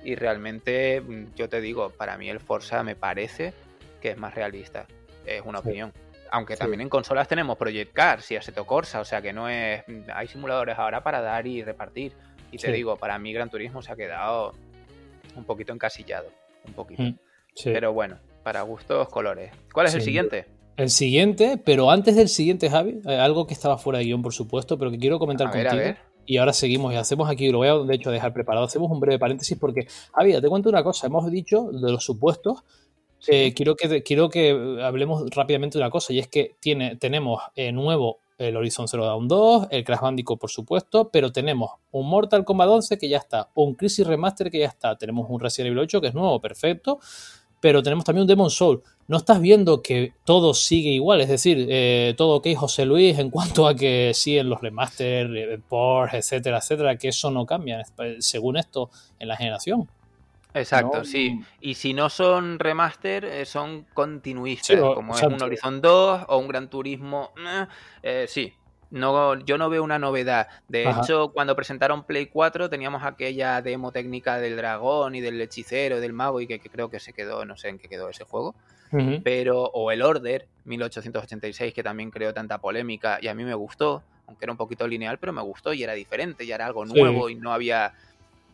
y 0.03 0.17
realmente 0.17 1.01
mm, 1.01 1.35
yo 1.37 1.49
te 1.49 1.61
digo, 1.61 1.91
para 1.91 2.19
mí 2.19 2.29
el 2.29 2.41
Forza 2.41 2.83
me 2.83 2.97
parece 2.97 3.55
que 4.01 4.11
es 4.11 4.19
más 4.19 4.35
realista, 4.35 4.87
es 5.25 5.43
una 5.45 5.61
opinión. 5.61 5.93
Aunque 6.33 6.57
también 6.57 6.81
en 6.81 6.89
consolas 6.89 7.29
tenemos 7.29 7.59
Project 7.59 7.93
Cars 7.93 8.31
y 8.31 8.37
Assetto 8.37 8.65
Corsa, 8.65 9.01
o 9.01 9.05
sea 9.05 9.21
que 9.21 9.35
no 9.35 9.51
es. 9.51 9.85
Hay 10.15 10.27
simuladores 10.29 10.79
ahora 10.79 11.03
para 11.03 11.21
dar 11.21 11.47
y 11.47 11.63
repartir. 11.63 12.15
Y 12.51 12.57
te 12.57 12.73
digo, 12.73 12.97
para 12.97 13.19
mí 13.19 13.35
Gran 13.35 13.51
Turismo 13.51 13.83
se 13.83 13.93
ha 13.93 13.97
quedado 13.97 14.55
un 15.37 15.45
poquito 15.45 15.75
encasillado. 15.75 16.31
Un 16.67 16.73
poquito. 16.73 17.03
Mm, 17.03 17.19
pero 17.65 17.93
bueno, 17.93 18.17
para 18.43 18.63
gustos, 18.63 19.09
colores. 19.11 19.53
¿Cuál 19.75 19.87
es 19.87 19.95
el 19.95 20.01
siguiente? 20.01 20.47
El 20.79 20.89
siguiente, 20.89 21.61
pero 21.63 21.91
antes 21.91 22.17
del 22.17 22.31
siguiente, 22.31 22.71
Javi, 22.71 23.03
eh, 23.07 23.17
algo 23.17 23.47
que 23.47 23.53
estaba 23.53 23.77
fuera 23.77 23.99
de 23.99 24.07
guion, 24.07 24.23
por 24.23 24.33
supuesto, 24.33 24.79
pero 24.79 24.91
que 24.91 24.99
quiero 24.99 25.19
comentar 25.19 25.51
contigo. 25.51 25.97
Y 26.25 26.39
ahora 26.39 26.55
seguimos 26.55 26.95
y 26.95 26.97
hacemos 26.97 27.29
aquí, 27.29 27.51
lo 27.51 27.59
voy 27.59 27.69
a 27.69 27.75
de 27.75 27.95
hecho 27.95 28.11
dejar 28.11 28.33
preparado, 28.33 28.65
hacemos 28.65 28.91
un 28.91 29.01
breve 29.01 29.19
paréntesis 29.19 29.59
porque, 29.59 29.87
Javi, 30.15 30.41
te 30.41 30.49
cuento 30.49 30.71
una 30.71 30.83
cosa, 30.83 31.09
hemos 31.09 31.31
dicho 31.31 31.71
de 31.73 31.93
los 31.93 32.05
supuestos, 32.05 32.65
eh, 33.29 33.53
quiero, 33.55 33.77
que, 33.77 34.03
quiero 34.03 34.29
que 34.29 34.81
hablemos 34.83 35.29
rápidamente 35.31 35.79
de 35.79 35.85
una 35.85 35.91
cosa, 35.91 36.13
y 36.13 36.19
es 36.19 36.29
que 36.29 36.57
tiene, 36.61 36.97
tenemos 36.97 37.43
eh, 37.55 37.73
nuevo 37.73 38.21
el 38.39 38.57
Horizon 38.57 38.89
Zero 38.89 39.05
Dawn 39.05 39.29
2, 39.29 39.69
el 39.71 39.85
Crash 39.85 40.01
Bandicoot 40.01 40.41
por 40.41 40.51
supuesto, 40.51 41.11
pero 41.11 41.31
tenemos 41.31 41.73
un 41.93 42.09
Mortal 42.09 42.45
Kombat 42.45 42.69
11 42.69 42.99
que 42.99 43.09
ya 43.09 43.19
está, 43.19 43.51
un 43.55 43.75
Crisis 43.75 44.07
Remaster 44.07 44.51
que 44.51 44.59
ya 44.61 44.67
está, 44.67 44.97
tenemos 44.97 45.27
un 45.29 45.39
Resident 45.39 45.69
Evil 45.69 45.79
8 45.81 46.01
que 46.01 46.09
es 46.09 46.15
nuevo, 46.15 46.41
perfecto, 46.41 46.99
pero 47.61 47.81
tenemos 47.83 48.05
también 48.05 48.23
un 48.23 48.27
Demon 48.27 48.51
Soul. 48.51 48.83
No 49.07 49.19
estás 49.19 49.41
viendo 49.41 49.83
que 49.83 50.15
todo 50.25 50.53
sigue 50.53 50.91
igual, 50.91 51.21
es 51.21 51.29
decir, 51.29 51.67
eh, 51.71 52.13
todo 52.17 52.37
ok, 52.37 52.49
José 52.57 52.85
Luis, 52.85 53.17
en 53.21 53.31
cuanto 53.31 53.69
a 53.69 53.77
que 53.77 54.11
siguen 54.15 54.49
los 54.49 54.61
remaster, 54.61 55.61
ports, 55.69 56.15
etcétera, 56.15 56.59
etcétera, 56.59 56.97
que 56.97 57.09
eso 57.09 57.31
no 57.31 57.47
cambia, 57.47 57.85
según 58.19 58.57
esto, 58.57 58.91
en 59.21 59.29
la 59.29 59.37
generación. 59.37 59.89
Exacto, 60.55 61.05
sí. 61.05 61.41
Y 61.61 61.75
si 61.75 61.95
no 61.95 62.11
son 62.11 62.59
remaster, 62.59 63.25
eh, 63.25 63.47
son 63.47 63.87
continuistas, 63.95 64.79
como 64.79 65.15
es 65.15 65.23
un 65.23 65.43
Horizon 65.43 65.81
2 65.81 66.25
o 66.29 66.39
un 66.39 66.49
Gran 66.49 66.69
Turismo. 66.69 67.33
Eh, 67.39 67.67
eh, 68.03 68.27
sí, 68.29 68.53
no, 68.91 69.39
yo 69.41 69.57
no 69.57 69.71
veo 69.71 69.83
una 69.83 69.99
novedad. 69.99 70.49
De 70.69 70.89
hecho, 70.89 71.33
cuando 71.33 71.57
presentaron 71.57 72.05
Play 72.05 72.27
4 72.27 72.69
teníamos 72.69 73.03
aquella 73.03 73.63
demo 73.63 73.93
técnica 73.93 74.39
del 74.39 74.57
dragón 74.57 75.15
y 75.15 75.23
del 75.23 75.41
hechicero, 75.41 76.01
del 76.01 76.13
mago, 76.13 76.41
y 76.43 76.47
que, 76.47 76.61
creo 76.61 76.91
que 76.91 77.01
se 77.01 77.15
quedó, 77.15 77.47
no 77.47 77.57
sé 77.57 77.69
en 77.71 77.79
qué 77.79 77.89
quedó 77.89 78.09
ese 78.09 78.25
juego. 78.25 78.55
Pero, 79.25 79.63
o 79.63 79.91
el 79.91 80.03
Order 80.03 80.47
1886, 80.67 81.73
que 81.73 81.83
también 81.83 82.11
creó 82.11 82.35
tanta 82.35 82.59
polémica 82.59 83.19
y 83.23 83.29
a 83.29 83.35
mí 83.35 83.43
me 83.43 83.55
gustó, 83.55 84.03
aunque 84.27 84.45
era 84.45 84.53
un 84.53 84.59
poquito 84.59 84.87
lineal, 84.87 85.17
pero 85.19 85.33
me 85.33 85.41
gustó 85.41 85.73
y 85.73 85.83
era 85.83 85.95
diferente, 85.95 86.45
y 86.45 86.53
era 86.53 86.67
algo 86.67 86.85
nuevo 86.85 87.31
y 87.31 87.35
no 87.35 87.55
había. 87.55 87.95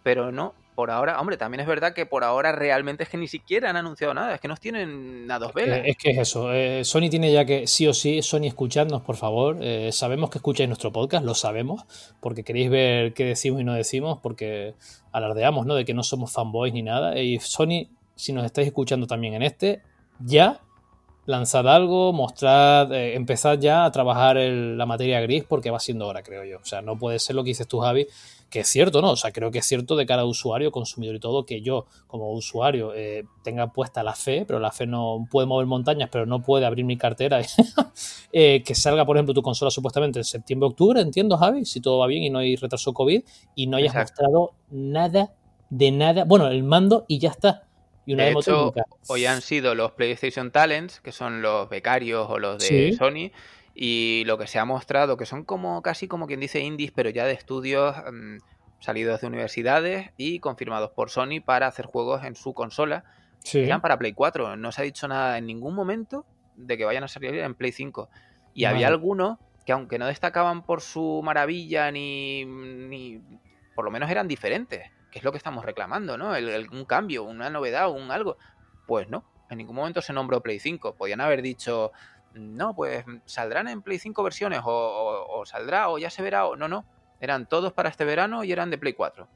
Pero 0.04 0.30
no, 0.30 0.54
por 0.78 0.92
ahora, 0.92 1.20
hombre, 1.20 1.36
también 1.36 1.60
es 1.60 1.66
verdad 1.66 1.92
que 1.92 2.06
por 2.06 2.22
ahora 2.22 2.52
realmente 2.52 3.02
es 3.02 3.08
que 3.08 3.16
ni 3.16 3.26
siquiera 3.26 3.68
han 3.68 3.76
anunciado 3.76 4.14
nada, 4.14 4.32
es 4.36 4.40
que 4.40 4.46
nos 4.46 4.60
tienen 4.60 5.28
a 5.28 5.40
dos 5.40 5.52
velas. 5.52 5.80
Es 5.84 5.96
que 5.96 6.10
es 6.10 6.18
eso, 6.18 6.52
eh, 6.52 6.84
Sony 6.84 7.10
tiene 7.10 7.32
ya 7.32 7.44
que, 7.44 7.66
sí 7.66 7.88
o 7.88 7.92
sí, 7.92 8.22
Sony 8.22 8.44
escuchadnos, 8.44 9.02
por 9.02 9.16
favor. 9.16 9.58
Eh, 9.60 9.90
sabemos 9.90 10.30
que 10.30 10.38
escucháis 10.38 10.68
nuestro 10.68 10.92
podcast, 10.92 11.24
lo 11.24 11.34
sabemos, 11.34 11.84
porque 12.20 12.44
queréis 12.44 12.70
ver 12.70 13.12
qué 13.12 13.24
decimos 13.24 13.60
y 13.60 13.64
no 13.64 13.74
decimos, 13.74 14.20
porque 14.22 14.74
alardeamos, 15.10 15.66
¿no? 15.66 15.74
De 15.74 15.84
que 15.84 15.94
no 15.94 16.04
somos 16.04 16.30
fanboys 16.30 16.72
ni 16.72 16.82
nada. 16.82 17.18
Y 17.18 17.40
Sony, 17.40 17.88
si 18.14 18.32
nos 18.32 18.44
estáis 18.44 18.68
escuchando 18.68 19.08
también 19.08 19.34
en 19.34 19.42
este, 19.42 19.82
ya 20.20 20.60
lanzad 21.26 21.68
algo, 21.68 22.12
mostrad, 22.12 22.92
eh, 22.92 23.16
empezad 23.16 23.58
ya 23.58 23.84
a 23.84 23.90
trabajar 23.90 24.36
la 24.36 24.86
materia 24.86 25.20
gris 25.20 25.42
porque 25.42 25.70
va 25.70 25.80
siendo 25.80 26.06
hora, 26.06 26.22
creo 26.22 26.44
yo. 26.44 26.58
O 26.58 26.64
sea, 26.64 26.82
no 26.82 26.96
puede 26.96 27.18
ser 27.18 27.34
lo 27.34 27.42
que 27.42 27.48
dices 27.48 27.66
tú, 27.66 27.80
Javi, 27.80 28.06
que 28.50 28.60
es 28.60 28.68
cierto, 28.68 29.02
¿no? 29.02 29.10
O 29.10 29.16
sea, 29.16 29.32
creo 29.32 29.50
que 29.50 29.58
es 29.58 29.66
cierto 29.66 29.96
de 29.96 30.06
cara 30.06 30.22
a 30.22 30.24
usuario, 30.24 30.70
consumidor 30.70 31.16
y 31.16 31.20
todo, 31.20 31.44
que 31.44 31.60
yo 31.60 31.86
como 32.06 32.32
usuario 32.32 32.94
eh, 32.94 33.24
tenga 33.42 33.72
puesta 33.72 34.02
la 34.02 34.14
fe, 34.14 34.44
pero 34.46 34.58
la 34.58 34.72
fe 34.72 34.86
no 34.86 35.26
puede 35.30 35.46
mover 35.46 35.66
montañas, 35.66 36.08
pero 36.10 36.26
no 36.26 36.42
puede 36.42 36.66
abrir 36.66 36.84
mi 36.84 36.96
cartera. 36.96 37.40
Eh, 38.30 38.62
que 38.62 38.74
salga, 38.74 39.06
por 39.06 39.16
ejemplo, 39.16 39.32
tu 39.32 39.40
consola 39.40 39.70
supuestamente 39.70 40.18
en 40.18 40.24
septiembre-octubre, 40.24 41.00
entiendo, 41.00 41.38
Javi, 41.38 41.64
si 41.64 41.80
todo 41.80 41.98
va 41.98 42.06
bien 42.06 42.22
y 42.22 42.30
no 42.30 42.40
hay 42.40 42.56
retraso 42.56 42.92
COVID, 42.92 43.22
y 43.54 43.66
no 43.66 43.78
hayas 43.78 43.94
mostrado 43.94 44.52
nada 44.70 45.32
de 45.70 45.90
nada. 45.90 46.24
Bueno, 46.24 46.48
el 46.48 46.62
mando 46.62 47.06
y 47.08 47.18
ya 47.18 47.30
está. 47.30 47.68
Y 48.04 48.14
una 48.14 48.24
de 48.24 48.32
hecho, 48.32 48.72
hoy 49.08 49.26
han 49.26 49.42
sido 49.42 49.74
los 49.74 49.92
PlayStation 49.92 50.50
Talents, 50.50 51.00
que 51.00 51.12
son 51.12 51.42
los 51.42 51.68
becarios 51.68 52.26
o 52.30 52.38
los 52.38 52.58
de 52.58 52.94
Sony, 52.98 53.32
y 53.80 54.24
lo 54.26 54.38
que 54.38 54.48
se 54.48 54.58
ha 54.58 54.64
mostrado, 54.64 55.16
que 55.16 55.24
son 55.24 55.44
como 55.44 55.82
casi 55.82 56.08
como 56.08 56.26
quien 56.26 56.40
dice 56.40 56.58
indies, 56.58 56.90
pero 56.90 57.10
ya 57.10 57.24
de 57.26 57.32
estudios 57.32 57.94
mm, 58.12 58.38
salidos 58.80 59.20
de 59.20 59.28
universidades 59.28 60.10
y 60.16 60.40
confirmados 60.40 60.90
por 60.90 61.10
Sony 61.10 61.40
para 61.44 61.68
hacer 61.68 61.86
juegos 61.86 62.24
en 62.24 62.34
su 62.34 62.54
consola. 62.54 63.04
Sí. 63.44 63.60
Eran 63.60 63.80
para 63.80 63.96
Play 63.96 64.14
4. 64.14 64.56
No 64.56 64.72
se 64.72 64.80
ha 64.80 64.84
dicho 64.84 65.06
nada 65.06 65.38
en 65.38 65.46
ningún 65.46 65.76
momento 65.76 66.26
de 66.56 66.76
que 66.76 66.84
vayan 66.84 67.04
a 67.04 67.08
salir 67.08 67.36
en 67.36 67.54
Play 67.54 67.70
5. 67.70 68.10
Y 68.52 68.64
había 68.64 68.88
algunos 68.88 69.38
que 69.64 69.70
aunque 69.70 69.96
no 70.00 70.06
destacaban 70.06 70.64
por 70.64 70.80
su 70.80 71.20
maravilla 71.22 71.92
ni, 71.92 72.44
ni 72.46 73.22
por 73.76 73.84
lo 73.84 73.92
menos 73.92 74.10
eran 74.10 74.26
diferentes, 74.26 74.90
que 75.12 75.20
es 75.20 75.24
lo 75.24 75.30
que 75.30 75.38
estamos 75.38 75.64
reclamando, 75.64 76.18
¿no? 76.18 76.32
un 76.32 76.84
cambio, 76.84 77.22
una 77.22 77.48
novedad, 77.48 77.92
un 77.92 78.10
algo. 78.10 78.38
Pues 78.88 79.08
no, 79.08 79.24
en 79.50 79.58
ningún 79.58 79.76
momento 79.76 80.02
se 80.02 80.12
nombró 80.12 80.42
Play 80.42 80.58
5. 80.58 80.96
Podían 80.96 81.20
haber 81.20 81.42
dicho, 81.42 81.92
no, 82.38 82.74
pues 82.74 83.04
saldrán 83.24 83.68
en 83.68 83.82
Play 83.82 83.98
5 83.98 84.22
versiones 84.22 84.60
o, 84.64 85.42
saldrá 85.44 85.90
o 85.90 85.98
ya 85.98 86.10
se 86.10 86.22
verá 86.22 86.46
o 86.46 86.56
no, 86.56 86.68
no. 86.68 86.84
Eran 87.20 87.48
todos 87.48 87.72
para 87.72 87.88
este 87.88 88.04
verano 88.04 88.44
y 88.44 88.52
eran 88.52 88.70
de 88.70 88.78
Play 88.78 88.92
4. 88.92 89.28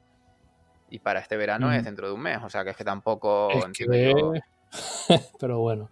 Y 0.89 0.99
para 0.99 1.19
este 1.19 1.37
verano 1.37 1.71
es 1.71 1.81
mm. 1.81 1.85
dentro 1.85 2.07
de 2.07 2.13
un 2.13 2.21
mes, 2.21 2.39
o 2.43 2.49
sea 2.49 2.63
que 2.63 2.69
es 2.71 2.77
que 2.77 2.83
tampoco 2.83 3.49
pero 5.39 5.59
bueno. 5.59 5.89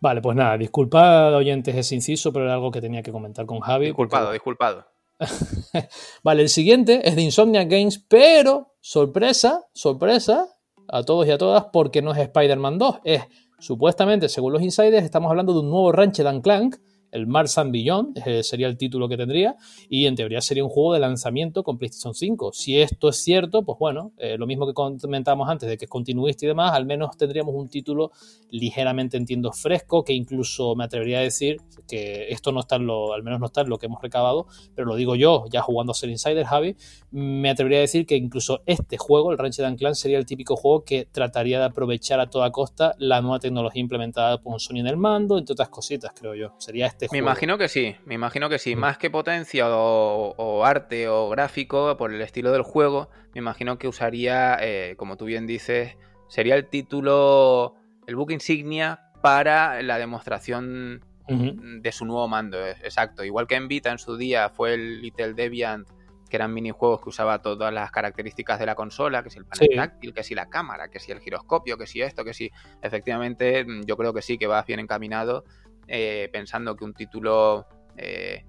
Vale, 0.00 0.20
pues 0.20 0.36
nada, 0.36 0.56
disculpad 0.56 1.34
oyentes 1.34 1.74
ese 1.74 1.94
inciso, 1.94 2.32
pero 2.32 2.46
era 2.46 2.54
algo 2.54 2.70
que 2.70 2.80
tenía 2.80 3.02
que 3.02 3.12
comentar 3.12 3.46
con 3.46 3.60
Javi. 3.60 3.86
Disculpado, 3.86 4.32
disculpado. 4.32 4.86
vale, 6.22 6.42
el 6.42 6.48
siguiente 6.48 7.06
es 7.06 7.16
de 7.16 7.22
Insomnia 7.22 7.64
Games, 7.64 7.98
pero 7.98 8.74
sorpresa, 8.80 9.66
sorpresa 9.74 10.46
a 10.88 11.02
todos 11.02 11.26
y 11.26 11.30
a 11.30 11.38
todas, 11.38 11.66
porque 11.72 12.02
no 12.02 12.12
es 12.12 12.18
Spider-Man 12.18 12.78
2, 12.78 13.00
es 13.04 13.22
Supuestamente, 13.60 14.28
según 14.28 14.54
los 14.54 14.62
insiders, 14.62 15.04
estamos 15.04 15.30
hablando 15.30 15.52
de 15.52 15.60
un 15.60 15.70
nuevo 15.70 15.92
Ratchet 15.92 16.42
Clank 16.42 16.76
el 17.10 17.26
Mars 17.26 17.58
and 17.58 17.72
Beyond, 17.72 18.18
eh, 18.26 18.42
sería 18.42 18.66
el 18.66 18.76
título 18.76 19.08
que 19.08 19.16
tendría, 19.16 19.56
y 19.88 20.06
en 20.06 20.14
teoría 20.14 20.40
sería 20.40 20.64
un 20.64 20.70
juego 20.70 20.94
de 20.94 21.00
lanzamiento 21.00 21.62
con 21.62 21.78
PlayStation 21.78 22.14
5. 22.14 22.52
Si 22.52 22.80
esto 22.80 23.08
es 23.08 23.16
cierto, 23.16 23.62
pues 23.62 23.78
bueno, 23.78 24.12
eh, 24.18 24.36
lo 24.38 24.46
mismo 24.46 24.66
que 24.66 24.74
comentábamos 24.74 25.48
antes 25.48 25.68
de 25.68 25.76
que 25.76 25.86
es 25.86 25.90
continuista 25.90 26.44
y 26.44 26.48
demás, 26.48 26.72
al 26.72 26.86
menos 26.86 27.16
tendríamos 27.16 27.54
un 27.54 27.68
título 27.68 28.12
ligeramente, 28.50 29.16
entiendo, 29.16 29.52
fresco, 29.52 30.04
que 30.04 30.12
incluso 30.12 30.74
me 30.76 30.84
atrevería 30.84 31.18
a 31.18 31.22
decir 31.22 31.58
que 31.88 32.28
esto 32.30 32.52
no 32.52 32.60
está 32.60 32.76
en 32.76 32.86
lo, 32.86 33.12
al 33.12 33.22
menos 33.22 33.40
no 33.40 33.46
está 33.46 33.62
en 33.62 33.68
lo 33.68 33.78
que 33.78 33.86
hemos 33.86 34.02
recabado, 34.02 34.46
pero 34.74 34.86
lo 34.86 34.96
digo 34.96 35.16
yo, 35.16 35.44
ya 35.50 35.62
jugando 35.62 35.92
a 35.92 35.94
ser 35.94 36.10
Insider, 36.10 36.44
Javi, 36.44 36.76
me 37.10 37.50
atrevería 37.50 37.78
a 37.78 37.82
decir 37.82 38.06
que 38.06 38.16
incluso 38.16 38.62
este 38.66 38.98
juego, 38.98 39.32
el 39.32 39.38
Ratchet 39.38 39.76
Clank, 39.76 39.94
sería 39.94 40.18
el 40.18 40.26
típico 40.26 40.56
juego 40.56 40.84
que 40.84 41.06
trataría 41.10 41.58
de 41.58 41.64
aprovechar 41.66 42.20
a 42.20 42.30
toda 42.30 42.50
costa 42.50 42.94
la 42.98 43.20
nueva 43.20 43.38
tecnología 43.38 43.80
implementada 43.80 44.40
por 44.40 44.60
Sony 44.60 44.78
en 44.78 44.86
el 44.86 44.96
mando, 44.96 45.38
entre 45.38 45.52
otras 45.52 45.68
cositas, 45.68 46.12
creo 46.14 46.34
yo. 46.34 46.54
Sería 46.58 46.86
este 46.86 46.99
me 47.10 47.18
imagino 47.18 47.58
que 47.58 47.68
sí, 47.68 47.96
me 48.04 48.14
imagino 48.14 48.48
que 48.48 48.58
sí. 48.58 48.76
Mm. 48.76 48.78
Más 48.78 48.98
que 48.98 49.10
potencia 49.10 49.66
o, 49.68 50.64
arte 50.64 51.08
o 51.08 51.28
gráfico, 51.28 51.96
por 51.96 52.12
el 52.12 52.20
estilo 52.20 52.52
del 52.52 52.62
juego, 52.62 53.10
me 53.34 53.40
imagino 53.40 53.78
que 53.78 53.88
usaría, 53.88 54.56
eh, 54.60 54.94
como 54.96 55.16
tú 55.16 55.24
bien 55.24 55.46
dices, 55.46 55.96
sería 56.28 56.56
el 56.56 56.66
título, 56.66 57.74
el 58.06 58.16
book 58.16 58.32
insignia 58.32 59.10
para 59.22 59.82
la 59.82 59.98
demostración 59.98 61.04
de 61.28 61.92
su 61.92 62.04
nuevo 62.06 62.26
mando. 62.26 62.58
Eh, 62.66 62.74
exacto. 62.82 63.22
Igual 63.22 63.46
que 63.46 63.54
en 63.54 63.68
Vita 63.68 63.92
en 63.92 63.98
su 63.98 64.16
día 64.16 64.48
fue 64.48 64.74
el 64.74 65.00
Little 65.00 65.34
Deviant, 65.34 65.88
que 66.28 66.36
eran 66.36 66.52
minijuegos 66.52 67.00
que 67.02 67.08
usaba 67.08 67.40
todas 67.40 67.72
las 67.72 67.92
características 67.92 68.58
de 68.58 68.66
la 68.66 68.74
consola, 68.74 69.22
que 69.22 69.30
si 69.30 69.38
el 69.38 69.44
panel 69.44 69.68
táctil, 69.76 70.12
que 70.12 70.24
si 70.24 70.34
la 70.34 70.48
cámara, 70.48 70.88
que 70.88 70.98
si 70.98 71.12
el 71.12 71.20
giroscopio, 71.20 71.78
que 71.78 71.86
si 71.86 72.02
esto, 72.02 72.24
que 72.24 72.34
si. 72.34 72.50
Efectivamente, 72.82 73.64
yo 73.86 73.96
creo 73.96 74.12
que 74.12 74.22
sí, 74.22 74.38
que 74.38 74.48
va 74.48 74.62
bien 74.62 74.80
encaminado 74.80 75.44
eh, 75.92 76.28
pensando 76.32 76.76
que 76.76 76.84
un 76.84 76.94
título 76.94 77.66
eh, 77.96 78.44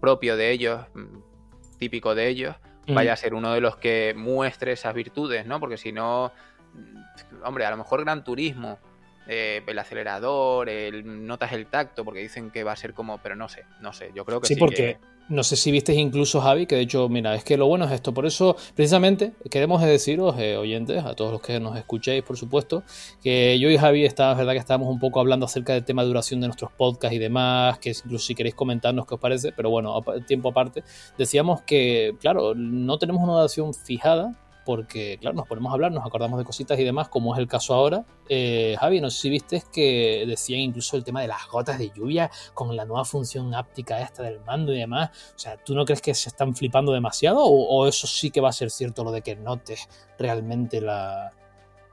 propio 0.00 0.36
de 0.36 0.50
ellos, 0.50 0.84
mm, 0.92 1.78
típico 1.78 2.16
de 2.16 2.26
ellos, 2.26 2.56
vaya 2.88 3.12
a 3.12 3.16
ser 3.16 3.34
uno 3.34 3.52
de 3.52 3.60
los 3.60 3.76
que 3.76 4.12
muestre 4.16 4.72
esas 4.72 4.92
virtudes, 4.92 5.46
¿no? 5.46 5.60
Porque 5.60 5.76
si 5.76 5.92
no, 5.92 6.32
mm, 6.74 7.44
hombre, 7.44 7.64
a 7.64 7.70
lo 7.70 7.76
mejor 7.76 8.00
Gran 8.00 8.24
Turismo 8.24 8.80
eh, 9.28 9.62
el 9.64 9.78
acelerador, 9.78 10.68
el, 10.68 11.24
notas 11.24 11.52
el 11.52 11.68
tacto, 11.68 12.04
porque 12.04 12.18
dicen 12.18 12.50
que 12.50 12.64
va 12.64 12.72
a 12.72 12.76
ser 12.76 12.92
como, 12.92 13.18
pero 13.18 13.36
no 13.36 13.48
sé, 13.48 13.64
no 13.80 13.92
sé, 13.92 14.10
yo 14.12 14.24
creo 14.24 14.40
que 14.40 14.48
sí. 14.48 14.54
Sí, 14.54 14.60
porque 14.60 14.98
no 15.30 15.44
sé 15.44 15.56
si 15.56 15.70
visteis 15.70 15.98
incluso, 15.98 16.40
Javi, 16.40 16.66
que 16.66 16.74
de 16.74 16.82
hecho, 16.82 17.08
mira, 17.08 17.34
es 17.36 17.44
que 17.44 17.56
lo 17.56 17.66
bueno 17.66 17.84
es 17.84 17.92
esto. 17.92 18.12
Por 18.12 18.26
eso, 18.26 18.56
precisamente, 18.74 19.32
queremos 19.48 19.80
deciros, 19.80 20.34
eh, 20.38 20.56
oyentes, 20.56 21.04
a 21.04 21.14
todos 21.14 21.32
los 21.32 21.40
que 21.40 21.60
nos 21.60 21.76
escuchéis, 21.76 22.24
por 22.24 22.36
supuesto, 22.36 22.82
que 23.22 23.58
yo 23.58 23.70
y 23.70 23.78
Javi, 23.78 24.04
está, 24.04 24.32
es 24.32 24.38
verdad 24.38 24.52
que 24.52 24.58
estábamos 24.58 24.88
un 24.88 24.98
poco 24.98 25.20
hablando 25.20 25.46
acerca 25.46 25.72
del 25.72 25.84
tema 25.84 26.02
de 26.02 26.08
duración 26.08 26.40
de 26.40 26.48
nuestros 26.48 26.72
podcasts 26.72 27.14
y 27.14 27.18
demás, 27.18 27.78
que 27.78 27.90
incluso 27.90 28.26
si 28.26 28.34
queréis 28.34 28.56
comentarnos 28.56 29.06
qué 29.06 29.14
os 29.14 29.20
parece, 29.20 29.52
pero 29.52 29.70
bueno, 29.70 30.02
tiempo 30.26 30.50
aparte, 30.50 30.82
decíamos 31.16 31.62
que, 31.62 32.16
claro, 32.20 32.54
no 32.56 32.98
tenemos 32.98 33.22
una 33.22 33.34
duración 33.34 33.72
fijada, 33.72 34.34
porque, 34.70 35.18
claro, 35.20 35.34
nos 35.34 35.48
ponemos 35.48 35.72
a 35.72 35.74
hablar, 35.74 35.90
nos 35.90 36.06
acordamos 36.06 36.38
de 36.38 36.44
cositas 36.44 36.78
y 36.78 36.84
demás, 36.84 37.08
como 37.08 37.34
es 37.34 37.40
el 37.40 37.48
caso 37.48 37.74
ahora. 37.74 38.04
Eh, 38.28 38.76
Javi, 38.78 39.00
no 39.00 39.10
sé 39.10 39.22
si 39.22 39.28
viste 39.28 39.60
que 39.72 40.24
decían 40.28 40.60
incluso 40.60 40.96
el 40.96 41.02
tema 41.02 41.22
de 41.22 41.26
las 41.26 41.48
gotas 41.48 41.76
de 41.76 41.90
lluvia 41.90 42.30
con 42.54 42.76
la 42.76 42.84
nueva 42.84 43.04
función 43.04 43.52
áptica 43.52 44.00
esta 44.00 44.22
del 44.22 44.38
mando 44.46 44.72
y 44.72 44.78
demás. 44.78 45.10
O 45.34 45.38
sea, 45.40 45.56
¿tú 45.56 45.74
no 45.74 45.84
crees 45.84 46.00
que 46.00 46.14
se 46.14 46.28
están 46.28 46.54
flipando 46.54 46.92
demasiado? 46.92 47.40
¿O, 47.42 47.84
eso 47.88 48.06
sí 48.06 48.30
que 48.30 48.40
va 48.40 48.50
a 48.50 48.52
ser 48.52 48.70
cierto 48.70 49.02
lo 49.02 49.10
de 49.10 49.22
que 49.22 49.34
notes 49.34 49.88
realmente 50.16 50.80
la... 50.80 51.32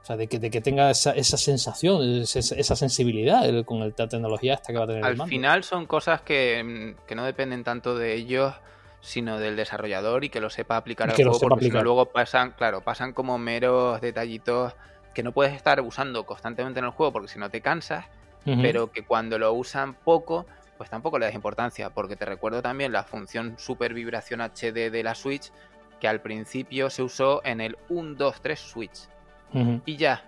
O 0.00 0.04
sea, 0.04 0.16
de 0.16 0.28
que, 0.28 0.38
de 0.38 0.48
que 0.48 0.60
tenga 0.60 0.92
esa, 0.92 1.12
sensación, 1.36 2.00
esa, 2.22 2.76
sensibilidad 2.76 3.42
con 3.64 3.80
la 3.80 3.90
tecnología 3.90 4.54
esta 4.54 4.72
que 4.72 4.78
va 4.78 4.84
a 4.84 4.86
tener 4.86 5.02
Al 5.02 5.10
el 5.10 5.16
mando. 5.16 5.24
Al 5.24 5.30
final 5.30 5.64
son 5.64 5.86
cosas 5.86 6.20
que, 6.20 6.94
que 7.08 7.16
no 7.16 7.24
dependen 7.24 7.64
tanto 7.64 7.96
de 7.96 8.14
ellos 8.14 8.54
sino 9.00 9.38
del 9.38 9.56
desarrollador 9.56 10.24
y 10.24 10.28
que 10.28 10.40
lo 10.40 10.50
sepa 10.50 10.76
aplicar 10.76 11.10
al 11.10 11.16
juego, 11.16 11.38
porque 11.38 11.70
luego 11.70 12.06
pasan, 12.06 12.52
claro, 12.52 12.80
pasan 12.80 13.12
como 13.12 13.38
meros 13.38 14.00
detallitos 14.00 14.74
que 15.14 15.22
no 15.22 15.32
puedes 15.32 15.54
estar 15.54 15.80
usando 15.80 16.26
constantemente 16.26 16.78
en 16.78 16.86
el 16.86 16.90
juego 16.90 17.12
porque 17.12 17.28
si 17.28 17.38
no 17.38 17.50
te 17.50 17.60
cansas, 17.60 18.06
pero 18.44 18.90
que 18.90 19.04
cuando 19.04 19.38
lo 19.38 19.52
usan 19.52 19.94
poco, 19.94 20.46
pues 20.78 20.88
tampoco 20.88 21.18
le 21.18 21.26
das 21.26 21.34
importancia, 21.34 21.90
porque 21.90 22.16
te 22.16 22.24
recuerdo 22.24 22.62
también 22.62 22.92
la 22.92 23.02
función 23.02 23.58
super 23.58 23.92
vibración 23.92 24.40
HD 24.40 24.90
de 24.90 25.02
la 25.02 25.14
Switch, 25.14 25.52
que 26.00 26.08
al 26.08 26.20
principio 26.22 26.88
se 26.88 27.02
usó 27.02 27.42
en 27.44 27.60
el 27.60 27.76
1, 27.88 28.14
2, 28.14 28.40
3 28.40 28.58
Switch. 28.58 29.08
Y 29.84 29.96
ya, 29.96 30.24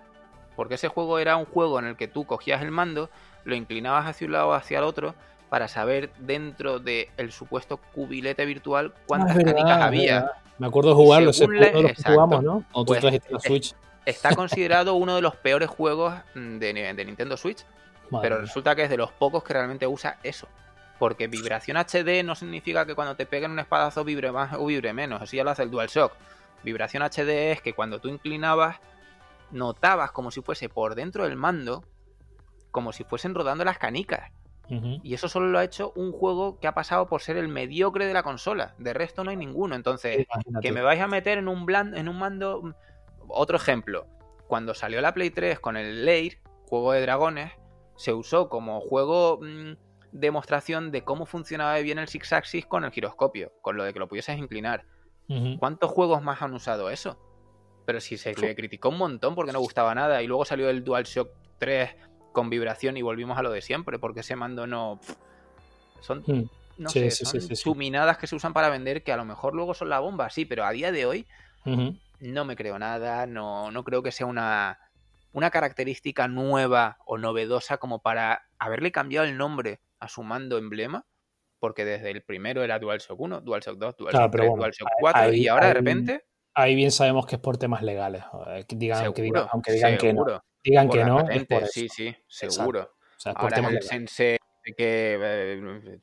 porque 0.55 0.75
ese 0.75 0.87
juego 0.87 1.19
era 1.19 1.37
un 1.37 1.45
juego 1.45 1.79
en 1.79 1.85
el 1.85 1.95
que 1.95 2.07
tú 2.07 2.25
cogías 2.25 2.61
el 2.61 2.69
mando, 2.69 3.09
lo 3.43 3.55
inclinabas 3.55 4.07
hacia 4.07 4.27
un 4.27 4.33
lado 4.33 4.49
o 4.49 4.53
hacia 4.53 4.79
el 4.79 4.83
otro, 4.83 5.15
para 5.51 5.67
saber 5.67 6.13
dentro 6.17 6.79
del 6.79 7.33
supuesto 7.33 7.75
cubilete 7.75 8.45
virtual 8.45 8.93
cuántas 9.05 9.35
ah, 9.35 9.43
canicas 9.43 9.81
había. 9.81 10.31
Me 10.57 10.67
acuerdo 10.67 10.91
de 10.91 10.95
jugarlo, 10.95 11.31
ese 11.31 11.45
lo 11.45 11.89
jugamos, 12.05 12.41
¿no? 12.41 12.63
O 12.71 12.85
tú 12.85 12.93
pues, 12.93 13.21
la 13.29 13.39
Switch. 13.41 13.75
Está 14.05 14.33
considerado 14.33 14.93
uno 14.93 15.13
de 15.13 15.21
los 15.21 15.35
peores 15.35 15.69
juegos 15.69 16.13
de, 16.35 17.03
Nintendo 17.05 17.35
Switch, 17.35 17.65
pero 18.21 18.39
resulta 18.39 18.77
que 18.77 18.83
es 18.83 18.89
de 18.89 18.95
los 18.95 19.11
pocos 19.11 19.43
que 19.43 19.51
realmente 19.51 19.85
usa 19.87 20.19
eso. 20.23 20.47
Porque 20.97 21.27
vibración 21.27 21.75
HD 21.75 22.23
no 22.23 22.35
significa 22.35 22.85
que 22.85 22.95
cuando 22.95 23.17
te 23.17 23.25
peguen 23.25 23.51
un 23.51 23.59
espadazo 23.59 24.05
vibre 24.05 24.31
más 24.31 24.53
o 24.53 24.65
vibre 24.65 24.93
menos, 24.93 25.21
así 25.21 25.35
ya 25.35 25.43
lo 25.43 25.51
hace 25.51 25.63
el 25.63 25.69
DualShock. 25.69 26.13
Vibración 26.63 27.03
HD 27.03 27.51
es 27.51 27.61
que 27.61 27.73
cuando 27.73 27.99
tú 27.99 28.07
inclinabas, 28.07 28.77
notabas 29.51 30.13
como 30.13 30.31
si 30.31 30.41
fuese 30.41 30.69
por 30.69 30.95
dentro 30.95 31.25
del 31.25 31.35
mando, 31.35 31.83
como 32.71 32.93
si 32.93 33.03
fuesen 33.03 33.35
rodando 33.35 33.65
las 33.65 33.79
canicas. 33.79 34.31
Y 35.03 35.13
eso 35.13 35.27
solo 35.27 35.47
lo 35.47 35.59
ha 35.59 35.65
hecho 35.65 35.91
un 35.95 36.13
juego 36.13 36.57
que 36.59 36.67
ha 36.67 36.73
pasado 36.73 37.07
por 37.07 37.21
ser 37.21 37.35
el 37.35 37.49
mediocre 37.49 38.05
de 38.05 38.13
la 38.13 38.23
consola. 38.23 38.73
De 38.77 38.93
resto 38.93 39.23
no 39.23 39.31
hay 39.31 39.35
ninguno. 39.35 39.75
Entonces, 39.75 40.25
que 40.61 40.71
me 40.71 40.81
vais 40.81 41.01
a 41.01 41.07
meter 41.07 41.37
en 41.37 41.47
un, 41.47 41.69
en 41.69 42.07
un 42.07 42.17
mando... 42.17 42.61
Mm, 42.61 42.73
otro 43.27 43.57
ejemplo. 43.57 44.07
Cuando 44.47 44.73
salió 44.73 45.01
la 45.01 45.13
Play 45.13 45.29
3 45.29 45.59
con 45.59 45.75
el 45.75 46.05
Leir, 46.05 46.39
juego 46.69 46.93
de 46.93 47.01
dragones, 47.01 47.51
se 47.97 48.13
usó 48.13 48.47
como 48.47 48.79
juego 48.79 49.39
mm, 49.41 49.73
demostración 50.13 50.91
de 50.91 51.03
cómo 51.03 51.25
funcionaba 51.25 51.77
bien 51.79 51.99
el 51.99 52.07
Six 52.07 52.33
Axis 52.33 52.65
con 52.65 52.83
el 52.83 52.91
giroscopio, 52.91 53.51
con 53.61 53.75
lo 53.75 53.83
de 53.83 53.93
que 53.93 53.99
lo 53.99 54.07
pudieses 54.07 54.37
inclinar. 54.37 54.85
¿Cuántos 55.59 55.91
juegos 55.91 56.21
más 56.21 56.41
han 56.41 56.53
usado 56.53 56.89
eso? 56.89 57.17
Pero 57.85 58.01
si 58.01 58.17
se 58.17 58.33
le 58.33 58.53
criticó 58.53 58.89
un 58.89 58.97
montón 58.97 59.33
porque 59.33 59.53
no 59.53 59.59
gustaba 59.59 59.95
nada 59.95 60.21
y 60.21 60.27
luego 60.27 60.43
salió 60.43 60.69
el 60.69 60.83
DualShock 60.83 61.29
3 61.57 61.89
con 62.31 62.49
vibración 62.49 62.97
y 62.97 63.01
volvimos 63.01 63.37
a 63.37 63.43
lo 63.43 63.51
de 63.51 63.61
siempre, 63.61 63.99
porque 63.99 64.21
ese 64.21 64.35
mando 64.35 64.67
no... 64.67 64.99
Son, 65.99 66.23
hmm. 66.25 66.49
no 66.77 66.89
sé, 66.89 67.11
son 67.11 67.55
suminadas 67.55 68.17
que 68.17 68.27
se 68.27 68.35
usan 68.35 68.53
para 68.53 68.69
vender 68.69 69.03
que 69.03 69.11
a 69.11 69.17
lo 69.17 69.25
mejor 69.25 69.53
luego 69.53 69.73
son 69.73 69.89
la 69.89 69.99
bomba, 69.99 70.29
sí, 70.29 70.45
pero 70.45 70.65
a 70.65 70.71
día 70.71 70.91
de 70.91 71.05
hoy 71.05 71.27
no 72.19 72.45
me 72.45 72.55
creo 72.55 72.79
nada, 72.79 73.25
no, 73.27 73.71
no 73.71 73.83
creo 73.83 74.01
que 74.01 74.11
sea 74.11 74.25
una, 74.25 74.79
una 75.31 75.51
característica 75.51 76.27
nueva 76.27 76.97
o 77.05 77.17
novedosa 77.17 77.77
como 77.77 78.01
para 78.01 78.47
haberle 78.57 78.91
cambiado 78.91 79.27
el 79.27 79.37
nombre 79.37 79.79
a 79.99 80.07
su 80.07 80.23
mando 80.23 80.57
emblema, 80.57 81.05
porque 81.59 81.85
desde 81.85 82.09
el 82.09 82.23
primero 82.23 82.63
era 82.63 82.79
DualShock 82.79 83.19
1, 83.19 83.41
DualShock 83.41 83.77
2, 83.77 83.97
DualShock 83.97 84.31
3, 84.31 84.49
DualShock 84.55 84.89
4 84.99 85.33
y 85.33 85.47
ahora 85.47 85.67
de 85.67 85.73
repente... 85.73 86.25
Ahí 86.53 86.75
bien 86.75 86.91
sabemos 86.91 87.25
que 87.27 87.35
es 87.35 87.41
por 87.41 87.57
temas 87.57 87.81
legales, 87.81 88.23
digan, 88.67 89.05
aunque 89.05 89.21
digan 89.71 89.97
que 89.97 90.13
no 90.13 90.25
digan 90.63 90.89
que 90.89 91.03
no. 91.03 91.25
sí, 91.71 91.87
sí, 91.89 92.15
seguro. 92.27 92.93
O 93.17 93.19
sea, 93.19 93.33
Ahora 93.33 93.57
el 93.69 93.81
Sense 93.83 94.37
que 94.75 95.17
eh, 95.21 95.99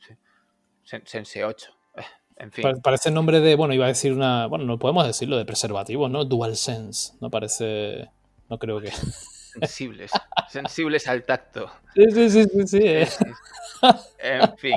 Sense 1.04 1.44
8. 1.44 1.70
Eh, 1.96 2.02
en 2.36 2.52
fin. 2.52 2.64
Parece 2.82 3.08
el 3.08 3.14
nombre 3.14 3.40
de, 3.40 3.54
bueno, 3.54 3.74
iba 3.74 3.86
a 3.86 3.88
decir 3.88 4.12
una, 4.12 4.46
bueno, 4.46 4.64
no 4.64 4.78
podemos 4.78 5.06
decirlo 5.06 5.36
de 5.36 5.44
preservativos, 5.44 6.10
¿no? 6.10 6.24
Dual 6.24 6.56
Sense, 6.56 7.14
no 7.20 7.30
parece, 7.30 8.08
no 8.48 8.58
creo 8.58 8.80
que. 8.80 8.90
Sensibles, 9.58 10.12
sensibles 10.48 11.08
al 11.08 11.24
tacto. 11.24 11.70
Sí, 11.94 12.04
sí, 12.10 12.30
sí, 12.30 12.44
sí, 12.44 12.66
sí. 12.66 12.80
Eh. 12.82 13.08
en 14.18 14.56
fin. 14.58 14.76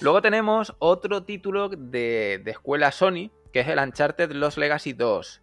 Luego 0.00 0.22
tenemos 0.22 0.74
otro 0.78 1.24
título 1.24 1.68
de, 1.68 2.40
de, 2.44 2.50
escuela 2.50 2.92
Sony, 2.92 3.30
que 3.52 3.60
es 3.60 3.68
el 3.68 3.78
Uncharted 3.78 4.30
Lost 4.32 4.58
Legacy 4.58 4.92
2 4.92 5.42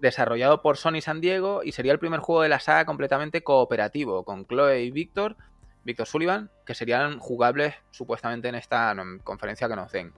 desarrollado 0.00 0.62
por 0.62 0.76
Sony 0.76 1.00
San 1.00 1.20
Diego 1.20 1.62
y 1.64 1.72
sería 1.72 1.92
el 1.92 1.98
primer 1.98 2.20
juego 2.20 2.42
de 2.42 2.48
la 2.48 2.60
saga 2.60 2.84
completamente 2.84 3.42
cooperativo, 3.42 4.24
con 4.24 4.46
Chloe 4.46 4.82
y 4.82 4.90
Víctor, 4.90 5.36
Víctor 5.84 6.06
Sullivan, 6.06 6.50
que 6.64 6.74
serían 6.74 7.18
jugables 7.18 7.74
supuestamente 7.90 8.48
en 8.48 8.56
esta 8.56 8.94
conferencia 9.22 9.68
que 9.68 9.76
nos 9.76 9.92
den. 9.92 10.12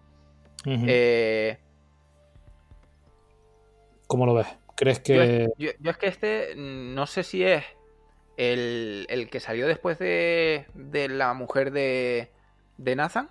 Eh, 0.66 1.59
¿Cómo 4.07 4.26
lo 4.26 4.35
ves? 4.35 4.49
¿Crees 4.74 5.01
que.? 5.01 5.49
Yo, 5.59 5.70
es 5.91 5.97
que 5.97 6.07
este 6.07 6.55
no 6.57 7.07
sé 7.07 7.22
si 7.22 7.45
es 7.45 7.64
el, 8.37 9.29
que 9.31 9.41
salió 9.41 9.66
después 9.66 9.99
de, 9.99 10.66
de 10.74 11.09
la 11.09 11.35
mujer 11.35 11.72
de, 11.72 12.33
de 12.79 12.97
Nathan. 12.97 13.29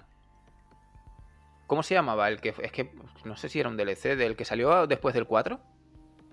¿Cómo 1.65 1.83
se 1.83 1.95
llamaba? 1.95 2.29
El 2.29 2.39
que 2.39 2.53
es 2.61 2.71
que 2.71 2.91
no 3.25 3.35
sé 3.35 3.49
si 3.49 3.59
era 3.59 3.69
un 3.69 3.77
DLC 3.77 4.15
del 4.15 4.35
que 4.35 4.45
salió 4.45 4.87
después 4.87 5.15
del 5.15 5.25
4. 5.25 5.59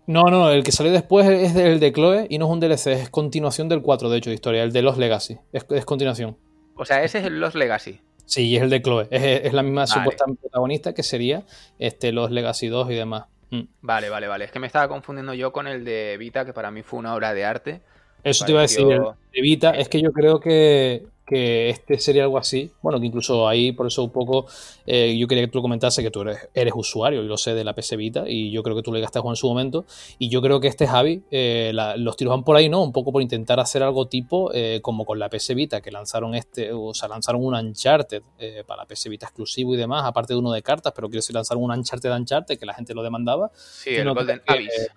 No, 0.07 0.25
no, 0.25 0.51
el 0.51 0.63
que 0.63 0.73
salió 0.73 0.93
después 0.93 1.27
es 1.27 1.57
el 1.57 1.81
de 1.81 1.93
Chloe 1.93 2.27
y 2.29 2.39
no 2.39 2.47
es 2.47 2.53
un 2.53 2.61
DLC, 2.61 2.87
es 2.89 3.11
continuación 3.11 3.69
del 3.69 3.81
4, 3.81 4.11
de 4.11 4.19
hecho, 4.19 4.31
de 4.31 4.35
historia, 4.35 4.63
el 4.63 4.73
de 4.73 4.83
Los 4.83 4.99
Legacy. 4.99 5.39
Es, 5.53 5.65
continuación. 5.85 6.37
O 6.77 6.85
sea, 6.85 7.03
ese 7.03 7.21
es 7.21 7.25
el 7.25 7.41
Los 7.41 7.55
Legacy. 7.55 8.01
Sí, 8.27 8.57
es 8.57 8.63
el 8.63 8.71
de 8.71 8.83
Chloe. 8.83 9.09
Es, 9.11 9.53
la 9.53 9.63
misma 9.63 9.87
supuesta 9.87 10.25
protagonista 10.41 10.93
que 10.93 11.03
sería 11.03 11.45
este, 11.79 12.13
Los 12.13 12.31
Legacy 12.31 12.69
2 12.69 12.91
y 12.91 12.95
demás. 12.95 13.25
Mm. 13.51 13.63
Vale, 13.81 14.11
vale, 14.11 14.27
vale. 14.27 14.45
Es 14.45 14.53
que 14.53 14.59
me 14.59 14.67
estaba 14.67 14.89
confundiendo 14.89 15.33
yo 15.35 15.53
con 15.53 15.67
el 15.67 15.85
de 15.85 16.17
Vita, 16.19 16.45
que 16.45 16.53
para 16.53 16.71
mí 16.71 16.83
fue 16.83 16.99
una 16.99 17.15
obra 17.15 17.33
de 17.33 17.45
arte. 17.45 17.81
Eso 18.23 18.45
te 18.45 18.53
iba 18.53 18.61
a 18.61 18.63
decir, 18.63 18.91
el 18.91 19.01
de 19.01 19.41
Vita, 19.43 19.71
es 19.71 19.89
que 19.89 20.01
yo 20.01 20.13
creo 20.13 20.41
que 20.41 21.07
que 21.27 21.71
este 21.71 21.99
sería 21.99 22.25
algo 22.25 22.39
así. 22.39 22.73
Bueno, 22.83 23.01
que 23.01 23.07
incluso 23.07 23.49
ahí, 23.49 23.73
por 23.73 23.87
eso 23.87 24.05
un 24.05 24.11
poco, 24.11 24.47
eh, 24.87 25.17
yo 25.17 25.27
quería 25.27 25.45
que 25.45 25.51
tú 25.51 25.63
comentase 25.63 26.03
que 26.03 26.11
tú 26.11 26.23
eres, 26.23 26.49
eres, 26.55 26.75
usuario, 26.77 27.23
y 27.23 27.27
lo 27.27 27.37
sé, 27.37 27.55
de 27.55 27.65
la 27.65 27.75
PC 27.75 27.97
Vita, 27.97 28.25
y 28.27 28.51
yo 28.51 28.63
creo 28.63 28.77
que 28.77 28.83
tú 28.83 28.93
le 28.93 29.01
gastaste 29.01 29.29
en 29.29 29.37
su 29.37 29.49
momento. 29.49 29.87
Y 30.19 30.29
yo 30.29 30.43
creo 30.43 30.61
que 30.61 30.69
este 30.69 30.87
Javi, 30.87 31.23
eh, 31.31 31.73
los 31.97 32.17
tiros 32.17 32.33
van 32.33 32.45
por 32.45 32.57
ahí, 32.57 32.69
¿no? 32.69 32.83
Un 32.83 32.93
poco 32.93 33.13
por 33.13 33.23
intentar 33.23 33.59
hacer 33.61 33.83
algo 33.83 34.07
tipo 34.07 34.51
eh, 34.53 34.81
como 34.83 35.05
con 35.05 35.19
la 35.19 35.29
PC 35.29 35.55
Vita, 35.55 35.81
que 35.81 35.91
lanzaron 35.91 36.35
este, 36.35 36.73
o 36.73 36.93
sea, 36.93 37.09
lanzaron 37.09 37.45
un 37.45 37.55
Uncharted 37.55 38.23
para 38.67 38.83
la 38.83 38.87
PC 38.87 39.09
Vita 39.09 39.27
exclusivo 39.27 39.75
y 39.75 39.77
demás, 39.77 40.05
aparte 40.05 40.35
de 40.35 40.39
uno 40.39 40.53
de 40.53 40.63
cartas, 40.63 40.93
pero 40.95 41.09
quiero 41.09 41.19
decir, 41.19 41.35
lanzaron 41.35 41.63
un 41.63 41.71
Uncharted 41.71 42.13
Uncharted 42.13 42.59
que 42.59 42.67
la 42.67 42.75
gente 42.75 42.95
lo 42.95 43.03
demandaba. 43.03 43.51
Sí, 43.55 43.91
el 43.91 44.13
Golden 44.13 44.43
Abyss. 44.47 44.91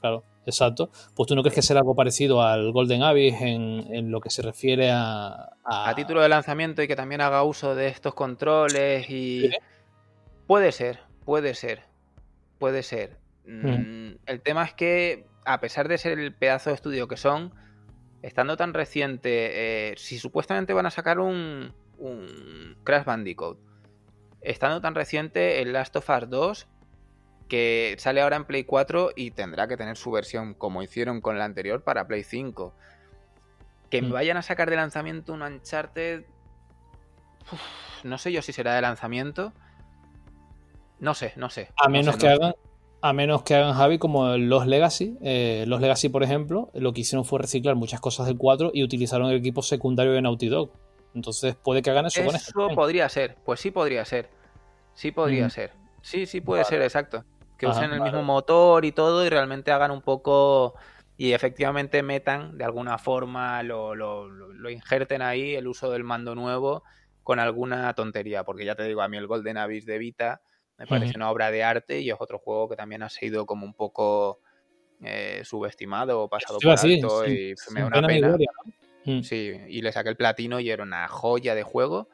Claro, 0.00 0.24
exacto. 0.46 0.90
Pues 1.14 1.26
tú 1.26 1.34
no 1.34 1.42
crees 1.42 1.54
que 1.54 1.62
será 1.62 1.80
algo 1.80 1.94
parecido 1.94 2.42
al 2.42 2.72
Golden 2.72 3.02
Abyss 3.02 3.40
en, 3.40 4.10
lo 4.10 4.20
que 4.20 4.30
se 4.30 4.42
refiere 4.42 4.90
a, 4.90 5.50
a, 5.64 5.94
título 5.94 6.20
de 6.20 6.28
lanzamiento 6.28 6.82
y 6.82 6.88
que 6.88 6.96
también 6.96 7.20
haga 7.20 7.42
uso 7.42 7.74
de 7.74 7.88
estos 7.88 8.14
controles 8.14 9.08
y... 9.08 9.50
Puede 10.46 10.72
ser, 10.72 10.98
puede 11.24 11.54
ser, 11.54 11.84
puede 12.58 12.82
ser. 12.82 13.18
Mm, 13.46 13.68
mm. 13.68 14.18
El 14.26 14.40
tema 14.40 14.64
es 14.64 14.74
que, 14.74 15.26
a 15.44 15.60
pesar 15.60 15.86
de 15.86 15.96
ser 15.96 16.18
el 16.18 16.34
pedazo 16.34 16.70
de 16.70 16.74
estudio 16.74 17.06
que 17.06 17.16
son, 17.16 17.54
estando 18.22 18.56
tan 18.56 18.74
reciente, 18.74 19.90
eh, 19.90 19.94
si 19.96 20.18
supuestamente 20.18 20.72
van 20.72 20.86
a 20.86 20.90
sacar 20.90 21.20
un, 21.20 21.72
un 21.98 22.76
Crash 22.82 23.04
Bandicoot, 23.04 23.58
estando 24.40 24.80
tan 24.80 24.94
reciente 24.94 25.62
el 25.62 25.72
Last 25.72 25.94
of 25.96 26.10
Us 26.10 26.28
2 26.28 26.68
que 27.50 27.96
sale 27.98 28.22
ahora 28.22 28.36
en 28.36 28.44
Play 28.46 28.64
4 28.64 29.10
y 29.16 29.32
tendrá 29.32 29.68
que 29.68 29.76
tener 29.76 29.96
su 29.96 30.10
versión 30.10 30.54
como 30.54 30.82
hicieron 30.82 31.20
con 31.20 31.36
la 31.36 31.44
anterior 31.44 31.82
para 31.82 32.06
Play 32.06 32.22
5. 32.22 32.72
Que 33.90 34.00
me 34.00 34.08
mm. 34.08 34.12
vayan 34.12 34.36
a 34.38 34.42
sacar 34.42 34.70
de 34.70 34.76
lanzamiento 34.76 35.34
un 35.34 35.42
Uncharted. 35.42 36.22
no 38.04 38.16
sé 38.16 38.32
yo 38.32 38.40
si 38.40 38.52
será 38.52 38.74
de 38.74 38.80
lanzamiento. 38.80 39.52
No 41.00 41.12
sé, 41.14 41.32
no 41.36 41.50
sé. 41.50 41.68
A 41.76 41.88
menos 41.88 42.16
que 42.16 42.28
hagan. 42.28 42.54
A 43.02 43.14
menos 43.14 43.42
que 43.42 43.54
hagan 43.54 43.74
Javi 43.74 43.98
como 43.98 44.36
los 44.36 44.66
Legacy. 44.66 45.16
Eh, 45.22 45.64
los 45.66 45.80
Legacy, 45.80 46.10
por 46.10 46.22
ejemplo, 46.22 46.70
lo 46.74 46.92
que 46.92 47.00
hicieron 47.00 47.24
fue 47.24 47.40
reciclar 47.40 47.74
muchas 47.74 47.98
cosas 47.98 48.26
del 48.26 48.36
4 48.36 48.70
y 48.74 48.84
utilizaron 48.84 49.28
el 49.30 49.36
equipo 49.36 49.62
secundario 49.62 50.12
de 50.12 50.22
Naughty 50.22 50.48
Dog. 50.48 50.70
Entonces 51.14 51.56
puede 51.56 51.82
que 51.82 51.90
hagan 51.90 52.06
eso, 52.06 52.24
con 52.24 52.36
esto. 52.36 52.68
Eso 52.68 52.74
podría 52.76 53.08
ser, 53.08 53.36
pues 53.44 53.58
sí 53.58 53.70
podría 53.70 54.04
ser. 54.04 54.28
Sí 54.94 55.10
podría 55.10 55.50
ser. 55.50 55.72
Sí, 56.02 56.26
sí 56.26 56.40
puede 56.40 56.64
ser, 56.64 56.82
exacto. 56.82 57.24
Que 57.60 57.66
usen 57.66 57.92
el 57.92 58.00
mismo 58.00 58.22
motor 58.22 58.84
y 58.86 58.92
todo 58.92 59.24
y 59.24 59.28
realmente 59.28 59.70
hagan 59.70 59.90
un 59.90 60.00
poco 60.00 60.74
y 61.18 61.34
efectivamente 61.34 62.02
metan 62.02 62.56
de 62.56 62.64
alguna 62.64 62.96
forma, 62.96 63.62
lo, 63.62 63.94
lo, 63.94 64.26
lo, 64.26 64.70
injerten 64.70 65.20
ahí 65.20 65.54
el 65.54 65.68
uso 65.68 65.90
del 65.90 66.02
mando 66.02 66.34
nuevo 66.34 66.82
con 67.22 67.38
alguna 67.38 67.92
tontería, 67.92 68.42
porque 68.42 68.64
ya 68.64 68.74
te 68.74 68.84
digo, 68.84 69.02
a 69.02 69.08
mí 69.08 69.18
el 69.18 69.26
Golden 69.26 69.58
Abyss 69.58 69.84
de 69.84 69.98
Vita 69.98 70.40
me 70.78 70.86
parece 70.86 71.12
una 71.16 71.30
obra 71.30 71.50
de 71.50 71.62
arte 71.62 72.00
y 72.00 72.08
es 72.08 72.16
otro 72.18 72.38
juego 72.38 72.70
que 72.70 72.76
también 72.76 73.02
ha 73.02 73.10
sido 73.10 73.44
como 73.44 73.66
un 73.66 73.74
poco 73.74 74.40
eh, 75.02 75.42
subestimado 75.44 76.22
o 76.22 76.28
pasado 76.30 76.58
por 76.58 76.70
alto 76.70 77.26
y 77.26 77.54
me 77.72 77.82
da 77.82 77.98
una 77.98 78.06
pena. 78.06 78.38
Mm. 79.04 79.20
Sí, 79.20 79.52
y 79.68 79.82
le 79.82 79.92
saqué 79.92 80.08
el 80.08 80.16
platino 80.16 80.58
y 80.58 80.70
era 80.70 80.82
una 80.82 81.06
joya 81.08 81.54
de 81.54 81.62
juego. 81.64 82.08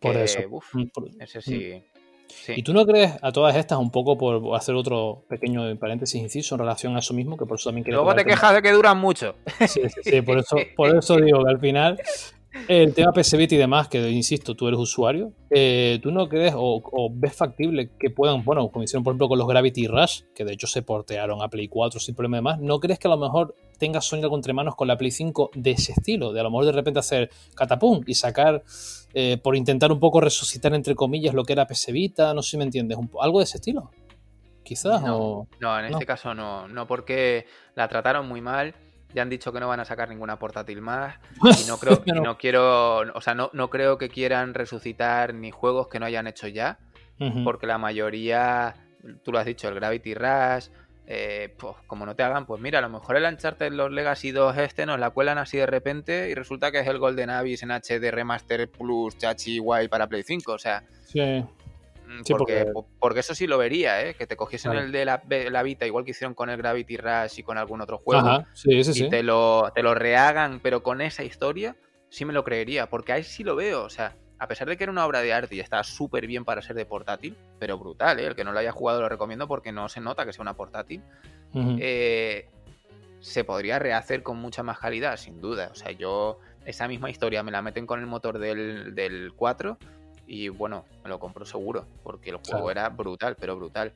Por 0.00 0.16
eso. 0.16 0.38
Mm, 0.72 0.86
ese 1.20 1.40
mm. 1.40 1.91
Sí. 2.28 2.54
¿Y 2.56 2.62
tú 2.62 2.72
no 2.72 2.86
crees 2.86 3.12
a 3.22 3.32
todas 3.32 3.56
estas, 3.56 3.78
un 3.78 3.90
poco 3.90 4.16
por 4.18 4.56
hacer 4.56 4.74
otro 4.74 5.24
pequeño 5.28 5.76
paréntesis 5.78 6.20
inciso 6.20 6.54
en 6.54 6.60
relación 6.60 6.96
a 6.96 7.00
eso 7.00 7.14
mismo, 7.14 7.36
que 7.36 7.46
por 7.46 7.58
eso 7.58 7.70
también 7.70 7.86
Luego 7.88 8.14
te 8.14 8.24
quejas 8.24 8.54
de 8.54 8.62
que 8.62 8.72
duran 8.72 8.98
mucho. 8.98 9.34
Sí, 9.68 9.82
sí, 10.02 10.22
por, 10.22 10.38
eso, 10.38 10.56
por 10.76 10.96
eso 10.96 11.16
digo 11.16 11.44
que 11.44 11.50
al 11.50 11.60
final 11.60 11.98
el 12.68 12.94
tema 12.94 13.12
PS 13.12 13.34
y 13.34 13.56
demás, 13.56 13.88
que 13.88 14.10
insisto, 14.10 14.54
tú 14.54 14.68
eres 14.68 14.78
usuario, 14.78 15.32
eh, 15.50 15.98
¿tú 16.02 16.10
no 16.10 16.28
crees 16.28 16.54
o, 16.56 17.10
ves 17.12 17.34
factible 17.34 17.90
que 17.98 18.10
puedan, 18.10 18.44
bueno, 18.44 18.68
como 18.68 18.82
hicieron 18.82 19.04
por 19.04 19.12
ejemplo 19.12 19.28
con 19.28 19.38
los 19.38 19.48
Gravity 19.48 19.86
Rush, 19.86 20.22
que 20.34 20.44
de 20.44 20.52
hecho 20.52 20.66
se 20.66 20.82
portearon 20.82 21.42
a 21.42 21.48
Play 21.48 21.68
4 21.68 21.98
sin 21.98 22.14
problema 22.14 22.36
de 22.36 22.42
más, 22.42 22.60
¿no 22.60 22.78
crees 22.78 22.98
que 22.98 23.08
a 23.08 23.10
lo 23.10 23.16
mejor 23.16 23.54
tenga 23.78 24.00
Sony 24.00 24.20
algo 24.22 24.36
entre 24.36 24.52
manos 24.52 24.76
con 24.76 24.88
la 24.88 24.96
Play 24.96 25.10
5 25.10 25.50
de 25.54 25.70
ese 25.72 25.92
estilo? 25.92 26.32
De 26.32 26.40
a 26.40 26.42
lo 26.42 26.50
mejor 26.50 26.66
de 26.66 26.72
repente 26.72 27.00
hacer 27.00 27.30
catapum 27.54 28.02
y 28.06 28.14
sacar, 28.14 28.62
eh, 29.14 29.38
por 29.42 29.56
intentar 29.56 29.90
un 29.90 30.00
poco 30.00 30.20
resucitar 30.20 30.74
entre 30.74 30.94
comillas 30.94 31.34
lo 31.34 31.44
que 31.44 31.54
era 31.54 31.66
PS 31.66 31.88
no 32.34 32.42
sé 32.42 32.50
si 32.50 32.56
me 32.58 32.64
entiendes, 32.64 32.98
algo 33.20 33.38
de 33.38 33.44
ese 33.44 33.58
estilo. 33.58 33.90
Quizás. 34.62 35.02
No, 35.02 35.48
no 35.58 35.78
en 35.80 35.86
este 35.86 36.06
caso 36.06 36.34
no, 36.34 36.68
no 36.68 36.86
porque 36.86 37.46
la 37.74 37.88
trataron 37.88 38.28
muy 38.28 38.40
mal 38.40 38.74
ya 39.14 39.22
han 39.22 39.30
dicho 39.30 39.52
que 39.52 39.60
no 39.60 39.68
van 39.68 39.80
a 39.80 39.84
sacar 39.84 40.08
ninguna 40.08 40.38
portátil 40.38 40.80
más. 40.80 41.16
Y 41.64 41.68
no 41.68 41.78
creo, 41.78 42.02
no 42.22 42.38
quiero, 42.38 43.00
o 43.00 43.20
sea, 43.20 43.34
no, 43.34 43.50
no, 43.52 43.70
creo 43.70 43.98
que 43.98 44.08
quieran 44.08 44.54
resucitar 44.54 45.34
ni 45.34 45.50
juegos 45.50 45.88
que 45.88 45.98
no 46.00 46.06
hayan 46.06 46.26
hecho 46.26 46.48
ya. 46.48 46.78
Porque 47.44 47.68
la 47.68 47.78
mayoría, 47.78 48.74
tú 49.22 49.30
lo 49.30 49.38
has 49.38 49.46
dicho, 49.46 49.68
el 49.68 49.76
Gravity 49.76 50.12
Rush, 50.12 50.70
eh, 51.06 51.54
pues 51.56 51.76
como 51.86 52.04
no 52.04 52.16
te 52.16 52.24
hagan, 52.24 52.46
pues 52.46 52.60
mira, 52.60 52.80
a 52.80 52.82
lo 52.82 52.88
mejor 52.88 53.16
el 53.16 53.24
Uncharted 53.24 53.72
los 53.72 53.92
Legacy 53.92 54.32
2 54.32 54.56
este 54.58 54.86
nos 54.86 54.98
la 54.98 55.10
cuelan 55.10 55.38
así 55.38 55.56
de 55.56 55.66
repente 55.66 56.30
y 56.30 56.34
resulta 56.34 56.72
que 56.72 56.80
es 56.80 56.86
el 56.88 56.98
Golden 56.98 57.30
Abyss 57.30 57.62
en 57.62 57.70
HD 57.70 58.10
Remaster 58.10 58.68
Plus 58.68 59.18
Chachi 59.18 59.58
Guay 59.58 59.86
para 59.86 60.08
Play 60.08 60.24
5, 60.24 60.52
o 60.52 60.58
sea. 60.58 60.82
Sí. 61.04 61.44
Mm, 62.12 62.22
porque, 62.36 62.66
porque... 62.98 63.20
eso 63.20 63.34
sí 63.34 63.46
lo 63.46 63.58
vería, 63.58 64.06
¿eh? 64.06 64.14
que 64.14 64.26
te 64.26 64.36
cogiesen 64.36 64.72
el 64.72 64.92
de 64.92 65.04
la, 65.04 65.22
la, 65.28 65.62
Vita, 65.62 65.86
igual 65.86 66.04
que 66.04 66.10
hicieron 66.10 66.34
con 66.34 66.50
el 66.50 66.58
Gravity 66.58 66.96
Rush 66.96 67.38
y 67.38 67.42
con 67.42 67.56
algún 67.56 67.80
otro 67.80 67.98
juego, 67.98 68.44
y 68.64 69.08
Te, 69.08 69.22
lo, 69.22 69.70
te 69.74 69.82
lo 69.82 69.94
rehagan, 69.94 70.60
pero 70.60 70.82
con 70.82 71.00
esa 71.00 71.24
historia, 71.24 71.76
sí 72.10 72.24
me 72.24 72.32
lo 72.32 72.44
creería, 72.44 72.88
porque 72.88 73.12
ahí 73.12 73.22
sí 73.22 73.44
lo 73.44 73.56
veo, 73.56 73.84
o 73.84 73.90
sea, 73.90 74.14
a 74.38 74.48
pesar 74.48 74.68
de 74.68 74.76
que 74.76 74.84
era 74.84 74.92
una 74.92 75.06
obra 75.06 75.20
de 75.20 75.32
arte 75.32 75.54
y 75.54 75.60
está 75.60 75.82
súper 75.84 76.26
bien 76.26 76.44
para 76.44 76.62
ser 76.62 76.76
de 76.76 76.84
portátil, 76.84 77.36
pero 77.58 77.78
brutal, 77.78 78.18
¿eh? 78.18 78.26
el 78.26 78.34
que 78.34 78.44
no 78.44 78.52
lo 78.52 78.58
haya 78.58 78.72
jugado 78.72 79.00
lo 79.00 79.08
recomiendo 79.08 79.48
porque 79.48 79.72
no 79.72 79.88
se 79.88 80.00
nota 80.00 80.26
que 80.26 80.32
sea 80.32 80.42
una 80.42 80.54
portátil, 80.54 81.02
eh, 81.54 82.48
se 83.20 83.44
podría 83.44 83.78
rehacer 83.78 84.22
con 84.22 84.38
mucha 84.38 84.62
más 84.62 84.78
calidad, 84.78 85.16
sin 85.16 85.40
duda, 85.40 85.70
o 85.72 85.74
sea, 85.74 85.92
yo 85.92 86.38
esa 86.66 86.88
misma 86.88 87.10
historia 87.10 87.42
me 87.42 87.52
la 87.52 87.62
meten 87.62 87.86
con 87.86 88.00
el 88.00 88.06
motor 88.06 88.38
del, 88.38 88.94
del 88.94 89.32
4 89.34 89.78
y 90.26 90.48
bueno, 90.48 90.84
me 91.02 91.10
lo 91.10 91.18
compro 91.18 91.44
seguro, 91.44 91.86
porque 92.02 92.30
el 92.30 92.36
juego 92.36 92.70
era 92.70 92.88
brutal, 92.88 93.36
pero 93.38 93.56
brutal. 93.56 93.92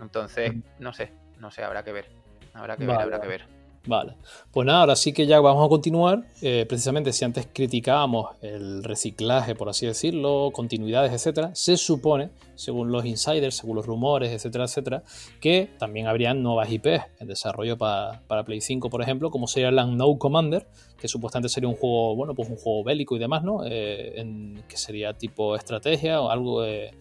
Entonces, 0.00 0.52
no 0.78 0.92
sé, 0.92 1.12
no 1.38 1.50
sé, 1.50 1.64
habrá 1.64 1.82
que 1.82 1.92
ver. 1.92 2.06
Habrá 2.54 2.76
que 2.76 2.86
ver, 2.86 2.96
habrá 2.96 3.20
que 3.20 3.28
ver. 3.28 3.57
Vale, 3.86 4.14
pues 4.52 4.66
nada, 4.66 4.80
ahora 4.80 4.96
sí 4.96 5.12
que 5.12 5.26
ya 5.26 5.40
vamos 5.40 5.64
a 5.64 5.68
continuar. 5.68 6.22
Eh, 6.42 6.66
precisamente 6.68 7.12
si 7.12 7.24
antes 7.24 7.48
criticábamos 7.52 8.36
el 8.42 8.84
reciclaje, 8.84 9.54
por 9.54 9.68
así 9.68 9.86
decirlo, 9.86 10.50
continuidades, 10.52 11.12
etcétera, 11.12 11.54
se 11.54 11.76
supone, 11.76 12.30
según 12.54 12.92
los 12.92 13.04
insiders, 13.06 13.56
según 13.56 13.76
los 13.76 13.86
rumores, 13.86 14.30
etcétera, 14.30 14.64
etcétera, 14.64 15.02
que 15.40 15.70
también 15.78 16.06
habrían 16.06 16.42
nuevas 16.42 16.70
IPs 16.70 17.04
en 17.20 17.28
desarrollo 17.28 17.78
para, 17.78 18.44
Play 18.44 18.60
5, 18.60 18.90
por 18.90 19.00
ejemplo, 19.00 19.30
como 19.30 19.46
sería 19.46 19.68
el 19.70 19.96
No 19.96 20.18
Commander, 20.18 20.66
que 21.00 21.08
supuestamente 21.08 21.48
sería 21.48 21.68
un 21.68 21.76
juego, 21.76 22.14
bueno, 22.14 22.34
pues 22.34 22.50
un 22.50 22.56
juego 22.56 22.84
bélico 22.84 23.16
y 23.16 23.18
demás, 23.18 23.42
¿no? 23.42 23.64
Eh, 23.64 24.20
en, 24.20 24.62
que 24.68 24.76
sería 24.76 25.14
tipo 25.14 25.56
estrategia 25.56 26.20
o 26.20 26.30
algo 26.30 26.62
de 26.62 26.94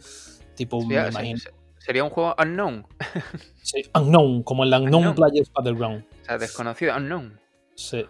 tipo, 0.56 0.84
me 0.86 0.96
imagino. 0.96 1.40
Sería 1.80 2.04
un 2.04 2.10
juego 2.10 2.36
unknown. 2.38 2.86
sí, 3.62 3.82
unknown, 3.96 4.44
como 4.44 4.64
el 4.66 4.74
Unknown, 4.74 5.16
Players 5.16 5.52
Battleground. 5.54 6.04
Sea, 6.28 6.38
desconocido, 6.38 6.96
unknown. 6.96 7.40
Sí. 7.76 8.04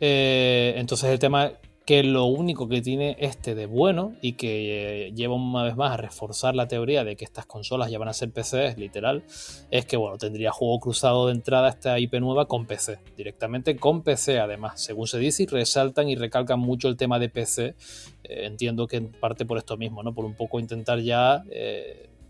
Eh, 0.00 0.74
entonces 0.76 1.10
el 1.10 1.18
tema 1.18 1.52
que 1.84 2.04
lo 2.04 2.26
único 2.26 2.68
que 2.68 2.80
tiene 2.80 3.16
este 3.18 3.54
de 3.54 3.66
bueno 3.66 4.14
y 4.22 4.34
que 4.34 5.06
eh, 5.06 5.12
lleva 5.12 5.34
una 5.34 5.64
vez 5.64 5.76
más 5.76 5.92
a 5.92 5.96
reforzar 5.96 6.54
la 6.54 6.68
teoría 6.68 7.02
de 7.02 7.16
que 7.16 7.24
estas 7.24 7.46
consolas 7.46 7.90
ya 7.90 7.98
van 7.98 8.08
a 8.08 8.12
ser 8.12 8.30
PCs, 8.30 8.78
literal, 8.78 9.24
es 9.70 9.86
que 9.86 9.96
bueno, 9.96 10.16
tendría 10.16 10.52
juego 10.52 10.78
cruzado 10.78 11.26
de 11.26 11.32
entrada 11.32 11.68
esta 11.68 11.98
IP 11.98 12.14
nueva 12.20 12.46
con 12.46 12.66
PC, 12.66 12.98
directamente 13.16 13.74
con 13.76 14.02
PC 14.02 14.38
además, 14.38 14.80
según 14.80 15.08
se 15.08 15.18
dice, 15.18 15.42
y 15.42 15.46
resaltan 15.46 16.08
y 16.08 16.14
recalcan 16.14 16.60
mucho 16.60 16.88
el 16.88 16.96
tema 16.96 17.18
de 17.18 17.28
PC, 17.28 17.64
eh, 17.64 17.74
entiendo 18.22 18.86
que 18.86 18.98
en 18.98 19.10
parte 19.10 19.44
por 19.44 19.58
esto 19.58 19.76
mismo, 19.76 20.02
¿no? 20.04 20.14
Por 20.14 20.24
un 20.24 20.34
poco 20.34 20.60
intentar 20.60 21.00
ya 21.00 21.42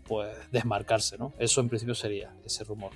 pues 0.07 0.35
desmarcarse, 0.51 1.17
¿no? 1.17 1.33
Eso 1.37 1.61
en 1.61 1.69
principio 1.69 1.93
sería 1.93 2.33
ese 2.43 2.63
rumor. 2.63 2.91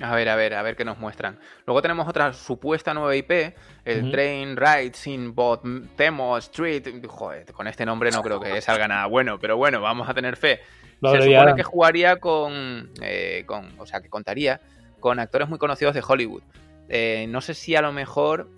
A 0.00 0.14
ver, 0.14 0.28
a 0.28 0.36
ver, 0.36 0.54
a 0.54 0.62
ver 0.62 0.76
qué 0.76 0.84
nos 0.84 0.98
muestran. 0.98 1.38
Luego 1.66 1.82
tenemos 1.82 2.08
otra 2.08 2.32
supuesta 2.32 2.94
nueva 2.94 3.14
IP, 3.14 3.54
el 3.84 4.10
Train 4.10 4.56
Rides 4.56 5.06
in 5.06 5.34
Bot 5.34 5.62
Temo 5.94 6.38
Street. 6.38 7.04
Joder, 7.06 7.52
con 7.52 7.66
este 7.66 7.84
nombre 7.84 8.10
no 8.10 8.22
creo 8.22 8.40
que 8.40 8.60
salga 8.62 8.88
nada 8.88 9.06
bueno, 9.06 9.38
pero 9.38 9.56
bueno, 9.56 9.80
vamos 9.80 10.08
a 10.08 10.14
tener 10.14 10.36
fe. 10.36 10.60
Se 11.02 11.22
supone 11.22 11.54
que 11.54 11.62
jugaría 11.62 12.16
con, 12.16 12.90
eh, 13.02 13.44
con, 13.46 13.78
o 13.78 13.86
sea, 13.86 14.00
que 14.00 14.08
contaría 14.08 14.60
con 15.00 15.18
actores 15.18 15.48
muy 15.48 15.58
conocidos 15.58 15.94
de 15.94 16.02
Hollywood. 16.06 16.42
Eh, 16.88 17.26
no 17.28 17.40
sé 17.40 17.54
si 17.54 17.76
a 17.76 17.82
lo 17.82 17.92
mejor, 17.92 18.48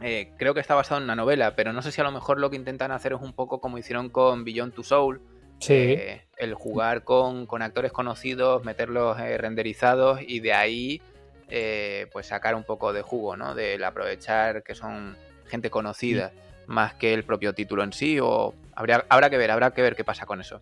eh, 0.00 0.32
creo 0.36 0.54
que 0.54 0.60
está 0.60 0.74
basado 0.74 0.98
en 0.98 1.04
una 1.04 1.16
novela, 1.16 1.56
pero 1.56 1.72
no 1.72 1.82
sé 1.82 1.90
si 1.90 2.00
a 2.00 2.04
lo 2.04 2.12
mejor 2.12 2.38
lo 2.38 2.50
que 2.50 2.56
intentan 2.56 2.92
hacer 2.92 3.12
es 3.12 3.20
un 3.20 3.32
poco 3.32 3.60
como 3.60 3.78
hicieron 3.78 4.10
con 4.10 4.44
Beyond 4.44 4.74
Two 4.74 4.84
Soul, 4.84 5.20
eh, 5.68 6.22
el 6.36 6.54
jugar 6.54 7.04
con, 7.04 7.46
actores 7.62 7.92
conocidos, 7.92 8.64
meterlos 8.64 9.18
eh, 9.18 9.38
renderizados 9.38 10.20
y 10.26 10.40
de 10.40 10.52
ahí 10.52 11.02
eh, 11.48 12.06
pues 12.12 12.26
sacar 12.26 12.54
un 12.54 12.64
poco 12.64 12.92
de 12.92 13.02
jugo, 13.02 13.36
¿no? 13.36 13.54
Del 13.54 13.82
aprovechar 13.84 14.62
que 14.62 14.74
son 14.74 15.16
gente 15.46 15.70
conocida 15.70 16.32
más 16.66 16.94
que 16.94 17.14
el 17.14 17.22
propio 17.22 17.54
título 17.54 17.84
en 17.84 17.92
sí 17.92 18.18
o 18.20 18.54
habría, 18.74 19.04
habrá 19.08 19.30
que 19.30 19.38
ver, 19.38 19.50
habrá 19.50 19.70
que 19.70 19.82
ver 19.82 19.96
qué 19.96 20.04
pasa 20.04 20.26
con 20.26 20.40
eso. 20.40 20.60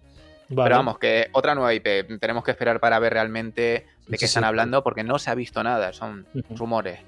Pero 0.49 0.77
vamos, 0.77 0.99
que 0.99 1.29
otra 1.33 1.55
nueva 1.55 1.73
IP, 1.73 2.19
tenemos 2.21 2.45
que 2.45 2.51
esperar 2.51 2.79
para 2.79 2.99
ver 2.99 3.15
realmente 3.15 3.87
de 4.07 4.19
qué 4.19 4.27
están 4.27 4.45
hablando 4.45 4.83
porque 4.83 5.03
no 5.03 5.19
se 5.19 5.31
ha 5.31 5.35
visto 5.35 5.63
nada, 5.63 5.95
son 5.95 6.27
rumores, 6.51 7.01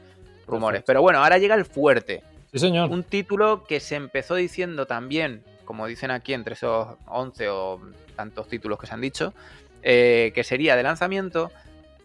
rumores. 0.46 0.82
Pero 0.84 1.02
bueno, 1.02 1.22
ahora 1.22 1.36
llega 1.36 1.54
el 1.54 1.66
fuerte. 1.66 2.22
Sí, 2.50 2.58
señor. 2.58 2.90
Un 2.90 3.04
título 3.04 3.64
que 3.64 3.80
se 3.80 3.96
empezó 3.96 4.36
diciendo 4.36 4.86
también 4.86 5.42
como 5.66 5.86
dicen 5.86 6.10
aquí, 6.10 6.32
entre 6.32 6.54
esos 6.54 6.96
11 7.06 7.48
o 7.50 7.80
tantos 8.16 8.48
títulos 8.48 8.78
que 8.78 8.86
se 8.86 8.94
han 8.94 9.02
dicho, 9.02 9.34
eh, 9.82 10.32
que 10.34 10.42
sería 10.42 10.74
de 10.76 10.82
lanzamiento, 10.82 11.52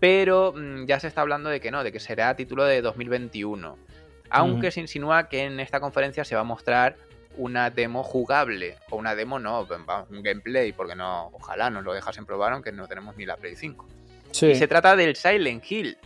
pero 0.01 0.53
mm, 0.53 0.85
ya 0.85 0.99
se 0.99 1.07
está 1.07 1.21
hablando 1.21 1.49
de 1.49 1.61
que 1.61 1.71
no, 1.71 1.83
de 1.83 1.93
que 1.93 2.01
será 2.01 2.35
título 2.35 2.65
de 2.65 2.81
2021. 2.81 3.77
Aunque 4.29 4.71
se 4.71 4.81
insinúa 4.81 5.29
que 5.29 5.43
en 5.43 5.59
esta 5.59 5.79
conferencia 5.79 6.23
se 6.23 6.35
va 6.35 6.41
a 6.41 6.45
mostrar 6.45 6.95
una 7.38 7.69
demo 7.69 8.03
jugable, 8.03 8.77
o 8.89 8.97
una 8.97 9.15
demo 9.15 9.39
no, 9.39 9.67
un 10.09 10.23
gameplay, 10.23 10.71
porque 10.73 10.95
no, 10.95 11.27
ojalá 11.33 11.69
nos 11.69 11.83
lo 11.83 11.93
dejasen 11.93 12.25
probar, 12.25 12.53
aunque 12.53 12.71
no 12.71 12.88
tenemos 12.88 13.15
ni 13.17 13.25
la 13.25 13.38
Play 13.38 13.55
5. 13.55 13.88
Y 14.31 14.55
se 14.55 14.67
trata 14.67 14.95
del 14.95 15.15
Silent 15.15 15.69
Hill, 15.69 15.97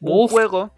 un 0.00 0.28
juego, 0.28 0.72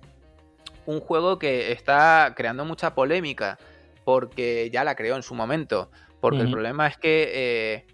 un 0.86 1.00
juego 1.00 1.38
que 1.38 1.72
está 1.72 2.32
creando 2.36 2.64
mucha 2.64 2.94
polémica, 2.94 3.58
porque 4.04 4.70
ya 4.72 4.84
la 4.84 4.94
creó 4.94 5.16
en 5.16 5.22
su 5.22 5.34
momento. 5.34 5.90
Porque 6.20 6.40
el 6.40 6.50
problema 6.50 6.86
es 6.86 6.96
que 6.96 7.30
eh, 7.32 7.86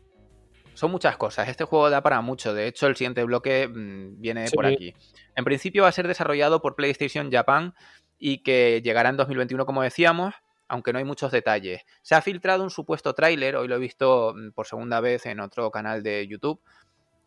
son 0.74 0.90
muchas 0.90 1.16
cosas. 1.16 1.48
Este 1.48 1.64
juego 1.64 1.90
da 1.90 2.02
para 2.02 2.20
mucho. 2.20 2.54
De 2.54 2.66
hecho, 2.66 2.86
el 2.86 2.96
siguiente 2.96 3.22
bloque 3.24 3.68
mm, 3.68 4.20
viene 4.20 4.46
por 4.52 4.66
aquí. 4.66 4.94
En 5.36 5.44
principio 5.44 5.82
va 5.82 5.88
a 5.88 5.92
ser 5.92 6.08
desarrollado 6.08 6.60
por 6.60 6.74
PlayStation 6.74 7.30
Japan 7.30 7.74
y 8.18 8.38
que 8.38 8.80
llegará 8.82 9.10
en 9.10 9.16
2021, 9.16 9.66
como 9.66 9.82
decíamos. 9.82 10.34
aunque 10.66 10.92
no 10.92 10.98
hay 10.98 11.04
muchos 11.04 11.30
detalles. 11.30 11.82
Se 12.00 12.14
ha 12.14 12.22
filtrado 12.22 12.64
un 12.64 12.70
supuesto 12.70 13.12
tráiler, 13.12 13.54
hoy 13.54 13.68
lo 13.68 13.76
he 13.76 13.78
visto 13.78 14.34
mm, 14.34 14.52
por 14.52 14.66
segunda 14.66 15.00
vez 15.00 15.26
en 15.26 15.40
otro 15.40 15.70
canal 15.70 16.02
de 16.02 16.26
YouTube, 16.26 16.60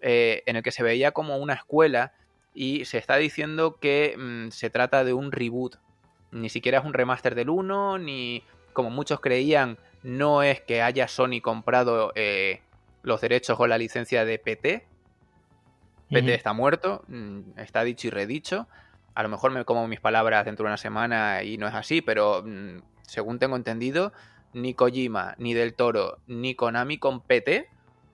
eh, 0.02 0.42
en 0.48 0.56
el 0.56 0.64
que 0.64 0.72
se 0.72 0.84
veía 0.84 1.12
como 1.12 1.38
una 1.38 1.54
escuela 1.54 2.14
y 2.54 2.86
se 2.86 2.98
está 2.98 3.18
diciendo 3.18 3.78
que 3.80 4.16
mm, 4.18 4.50
se 4.50 4.72
trata 4.72 5.04
de 5.04 5.14
un 5.14 5.32
reboot. 5.32 5.76
Ni 6.32 6.50
siquiera 6.50 6.80
es 6.80 6.86
un 6.86 6.94
remaster 6.94 7.36
del 7.36 7.50
1, 7.50 8.00
ni 8.00 8.44
como 8.74 8.90
muchos 8.90 9.20
creían, 9.20 9.78
no 10.04 10.44
es 10.44 10.62
que 10.62 10.82
haya 10.82 11.08
Sony 11.08 11.42
comprado 11.42 12.12
eh, 12.16 12.62
los 13.04 13.22
derechos 13.22 13.60
o 13.60 13.68
la 13.68 13.78
licencia 13.78 14.26
de 14.26 14.40
PT. 14.40 14.86
PT 16.10 16.34
está 16.34 16.54
muerto, 16.54 17.04
mm, 17.08 17.60
está 17.60 17.84
dicho 17.84 18.08
y 18.08 18.12
redicho. 18.12 18.68
A 19.14 19.24
lo 19.24 19.30
mejor 19.30 19.52
me 19.52 19.66
como 19.66 19.88
mis 19.88 20.00
palabras 20.00 20.46
dentro 20.46 20.64
de 20.64 20.70
una 20.70 20.78
semana 20.78 21.44
y 21.44 21.58
no 21.58 21.68
es 21.68 21.74
así, 21.74 22.02
pero 22.02 22.46
según 23.02 23.40
tengo 23.40 23.56
entendido, 23.56 24.14
ni 24.54 24.74
Kojima, 24.74 25.36
ni 25.38 25.54
Del 25.54 25.74
Toro, 25.74 26.20
ni 26.28 26.56
Konami 26.56 26.98
con 26.98 27.22
PT 27.22 27.68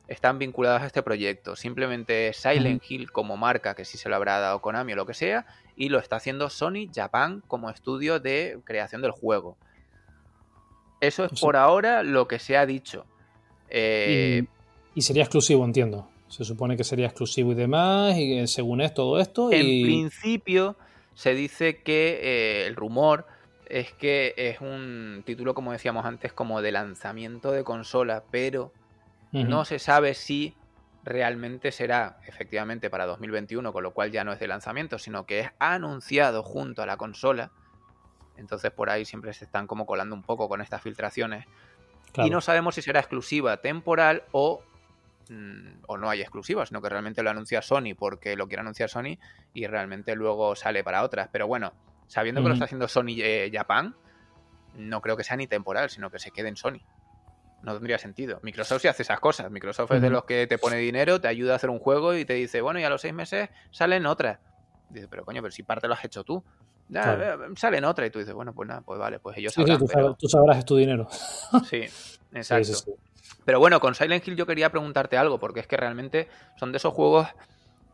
están 0.07 0.37
vinculados 0.39 0.81
a 0.81 0.85
este 0.85 1.01
proyecto. 1.01 1.55
Simplemente 1.55 2.33
Silent 2.33 2.83
Hill 2.87 3.11
como 3.11 3.37
marca, 3.37 3.75
que 3.75 3.85
sí 3.85 3.97
se 3.97 4.09
lo 4.09 4.15
habrá 4.15 4.39
dado 4.39 4.61
Konami 4.61 4.93
o 4.93 4.95
lo 4.95 5.05
que 5.05 5.13
sea, 5.13 5.45
y 5.75 5.89
lo 5.89 5.99
está 5.99 6.17
haciendo 6.17 6.49
Sony 6.49 6.89
Japan 6.93 7.41
como 7.47 7.69
estudio 7.69 8.19
de 8.19 8.59
creación 8.63 9.01
del 9.01 9.11
juego. 9.11 9.57
Eso 11.07 11.25
es 11.25 11.39
por 11.41 11.57
ahora 11.57 12.01
lo 12.01 12.27
que 12.27 12.39
se 12.39 12.55
ha 12.55 12.65
dicho. 12.65 13.05
Eh, 13.69 14.45
y, 14.95 15.01
sería 15.01 15.23
exclusivo, 15.23 15.65
entiendo. 15.65 16.07
Se 16.29 16.45
supone 16.45 16.77
que 16.77 16.83
sería 16.83 17.07
exclusivo 17.07 17.51
y 17.51 17.55
demás, 17.55 18.17
y 18.17 18.47
según 18.47 18.79
es 18.79 18.93
todo 18.93 19.19
esto. 19.19 19.51
En 19.51 19.83
principio, 19.83 20.77
se 21.13 21.33
dice 21.33 21.83
que 21.83 22.19
eh, 22.23 22.67
el 22.67 22.75
rumor 22.75 23.27
es 23.67 23.91
que 23.91 24.33
es 24.37 24.61
un 24.61 25.23
título, 25.25 25.53
como 25.53 25.73
decíamos 25.73 26.05
antes, 26.05 26.31
como 26.31 26.61
de 26.61 26.71
lanzamiento 26.71 27.51
de 27.51 27.63
consola, 27.63 28.23
pero 28.31 28.71
no 29.31 29.65
se 29.65 29.79
sabe 29.79 30.13
si 30.13 30.53
realmente 31.03 31.71
será 31.71 32.19
efectivamente 32.27 32.89
para 32.89 33.05
2021, 33.07 33.73
con 33.73 33.83
lo 33.83 33.91
cual 33.91 34.11
ya 34.11 34.23
no 34.23 34.31
es 34.31 34.39
de 34.39 34.47
lanzamiento, 34.47 34.99
sino 34.99 35.25
que 35.25 35.41
es 35.41 35.49
anunciado 35.59 36.43
junto 36.43 36.81
a 36.81 36.85
la 36.85 36.97
consola. 36.97 37.51
Entonces 38.37 38.71
por 38.71 38.89
ahí 38.89 39.05
siempre 39.05 39.33
se 39.33 39.45
están 39.45 39.67
como 39.67 39.85
colando 39.85 40.15
un 40.15 40.23
poco 40.23 40.49
con 40.49 40.61
estas 40.61 40.81
filtraciones. 40.81 41.45
Y 42.15 42.29
no 42.29 42.41
sabemos 42.41 42.75
si 42.75 42.81
será 42.81 42.99
exclusiva 42.99 43.57
temporal 43.57 44.23
o, 44.31 44.61
mm, 45.29 45.83
o 45.87 45.97
no 45.97 46.09
hay 46.09 46.21
exclusiva, 46.21 46.65
sino 46.65 46.81
que 46.81 46.89
realmente 46.89 47.23
lo 47.23 47.31
anuncia 47.31 47.61
Sony 47.61 47.95
porque 47.97 48.35
lo 48.35 48.47
quiere 48.47 48.61
anunciar 48.61 48.89
Sony 48.89 49.17
y 49.53 49.65
realmente 49.65 50.15
luego 50.15 50.55
sale 50.55 50.83
para 50.83 51.03
otras. 51.03 51.29
Pero 51.31 51.47
bueno, 51.47 51.73
sabiendo 52.07 52.41
que 52.41 52.47
lo 52.49 52.53
está 52.53 52.65
haciendo 52.65 52.87
Sony 52.87 53.15
eh, 53.17 53.49
Japan, 53.51 53.95
no 54.75 55.01
creo 55.01 55.17
que 55.17 55.23
sea 55.23 55.37
ni 55.37 55.47
temporal, 55.47 55.89
sino 55.89 56.09
que 56.09 56.19
se 56.19 56.31
quede 56.31 56.49
en 56.49 56.55
Sony. 56.55 56.81
No 57.63 57.73
tendría 57.73 57.97
sentido. 57.97 58.39
Microsoft 58.43 58.81
sí 58.81 58.87
hace 58.89 59.03
esas 59.03 59.19
cosas. 59.19 59.49
Microsoft 59.49 59.91
es 59.91 60.01
de 60.01 60.09
los 60.09 60.25
que 60.25 60.47
te 60.47 60.57
pone 60.57 60.77
dinero, 60.77 61.21
te 61.21 61.29
ayuda 61.29 61.53
a 61.53 61.55
hacer 61.55 61.69
un 61.69 61.79
juego 61.79 62.13
y 62.13 62.25
te 62.25 62.33
dice, 62.33 62.61
bueno, 62.61 62.79
y 62.79 62.83
a 62.83 62.89
los 62.89 63.01
seis 63.01 63.13
meses 63.13 63.49
salen 63.71 64.05
otras. 64.05 64.39
Dice, 64.89 65.07
pero 65.07 65.23
coño, 65.23 65.41
pero 65.41 65.51
si 65.51 65.63
parte 65.63 65.87
lo 65.87 65.93
has 65.93 66.03
hecho 66.03 66.23
tú. 66.23 66.43
Ya, 66.89 67.13
eh, 67.13 67.37
salen 67.55 67.85
otras. 67.85 68.07
Y 68.07 68.11
tú 68.11 68.19
dices, 68.19 68.33
bueno, 68.33 68.53
pues 68.53 68.67
nada, 68.67 68.81
pues 68.81 68.99
vale, 68.99 69.19
pues 69.19 69.37
ellos 69.37 69.53
sabrán. 69.53 69.79
tú, 70.17 70.27
sabrás, 70.27 70.57
es 70.57 70.65
tu 70.65 70.75
dinero. 70.75 71.07
sí, 71.69 71.83
exacto. 72.33 72.95
pero 73.45 73.59
bueno, 73.59 73.79
con 73.79 73.95
Silent 73.95 74.27
Hill 74.27 74.35
yo 74.35 74.45
quería 74.45 74.69
preguntarte 74.69 75.17
algo, 75.17 75.39
porque 75.39 75.59
es 75.59 75.67
que 75.67 75.77
realmente 75.77 76.27
son 76.57 76.71
de 76.71 76.77
esos 76.77 76.93
juegos 76.93 77.27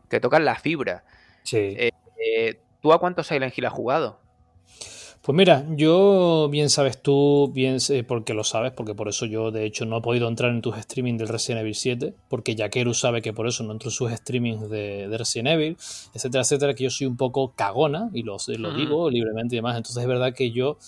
que 0.08 0.20
tocan 0.20 0.44
la 0.44 0.56
fibra. 0.56 1.04
Sí. 1.44 1.56
Eh, 1.56 1.90
eh, 2.24 2.60
¿Tú 2.80 2.92
a 2.92 2.98
cuántos 2.98 3.26
Silent 3.26 3.56
Hill 3.56 3.66
has 3.66 3.72
jugado? 3.72 4.20
Pues 5.22 5.36
mira, 5.36 5.66
yo 5.76 6.48
bien 6.50 6.70
sabes 6.70 7.02
tú, 7.02 7.50
bien 7.52 7.76
porque 8.08 8.32
lo 8.32 8.42
sabes, 8.42 8.72
porque 8.72 8.94
por 8.94 9.06
eso 9.06 9.26
yo 9.26 9.50
de 9.50 9.66
hecho 9.66 9.84
no 9.84 9.98
he 9.98 10.00
podido 10.00 10.26
entrar 10.26 10.50
en 10.50 10.62
tus 10.62 10.76
streamings 10.76 11.18
del 11.18 11.28
Resident 11.28 11.60
Evil 11.60 11.74
7, 11.74 12.14
porque 12.28 12.54
Yakeru 12.54 12.94
sabe 12.94 13.20
que 13.20 13.34
por 13.34 13.46
eso 13.46 13.62
no 13.62 13.72
entro 13.72 13.90
en 13.90 13.92
sus 13.92 14.10
streamings 14.10 14.70
de, 14.70 15.14
Resident 15.18 15.48
Evil, 15.48 15.76
etcétera, 16.14 16.42
etcétera, 16.42 16.74
que 16.74 16.84
yo 16.84 16.90
soy 16.90 17.06
un 17.06 17.18
poco 17.18 17.52
cagona 17.54 18.08
y 18.14 18.22
lo, 18.22 18.38
lo 18.46 18.74
digo 18.74 19.10
libremente 19.10 19.54
y 19.54 19.58
demás. 19.58 19.76
Entonces 19.76 20.02
es 20.02 20.08
verdad 20.08 20.32
que 20.32 20.52
yo 20.52 20.78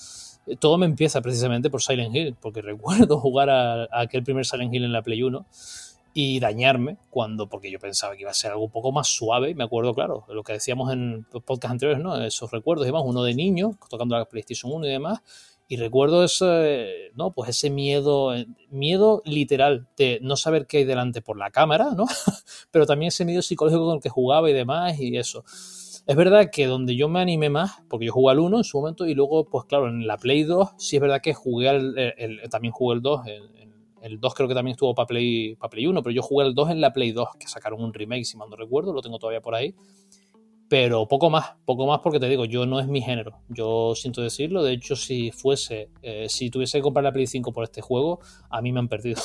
eh, 0.47 0.57
todo 0.57 0.79
me 0.79 0.87
empieza 0.87 1.21
precisamente 1.21 1.69
por 1.69 1.83
Silent 1.83 2.17
Hill, 2.17 2.35
porque 2.41 2.63
recuerdo 2.63 3.21
jugar 3.21 3.51
a, 3.51 3.83
a, 3.83 4.01
aquel 4.01 4.23
primer 4.23 4.47
Silent 4.47 4.73
Hill 4.73 4.85
en 4.85 4.93
la 4.93 5.03
Play 5.03 5.23
1 5.23 5.45
y 6.15 6.41
dañarme 6.41 6.99
cuando, 7.11 7.49
porque 7.49 7.71
yo 7.71 7.79
pensaba 7.79 8.15
que 8.15 8.23
iba 8.23 8.31
a 8.31 8.35
ser 8.35 8.53
algo 8.53 8.65
un 8.65 8.71
poco 8.71 8.93
más 8.93 9.09
suave, 9.09 9.55
me 9.55 9.65
acuerdo, 9.65 9.95
claro, 9.95 10.25
lo 10.29 10.43
que 10.43 10.55
decíamos 10.55 10.93
en 10.93 11.27
los 11.33 11.43
podcasts 11.43 11.73
anteriores, 11.73 12.03
¿no? 12.03 12.23
Esos 12.23 12.51
recuerdos 12.51 12.87
y 12.87 12.91
uno 12.91 13.23
de 13.23 13.35
niño, 13.35 13.79
tocando 13.89 14.17
la 14.17 14.25
PlayStation 14.27 14.73
1 14.73 14.87
y 14.87 14.91
demás, 14.91 15.23
y 15.69 15.77
recuerdo 15.77 16.23
ese, 16.23 17.11
¿no? 17.15 17.31
Pues 17.31 17.49
ese 17.49 17.71
miedo, 17.71 18.35
miedo 18.71 19.23
literal 19.25 19.87
de 19.97 20.19
no 20.21 20.37
saber 20.37 20.67
qué 20.67 20.79
hay 20.79 20.85
delante 20.85 21.23
por 21.23 21.39
la 21.39 21.51
cámara, 21.51 21.93
¿no? 21.97 22.05
Pero 22.71 22.85
también 22.85 23.09
ese 23.09 23.25
miedo 23.25 23.41
psicológico 23.41 23.87
con 23.87 23.97
el 23.97 24.03
que 24.03 24.11
jugaba 24.11 24.51
y 24.51 24.53
demás 24.53 25.01
y 25.01 25.17
eso. 25.17 25.45
Es 26.07 26.17
verdad 26.17 26.51
que 26.51 26.67
donde 26.67 26.95
yo 26.95 27.09
me 27.09 27.21
animé 27.21 27.49
más, 27.49 27.81
porque 27.89 28.07
yo 28.07 28.13
jugué 28.13 28.33
al 28.33 28.41
1 28.41 28.59
en 28.59 28.65
su 28.65 28.79
momento 28.79 29.07
y 29.07 29.15
luego, 29.15 29.45
pues 29.45 29.65
claro, 29.65 29.89
en 29.89 30.07
la 30.07 30.19
Play 30.19 30.43
2 30.43 30.71
sí 30.77 30.97
es 30.97 31.03
verdad 31.03 31.23
que 31.23 31.33
jugué 31.33 31.71
al, 31.71 31.95
también 32.51 32.73
jugué 32.73 32.97
el 32.97 33.03
2 33.03 33.27
en, 33.29 33.72
el 34.03 34.21
2 34.21 34.35
creo 34.35 34.49
que 34.49 34.55
también 34.55 34.73
estuvo 34.73 34.95
para 34.95 35.07
Play, 35.07 35.57
Play 35.71 35.87
1, 35.87 36.03
pero 36.03 36.13
yo 36.13 36.23
jugué 36.23 36.47
el 36.47 36.55
2 36.55 36.71
en 36.71 36.81
la 36.81 36.93
Play 36.93 37.13
2, 37.13 37.29
que 37.39 37.47
sacaron 37.47 37.83
un 37.83 37.95
remake, 37.95 38.25
si 38.25 38.37
mal 38.37 38.51
no 38.51 38.57
recuerdo, 38.57 38.93
lo 38.93 39.01
tengo 39.01 39.19
todavía 39.19 39.41
por 39.41 39.55
ahí. 39.55 39.75
Pero 40.69 41.07
poco 41.07 41.29
más, 41.31 41.53
poco 41.67 41.87
más 41.87 42.01
porque 42.01 42.19
te 42.19 42.29
digo, 42.29 42.47
yo 42.47 42.67
no 42.67 42.81
es 42.81 42.87
mi 42.87 43.03
género. 43.03 43.41
Yo 43.49 43.95
siento 43.95 44.23
decirlo, 44.23 44.63
de 44.63 44.73
hecho, 44.73 44.97
si 44.97 45.31
fuese, 45.31 45.91
eh, 46.03 46.29
si 46.29 46.51
tuviese 46.51 46.79
que 46.79 46.83
comprar 46.83 47.05
la 47.05 47.13
Play 47.13 47.27
5 47.27 47.53
por 47.53 47.65
este 47.65 47.81
juego, 47.81 48.21
a 48.51 48.61
mí 48.63 48.73
me 48.73 48.81
han 48.81 48.89
perdido. 48.89 49.21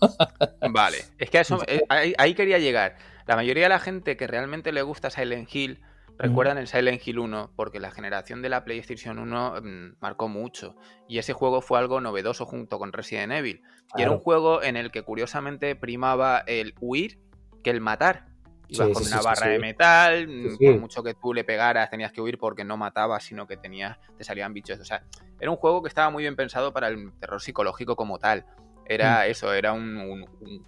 vale, 0.72 0.98
es 1.18 1.30
que 1.30 1.40
eso, 1.40 1.60
eh, 1.66 1.82
ahí 1.88 2.34
quería 2.34 2.58
llegar. 2.58 2.96
La 3.26 3.36
mayoría 3.36 3.64
de 3.64 3.68
la 3.68 3.78
gente 3.78 4.16
que 4.16 4.26
realmente 4.26 4.72
le 4.72 4.82
gusta 4.82 5.10
Silent 5.10 5.54
Hill 5.54 5.78
Recuerdan 6.20 6.58
el 6.58 6.66
Silent 6.66 7.00
Hill 7.06 7.18
1 7.18 7.52
porque 7.56 7.80
la 7.80 7.90
generación 7.90 8.42
de 8.42 8.50
la 8.50 8.62
PlayStation 8.62 9.18
1 9.18 9.54
mm, 9.62 9.96
marcó 10.00 10.28
mucho 10.28 10.76
y 11.08 11.16
ese 11.16 11.32
juego 11.32 11.62
fue 11.62 11.78
algo 11.78 12.02
novedoso 12.02 12.44
junto 12.44 12.78
con 12.78 12.92
Resident 12.92 13.32
Evil. 13.32 13.62
Y 13.96 14.02
era 14.02 14.10
un 14.10 14.18
juego 14.18 14.62
en 14.62 14.76
el 14.76 14.90
que 14.90 15.02
curiosamente 15.02 15.74
primaba 15.76 16.40
el 16.46 16.74
huir 16.78 17.18
que 17.64 17.70
el 17.70 17.80
matar. 17.80 18.26
Ibas 18.68 18.90
con 18.90 19.04
una 19.04 19.22
barra 19.22 19.48
de 19.48 19.58
metal, 19.58 20.28
mm, 20.28 20.58
por 20.58 20.78
mucho 20.78 21.02
que 21.02 21.14
tú 21.14 21.32
le 21.32 21.42
pegaras 21.42 21.88
tenías 21.88 22.12
que 22.12 22.20
huir 22.20 22.36
porque 22.36 22.64
no 22.64 22.76
matabas, 22.76 23.24
sino 23.24 23.46
que 23.46 23.56
tenías, 23.56 23.98
te 24.18 24.22
salían 24.22 24.52
bichos. 24.52 24.78
O 24.78 24.84
sea, 24.84 25.02
era 25.40 25.50
un 25.50 25.56
juego 25.56 25.82
que 25.82 25.88
estaba 25.88 26.10
muy 26.10 26.22
bien 26.22 26.36
pensado 26.36 26.74
para 26.74 26.88
el 26.88 27.12
terror 27.18 27.40
psicológico 27.40 27.96
como 27.96 28.18
tal. 28.18 28.44
Era 28.84 29.20
mm. 29.20 29.30
eso, 29.30 29.54
era 29.54 29.72
un 29.72 30.26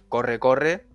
corre-corre 0.09 0.87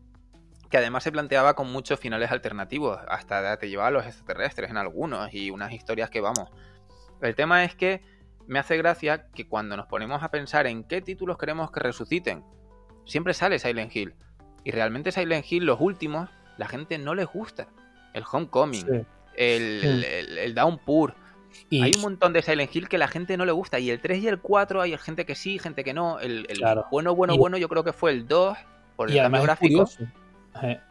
que 0.71 0.77
además 0.77 1.03
se 1.03 1.13
planteaba 1.13 1.55
con 1.55 1.71
muchos 1.71 1.99
finales 1.99 2.31
alternativos, 2.31 2.99
hasta 3.09 3.57
te 3.57 3.69
llevaba 3.69 3.89
a 3.89 3.93
los 3.93 4.07
extraterrestres 4.07 4.71
en 4.71 4.77
algunos 4.77 5.33
y 5.33 5.51
unas 5.51 5.73
historias 5.73 6.11
que 6.11 6.21
vamos. 6.21 6.51
El 7.21 7.35
tema 7.35 7.65
es 7.65 7.75
que 7.75 8.03
me 8.47 8.59
hace 8.59 8.77
gracia 8.77 9.29
que 9.35 9.47
cuando 9.47 9.77
nos 9.77 9.87
ponemos 9.87 10.23
a 10.23 10.31
pensar 10.31 10.67
en 10.67 10.85
qué 10.85 11.01
títulos 11.01 11.39
queremos 11.39 11.71
que 11.71 11.81
resuciten, 11.81 12.45
siempre 13.05 13.35
sale 13.35 13.59
Silent 13.59 13.95
Hill. 13.95 14.15
Y 14.65 14.71
realmente 14.71 15.13
Silent 15.13 15.51
Hill, 15.51 15.65
los 15.65 15.81
últimos, 15.81 16.29
la 16.57 16.67
gente 16.67 16.99
no 16.99 17.15
les 17.15 17.27
gusta. 17.27 17.69
El 18.13 18.25
Homecoming, 18.31 19.07
el, 19.37 20.05
el, 20.05 20.55
Downpour. 20.55 21.15
Hay 21.71 21.93
un 21.95 22.03
montón 22.03 22.33
de 22.33 22.43
Silent 22.43 22.75
Hill 22.75 22.89
que 22.89 22.99
la 22.99 23.09
gente 23.09 23.37
no 23.37 23.45
le 23.45 23.53
gusta. 23.53 23.79
Y 23.79 23.91
el 23.91 24.01
3 24.01 24.23
y 24.23 24.29
el 24.29 24.41
4 24.41 24.81
hay 24.83 24.97
gente 24.99 25.25
que 25.25 25.35
sí, 25.35 25.59
gente 25.59 25.85
que 25.85 25.95
no. 25.95 26.19
El, 26.19 26.47
bueno, 26.91 27.15
bueno, 27.15 27.37
bueno, 27.37 27.57
yo 27.57 27.69
creo 27.69 27.85
que 27.85 27.93
fue 27.93 28.13
el 28.13 28.27
2 28.27 28.59
por 28.97 29.11
el 29.11 29.17
cambio 29.17 29.43
gráfico. 29.43 29.89
Eh, 30.01 30.07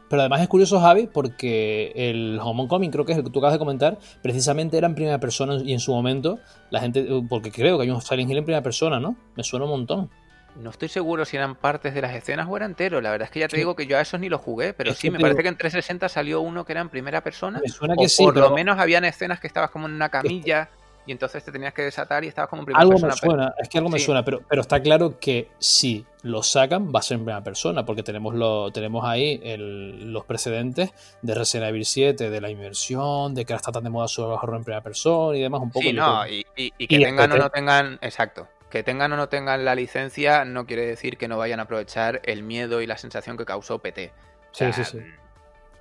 pero 0.09 0.21
además 0.21 0.41
es 0.41 0.47
curioso, 0.47 0.79
Javi, 0.79 1.07
porque 1.07 1.91
el 1.95 2.39
Homecoming, 2.41 2.91
creo 2.91 3.05
que 3.05 3.11
es 3.11 3.17
el 3.17 3.23
que 3.23 3.29
tú 3.29 3.39
acabas 3.39 3.53
de 3.53 3.59
comentar, 3.59 3.97
precisamente 4.21 4.77
era 4.77 4.87
en 4.87 4.95
primera 4.95 5.19
persona 5.19 5.55
y 5.63 5.73
en 5.73 5.79
su 5.79 5.91
momento 5.93 6.39
la 6.69 6.79
gente, 6.79 7.01
eh, 7.01 7.23
porque 7.27 7.51
creo 7.51 7.77
que 7.77 7.83
hay 7.83 7.89
un 7.89 8.01
Silent 8.01 8.29
Hill 8.29 8.37
en 8.37 8.45
primera 8.45 8.63
persona, 8.63 8.99
¿no? 8.99 9.15
Me 9.35 9.43
suena 9.43 9.65
un 9.65 9.71
montón. 9.71 10.09
No 10.55 10.71
estoy 10.71 10.87
seguro 10.87 11.23
si 11.25 11.37
eran 11.37 11.55
partes 11.55 11.93
de 11.93 12.01
las 12.01 12.15
escenas 12.15 12.47
o 12.49 12.57
era 12.57 12.65
entero. 12.65 12.99
La 12.99 13.11
verdad 13.11 13.25
es 13.25 13.31
que 13.31 13.41
ya 13.41 13.47
te 13.47 13.57
digo 13.57 13.75
que 13.75 13.85
yo 13.85 13.97
a 13.97 14.01
esos 14.01 14.19
ni 14.19 14.27
los 14.27 14.41
jugué, 14.41 14.73
pero 14.73 14.93
sí, 14.93 15.11
me 15.11 15.19
parece 15.19 15.43
que 15.43 15.49
en 15.49 15.57
360 15.57 16.09
salió 16.09 16.41
uno 16.41 16.65
que 16.65 16.71
era 16.71 16.81
en 16.81 16.89
primera 16.89 17.21
persona. 17.21 17.59
Me 17.59 17.69
suena 17.69 17.95
que 17.95 18.09
sí. 18.09 18.23
Por 18.23 18.37
lo 18.37 18.51
menos 18.51 18.79
habían 18.79 19.05
escenas 19.05 19.39
que 19.39 19.45
estabas 19.45 19.69
como 19.69 19.85
en 19.85 19.93
una 19.93 20.09
camilla 20.09 20.69
y 21.07 21.13
entonces 21.13 21.41
te 21.43 21.53
tenías 21.53 21.73
que 21.73 21.83
desatar 21.83 22.25
y 22.25 22.27
estabas 22.27 22.49
como 22.49 22.61
en 22.61 22.65
primera 22.65 22.81
algo 22.81 22.99
persona. 22.99 23.13
Me 23.13 23.17
suena, 23.17 23.55
es 23.57 23.69
que 23.69 23.77
algo 23.77 23.89
me 23.89 23.97
suena, 23.97 24.25
pero, 24.25 24.41
pero 24.47 24.61
está 24.61 24.81
claro 24.81 25.17
que 25.19 25.49
si 25.57 26.05
lo 26.21 26.43
sacan 26.43 26.91
va 26.93 26.99
a 26.99 27.01
ser 27.01 27.15
en 27.15 27.21
primera 27.21 27.43
persona, 27.43 27.85
porque 27.85 28.03
tenemos, 28.03 28.35
lo, 28.35 28.71
tenemos 28.71 29.05
ahí 29.05 29.41
los 29.57 30.25
precedentes 30.25 30.91
de 31.21 31.33
Resident 31.33 31.69
Evil 31.69 31.85
7, 31.85 32.29
de 32.29 32.41
la 32.41 32.49
inversión, 32.49 33.33
de 33.33 33.45
que 33.45 33.53
ahora 33.53 33.61
está 33.61 33.71
tan 33.71 33.85
de 33.85 33.89
moda 33.89 34.09
su 34.09 34.21
horror 34.21 34.57
en 34.57 34.65
primera 34.65 34.83
persona 34.83 35.37
y 35.37 35.41
demás, 35.41 35.61
un 35.61 35.71
poco. 35.71 35.83
Sí, 35.83 35.93
no, 35.93 36.27
y, 36.27 36.43
que 36.53 36.99
tengan 36.99 37.31
o 37.31 37.37
no 37.37 37.49
tengan, 37.49 37.99
exacto, 38.01 38.49
que 38.69 38.83
tengan 38.83 39.13
o 39.13 39.15
no 39.17 39.29
tengan 39.29 39.63
la 39.63 39.75
licencia 39.75 40.43
no 40.43 40.65
quiere 40.65 40.85
decir 40.85 41.17
que 41.17 41.29
no 41.29 41.37
vayan 41.37 41.61
a 41.61 41.63
aprovechar 41.63 42.21
el 42.25 42.43
miedo 42.43 42.81
y 42.81 42.85
la 42.85 42.97
sensación 42.97 43.37
que 43.37 43.45
causó 43.45 43.79
PT. 43.79 44.11
sí, 44.51 44.73
sí, 44.73 44.83
sí. 44.83 44.99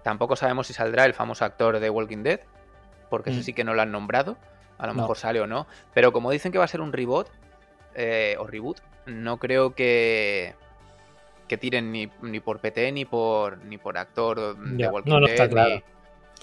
Tampoco 0.04 0.36
sabemos 0.36 0.68
si 0.68 0.72
saldrá 0.72 1.04
el 1.04 1.14
famoso 1.14 1.44
actor 1.44 1.80
de 1.80 1.90
Walking 1.90 2.22
Dead, 2.22 2.38
porque 3.10 3.30
ese 3.30 3.40
mm. 3.40 3.42
sí 3.42 3.52
que 3.54 3.64
no 3.64 3.74
lo 3.74 3.82
han 3.82 3.90
nombrado. 3.90 4.36
A 4.78 4.86
lo 4.86 4.94
mejor 4.94 5.16
sale 5.16 5.40
o 5.40 5.46
no. 5.46 5.66
Pero 5.94 6.12
como 6.12 6.30
dicen 6.30 6.52
que 6.52 6.58
va 6.58 6.64
a 6.64 6.68
ser 6.68 6.80
un 6.80 6.92
reboot, 6.92 7.28
eh, 7.94 8.36
o 8.38 8.46
reboot, 8.46 8.78
no 9.06 9.38
creo 9.38 9.74
que, 9.74 10.54
que 11.48 11.56
tiren 11.56 11.92
ni, 11.92 12.10
ni, 12.22 12.40
por 12.40 12.60
PT 12.60 12.92
ni 12.92 13.04
por 13.04 13.58
ni 13.64 13.78
por 13.78 13.96
actor 13.96 14.56
de 14.56 14.88
Walking 14.88 15.10
no, 15.10 15.20
no 15.20 15.26
Está 15.26 15.48
claro. 15.48 15.82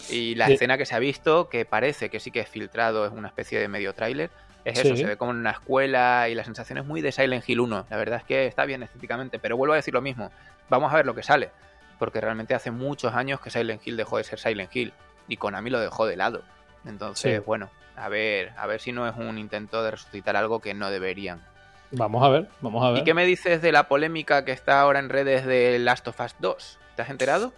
y 0.10 0.36
la 0.36 0.48
escena 0.48 0.78
que 0.78 0.86
se 0.86 0.96
ha 0.96 1.00
visto, 1.00 1.50
que 1.50 1.66
parece 1.66 2.10
que 2.10 2.20
sí 2.20 2.32
que 2.32 2.40
es 2.40 2.50
filtrado, 2.50 3.06
es 3.06 3.12
una 3.12 3.28
especie 3.28 3.60
de 3.60 3.68
medio 3.68 3.94
tráiler, 3.94 4.32
es 4.66 4.80
eso, 4.80 4.96
se 4.96 5.06
ve 5.06 5.18
como 5.18 5.32
en 5.32 5.38
una 5.38 5.52
escuela 5.52 6.30
y 6.30 6.36
la 6.36 6.44
sensación 6.44 6.78
es 6.78 6.86
muy 6.86 7.02
de 7.02 7.12
Silent 7.12 7.48
Hill 7.48 7.60
1. 7.60 7.88
La 7.90 7.98
verdad 7.98 8.20
es 8.20 8.24
que 8.24 8.48
está 8.48 8.66
bien 8.66 8.82
estéticamente, 8.82 9.38
pero 9.38 9.58
vuelvo 9.58 9.74
a 9.74 9.76
decir 9.76 9.94
lo 9.94 10.02
mismo. 10.02 10.32
Vamos 10.70 10.94
a 10.94 10.96
ver 10.96 11.06
lo 11.06 11.14
que 11.14 11.22
sale, 11.22 11.52
porque 12.00 12.22
realmente 12.22 12.56
hace 12.56 12.72
muchos 12.72 13.14
años 13.14 13.42
que 13.42 13.50
Silent 13.50 13.86
Hill 13.86 13.98
dejó 13.98 14.18
de 14.18 14.24
ser 14.24 14.40
Silent 14.40 14.74
Hill 14.74 14.94
y 15.28 15.38
Konami 15.38 15.70
lo 15.70 15.80
dejó 15.80 16.06
de 16.06 16.16
lado. 16.16 16.44
Entonces, 16.86 17.44
bueno, 17.46 17.70
a 17.96 18.10
ver, 18.10 18.52
a 18.58 18.68
ver 18.68 18.80
si 18.80 18.92
no 18.92 19.08
es 19.08 19.16
un 19.16 19.38
intento 19.38 19.84
de 19.84 19.92
resucitar 19.92 20.36
algo 20.36 20.60
que 20.60 20.74
no 20.74 20.90
deberían. 20.90 21.42
Vamos 21.92 22.24
a 22.24 22.30
ver, 22.30 22.50
vamos 22.62 22.84
a 22.84 22.90
ver. 22.90 23.02
¿Y 23.02 23.04
qué 23.04 23.14
me 23.14 23.26
dices 23.26 23.62
de 23.62 23.72
la 23.72 23.88
polémica 23.88 24.46
que 24.46 24.52
está 24.52 24.82
ahora 24.82 25.00
en 25.00 25.10
redes 25.10 25.46
de 25.46 25.78
Last 25.80 26.08
of 26.08 26.20
Us 26.20 26.36
2? 26.40 26.80
¿Te 26.96 27.02
has 27.04 27.10
enterado? 27.10 27.54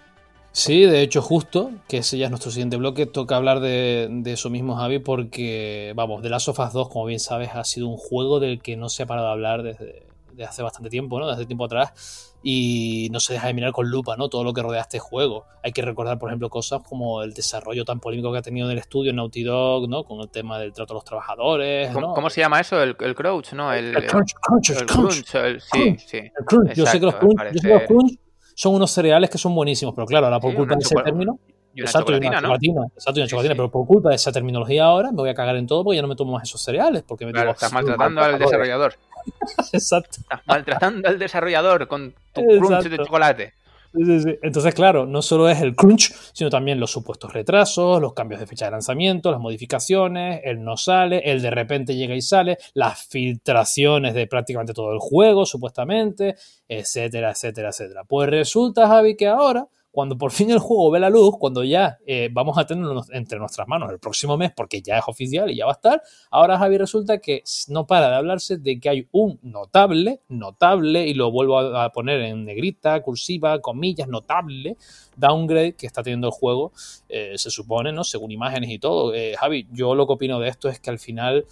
Sí, 0.52 0.86
de 0.86 1.02
hecho, 1.02 1.22
justo, 1.22 1.72
que 1.88 1.98
ese 1.98 2.18
ya 2.18 2.26
es 2.26 2.32
nuestro 2.32 2.52
siguiente 2.52 2.78
bloque, 2.78 3.06
toca 3.06 3.36
hablar 3.36 3.60
de, 3.60 4.22
eso 4.26 4.50
mismo, 4.50 4.76
Javi, 4.76 5.00
porque, 5.00 5.94
vamos, 5.96 6.22
The 6.22 6.30
Last 6.30 6.48
of 6.50 6.60
Us 6.60 6.74
2, 6.74 6.90
como 6.90 7.06
bien 7.06 7.20
sabes, 7.20 7.50
ha 7.54 7.64
sido 7.64 7.88
un 7.88 7.98
juego 7.98 8.40
del 8.40 8.62
que 8.62 8.78
no 8.78 8.88
se 8.88 9.04
ha 9.04 9.06
parado 9.06 9.28
de 9.28 9.34
hablar 9.34 9.64
desde, 9.64 10.06
desde 10.30 10.44
hace 10.46 10.64
bastante 10.64 10.90
tiempo, 10.90 11.20
¿no? 11.20 11.28
Desde 11.28 11.46
tiempo 11.46 11.66
atrás 11.66 12.35
y 12.48 13.10
no 13.12 13.20
se 13.20 13.34
deja 13.34 13.48
de 13.48 13.56
mirar 13.56 13.72
con 13.72 13.90
lupa, 13.90 14.16
¿no? 14.18 14.30
Todo 14.30 14.44
lo 14.44 14.54
que 14.54 14.62
rodea 14.62 14.82
este 14.82 15.00
juego. 15.00 15.48
Hay 15.64 15.72
que 15.72 15.82
recordar, 15.82 16.20
por 16.20 16.30
ejemplo, 16.30 16.48
cosas 16.48 16.80
como 16.88 17.24
el 17.24 17.34
desarrollo 17.34 17.86
tan 17.86 18.00
polémico 18.00 18.32
que 18.32 18.38
ha 18.38 18.42
tenido 18.44 18.68
en 18.68 18.74
el 18.74 18.78
estudio 18.78 19.12
Naughty 19.14 19.42
Dog, 19.42 19.90
¿no? 19.90 20.04
Con 20.04 20.20
el 20.20 20.30
tema 20.30 20.60
del 20.60 20.72
trato 20.72 20.94
a 20.94 20.98
los 20.98 21.04
trabajadores. 21.04 21.90
¿Cómo, 21.92 22.30
se 22.30 22.42
llama 22.42 22.60
eso? 22.60 22.80
El, 22.80 22.96
el 23.00 23.16
crouch, 23.16 23.54
¿no? 23.54 23.74
El, 23.74 23.96
crunch, 24.06 24.36
el 24.70 24.86
crunch, 24.86 25.26
sí, 25.26 25.98
sí. 25.98 26.18
El 26.18 26.46
crunch. 26.46 26.74
yo 26.76 26.86
sé 26.86 27.00
que 27.00 27.06
los 27.08 27.16
crunch, 27.16 27.36
yo 27.52 27.60
sé 27.60 27.68
que 27.68 27.74
los 27.74 27.84
crunch 27.88 28.20
son 28.54 28.76
unos 28.76 28.92
cereales 28.92 29.32
que 29.32 29.40
son 29.40 29.56
buenísimos, 29.56 29.96
pero 29.96 30.06
claro, 30.06 30.28
ahora 30.28 30.40
por 30.40 30.54
culpa 30.54 30.76
de 30.76 30.82
ese 30.82 30.96
término. 31.04 31.40
Y 31.76 31.82
una 31.82 31.90
exacto, 31.90 32.14
chocolatina, 32.14 32.40
¿no? 32.40 32.56
exacto, 32.56 33.20
y 33.20 33.22
una 33.22 33.28
chocolatina, 33.28 33.54
pero 33.54 33.70
por 33.70 33.86
culpa 33.86 34.10
de 34.10 34.16
esa 34.16 34.32
terminología 34.32 34.86
ahora 34.86 35.12
me 35.12 35.18
voy 35.18 35.30
a 35.30 35.34
cagar 35.34 35.58
en 35.58 35.68
todo 35.68 35.84
porque 35.84 35.98
ya 35.98 36.02
no 36.02 36.08
me 36.08 36.16
tomo 36.16 36.32
más 36.32 36.44
esos 36.44 36.62
cereales. 36.62 37.04
Porque 37.06 37.26
me 37.26 37.34
claro, 37.34 37.52
estás 37.52 37.74
maltratando 37.74 38.22
al 38.22 38.40
desarrollador. 38.40 38.96
Exacto. 39.74 40.18
Estás 40.22 40.42
maltratando 40.46 41.10
al 41.10 41.20
desarrollador 41.20 41.88
con 41.90 42.14
tu 42.34 42.42
crunch 42.42 42.86
de 42.86 42.98
chocolate. 42.98 43.54
Entonces, 43.94 44.74
claro, 44.74 45.06
no 45.06 45.22
solo 45.22 45.50
es 45.50 45.62
el 45.62 45.76
crunch, 45.76 46.14
sino 46.34 46.50
también 46.50 46.80
los 46.80 46.92
supuestos 46.92 47.34
retrasos, 47.34 48.02
los 48.02 48.14
cambios 48.14 48.40
de 48.40 48.48
fecha 48.48 48.66
de 48.66 48.72
lanzamiento, 48.72 49.32
las 49.32 49.40
modificaciones, 49.40 50.42
el 50.44 50.64
no 50.64 50.78
sale, 50.78 51.20
el 51.30 51.42
de 51.42 51.50
repente 51.50 51.96
llega 51.96 52.16
y 52.16 52.22
sale, 52.22 52.58
las 52.74 53.04
filtraciones 53.04 54.14
de 54.14 54.28
prácticamente 54.28 54.74
todo 54.74 54.94
el 54.94 55.00
juego, 55.00 55.46
supuestamente, 55.46 56.36
etcétera, 56.68 57.32
etcétera, 57.32 57.70
etcétera. 57.70 58.04
Pues 58.06 58.30
resulta, 58.30 58.88
Javi, 58.88 59.16
que 59.16 59.28
ahora 59.28 59.68
cuando 59.96 60.18
por 60.18 60.34
fin 60.34 60.52
el 60.52 60.60
juego 60.60 60.92
ve 60.92 61.00
la 61.00 61.10
luz, 61.10 61.38
cuando 61.40 61.64
ya 61.64 62.00
eh, 62.06 62.28
vamos 62.30 62.58
a 62.58 62.66
tenerlo 62.66 63.02
entre 63.12 63.40
nuestras 63.40 63.66
manos 63.66 63.90
el 63.90 63.98
próximo 63.98 64.36
mes, 64.36 64.52
porque 64.54 64.82
ya 64.82 64.98
es 64.98 65.06
oficial 65.08 65.50
y 65.50 65.56
ya 65.56 65.66
va 65.66 65.72
a 65.72 65.76
estar, 65.76 66.02
ahora 66.30 66.60
Javi 66.60 66.78
resulta 66.78 67.20
que 67.20 67.44
no 67.70 67.88
para 67.88 68.10
de 68.10 68.16
hablarse 68.16 68.58
de 68.58 68.78
que 68.78 68.90
hay 68.90 69.08
un 69.14 69.40
notable, 69.42 70.20
notable, 70.28 71.08
y 71.08 71.14
lo 71.14 71.32
vuelvo 71.32 71.60
a 71.60 71.90
poner 71.94 72.20
en 72.20 72.44
negrita, 72.44 73.02
cursiva, 73.02 73.62
comillas, 73.62 74.10
notable, 74.10 74.76
downgrade 75.16 75.78
que 75.78 75.88
está 75.88 76.04
teniendo 76.04 76.28
el 76.28 76.34
juego, 76.34 76.74
eh, 77.08 77.38
se 77.38 77.50
supone, 77.50 77.94
¿no? 77.94 78.04
Según 78.04 78.32
imágenes 78.32 78.72
y 78.72 78.80
todo. 78.80 79.14
Eh, 79.14 79.36
Javi, 79.40 79.70
yo 79.72 79.96
lo 79.96 80.06
que 80.08 80.12
opino 80.12 80.42
de 80.42 80.50
esto 80.50 80.68
es 80.68 80.82
que 80.82 80.90
al 80.90 81.00
final... 81.00 81.46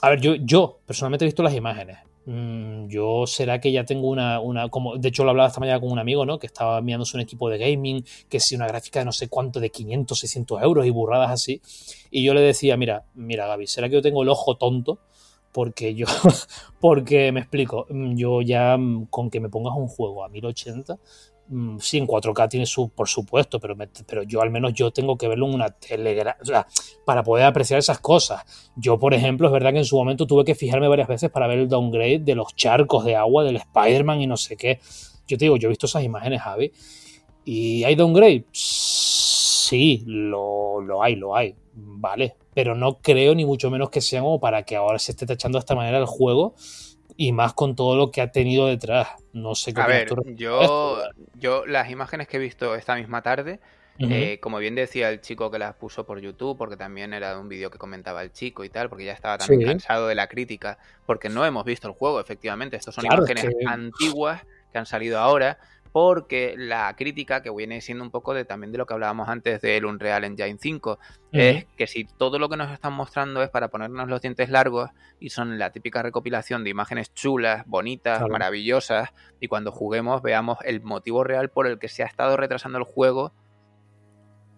a 0.00 0.08
ver, 0.08 0.20
yo 0.46 0.80
personalmente 0.86 1.26
he 1.26 1.28
visto 1.28 1.42
las 1.42 1.54
imágenes. 1.54 2.05
Mm, 2.26 2.88
yo 2.88 3.24
será 3.26 3.60
que 3.60 3.70
ya 3.70 3.84
tengo 3.84 4.08
una, 4.08 4.40
una, 4.40 4.68
como 4.68 4.98
de 4.98 5.08
hecho 5.08 5.22
lo 5.22 5.30
hablaba 5.30 5.48
esta 5.48 5.60
mañana 5.60 5.80
con 5.80 5.92
un 5.92 5.98
amigo, 6.00 6.26
¿no? 6.26 6.38
Que 6.40 6.48
estaba 6.48 6.78
enviándose 6.78 7.16
un 7.16 7.20
equipo 7.20 7.48
de 7.48 7.58
gaming, 7.58 8.04
que 8.28 8.40
si 8.40 8.56
una 8.56 8.66
gráfica 8.66 8.98
de 8.98 9.04
no 9.04 9.12
sé 9.12 9.28
cuánto, 9.28 9.60
de 9.60 9.70
500, 9.70 10.18
600 10.18 10.62
euros 10.62 10.86
y 10.86 10.90
burradas 10.90 11.30
así. 11.30 11.62
Y 12.10 12.24
yo 12.24 12.34
le 12.34 12.40
decía, 12.40 12.76
mira, 12.76 13.04
mira 13.14 13.46
Gaby, 13.46 13.68
será 13.68 13.88
que 13.88 13.94
yo 13.94 14.02
tengo 14.02 14.22
el 14.24 14.28
ojo 14.28 14.56
tonto, 14.56 14.98
porque 15.52 15.94
yo, 15.94 16.06
porque 16.80 17.30
me 17.30 17.40
explico, 17.40 17.86
mm, 17.90 18.16
yo 18.16 18.42
ya 18.42 18.76
mm, 18.76 19.06
con 19.06 19.30
que 19.30 19.40
me 19.40 19.48
pongas 19.48 19.74
un 19.76 19.86
juego 19.86 20.24
a 20.24 20.28
1080, 20.28 20.96
Mm, 20.96 21.35
sí, 21.78 21.98
en 21.98 22.06
4K 22.06 22.48
tiene 22.48 22.66
su, 22.66 22.88
por 22.88 23.08
supuesto, 23.08 23.60
pero, 23.60 23.76
pero 24.06 24.22
yo 24.22 24.40
al 24.40 24.50
menos 24.50 24.72
yo 24.74 24.90
tengo 24.90 25.16
que 25.16 25.28
verlo 25.28 25.46
en 25.46 25.54
una 25.54 25.70
tele, 25.70 26.22
para 27.04 27.22
poder 27.22 27.46
apreciar 27.46 27.78
esas 27.78 27.98
cosas. 28.00 28.72
Yo, 28.76 28.98
por 28.98 29.14
ejemplo, 29.14 29.46
es 29.46 29.52
verdad 29.52 29.72
que 29.72 29.78
en 29.78 29.84
su 29.84 29.96
momento 29.96 30.26
tuve 30.26 30.44
que 30.44 30.54
fijarme 30.54 30.88
varias 30.88 31.08
veces 31.08 31.30
para 31.30 31.46
ver 31.46 31.58
el 31.58 31.68
downgrade 31.68 32.20
de 32.20 32.34
los 32.34 32.54
charcos 32.56 33.04
de 33.04 33.16
agua 33.16 33.44
del 33.44 33.56
Spider-Man 33.56 34.20
y 34.20 34.26
no 34.26 34.36
sé 34.36 34.56
qué. 34.56 34.80
Yo 35.26 35.38
te 35.38 35.44
digo, 35.44 35.56
yo 35.56 35.68
he 35.68 35.70
visto 35.70 35.86
esas 35.86 36.04
imágenes, 36.04 36.42
Javi, 36.42 36.72
y 37.44 37.84
hay 37.84 37.94
downgrade. 37.94 38.44
Sí, 38.52 40.02
lo, 40.06 40.80
lo 40.80 41.02
hay, 41.02 41.16
lo 41.16 41.34
hay, 41.34 41.54
vale, 41.74 42.36
pero 42.54 42.74
no 42.74 42.98
creo 42.98 43.34
ni 43.34 43.44
mucho 43.44 43.70
menos 43.70 43.90
que 43.90 44.00
sea 44.00 44.20
como 44.20 44.38
para 44.38 44.62
que 44.62 44.76
ahora 44.76 44.98
se 44.98 45.12
esté 45.12 45.26
tachando 45.26 45.58
de 45.58 45.60
esta 45.60 45.74
manera 45.74 45.98
el 45.98 46.06
juego 46.06 46.54
y 47.16 47.32
más 47.32 47.54
con 47.54 47.74
todo 47.74 47.96
lo 47.96 48.10
que 48.10 48.20
ha 48.20 48.30
tenido 48.30 48.66
detrás. 48.66 49.08
No 49.32 49.54
sé 49.54 49.72
qué. 49.72 49.80
A 49.80 49.86
ver, 49.86 50.08
yo, 50.34 51.02
yo 51.34 51.66
las 51.66 51.90
imágenes 51.90 52.28
que 52.28 52.36
he 52.36 52.40
visto 52.40 52.74
esta 52.74 52.94
misma 52.96 53.22
tarde, 53.22 53.60
eh, 53.98 54.38
como 54.40 54.58
bien 54.58 54.74
decía 54.74 55.08
el 55.08 55.20
chico 55.20 55.50
que 55.50 55.58
las 55.58 55.74
puso 55.74 56.04
por 56.04 56.20
YouTube, 56.20 56.58
porque 56.58 56.76
también 56.76 57.14
era 57.14 57.38
un 57.38 57.48
vídeo 57.48 57.70
que 57.70 57.78
comentaba 57.78 58.22
el 58.22 58.32
chico 58.32 58.64
y 58.64 58.68
tal, 58.68 58.88
porque 58.88 59.04
ya 59.04 59.12
estaba 59.12 59.38
también 59.38 59.68
cansado 59.68 60.08
de 60.08 60.14
la 60.14 60.26
crítica, 60.26 60.78
porque 61.06 61.28
no 61.28 61.44
hemos 61.44 61.64
visto 61.64 61.88
el 61.88 61.94
juego, 61.94 62.20
efectivamente. 62.20 62.76
Estos 62.76 62.94
son 62.94 63.06
imágenes 63.06 63.46
antiguas 63.66 64.42
que 64.72 64.78
han 64.78 64.86
salido 64.86 65.18
ahora 65.18 65.58
porque 65.92 66.54
la 66.56 66.94
crítica 66.96 67.42
que 67.42 67.50
viene 67.50 67.80
siendo 67.80 68.04
un 68.04 68.10
poco 68.10 68.34
de 68.34 68.44
también 68.44 68.72
de 68.72 68.78
lo 68.78 68.86
que 68.86 68.94
hablábamos 68.94 69.28
antes 69.28 69.60
del 69.60 69.84
Unreal 69.84 70.24
Engine 70.24 70.58
5 70.60 70.98
es 71.32 71.66
que 71.76 71.86
si 71.86 72.04
todo 72.04 72.38
lo 72.38 72.48
que 72.48 72.56
nos 72.56 72.72
están 72.72 72.92
mostrando 72.92 73.42
es 73.42 73.50
para 73.50 73.68
ponernos 73.68 74.08
los 74.08 74.22
dientes 74.22 74.48
largos 74.48 74.90
y 75.20 75.30
son 75.30 75.58
la 75.58 75.70
típica 75.70 76.02
recopilación 76.02 76.64
de 76.64 76.70
imágenes 76.70 77.12
chulas, 77.14 77.64
bonitas, 77.66 78.22
maravillosas 78.28 79.10
y 79.40 79.48
cuando 79.48 79.72
juguemos 79.72 80.22
veamos 80.22 80.58
el 80.64 80.82
motivo 80.82 81.24
real 81.24 81.50
por 81.50 81.66
el 81.66 81.78
que 81.78 81.88
se 81.88 82.02
ha 82.02 82.06
estado 82.06 82.36
retrasando 82.36 82.78
el 82.78 82.84
juego 82.84 83.32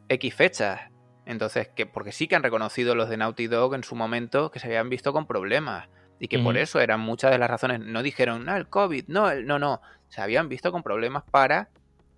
X 0.09 0.35
fechas. 0.35 0.81
Entonces, 1.27 1.69
que 1.69 1.85
porque 1.85 2.13
sí 2.13 2.27
que 2.27 2.37
han 2.37 2.43
reconocido 2.43 2.95
los 2.95 3.11
de 3.11 3.19
Naughty 3.19 3.49
Dog 3.49 3.75
en 3.75 3.85
su 3.85 3.95
momento 3.95 4.51
que 4.51 4.61
se 4.61 4.69
habían 4.69 4.89
visto 4.89 5.13
con 5.13 5.27
problemas 5.27 5.89
y 6.21 6.29
que 6.29 6.39
por 6.39 6.57
eso 6.57 6.81
eran 6.81 7.01
muchas 7.01 7.31
de 7.31 7.39
las 7.39 7.49
razones. 7.49 7.81
No 7.81 8.03
dijeron, 8.03 8.45
no, 8.45 8.57
el 8.57 8.69
COVID, 8.69 9.05
no, 9.09 9.31
el, 9.31 9.47
no, 9.47 9.59
no 9.59 9.81
se 10.09 10.21
habían 10.21 10.49
visto 10.49 10.73
con 10.73 10.83
problemas 10.83 11.23
para 11.31 11.69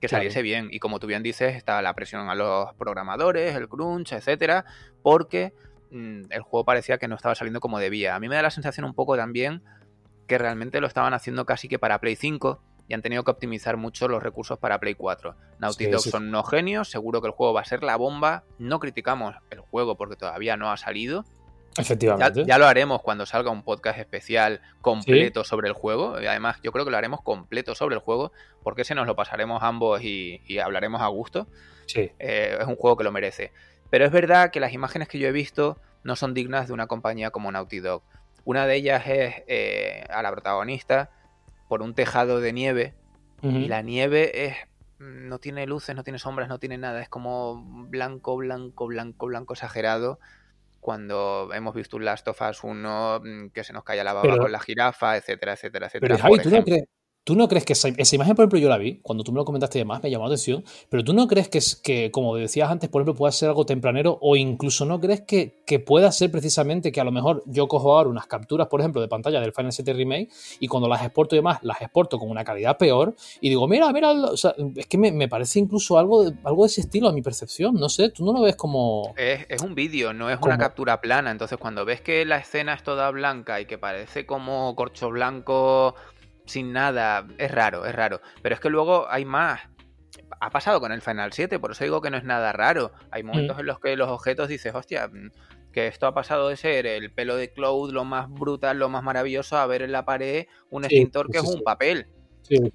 que 0.01 0.09
saliese 0.09 0.43
bien. 0.43 0.69
Y 0.71 0.79
como 0.79 0.99
tú 0.99 1.07
bien 1.07 1.23
dices, 1.23 1.55
está 1.55 1.81
la 1.83 1.95
presión 1.95 2.29
a 2.29 2.35
los 2.35 2.75
programadores, 2.75 3.55
el 3.55 3.69
crunch, 3.69 4.13
etcétera, 4.13 4.65
porque 5.03 5.53
mm, 5.91 6.23
el 6.31 6.41
juego 6.41 6.65
parecía 6.65 6.99
que 6.99 7.09
no 7.09 7.17
estaba 7.17 7.35
saliendo 7.35 7.61
como 7.61 7.79
debía. 7.79 8.15
A 8.15 8.21
mí 8.21 8.29
me 8.29 8.37
da 8.37 8.43
la 8.43 8.51
sensación 8.51 8.87
un 8.87 8.95
poco 8.95 9.17
también 9.17 9.63
que 10.27 10.39
realmente 10.39 10.81
lo 10.81 10.87
estaban 10.87 11.13
haciendo 11.13 11.45
casi 11.45 11.69
que 11.69 11.79
para 11.79 11.99
Play 12.01 12.17
5 12.17 12.63
y 12.89 12.95
han 12.95 13.03
tenido 13.03 13.23
que 13.23 13.31
optimizar 13.31 13.77
mucho 13.77 14.09
los 14.09 14.23
recursos 14.23 14.59
para 14.59 14.81
Play 14.81 14.95
4. 14.95 15.37
Naughty 15.59 15.87
Dog 15.87 16.01
son 16.01 16.29
unos 16.29 16.49
genios, 16.49 16.91
seguro 16.91 17.21
que 17.21 17.29
el 17.29 17.33
juego 17.33 17.53
va 17.53 17.61
a 17.61 17.65
ser 17.65 17.83
la 17.83 17.97
bomba. 17.97 18.45
No 18.59 18.81
criticamos 18.81 19.37
el 19.51 19.61
juego 19.61 19.97
porque 19.97 20.17
todavía 20.17 20.57
no 20.57 20.73
ha 20.73 20.77
salido, 20.77 21.25
Efectivamente. 21.77 22.45
Ya, 22.47 22.59
lo 22.59 22.67
haremos 22.67 23.01
cuando 23.03 23.27
salga 23.27 23.51
un 23.51 23.63
podcast 23.63 23.99
especial 23.99 24.61
completo 24.81 25.45
sobre 25.45 25.69
el 25.69 25.75
juego. 25.75 26.21
Y 26.21 26.27
además, 26.27 26.59
yo 26.63 26.73
creo 26.73 26.85
que 26.85 26.91
lo 26.91 26.97
haremos 26.97 27.23
completo 27.23 27.75
sobre 27.75 27.95
el 27.95 28.01
juego, 28.01 28.33
porque 28.63 28.83
ese 28.83 28.95
nos 28.95 29.07
lo 29.07 29.15
pasaremos 29.15 29.63
ambos 29.63 30.03
y, 30.03 30.59
hablaremos 30.59 31.01
a 31.01 31.07
gusto. 31.09 31.47
Sí. 31.87 32.11
Eh, 32.19 32.59
es 32.61 32.67
un 32.67 32.77
juego 32.77 32.97
que 32.97 33.05
lo 33.05 33.13
merece. 33.13 33.53
Pero 33.89 34.05
es 34.05 34.13
verdad 34.13 34.51
que 34.51 34.61
las 34.61 34.73
imágenes 34.73 35.09
que 35.09 35.19
yo 35.19 35.29
he 35.29 35.33
visto 35.33 35.79
no 36.03 36.17
son 36.17 36.35
dignas 36.35 36.69
de 36.69 36.73
una 36.73 36.87
compañía 36.87 37.31
como 37.31 37.51
Naughty 37.53 37.81
Dog. 37.81 38.03
Una 38.45 38.67
de 38.67 38.77
ellas 38.77 39.07
es 39.07 39.35
eh, 39.47 40.05
a 40.11 40.23
la 40.23 40.31
protagonista 40.31 41.11
por 41.69 41.83
un 41.83 41.95
tejado 41.95 42.41
de 42.41 42.53
nieve. 42.53 42.95
Y 43.43 43.69
la 43.69 43.81
nieve 43.81 44.47
es 44.47 44.57
no 44.99 45.39
tiene 45.39 45.67
luces, 45.67 45.97
no 45.97 46.05
tiene 46.05 46.19
sombras, 46.19 46.49
no 46.49 46.59
tiene 46.59 46.77
nada. 46.77 47.01
Es 47.01 47.09
como 47.09 47.65
blanco, 47.89 48.37
blanco, 48.37 48.87
blanco, 48.87 49.27
blanco 49.27 49.55
exagerado 49.55 50.19
cuando 50.81 51.51
hemos 51.52 51.74
visto 51.74 51.97
un 51.97 52.05
Last 52.05 52.27
of 52.28 52.40
Us 52.40 52.65
1 52.65 53.20
mm, 53.20 53.48
que 53.51 53.65
se 53.65 53.73
nos 53.73 53.85
cae 53.85 54.02
la 54.02 54.12
baba 54.12 54.39
con 54.39 54.51
la 54.51 54.61
jirafa, 54.61 55.16
etcétera, 55.16 55.52
etcétera, 55.52 55.86
etcétera. 55.86 56.16
Pero 56.16 56.23
Javi, 56.23 56.39
¿tú 56.43 56.51
no, 56.51 56.65
crees, 56.65 56.85
¿Tú 57.23 57.37
no 57.37 57.49
crees 57.49 57.67
que 57.67 57.75
esa, 57.75 57.89
imagen, 57.89 58.35
por 58.35 58.45
ejemplo, 58.45 58.59
yo 58.59 58.71
la 58.71 58.79
vi, 58.79 58.99
cuando 59.03 59.25
tú 59.25 59.31
me 59.31 59.37
lo 59.37 59.45
comentaste 59.45 59.79
y 59.79 59.83
demás, 59.83 60.03
me 60.03 60.11
llamó 60.11 60.25
la 60.25 60.29
atención, 60.29 60.65
pero 60.89 61.05
tú 61.05 61.13
no 61.13 61.29
crees 61.29 61.49
que, 61.49 61.61
que 61.83 62.11
como 62.11 62.35
decías 62.35 62.71
antes, 62.71 62.89
por 62.89 63.03
ejemplo, 63.03 63.15
pueda 63.15 63.31
ser 63.31 63.51
algo 63.51 63.67
tempranero 63.67 64.19
o 64.23 64.37
incluso 64.37 64.87
no 64.87 64.99
crees 65.01 65.21
que, 65.21 65.63
que, 65.67 65.79
pueda 65.81 66.11
ser 66.13 66.31
precisamente 66.31 66.93
que 66.93 67.01
a 67.01 67.05
lo 67.05 67.13
mejor 67.13 67.43
yo 67.45 67.69
cojo 67.69 67.95
ahora 67.95 68.09
unas 68.09 68.27
capturas, 68.27 68.69
por 68.69 68.81
ejemplo, 68.81 69.03
de 69.03 69.09
pantalla 69.09 69.41
del 69.41 69.53
Final 69.53 69.71
7 69.71 69.93
Remake 69.93 70.31
y 70.61 70.69
cuando 70.69 70.89
las 70.89 71.03
exporto 71.03 71.35
y 71.35 71.39
demás, 71.39 71.59
las 71.63 71.83
exporto 71.83 72.19
con 72.19 72.31
una 72.31 72.43
calidad 72.43 72.79
peor 72.79 73.15
y 73.43 73.51
digo, 73.51 73.69
mira, 73.69 73.93
mira, 73.93 74.13
o 74.13 74.37
sea, 74.37 74.55
es 74.77 74.87
que 74.87 74.97
me, 74.97 75.29
parece 75.29 75.59
incluso 75.59 75.99
algo 75.99 76.25
de, 76.25 76.37
algo 76.45 76.63
de 76.63 76.69
ese 76.69 76.81
estilo 76.81 77.09
a 77.09 77.13
mi 77.13 77.21
percepción, 77.21 77.75
no 77.75 77.91
sé, 77.91 78.09
tú 78.09 78.25
no 78.25 78.33
lo 78.33 78.41
ves 78.41 78.57
como... 78.57 79.15
Es, 79.17 79.61
un 79.61 79.75
vídeo, 79.75 80.15
no 80.15 80.31
es 80.31 80.39
una 80.41 80.57
captura 80.57 81.03
plana, 81.03 81.31
entonces 81.31 81.59
cuando 81.59 81.85
ves 81.85 82.01
que 82.01 82.25
la 82.25 82.39
escena 82.39 82.73
es 82.73 82.83
toda 82.83 83.11
blanca 83.11 83.61
y 83.61 83.67
que 83.67 83.77
parece 83.77 84.25
como 84.25 84.75
corcho 84.75 85.11
blanco 85.11 85.95
sin 86.51 86.73
nada. 86.73 87.27
Es 87.39 87.51
raro, 87.51 87.87
es 87.87 87.95
raro. 87.95 88.21
Pero 88.43 88.55
es 88.55 88.61
que 88.61 88.71
luego 88.71 89.07
hay 89.09 89.25
más. 89.25 89.61
Ha 90.41 90.51
pasado 90.51 90.81
con 90.81 90.93
el 90.93 91.03
Final 91.03 91.33
7, 91.33 91.59
por 91.59 91.73
eso 91.73 91.85
digo 91.85 92.01
que 92.01 92.11
no 92.11 92.17
es 92.17 92.25
nada 92.25 92.53
raro. 92.53 92.93
Hay 93.11 93.23
momentos 93.23 93.57
mm. 93.57 93.61
en 93.61 93.67
los 93.67 93.81
que 93.81 93.97
los 93.97 94.09
objetos 94.09 94.49
dices, 94.49 94.75
hostia, 94.75 95.09
mm, 95.09 95.31
que 95.73 95.87
esto 95.87 96.07
ha 96.07 96.15
pasado 96.15 96.49
de 96.49 96.57
ser 96.57 96.87
el 96.87 97.13
pelo 97.13 97.37
de 97.37 97.53
Cloud 97.53 97.93
lo 97.93 98.05
más 98.05 98.29
brutal, 98.29 98.79
lo 98.79 98.89
más 98.89 99.03
maravilloso, 99.03 99.57
a 99.57 99.67
ver 99.67 99.83
en 99.83 99.93
la 99.93 100.05
pared 100.05 100.47
un 100.71 100.85
extintor 100.85 101.31
que 101.31 101.39
es 101.39 101.45
un 101.45 101.63
papel. 101.63 102.09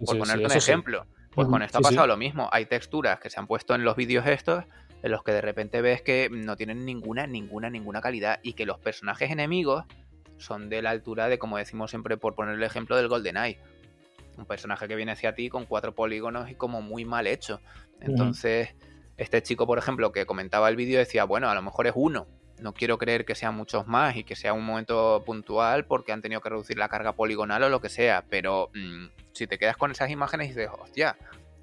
por 0.06 0.18
ponerte 0.18 0.46
un 0.46 0.52
ejemplo. 0.52 1.06
Pues 1.34 1.48
con 1.50 1.62
esto 1.62 1.80
ha 1.80 1.82
pasado 1.82 2.08
lo 2.08 2.16
mismo. 2.16 2.48
Hay 2.52 2.66
texturas 2.66 3.20
que 3.20 3.30
se 3.30 3.40
han 3.40 3.48
puesto 3.48 3.76
en 3.76 3.84
los 3.84 3.98
vídeos 3.98 4.26
estos 4.26 4.64
en 5.06 5.12
los 5.12 5.24
que 5.24 5.34
de 5.34 5.42
repente 5.42 5.82
ves 5.82 6.02
que 6.02 6.30
no 6.32 6.56
tienen 6.56 6.84
ninguna, 6.84 7.28
ninguna, 7.28 7.70
ninguna 7.70 8.02
calidad 8.02 8.40
y 8.42 8.54
que 8.54 8.66
los 8.66 8.80
personajes 8.80 9.30
enemigos 9.30 9.86
son 10.38 10.70
de 10.70 10.82
la 10.82 10.91
altura 10.91 11.28
de, 11.28 11.40
como 11.40 11.57
decimos 11.57 11.90
siempre, 11.90 12.18
por 12.18 12.36
poner 12.36 12.56
el 12.56 12.64
ejemplo 12.64 12.95
del 12.95 13.07
GoldenEye. 13.07 13.60
Un 14.38 14.45
personaje 14.45 14.88
que 14.88 14.95
viene 14.95 15.14
hacia 15.14 15.34
ti 15.34 15.49
con 15.49 15.66
cuatro 15.66 15.95
polígonos 15.95 16.49
y 16.49 16.56
como 16.56 16.82
muy 16.82 17.06
mal 17.06 17.26
hecho. 17.28 17.62
Entonces, 18.02 18.76
este 19.18 19.41
chico, 19.41 19.66
por 19.66 19.78
ejemplo, 19.78 20.12
que 20.12 20.26
comentaba 20.26 20.68
el 20.70 20.76
vídeo, 20.76 20.99
decía, 20.99 21.24
bueno, 21.24 21.49
a 21.49 21.56
lo 21.56 21.62
mejor 21.62 21.88
es 21.88 21.94
uno. 21.95 22.28
No 22.60 22.74
quiero 22.74 22.98
creer 22.98 23.26
que 23.26 23.36
sean 23.36 23.56
muchos 23.56 23.88
más 23.88 24.16
y 24.16 24.24
que 24.24 24.36
sea 24.36 24.53
un 24.53 24.66
momento 24.66 25.24
puntual 25.26 25.86
porque 25.86 26.12
han 26.12 26.22
tenido 26.22 26.41
que 26.41 26.49
reducir 26.49 26.78
la 26.78 26.90
carga 26.90 27.14
poligonal 27.14 27.64
o 27.64 27.70
lo 27.70 27.82
que 27.82 27.90
sea. 27.90 28.26
Pero 28.30 28.70
mm, 28.74 29.07
si 29.34 29.48
te 29.48 29.57
quedas 29.57 29.78
con 29.78 29.91
esas 29.91 30.10
imágenes 30.10 30.48
y 30.48 30.49
dices, 30.49 30.70
hostia, 30.78 31.18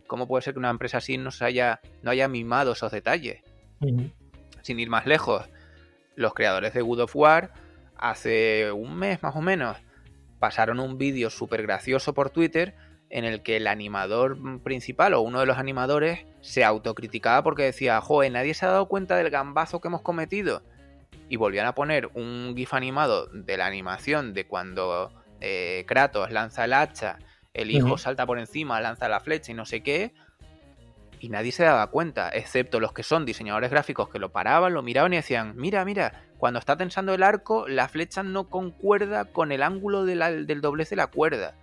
¿cómo 0.07 0.27
puede 0.27 0.43
ser 0.43 0.55
que 0.55 0.59
una 0.59 0.71
empresa 0.71 0.99
así 0.99 1.19
no, 1.19 1.31
haya, 1.41 1.81
no 2.03 2.11
haya 2.11 2.29
mimado 2.29 2.73
esos 2.73 2.93
detalles? 2.93 3.43
Sin 4.63 4.81
ir 4.81 4.89
más 4.89 5.07
lejos, 5.07 5.49
los 6.15 6.35
creadores 6.35 6.73
de 6.75 6.83
Good 6.83 7.01
of 7.01 7.17
War 7.17 7.53
hace 8.03 8.73
un 8.73 8.97
mes 8.97 9.23
más 9.23 9.37
o 9.37 9.41
menos 9.41 9.79
pasaron 10.41 10.81
un 10.81 10.99
vídeo 10.99 11.31
súper 11.31 11.63
gracioso 11.63 12.15
por 12.15 12.31
Twitter 12.31 12.75
en 13.11 13.25
el 13.25 13.43
que 13.43 13.59
el 13.59 13.69
animador 13.69 14.63
principal 14.63 15.15
o 15.15 15.21
uno 15.21 15.39
de 15.39 15.47
los 15.47 15.57
animadores 15.57 16.27
se 16.41 16.65
autocriticaba 16.65 17.45
porque 17.45 17.63
decía, 17.63 18.01
joder, 18.01 18.33
nadie 18.33 18.55
se 18.55 18.67
ha 18.67 18.71
dado 18.71 18.89
cuenta 18.89 19.17
del 19.17 19.31
gambazo 19.31 19.81
que 19.81 19.89
hemos 19.89 20.03
cometido. 20.03 20.63
Y 21.29 21.37
volvían 21.37 21.67
a 21.67 21.75
poner 21.75 22.11
un 22.15 22.55
GIF 22.57 22.75
animado 22.75 23.27
de 23.27 23.57
la 23.57 23.67
animación 23.67 24.35
de 24.35 24.47
cuando 24.47 25.13
eh, 25.41 25.85
Kratos 25.87 26.33
lanza 26.33 26.65
el 26.65 26.73
hacha, 26.73 27.19
el 27.55 27.71
hijo 27.71 27.97
salta 27.97 28.27
por 28.27 28.39
encima, 28.39 28.81
lanza 28.81 29.09
la 29.09 29.21
flecha 29.21 29.53
y 29.53 29.55
no 29.55 29.65
sé 29.65 29.83
qué. 29.83 30.13
Y 31.21 31.29
nadie 31.29 31.53
se 31.53 31.63
daba 31.63 31.87
cuenta, 31.89 32.31
excepto 32.31 32.81
los 32.81 32.93
que 32.93 33.05
son 33.05 33.25
diseñadores 33.25 33.71
gráficos 33.71 34.09
que 34.09 34.19
lo 34.19 34.33
paraban, 34.33 34.75
lo 34.75 34.83
miraban 34.83 35.13
y 35.13 35.17
decían, 35.17 35.55
mira, 35.57 35.85
mira, 35.85 36.25
cuando 36.43 36.59
está 36.59 36.77
tensando 36.77 37.15
el 37.15 37.23
arco, 37.23 37.69
la 37.69 37.89
flecha 37.89 38.25
no 38.25 38.51
concuerda 38.51 39.27
con 39.27 39.53
el 39.53 39.63
ángulo 39.63 40.05
del 40.05 40.61
doblez 40.61 40.91
de 40.91 40.97
la 40.97 41.07
cuerda. 41.07 41.55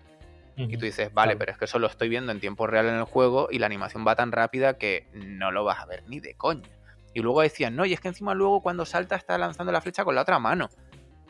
Y 0.55 0.77
tú 0.77 0.85
dices, 0.85 1.13
vale, 1.13 1.35
pero 1.35 1.51
es 1.51 1.57
que 1.57 1.65
eso 1.65 1.79
lo 1.79 1.87
estoy 1.87 2.07
viendo 2.07 2.31
en 2.31 2.39
tiempo 2.39 2.65
real 2.65 2.85
en 2.85 2.95
el 2.95 3.03
juego 3.03 3.49
y 3.51 3.59
la 3.59 3.65
animación 3.65 4.07
va 4.07 4.15
tan 4.15 4.31
rápida 4.31 4.77
que 4.77 5.05
no 5.11 5.51
lo 5.51 5.65
vas 5.65 5.79
a 5.79 5.85
ver 5.85 6.05
ni 6.07 6.21
de 6.21 6.33
coña. 6.35 6.69
Y 7.13 7.19
luego 7.19 7.41
decían, 7.41 7.75
no, 7.75 7.85
y 7.85 7.91
es 7.91 7.99
que 7.99 8.07
encima 8.07 8.33
luego 8.33 8.61
cuando 8.61 8.85
salta 8.85 9.17
está 9.17 9.37
lanzando 9.37 9.73
la 9.73 9.81
flecha 9.81 10.05
con 10.05 10.15
la 10.15 10.21
otra 10.21 10.39
mano. 10.39 10.69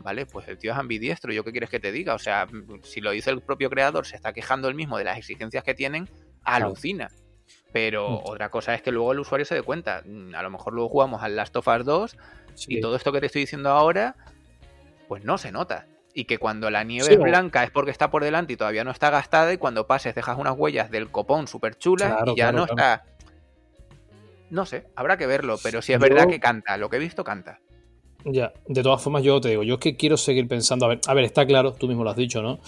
Vale, 0.04 0.28
pues 0.28 0.48
el 0.48 0.60
tío 0.60 0.74
es 0.74 0.78
ambidiestro, 0.78 1.34
¿yo 1.34 1.44
qué 1.44 1.50
quieres 1.50 1.72
que 1.72 1.80
te 1.80 1.92
diga? 1.92 2.14
O 2.14 2.20
sea, 2.20 2.46
si 2.84 3.02
lo 3.02 3.10
dice 3.10 3.32
el 3.32 3.42
propio 3.42 3.72
creador, 3.72 4.06
se 4.06 4.16
está 4.16 4.32
quejando 4.32 4.68
él 4.68 4.76
mismo 4.76 5.00
de 5.00 5.06
las 5.06 5.18
exigencias 5.18 5.64
que 5.64 5.74
tienen, 5.74 6.08
alucina. 6.44 7.10
Pero 7.72 8.10
mm. 8.10 8.22
otra 8.26 8.50
cosa 8.50 8.74
es 8.74 8.82
que 8.82 8.92
luego 8.92 9.12
el 9.12 9.20
usuario 9.20 9.46
se 9.46 9.56
dé 9.56 9.62
cuenta. 9.62 10.02
Mm, 10.06 10.36
a 10.36 10.42
lo 10.42 10.50
mejor 10.50 10.74
luego 10.74 10.90
jugamos 10.90 11.24
al 11.24 11.36
Last 11.36 11.56
of 11.56 11.68
Us 11.68 11.86
2 11.86 12.18
y 12.68 12.82
todo 12.82 12.96
esto 12.96 13.12
que 13.12 13.20
te 13.20 13.28
estoy 13.28 13.42
diciendo 13.42 13.70
ahora, 13.70 14.16
pues 15.08 15.24
no 15.24 15.38
se 15.38 15.52
nota. 15.52 15.86
Y 16.14 16.26
que 16.26 16.38
cuando 16.38 16.70
la 16.70 16.84
nieve 16.84 17.14
es 17.14 17.20
blanca 17.20 17.64
es 17.64 17.72
porque 17.72 17.92
está 17.92 18.10
por 18.10 18.24
delante 18.24 18.54
y 18.54 18.58
todavía 18.58 18.84
no 18.84 18.92
está 18.92 19.10
gastada 19.10 19.54
y 19.54 19.58
cuando 19.58 19.88
pases 19.88 20.16
dejas 20.16 20.38
unas 20.38 20.58
huellas 20.58 20.90
del 20.90 21.10
copón 21.10 21.48
súper 21.48 21.78
chulas 21.78 22.16
y 22.28 22.36
ya 22.36 22.52
no 22.52 22.66
está... 22.66 23.04
No 24.50 24.66
sé, 24.66 24.88
habrá 24.96 25.18
que 25.18 25.28
verlo, 25.28 25.58
pero 25.62 25.84
si 25.84 25.94
es 25.94 26.00
verdad 26.00 26.28
que 26.28 26.40
canta, 26.40 26.76
lo 26.78 26.90
que 26.90 26.96
he 26.96 27.00
visto 27.00 27.24
canta. 27.24 27.60
Ya, 28.26 28.52
de 28.68 28.84
todas 28.84 29.02
formas 29.02 29.24
yo 29.24 29.40
te 29.40 29.50
digo, 29.50 29.64
yo 29.64 29.76
es 29.76 29.80
que 29.80 29.96
quiero 29.96 30.18
seguir 30.18 30.48
pensando, 30.48 30.86
a 30.86 30.90
ver, 30.90 31.02
a 31.08 31.14
ver, 31.14 31.24
está 31.24 31.46
claro, 31.46 31.74
tú 31.74 31.88
mismo 31.88 32.04
lo 32.04 32.10
has 32.10 32.18
dicho, 32.18 32.42
¿no? 32.42 32.60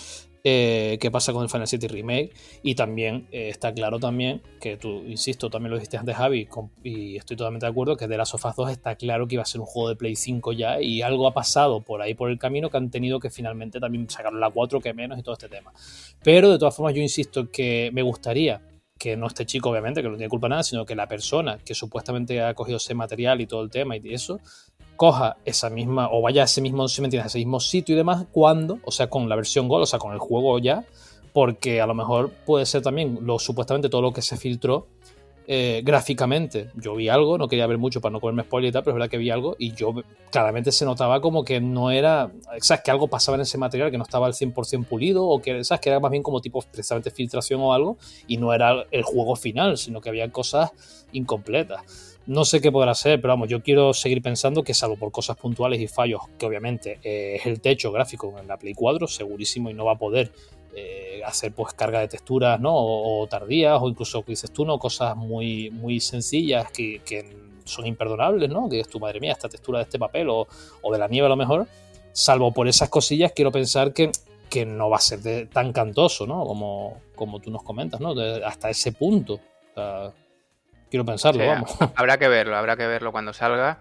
Eh, 0.43 0.97
qué 0.99 1.11
pasa 1.11 1.34
con 1.34 1.43
el 1.43 1.49
Final 1.49 1.68
Fantasy 1.68 1.88
Remake 1.88 2.31
y 2.63 2.73
también 2.73 3.27
eh, 3.31 3.49
está 3.49 3.72
claro 3.72 3.99
también 3.99 4.41
que 4.59 4.76
tú, 4.76 5.03
insisto, 5.05 5.51
también 5.51 5.69
lo 5.69 5.77
dijiste 5.77 5.97
antes 5.97 6.15
Javi 6.15 6.47
y 6.84 7.15
estoy 7.15 7.38
totalmente 7.38 7.68
de 7.68 7.72
acuerdo 7.72 7.95
que 7.95 8.07
de 8.07 8.18
las 8.18 8.34
of 8.34 8.43
2 8.43 8.72
está 8.72 8.95
claro 8.95 9.27
que 9.27 9.35
iba 9.35 9.43
a 9.43 9.45
ser 9.45 9.61
un 9.61 9.68
juego 9.68 9.89
de 9.89 9.95
Play 9.95 10.15
5 10.15 10.53
ya 10.53 10.81
y 10.81 11.03
algo 11.03 11.27
ha 11.27 11.34
pasado 11.34 11.81
por 11.81 12.01
ahí 12.01 12.15
por 12.15 12.31
el 12.31 12.39
camino 12.39 12.72
que 12.72 12.77
han 12.77 12.89
tenido 12.89 13.19
que 13.19 13.30
finalmente 13.30 13.80
también 13.80 14.09
sacar 14.09 14.34
la 14.34 14.49
4 14.49 14.80
que 14.81 14.93
menos 14.95 15.19
y 15.19 15.22
todo 15.22 15.34
este 15.34 15.47
tema. 15.47 15.72
Pero 16.23 16.49
de 16.49 16.57
todas 16.57 16.76
formas 16.76 16.95
yo 16.95 17.01
insisto 17.03 17.51
que 17.51 17.91
me 17.93 18.01
gustaría 18.01 18.61
que 19.01 19.18
no 19.18 19.26
este 19.26 19.47
chico 19.47 19.72
obviamente, 19.72 20.03
que 20.03 20.09
no 20.09 20.15
tiene 20.15 20.30
culpa 20.30 20.47
nada, 20.47 20.61
sino 20.61 20.85
que 20.85 20.95
la 20.95 21.07
persona 21.07 21.57
que 21.57 21.73
supuestamente 21.73 22.39
ha 22.39 22.53
cogido 22.53 22.77
ese 22.77 22.93
material 22.93 23.41
y 23.41 23.47
todo 23.47 23.63
el 23.63 23.72
tema 23.72 23.97
y 23.97 24.13
eso, 24.13 24.39
coja 25.02 25.38
esa 25.45 25.72
misma, 25.72 26.10
o 26.11 26.22
vaya 26.22 26.44
a 26.44 26.45
ese 26.45 26.61
mismo, 26.61 26.88
si 26.88 27.03
ese 27.03 27.40
mismo 27.40 27.60
sitio 27.60 27.94
y 27.94 27.98
demás, 27.98 28.28
cuando, 28.32 28.78
o 28.86 28.91
sea, 28.91 29.10
con 29.10 29.28
la 29.28 29.36
versión 29.36 29.68
Gold, 29.68 29.82
o 29.82 29.86
sea, 29.88 29.98
con 29.98 30.14
el 30.14 30.19
juego 30.19 30.60
ya, 30.60 30.86
porque 31.34 31.82
a 31.82 31.88
lo 31.88 31.95
mejor 31.95 32.30
puede 32.45 32.68
ser 32.68 32.84
también 32.84 33.18
lo 33.23 33.40
supuestamente 33.40 33.90
todo 33.90 34.03
lo 34.03 34.14
que 34.14 34.22
se 34.22 34.38
filtró 34.38 34.86
eh, 35.48 35.82
gráficamente. 35.84 36.69
Yo 36.76 36.94
vi 36.94 37.10
algo, 37.10 37.40
no 37.40 37.48
quería 37.48 37.65
ver 37.65 37.80
mucho 37.80 37.99
para 37.99 38.14
no 38.14 38.19
comerme 38.19 38.44
spoiler 38.44 38.69
y 38.69 38.72
tal, 38.73 38.84
pero 38.84 38.91
es 38.91 38.99
verdad 38.99 39.10
que 39.10 39.18
vi 39.18 39.32
algo 39.32 39.56
y 39.57 39.73
yo 39.73 39.91
claramente 40.30 40.72
se 40.72 40.86
notaba 40.86 41.19
como 41.19 41.44
que 41.44 41.60
no 41.60 41.90
era, 41.90 42.32
sabes, 42.60 42.84
que 42.84 42.91
algo 42.91 43.07
pasaba 43.07 43.38
en 43.38 43.41
ese 43.41 43.57
material 43.57 43.90
que 43.90 43.98
no 43.98 44.03
estaba 44.03 44.28
al 44.28 44.34
100% 44.34 44.86
pulido 44.86 45.26
o 45.26 45.41
que, 45.41 45.64
sabes, 45.64 45.82
que 45.82 45.90
era 45.90 45.99
más 45.99 46.11
bien 46.11 46.22
como 46.22 46.41
tipo 46.41 46.64
precisamente 46.72 47.10
filtración 47.10 47.60
o 47.61 47.73
algo 47.73 47.98
y 48.28 48.38
no 48.38 48.53
era 48.53 48.86
el 48.91 49.02
juego 49.02 49.36
final, 49.36 49.80
sino 49.80 49.99
que 49.99 50.10
había 50.10 50.32
cosas 50.32 50.69
incompletas. 51.11 52.10
No 52.31 52.45
sé 52.45 52.61
qué 52.61 52.71
podrá 52.71 52.95
ser, 52.95 53.19
pero 53.19 53.33
vamos, 53.33 53.49
yo 53.49 53.61
quiero 53.61 53.93
seguir 53.93 54.21
pensando 54.21 54.63
que 54.63 54.73
salvo 54.73 54.95
por 54.95 55.11
cosas 55.11 55.35
puntuales 55.35 55.81
y 55.81 55.87
fallos, 55.87 56.21
que 56.39 56.45
obviamente 56.45 56.97
eh, 57.03 57.35
es 57.35 57.45
el 57.45 57.59
techo 57.59 57.91
gráfico 57.91 58.33
en 58.39 58.47
la 58.47 58.55
Play 58.55 58.73
4, 58.73 59.05
segurísimo, 59.05 59.69
y 59.69 59.73
no 59.73 59.83
va 59.83 59.91
a 59.91 59.97
poder 59.97 60.31
eh, 60.73 61.21
hacer 61.25 61.51
pues 61.51 61.73
carga 61.73 61.99
de 61.99 62.07
texturas, 62.07 62.57
¿no? 62.57 62.71
O, 62.73 63.27
tardías, 63.27 63.81
o 63.81 63.89
incluso, 63.89 64.23
que 64.23 64.31
dices 64.31 64.49
tú, 64.49 64.63
¿no? 64.63 64.79
Cosas 64.79 65.17
muy, 65.17 65.71
muy 65.71 65.99
sencillas 65.99 66.71
que, 66.71 67.01
son 67.65 67.85
imperdonables, 67.85 68.49
¿no? 68.49 68.69
Que 68.69 68.79
es 68.79 68.87
tu 68.87 69.01
madre 69.01 69.19
mía, 69.19 69.33
esta 69.33 69.49
textura 69.49 69.79
de 69.79 69.83
este 69.83 69.99
papel 69.99 70.29
o, 70.29 70.47
de 70.89 70.97
la 70.97 71.09
nieve 71.09 71.25
a 71.25 71.29
lo 71.29 71.35
mejor. 71.35 71.67
Salvo 72.13 72.53
por 72.53 72.65
esas 72.65 72.87
cosillas, 72.87 73.33
quiero 73.33 73.51
pensar 73.51 73.91
que, 73.91 74.09
que 74.49 74.65
no 74.65 74.89
va 74.89 74.95
a 74.95 75.01
ser 75.01 75.49
tan 75.49 75.73
cantoso, 75.73 76.25
¿no? 76.25 76.45
Como, 76.45 77.01
como 77.13 77.41
tú 77.41 77.51
nos 77.51 77.63
comentas, 77.63 77.99
¿no? 77.99 78.15
hasta 78.45 78.69
ese 78.69 78.93
punto. 78.93 79.41
Quiero 80.91 81.05
pensarlo, 81.05 81.47
vamos. 81.47 81.76
Habrá 81.95 82.19
que 82.19 82.27
verlo, 82.27 82.57
habrá 82.57 82.76
que 82.76 82.85
verlo 82.85 83.13
cuando 83.13 83.31
salga, 83.31 83.80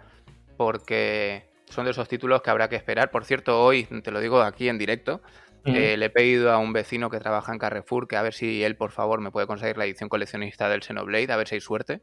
porque 0.56 1.50
son 1.68 1.84
de 1.84 1.90
esos 1.90 2.08
títulos 2.08 2.40
que 2.40 2.50
habrá 2.50 2.68
que 2.68 2.76
esperar. 2.76 3.10
Por 3.10 3.24
cierto, 3.24 3.62
hoy, 3.62 3.84
te 3.84 4.12
lo 4.12 4.20
digo 4.20 4.40
aquí 4.40 4.68
en 4.68 4.78
directo, 4.78 5.20
eh, 5.64 5.96
le 5.96 6.06
he 6.06 6.10
pedido 6.10 6.52
a 6.52 6.58
un 6.58 6.72
vecino 6.72 7.10
que 7.10 7.18
trabaja 7.18 7.52
en 7.52 7.58
Carrefour 7.58 8.06
que 8.06 8.16
a 8.16 8.22
ver 8.22 8.32
si 8.32 8.62
él, 8.62 8.76
por 8.76 8.92
favor, 8.92 9.20
me 9.20 9.32
puede 9.32 9.48
conseguir 9.48 9.76
la 9.76 9.86
edición 9.86 10.08
coleccionista 10.08 10.68
del 10.68 10.82
Xenoblade, 10.84 11.32
a 11.32 11.36
ver 11.36 11.48
si 11.48 11.56
hay 11.56 11.60
suerte. 11.60 12.00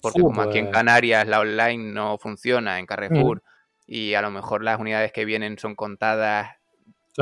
Porque 0.00 0.22
como 0.22 0.40
aquí 0.40 0.58
en 0.58 0.70
Canarias 0.70 1.26
la 1.28 1.40
online 1.40 1.92
no 1.92 2.16
funciona 2.16 2.78
en 2.78 2.86
Carrefour 2.86 3.42
y 3.86 4.14
a 4.14 4.22
lo 4.22 4.30
mejor 4.30 4.64
las 4.64 4.80
unidades 4.80 5.12
que 5.12 5.24
vienen 5.24 5.58
son 5.58 5.74
contadas 5.74 6.55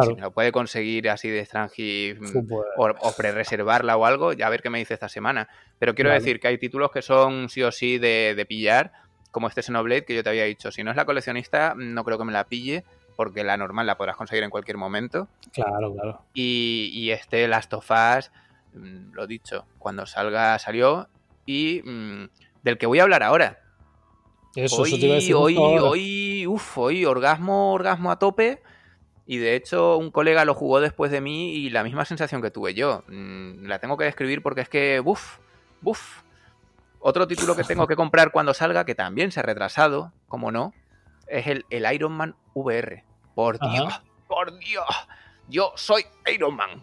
si 0.03 0.15
me 0.15 0.21
lo 0.21 0.33
puede 0.33 0.51
conseguir 0.53 1.09
así 1.09 1.29
de 1.29 1.41
extranjero 1.41 2.21
mm, 2.21 2.53
o, 2.77 3.13
pre-reservarla 3.17 3.97
o 3.97 4.05
algo, 4.05 4.33
ya 4.33 4.47
a 4.47 4.51
ver 4.51 4.63
qué 4.63 4.71
me 4.71 4.79
dice 4.79 4.95
esta 4.95 5.09
semana. 5.09 5.49
Pero 5.79 5.95
quiero 5.95 6.11
decir 6.11 6.41
que 6.41 6.49
hay 6.49 6.59
títulos 6.59 6.91
que 6.91 7.03
son 7.03 7.49
sí 7.49 7.63
o 7.63 7.71
sí 7.71 7.99
de, 7.99 8.45
pillar, 8.49 8.93
como 9.31 9.49
este 9.49 9.63
Xenoblade 9.63 10.05
que 10.05 10.15
yo 10.15 10.23
te 10.23 10.31
había 10.31 10.45
dicho. 10.45 10.71
Si 10.73 10.83
no 10.83 10.91
es 10.91 10.97
la 10.97 11.05
coleccionista, 11.05 11.75
no 11.77 12.05
creo 12.05 12.19
que 12.19 12.25
me 12.25 12.33
la 12.33 12.45
pille, 12.45 12.85
porque 13.17 13.45
la 13.45 13.57
normal 13.57 13.87
la 13.87 13.97
podrás 13.97 14.17
conseguir 14.17 14.45
en 14.45 14.51
cualquier 14.51 14.77
momento. 14.77 15.29
Claro, 15.53 15.93
claro. 15.95 16.23
Y, 16.35 17.11
este 17.11 17.47
Last 17.47 17.73
of 17.75 17.89
Us, 17.91 18.31
mm, 18.75 19.13
lo 19.13 19.27
dicho, 19.27 19.67
cuando 19.79 20.07
salga 20.07 20.59
salió 20.59 21.09
y 21.47 21.83
mm, 21.85 22.29
del 22.63 22.79
que 22.79 22.87
voy 22.87 22.99
a 22.99 23.05
hablar 23.05 23.23
ahora. 23.23 23.61
Eso, 24.57 24.83
hoy, 24.83 24.89
eso 24.89 24.99
te 24.99 25.07
iba 25.07 25.15
a 25.15 25.17
decir 25.17 25.35
hoy, 25.35 25.57
hoy, 25.59 26.47
uf, 26.47 26.79
hoy 26.79 27.05
orgasmo, 27.05 27.73
orgasmo 27.73 28.13
a 28.13 28.21
tope 28.21 28.63
Y 29.27 29.39
de 29.39 29.57
hecho, 29.57 29.97
un 29.97 30.11
colega 30.11 30.45
lo 30.45 30.55
jugó 30.55 30.81
después 30.81 31.11
de 31.11 31.21
mí 31.21 31.55
y 31.55 31.71
la 31.71 31.83
misma 31.83 32.05
sensación 32.05 32.43
que 32.43 32.51
tuve 32.51 32.75
yo. 32.75 33.05
Mm, 33.09 33.67
la 33.67 33.79
tengo 33.79 33.97
que 33.97 34.05
describir 34.05 34.43
porque 34.43 34.61
es 34.61 34.69
que, 34.69 35.01
buf, 35.01 35.39
buf. 35.81 36.23
Otro 37.01 37.27
título 37.27 37.57
que 37.57 37.65
tengo 37.65 37.87
que 37.87 37.97
comprar 37.97 38.33
cuando 38.33 38.55
salga, 38.55 38.85
que 38.85 38.95
también 38.95 39.31
se 39.31 39.41
ha 39.41 39.43
retrasado, 39.43 40.13
como 40.29 40.51
no, 40.51 40.73
es 41.27 41.47
el, 41.47 41.67
el 41.71 41.91
Iron 41.93 42.13
Man 42.13 42.37
VR. 42.55 43.05
Por 43.35 43.59
Dios, 43.59 44.03
por 44.29 44.59
Dios. 44.59 44.87
Yo 45.49 45.73
soy 45.77 46.05
Iron 46.33 46.57
Man. 46.57 46.83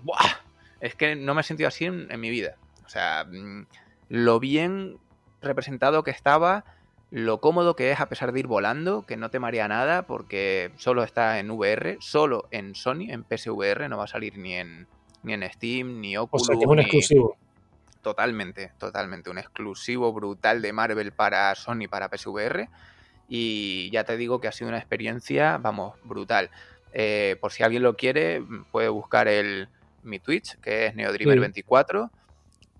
Es 0.79 0.95
que 0.95 1.15
no 1.15 1.33
me 1.33 1.41
he 1.41 1.43
sentido 1.43 1.67
así 1.67 1.85
en, 1.85 2.19
mi 2.19 2.29
vida. 2.29 2.55
O 2.85 2.89
sea, 2.89 3.25
mm, 3.25 3.65
lo 4.09 4.39
bien 4.39 4.99
representado 5.41 6.03
que 6.03 6.11
estaba, 6.11 6.65
lo 7.11 7.41
cómodo 7.41 7.75
que 7.75 7.91
es 7.91 7.99
a 7.99 8.07
pesar 8.07 8.31
de 8.31 8.39
ir 8.39 8.47
volando, 8.47 9.05
que 9.05 9.17
no 9.17 9.29
te 9.29 9.39
marea 9.39 9.67
nada 9.67 10.07
porque 10.07 10.71
solo 10.77 11.03
está 11.03 11.39
en 11.39 11.51
VR, 11.51 11.97
solo 11.99 12.47
en 12.51 12.73
Sony, 12.73 13.09
en 13.09 13.25
PSVR, 13.25 13.89
no 13.89 13.97
va 13.97 14.05
a 14.05 14.07
salir 14.07 14.37
ni 14.37 14.55
en, 14.55 14.87
ni 15.21 15.33
en 15.33 15.49
Steam, 15.51 15.99
ni 15.99 16.15
Oculus. 16.15 16.43
O 16.43 16.45
sea, 16.45 16.55
que 16.57 16.63
es 16.63 16.69
un 16.69 16.79
exclusivo. 16.79 17.37
Totalmente, 18.01 18.71
totalmente. 18.79 19.29
Un 19.29 19.37
exclusivo 19.37 20.11
brutal 20.13 20.61
de 20.61 20.73
Marvel 20.73 21.11
para 21.11 21.53
Sony, 21.53 21.87
para 21.89 22.09
PSVR. 22.09 22.69
Y 23.27 23.91
ya 23.91 24.05
te 24.05 24.15
digo 24.17 24.39
que 24.39 24.47
ha 24.47 24.51
sido 24.51 24.69
una 24.69 24.79
experiencia, 24.79 25.57
vamos, 25.57 25.95
brutal. 26.03 26.49
Eh, 26.93 27.37
por 27.41 27.51
si 27.51 27.63
alguien 27.63 27.83
lo 27.83 27.95
quiere, 27.95 28.41
puede 28.71 28.89
buscar 28.89 29.27
el, 29.27 29.67
mi 30.03 30.19
Twitch, 30.19 30.57
que 30.59 30.87
es 30.87 30.95
Neodriver24, 30.95 32.09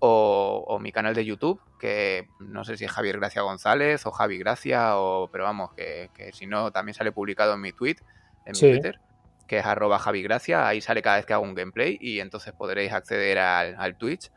o, 0.03 0.79
mi 0.81 0.91
canal 0.91 1.13
de 1.13 1.23
YouTube, 1.23 1.61
que 1.79 2.27
no 2.39 2.63
sé 2.63 2.75
si 2.75 2.85
es 2.85 2.91
Javier 2.91 3.19
Gracia 3.19 3.43
González 3.43 4.05
o 4.05 4.11
Javi 4.11 4.37
Gracia, 4.39 4.97
o, 4.97 5.29
pero 5.31 5.43
vamos, 5.43 5.73
que, 5.73 6.09
si 6.33 6.47
no, 6.47 6.71
también 6.71 6.95
sale 6.95 7.11
publicado 7.11 7.53
en 7.53 7.61
mi 7.61 7.71
tweet, 7.71 7.97
en 8.45 8.53
mi 8.53 8.59
Twitter, 8.59 8.99
que 9.47 9.59
es 9.59 9.65
arroba 9.65 9.99
Javi 9.99 10.23
Gracia, 10.23 10.67
ahí 10.67 10.81
sale 10.81 11.03
cada 11.03 11.17
vez 11.17 11.25
que 11.25 11.33
hago 11.33 11.43
un 11.43 11.53
gameplay 11.53 11.99
y 12.01 12.19
entonces 12.19 12.51
podréis 12.53 12.91
acceder 12.91 13.37
al, 13.37 13.75
al 13.77 13.95
Twitch. 13.95 14.31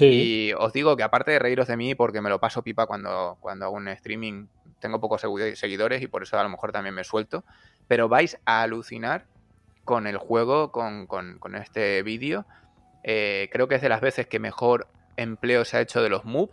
Y 0.00 0.52
os 0.52 0.72
digo 0.72 0.96
que 0.96 1.02
aparte 1.02 1.32
de 1.32 1.38
reíros 1.38 1.66
de 1.66 1.76
mí, 1.76 1.94
porque 1.94 2.20
me 2.20 2.28
lo 2.28 2.38
paso 2.38 2.62
pipa 2.62 2.86
cuando, 2.86 3.38
cuando 3.40 3.64
hago 3.64 3.74
un 3.74 3.88
streaming, 3.88 4.46
tengo 4.78 5.00
pocos 5.00 5.20
seguidores 5.54 6.02
y 6.02 6.06
por 6.06 6.22
eso 6.22 6.38
a 6.38 6.42
lo 6.42 6.48
mejor 6.48 6.72
también 6.72 6.94
me 6.94 7.04
suelto, 7.04 7.44
pero 7.88 8.08
vais 8.08 8.38
a 8.44 8.62
alucinar 8.62 9.26
con 9.84 10.06
el 10.06 10.18
juego, 10.18 10.70
con, 10.70 11.54
este 11.60 12.02
vídeo. 12.02 12.44
Eh, 13.02 13.48
creo 13.50 13.68
que 13.68 13.76
es 13.76 13.82
de 13.82 13.88
las 13.88 14.00
veces 14.00 14.26
que 14.26 14.38
mejor 14.38 14.86
empleo 15.18 15.64
se 15.64 15.76
ha 15.76 15.80
hecho 15.80 16.02
de 16.02 16.08
los 16.08 16.24
Move. 16.24 16.50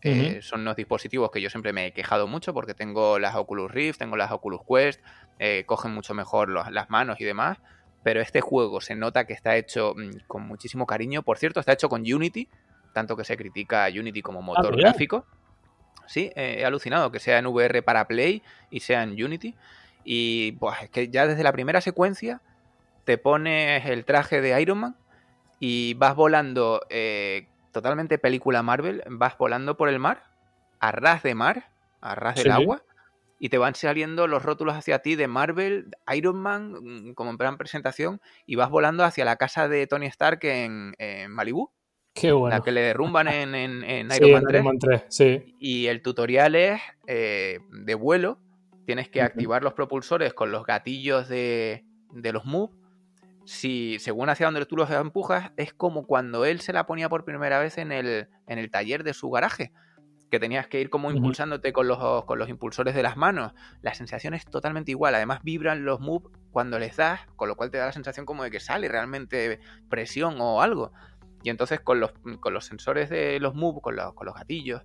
Eh, 0.00 0.38
son 0.42 0.60
unos 0.60 0.76
dispositivos 0.76 1.32
que 1.32 1.40
yo 1.40 1.50
siempre 1.50 1.72
me 1.72 1.86
he 1.86 1.92
quejado 1.92 2.28
mucho 2.28 2.54
porque 2.54 2.72
tengo 2.72 3.18
las 3.18 3.34
Oculus 3.34 3.68
Rift, 3.70 3.98
tengo 3.98 4.16
las 4.16 4.30
Oculus 4.30 4.60
Quest, 4.66 5.02
eh, 5.40 5.64
cogen 5.66 5.92
mucho 5.92 6.14
mejor 6.14 6.48
las 6.48 6.88
manos 6.88 7.20
y 7.20 7.24
demás. 7.24 7.58
Pero 8.04 8.20
este 8.20 8.40
juego 8.40 8.80
se 8.80 8.94
nota 8.94 9.26
que 9.26 9.32
está 9.32 9.56
hecho 9.56 9.94
mm, 9.96 10.26
con 10.28 10.46
muchísimo 10.46 10.86
cariño. 10.86 11.22
Por 11.22 11.36
cierto, 11.36 11.58
está 11.58 11.72
hecho 11.72 11.88
con 11.88 12.02
Unity, 12.02 12.48
tanto 12.94 13.16
que 13.16 13.24
se 13.24 13.36
critica 13.36 13.84
a 13.84 13.88
Unity 13.88 14.22
como 14.22 14.40
motor 14.40 14.72
ah, 14.74 14.76
gráfico. 14.76 15.26
Sí, 16.06 16.30
he 16.36 16.64
alucinado 16.64 17.10
que 17.10 17.18
sea 17.18 17.38
en 17.38 17.46
VR 17.46 17.82
para 17.82 18.06
Play 18.06 18.42
y 18.70 18.80
sea 18.80 19.02
en 19.02 19.22
Unity. 19.22 19.56
Y 20.04 20.52
pues 20.52 20.76
es 20.84 20.90
que 20.90 21.08
ya 21.08 21.26
desde 21.26 21.42
la 21.42 21.52
primera 21.52 21.82
secuencia 21.82 22.40
te 23.04 23.18
pones 23.18 23.84
el 23.84 24.04
traje 24.04 24.40
de 24.40 24.58
Iron 24.62 24.78
Man 24.78 24.96
y 25.60 25.94
vas 25.94 26.14
volando 26.14 26.80
eh, 26.88 27.48
totalmente 27.72 28.18
película 28.18 28.62
Marvel, 28.62 29.02
vas 29.08 29.36
volando 29.38 29.76
por 29.76 29.88
el 29.88 29.98
mar, 29.98 30.24
a 30.80 30.92
ras 30.92 31.22
de 31.22 31.34
mar, 31.34 31.72
a 32.00 32.14
ras 32.14 32.36
del 32.36 32.50
agua, 32.50 32.82
y 33.38 33.50
te 33.50 33.58
van 33.58 33.74
saliendo 33.74 34.26
los 34.26 34.42
rótulos 34.42 34.74
hacia 34.74 35.00
ti 35.00 35.14
de 35.14 35.28
Marvel, 35.28 35.90
Iron 36.14 36.36
Man, 36.36 36.72
mm, 36.72 37.14
como 37.14 37.30
en 37.30 37.38
plan 37.38 37.58
presentación, 37.58 38.20
y 38.46 38.56
vas 38.56 38.70
volando 38.70 39.04
hacia 39.04 39.24
la 39.24 39.36
casa 39.36 39.68
de 39.68 39.86
Tony 39.86 40.06
Stark 40.06 40.40
en, 40.42 40.94
Malibu. 41.28 41.70
Qué 42.14 42.32
bueno. 42.32 42.56
La 42.56 42.62
que 42.62 42.72
le 42.72 42.80
derrumban 42.80 43.28
en, 43.28 43.54
Iron, 44.22 44.64
Man 44.64 44.78
3. 44.78 45.04
sí. 45.08 45.56
Y 45.60 45.86
el 45.86 46.02
tutorial 46.02 46.56
es 46.56 46.80
eh, 47.06 47.60
de 47.70 47.94
vuelo 47.94 48.38
tienes 48.88 49.10
que 49.10 49.20
activar 49.20 49.62
los 49.62 49.74
propulsores 49.74 50.32
con 50.32 50.50
los 50.50 50.64
gatillos 50.64 51.28
de, 51.28 51.84
los 52.10 52.46
Move. 52.46 52.72
Si, 53.48 53.98
según 53.98 54.28
hacia 54.28 54.44
donde 54.44 54.66
tú 54.66 54.76
los 54.76 54.90
empujas, 54.90 55.52
es 55.56 55.72
como 55.72 56.06
cuando 56.06 56.44
él 56.44 56.60
se 56.60 56.74
la 56.74 56.84
ponía 56.84 57.08
por 57.08 57.24
primera 57.24 57.58
vez 57.58 57.78
en 57.78 57.92
el, 57.92 58.28
en 58.46 58.58
el 58.58 58.70
taller 58.70 59.04
de 59.04 59.14
su 59.14 59.30
garaje. 59.30 59.72
Que 60.30 60.38
tenías 60.38 60.66
que 60.66 60.82
ir 60.82 60.90
como 60.90 61.10
impulsándote 61.10 61.72
con 61.72 61.88
los, 61.88 62.26
con 62.26 62.38
los 62.38 62.50
impulsores 62.50 62.94
de 62.94 63.02
las 63.02 63.16
manos. 63.16 63.54
La 63.80 63.94
sensación 63.94 64.34
es 64.34 64.44
totalmente 64.44 64.90
igual. 64.90 65.14
Además, 65.14 65.40
vibran 65.42 65.86
los 65.86 65.98
Move 65.98 66.28
cuando 66.50 66.78
les 66.78 66.98
das, 66.98 67.20
con 67.36 67.48
lo 67.48 67.56
cual 67.56 67.70
te 67.70 67.78
da 67.78 67.86
la 67.86 67.92
sensación 67.92 68.26
como 68.26 68.44
de 68.44 68.50
que 68.50 68.60
sale 68.60 68.86
realmente 68.86 69.60
presión 69.88 70.36
o 70.42 70.60
algo. 70.60 70.92
Y 71.42 71.48
entonces 71.48 71.80
con 71.80 72.00
los, 72.00 72.12
con 72.40 72.52
los 72.52 72.66
sensores 72.66 73.08
de 73.08 73.40
los 73.40 73.54
Move, 73.54 73.80
con 73.80 73.96
los, 73.96 74.12
con 74.12 74.26
los 74.26 74.34
gatillos, 74.34 74.82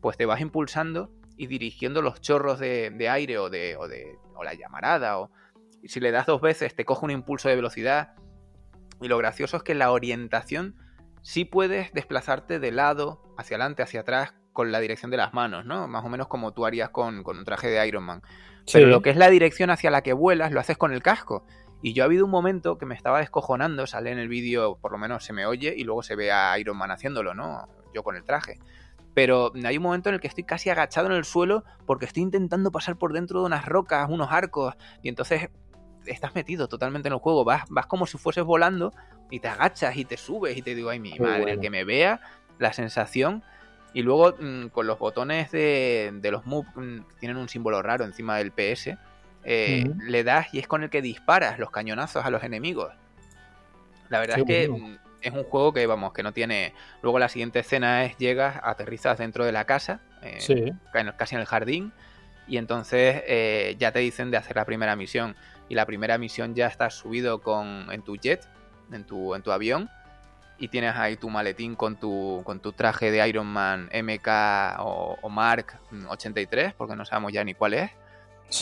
pues 0.00 0.16
te 0.16 0.26
vas 0.26 0.40
impulsando 0.40 1.10
y 1.36 1.48
dirigiendo 1.48 2.02
los 2.02 2.20
chorros 2.20 2.60
de, 2.60 3.08
aire 3.10 3.38
o, 3.38 3.50
de, 3.50 3.74
o, 3.76 3.88
de, 3.88 4.16
o 4.36 4.44
la 4.44 4.54
llamarada. 4.54 5.18
O, 5.18 5.32
y 5.82 5.88
si 5.88 6.00
le 6.00 6.10
das 6.10 6.26
dos 6.26 6.40
veces 6.40 6.74
te 6.74 6.84
coge 6.84 7.04
un 7.04 7.10
impulso 7.10 7.48
de 7.48 7.56
velocidad. 7.56 8.14
Y 9.00 9.08
lo 9.08 9.18
gracioso 9.18 9.56
es 9.56 9.62
que 9.62 9.74
la 9.74 9.92
orientación 9.92 10.76
sí 11.22 11.44
puedes 11.44 11.92
desplazarte 11.92 12.58
de 12.58 12.72
lado, 12.72 13.22
hacia 13.36 13.56
adelante, 13.56 13.82
hacia 13.82 14.00
atrás, 14.00 14.34
con 14.52 14.72
la 14.72 14.80
dirección 14.80 15.10
de 15.10 15.18
las 15.18 15.34
manos, 15.34 15.66
¿no? 15.66 15.86
Más 15.86 16.04
o 16.04 16.08
menos 16.08 16.28
como 16.28 16.52
tú 16.52 16.64
harías 16.64 16.90
con, 16.90 17.22
un 17.26 17.44
traje 17.44 17.68
de 17.68 17.86
Iron 17.86 18.04
Man. 18.04 18.22
Pero 18.72 18.86
lo 18.86 19.02
que 19.02 19.10
es 19.10 19.16
la 19.16 19.28
dirección 19.28 19.70
hacia 19.70 19.90
la 19.90 20.02
que 20.02 20.12
vuelas, 20.12 20.50
lo 20.50 20.60
haces 20.60 20.78
con 20.78 20.92
el 20.92 21.02
casco. 21.02 21.44
Y 21.82 21.92
yo 21.92 22.02
ha 22.02 22.06
habido 22.06 22.24
un 22.24 22.30
momento 22.30 22.78
que 22.78 22.86
me 22.86 22.94
estaba 22.94 23.20
descojonando, 23.20 23.86
sale 23.86 24.10
en 24.10 24.18
el 24.18 24.28
vídeo, 24.28 24.78
por 24.80 24.92
lo 24.92 24.98
menos 24.98 25.24
se 25.24 25.32
me 25.32 25.44
oye, 25.44 25.74
y 25.76 25.84
luego 25.84 26.02
se 26.02 26.16
ve 26.16 26.32
a 26.32 26.58
Iron 26.58 26.78
Man 26.78 26.90
haciéndolo, 26.90 27.34
¿no? 27.34 27.68
Yo 27.94 28.02
con 28.02 28.16
el 28.16 28.24
traje 28.24 28.58
pero 29.16 29.50
hay 29.64 29.78
un 29.78 29.82
momento 29.82 30.10
en 30.10 30.16
el 30.16 30.20
que 30.20 30.28
estoy 30.28 30.44
casi 30.44 30.68
agachado 30.68 31.06
en 31.06 31.14
el 31.14 31.24
suelo 31.24 31.64
porque 31.86 32.04
estoy 32.04 32.22
intentando 32.22 32.70
pasar 32.70 32.98
por 32.98 33.14
dentro 33.14 33.40
de 33.40 33.46
unas 33.46 33.64
rocas, 33.64 34.10
unos 34.10 34.30
arcos, 34.30 34.74
y 35.02 35.08
entonces 35.08 35.48
estás 36.06 36.34
metido 36.34 36.68
totalmente 36.68 37.08
en 37.08 37.14
el 37.14 37.20
juego, 37.20 37.44
vas, 37.44 37.64
vas 37.68 37.86
como 37.86 38.06
si 38.06 38.18
fueses 38.18 38.44
volando 38.44 38.92
y 39.30 39.40
te 39.40 39.48
agachas 39.48 39.96
y 39.96 40.04
te 40.04 40.16
subes 40.16 40.56
y 40.56 40.62
te 40.62 40.74
digo, 40.74 40.90
ay 40.90 41.00
mi 41.00 41.18
madre, 41.18 41.52
el 41.52 41.60
que 41.60 41.70
me 41.70 41.84
vea, 41.84 42.20
la 42.58 42.72
sensación. 42.72 43.42
Y 43.92 44.02
luego 44.02 44.34
mm, 44.38 44.68
con 44.68 44.86
los 44.86 44.98
botones 44.98 45.50
de, 45.50 46.20
los 46.30 46.44
Move, 46.44 46.68
mm, 46.74 47.04
tienen 47.18 47.36
un 47.36 47.48
símbolo 47.48 47.80
raro 47.82 48.04
encima 48.04 48.36
del 48.36 48.52
PS, 48.52 48.98
eh, 49.44 49.84
le 50.00 50.24
das 50.24 50.52
y 50.52 50.58
es 50.58 50.66
con 50.66 50.82
el 50.82 50.90
que 50.90 51.00
disparas 51.02 51.58
los 51.58 51.70
cañonazos 51.70 52.24
a 52.24 52.30
los 52.30 52.42
enemigos. 52.42 52.92
La 54.08 54.20
verdad 54.20 54.38
es 54.38 54.44
que 54.44 54.68
mm, 54.68 54.98
es 55.22 55.32
un 55.32 55.44
juego 55.44 55.72
que, 55.72 55.86
vamos, 55.86 56.12
que 56.12 56.22
no 56.22 56.32
tiene. 56.32 56.72
Luego 57.02 57.18
la 57.18 57.28
siguiente 57.28 57.60
escena 57.60 58.04
es 58.04 58.16
llegas, 58.18 58.60
aterrizas 58.62 59.18
dentro 59.18 59.44
de 59.44 59.52
la 59.52 59.64
casa, 59.64 60.00
eh, 60.22 60.72
casi 61.16 61.34
en 61.34 61.40
el 61.40 61.46
jardín, 61.46 61.92
y 62.46 62.58
entonces 62.58 63.22
eh, 63.26 63.76
ya 63.78 63.92
te 63.92 63.98
dicen 64.00 64.30
de 64.30 64.36
hacer 64.36 64.56
la 64.56 64.64
primera 64.64 64.94
misión. 64.96 65.36
Y 65.68 65.74
la 65.74 65.86
primera 65.86 66.18
misión 66.18 66.54
ya 66.54 66.66
estás 66.66 66.94
subido 66.94 67.40
con, 67.40 67.88
en 67.90 68.02
tu 68.02 68.16
jet, 68.16 68.46
en 68.92 69.04
tu, 69.04 69.34
en 69.34 69.42
tu 69.42 69.50
avión, 69.50 69.90
y 70.58 70.68
tienes 70.68 70.94
ahí 70.96 71.16
tu 71.16 71.28
maletín 71.28 71.74
con 71.74 71.96
tu, 71.96 72.42
con 72.44 72.60
tu 72.60 72.72
traje 72.72 73.10
de 73.10 73.28
Iron 73.28 73.46
Man 73.46 73.90
MK 73.92 74.28
o, 74.78 75.28
Mark 75.28 75.78
83, 76.08 76.74
porque 76.74 76.96
no 76.96 77.04
sabemos 77.04 77.32
ya 77.32 77.44
ni 77.44 77.54
cuál 77.54 77.74
es. 77.74 77.90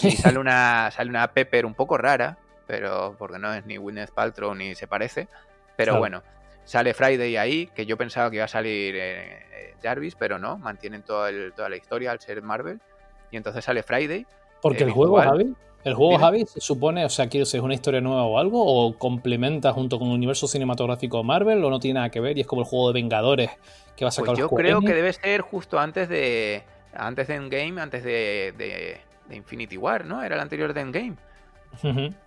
Y 0.02 0.12
sale 0.12 0.38
una, 0.38 0.90
sale 0.90 1.10
una 1.10 1.32
Pepper 1.32 1.66
un 1.66 1.74
poco 1.74 1.98
rara, 1.98 2.38
pero 2.66 3.14
porque 3.18 3.38
no 3.38 3.52
es 3.52 3.66
ni 3.66 3.76
Gwyneth 3.76 4.12
Paltrow 4.12 4.54
ni 4.54 4.74
se 4.74 4.86
parece. 4.86 5.28
Pero 5.76 5.98
bueno, 5.98 6.22
Sale 6.64 6.94
Friday 6.94 7.36
ahí, 7.36 7.66
que 7.66 7.84
yo 7.84 7.96
pensaba 7.96 8.30
que 8.30 8.36
iba 8.36 8.46
a 8.46 8.48
salir 8.48 8.96
eh, 8.96 9.38
eh, 9.52 9.74
Jarvis, 9.82 10.14
pero 10.14 10.38
no, 10.38 10.56
mantienen 10.56 11.02
toda 11.02 11.30
la 11.30 11.76
historia 11.76 12.10
al 12.10 12.20
ser 12.20 12.42
Marvel. 12.42 12.80
Y 13.30 13.36
entonces 13.36 13.64
sale 13.64 13.82
Friday. 13.82 14.26
Porque 14.62 14.84
el 14.84 14.90
juego, 14.90 15.20
Javi, 15.20 15.54
el 15.84 15.94
juego, 15.94 16.18
Javi, 16.18 16.46
se 16.46 16.60
supone, 16.60 17.04
o 17.04 17.08
sea, 17.08 17.28
quiero 17.28 17.44
decir, 17.44 17.58
¿es 17.58 17.64
una 17.64 17.74
historia 17.74 18.00
nueva 18.00 18.24
o 18.24 18.38
algo? 18.38 18.64
¿O 18.64 18.96
complementa 18.98 19.72
junto 19.72 19.98
con 19.98 20.08
el 20.08 20.14
universo 20.14 20.48
cinematográfico 20.48 21.18
de 21.18 21.24
Marvel? 21.24 21.62
¿O 21.64 21.70
no 21.70 21.78
tiene 21.78 21.98
nada 21.98 22.10
que 22.10 22.20
ver? 22.20 22.36
Y 22.38 22.42
es 22.42 22.46
como 22.46 22.62
el 22.62 22.68
juego 22.68 22.88
de 22.88 22.94
Vengadores 22.94 23.50
que 23.96 24.04
va 24.04 24.08
a 24.08 24.12
sacar 24.12 24.34
pues 24.34 24.38
Yo 24.38 24.48
creo 24.48 24.80
que 24.80 24.94
debe 24.94 25.12
ser 25.12 25.42
justo 25.42 25.78
antes 25.78 26.08
de. 26.08 26.62
Antes 26.96 27.26
de 27.26 27.34
Endgame, 27.34 27.80
antes 27.80 28.04
de, 28.04 28.54
de, 28.56 29.36
Infinity 29.36 29.76
War, 29.76 30.04
¿no? 30.04 30.22
Era 30.22 30.36
el 30.36 30.40
anterior 30.40 30.72
de 30.72 30.80
Endgame. 30.80 31.16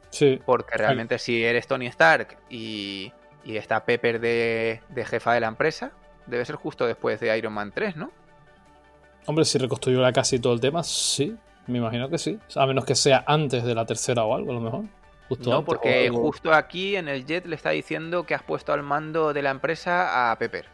Sí. 0.09 0.39
Porque 0.45 0.77
realmente 0.77 1.17
si 1.19 1.43
eres 1.43 1.67
Tony 1.67 1.88
Stark 1.88 2.38
y 2.49 3.11
y 3.47 3.55
está 3.55 3.85
Pepper 3.85 4.19
de, 4.19 4.81
jefa 5.05 5.34
de 5.34 5.39
la 5.39 5.47
empresa. 5.47 5.91
Debe 6.25 6.43
ser 6.43 6.57
justo 6.57 6.85
después 6.85 7.21
de 7.21 7.35
Iron 7.38 7.53
Man 7.53 7.71
3, 7.73 7.95
¿no? 7.95 8.11
Hombre, 9.25 9.45
si 9.45 9.57
reconstruyó 9.57 10.01
casi 10.11 10.38
todo 10.38 10.53
el 10.53 10.59
tema, 10.59 10.84
sí. 10.84 11.38
Me 11.68 11.80
imagino 11.80 12.10
que 12.10 12.18
sí. 12.18 12.39
A 12.56 12.65
menos 12.65 12.85
que 12.85 12.95
sea 12.95 13.23
antes 13.27 13.64
de 13.64 13.76
la 13.76 13.85
tercera 13.85 14.23
o 14.23 14.34
algo, 14.34 14.52
a 14.52 14.56
lo 14.56 14.61
mejor. 14.61 14.85
no, 15.45 15.65
porque 15.65 16.10
justo 16.10 16.53
aquí 16.53 16.95
en 16.95 17.07
el 17.07 17.26
jet 17.26 17.45
le 17.45 17.56
está 17.56 17.72
diciendo 17.72 18.26
que 18.26 18.34
has 18.34 18.44
puesto 18.44 18.73
al 18.73 18.84
mando 18.84 19.34
de 19.34 19.41
la 19.41 19.52
empresa 19.52 20.31
a 20.31 20.38
Pepper. 20.38 20.65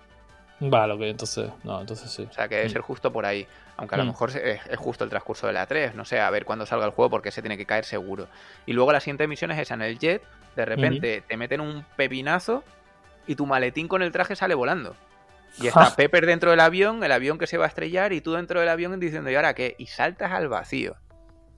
Vale, 0.59 0.93
ok, 0.93 1.01
entonces, 1.01 1.49
no, 1.63 1.81
entonces 1.81 2.09
sí. 2.09 2.27
O 2.29 2.33
sea, 2.33 2.47
que 2.47 2.55
debe 2.55 2.69
ser 2.69 2.81
justo 2.81 3.11
por 3.11 3.25
ahí. 3.25 3.45
Aunque 3.75 3.95
a 3.95 3.97
lo 3.97 4.05
mejor 4.05 4.31
es, 4.37 4.61
justo 4.77 5.03
el 5.03 5.09
transcurso 5.09 5.47
de 5.47 5.53
la 5.53 5.65
3, 5.65 5.95
no 5.95 6.05
sé, 6.05 6.19
a 6.19 6.29
ver 6.29 6.45
cuándo 6.45 6.65
salga 6.65 6.85
el 6.85 6.91
juego 6.91 7.09
porque 7.09 7.31
se 7.31 7.41
tiene 7.41 7.57
que 7.57 7.65
caer 7.65 7.85
seguro. 7.85 8.27
Y 8.65 8.73
luego 8.73 8.91
la 8.91 8.99
siguiente 8.99 9.27
misión 9.27 9.51
es 9.51 9.59
esa, 9.59 9.73
en 9.73 9.81
el 9.81 9.97
jet, 9.97 10.21
de 10.55 10.65
repente 10.65 11.23
te 11.27 11.37
meten 11.37 11.59
un 11.59 11.83
pepinazo 11.95 12.63
y 13.25 13.35
tu 13.35 13.47
maletín 13.47 13.87
con 13.87 14.03
el 14.03 14.11
traje 14.11 14.35
sale 14.35 14.53
volando. 14.53 14.95
Y 15.61 15.67
está 15.67 15.95
Pepper 15.95 16.25
dentro 16.25 16.51
del 16.51 16.59
avión, 16.59 17.03
el 17.03 17.11
avión 17.11 17.37
que 17.37 17.47
se 17.47 17.57
va 17.57 17.65
a 17.65 17.67
estrellar 17.67 18.13
y 18.13 18.21
tú 18.21 18.33
dentro 18.33 18.59
del 18.59 18.69
avión 18.69 18.99
diciendo, 18.99 19.29
¿y 19.29 19.35
ahora 19.35 19.53
qué? 19.53 19.75
Y 19.77 19.87
saltas 19.87 20.31
al 20.31 20.47
vacío. 20.47 20.95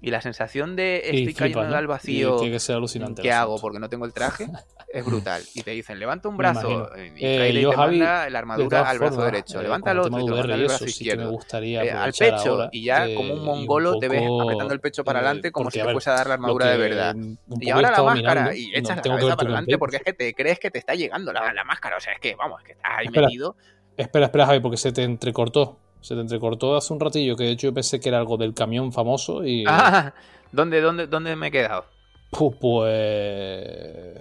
Y 0.02 0.12
la 0.12 0.22
sensación 0.22 0.76
de 0.76 1.02
estoy 1.04 1.34
cayendo 1.34 1.76
al 1.76 1.88
vacío. 1.88 2.40
que 2.40 2.60
ser 2.60 2.76
alucinante. 2.76 3.22
¿Qué 3.22 3.32
hago? 3.32 3.60
Porque 3.60 3.80
no 3.80 3.90
tengo 3.90 4.06
el 4.06 4.14
traje. 4.14 4.46
es 4.94 5.04
brutal. 5.04 5.42
Y 5.56 5.64
te 5.64 5.72
dicen, 5.72 5.98
levanta 6.00 6.30
un 6.30 6.38
brazo. 6.38 6.92
Y 6.96 7.26
eh, 7.26 7.68
te 7.72 7.76
manda 7.76 8.30
la 8.30 8.40
armadura 8.40 8.88
al 8.88 9.00
brazo 9.00 9.24
derecho. 9.24 9.60
Eh, 9.60 9.64
levanta 9.64 9.92
el 9.92 10.00
otro 10.00 10.20
y 10.20 10.26
te 10.26 10.32
manda 10.32 10.56
el 10.56 10.66
brazo 10.66 10.86
izquierdo. 10.86 11.32
gustaría 11.32 11.84
eh, 11.84 11.92
al 11.92 12.14
pecho. 12.14 12.70
y 12.72 12.84
ya 12.84 13.14
como 13.16 13.34
un 13.34 13.44
mongolo 13.44 13.98
te 13.98 14.08
ves 14.08 14.22
apretando 14.22 14.74
el 14.74 14.80
pecho 14.80 15.04
para 15.04 15.20
adelante 15.20 15.52
como 15.52 15.72
si 15.72 15.80
te 15.80 15.92
fuese 15.92 16.10
a 16.12 16.14
dar 16.14 16.28
la 16.28 16.36
armadura 16.36 16.68
de 16.68 16.78
verdad. 16.78 17.16
Y 17.60 17.70
ahora 17.72 17.92
la 17.92 18.04
máscara. 18.04 18.56
y 18.56 18.76
echas 18.76 18.98
la 18.98 19.02
cabeza 19.02 19.36
para 19.36 19.50
adelante 19.50 19.78
porque 19.78 19.98
es 19.98 20.04
que 20.04 20.14
te 20.14 20.34
crees 20.34 20.60
que 20.60 20.70
te 20.70 20.78
está 20.78 20.94
llegando 20.94 21.34
la, 21.34 21.52
la 21.52 21.64
máscara. 21.64 21.98
O 21.98 22.00
sea, 22.00 22.14
es 22.14 22.20
que, 22.20 22.36
vamos, 22.36 22.62
es 22.62 22.68
que 22.68 22.72
estás 22.74 22.92
ahí 22.98 23.10
metido. 23.10 23.56
Espera, 23.98 24.26
espera, 24.26 24.46
Javi, 24.46 24.60
porque 24.60 24.78
se 24.78 24.92
te 24.92 25.04
entrecortó. 25.04 25.80
Se 26.02 26.14
te 26.14 26.22
entrecortó 26.22 26.76
hace 26.76 26.94
un 26.94 27.00
ratillo, 27.00 27.36
que 27.36 27.46
de 27.46 27.52
hecho 27.52 27.68
yo 27.68 27.74
pensé 27.74 28.00
que 28.00 28.10
era 28.10 28.20
algo 28.20 28.38
del 28.38 28.54
camión 28.54 28.92
famoso 28.94 29.46
y... 29.46 29.64
Ah, 29.68 30.14
¿dónde, 30.52 30.82
dónde, 30.82 31.08
dónde 31.08 31.36
me 31.36 31.48
he 31.48 31.52
quedado? 31.52 31.86
Pues... 32.32 34.20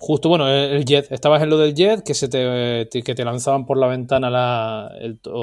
Justo, 0.00 0.28
bueno, 0.28 0.48
el 0.48 0.84
jet. 0.84 1.10
Estabas 1.10 1.42
en 1.42 1.50
lo 1.50 1.58
del 1.58 1.74
jet, 1.74 2.04
que 2.04 2.14
se 2.14 2.28
te, 2.28 2.88
que 3.02 3.14
te 3.14 3.24
lanzaban 3.24 3.66
por 3.66 3.76
la 3.76 3.88
ventana 3.88 4.30
la... 4.30 4.92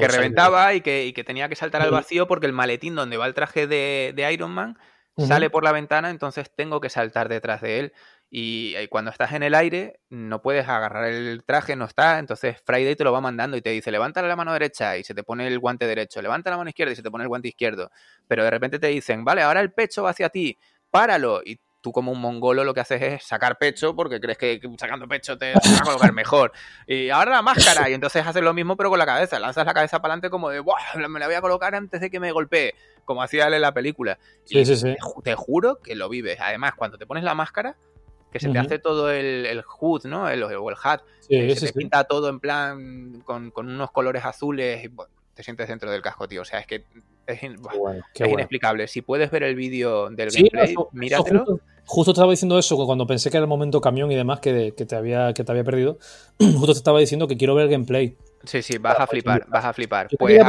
que 0.00 0.08
reventaba 0.08 0.72
y, 0.74 0.80
que, 0.80 1.12
que, 1.14 1.24
tenía 1.24 1.48
que 1.48 1.56
saltar 1.56 1.82
al 1.82 1.90
vacío 1.90 2.26
porque 2.26 2.46
el 2.46 2.54
maletín 2.54 2.94
donde 2.94 3.18
va 3.18 3.26
el 3.26 3.34
traje 3.34 3.66
de, 3.66 4.30
Iron 4.32 4.50
Man 4.50 4.78
sale 5.18 5.48
por 5.50 5.64
la 5.64 5.72
ventana, 5.72 6.10
entonces 6.10 6.50
tengo 6.54 6.80
que 6.80 6.90
saltar 6.90 7.28
detrás 7.28 7.60
de 7.60 7.80
él. 7.80 7.92
Y, 8.38 8.74
cuando 8.88 9.10
estás 9.10 9.32
en 9.32 9.42
el 9.42 9.54
aire, 9.54 9.98
no 10.10 10.42
puedes 10.42 10.68
agarrar 10.68 11.06
el 11.06 11.42
traje, 11.42 11.74
no 11.74 11.86
está. 11.86 12.18
Entonces 12.18 12.60
Friday 12.66 12.94
te 12.94 13.02
lo 13.02 13.10
va 13.10 13.22
mandando 13.22 13.56
y 13.56 13.62
te 13.62 13.70
dice, 13.70 13.90
levanta 13.90 14.20
la 14.20 14.36
mano 14.36 14.52
derecha 14.52 14.98
y 14.98 15.04
se 15.04 15.14
te 15.14 15.22
pone 15.22 15.46
el 15.46 15.58
guante 15.58 15.86
derecho, 15.86 16.20
levanta 16.20 16.50
la 16.50 16.58
mano 16.58 16.68
izquierda 16.68 16.92
y 16.92 16.96
se 16.96 17.02
te 17.02 17.10
pone 17.10 17.24
el 17.24 17.28
guante 17.28 17.48
izquierdo. 17.48 17.90
Pero 18.28 18.44
de 18.44 18.50
repente 18.50 18.78
te 18.78 18.88
dicen, 18.88 19.24
vale, 19.24 19.40
ahora 19.40 19.62
el 19.62 19.72
pecho 19.72 20.02
va 20.02 20.10
hacia 20.10 20.28
ti, 20.28 20.58
páralo. 20.90 21.40
Y 21.46 21.58
tú 21.80 21.92
como 21.92 22.12
un 22.12 22.20
mongolo 22.20 22.62
lo 22.62 22.74
que 22.74 22.80
haces 22.80 23.00
es 23.00 23.24
sacar 23.24 23.56
pecho 23.56 23.96
porque 23.96 24.20
crees 24.20 24.36
que 24.36 24.60
sacando 24.76 25.08
pecho 25.08 25.38
te, 25.38 25.54
va 25.54 25.60
a 25.80 25.82
colocar 25.82 26.12
mejor. 26.12 26.52
Y 26.86 27.08
ahora 27.08 27.30
la 27.30 27.40
máscara 27.40 27.88
y 27.88 27.94
entonces 27.94 28.26
haces 28.26 28.42
lo 28.42 28.52
mismo 28.52 28.76
pero 28.76 28.90
con 28.90 28.98
la 28.98 29.06
cabeza. 29.06 29.38
Lanzas 29.38 29.64
la 29.64 29.72
cabeza 29.72 30.02
para 30.02 30.12
adelante 30.12 30.28
como 30.28 30.50
de, 30.50 30.62
me 31.08 31.20
la 31.20 31.26
voy 31.26 31.36
a 31.36 31.40
colocar 31.40 31.74
antes 31.74 32.02
de 32.02 32.10
que 32.10 32.20
me 32.20 32.32
golpee, 32.32 32.74
como 33.06 33.22
hacía 33.22 33.46
él 33.46 33.54
en 33.54 33.62
la 33.62 33.72
película. 33.72 34.18
Sí, 34.44 34.62
sí, 34.66 34.76
sí. 34.76 34.94
te 35.24 35.34
juro 35.34 35.78
que 35.80 35.94
lo 35.94 36.10
vives. 36.10 36.38
Además, 36.38 36.74
cuando 36.74 36.98
te 36.98 37.06
pones 37.06 37.24
la 37.24 37.34
máscara 37.34 37.76
que 38.30 38.40
se 38.40 38.48
te 38.50 38.58
hace 38.58 38.78
todo 38.78 39.10
el, 39.10 39.46
el, 39.46 39.62
hood, 39.62 40.04
¿no? 40.04 40.28
El, 40.28 40.42
o 40.42 40.70
el 40.70 40.76
hat. 40.82 41.02
Eh, 41.28 41.54
se 41.56 41.66
te 41.66 41.72
pinta 41.72 42.04
todo 42.04 42.28
en 42.28 42.40
plan 42.40 43.22
con, 43.24 43.52
unos 43.56 43.90
colores 43.90 44.24
azules 44.24 44.84
y 44.84 44.90
te 45.34 45.42
sientes 45.42 45.68
dentro 45.68 45.90
del 45.90 46.02
casco, 46.02 46.28
tío. 46.28 46.42
O 46.42 46.44
sea, 46.44 46.60
es 46.60 46.66
que 46.66 46.84
es, 47.26 47.42
inexplicable. 47.42 48.88
Si 48.88 49.02
puedes 49.02 49.30
ver 49.30 49.42
el 49.42 49.54
vídeo 49.54 50.10
del 50.10 50.30
gameplay, 50.30 50.74
míratelo. 50.92 51.60
Justo, 51.88 52.10
estaba 52.10 52.30
diciendo 52.32 52.58
eso 52.58 52.84
cuando 52.84 53.06
pensé 53.06 53.30
que 53.30 53.36
era 53.36 53.44
el 53.44 53.48
momento 53.48 53.80
camión 53.80 54.10
y 54.10 54.16
demás 54.16 54.40
que, 54.40 54.72
te, 54.72 54.96
había, 54.96 55.32
que 55.32 55.44
te 55.44 55.52
había 55.52 55.62
perdido. 55.62 55.98
Justo 56.38 56.72
te 56.72 56.78
estaba 56.78 56.98
diciendo 56.98 57.28
que 57.28 57.36
quiero 57.36 57.54
ver 57.54 57.66
el 57.66 57.70
gameplay. 57.70 58.16
Sí, 58.44 58.60
sí, 58.62 58.78
vas 58.78 58.98
a 58.98 59.06
flipar, 59.06 59.46
vas 59.48 59.64
a 59.64 59.72
flipar. 59.72 60.08
Pues, 60.18 60.40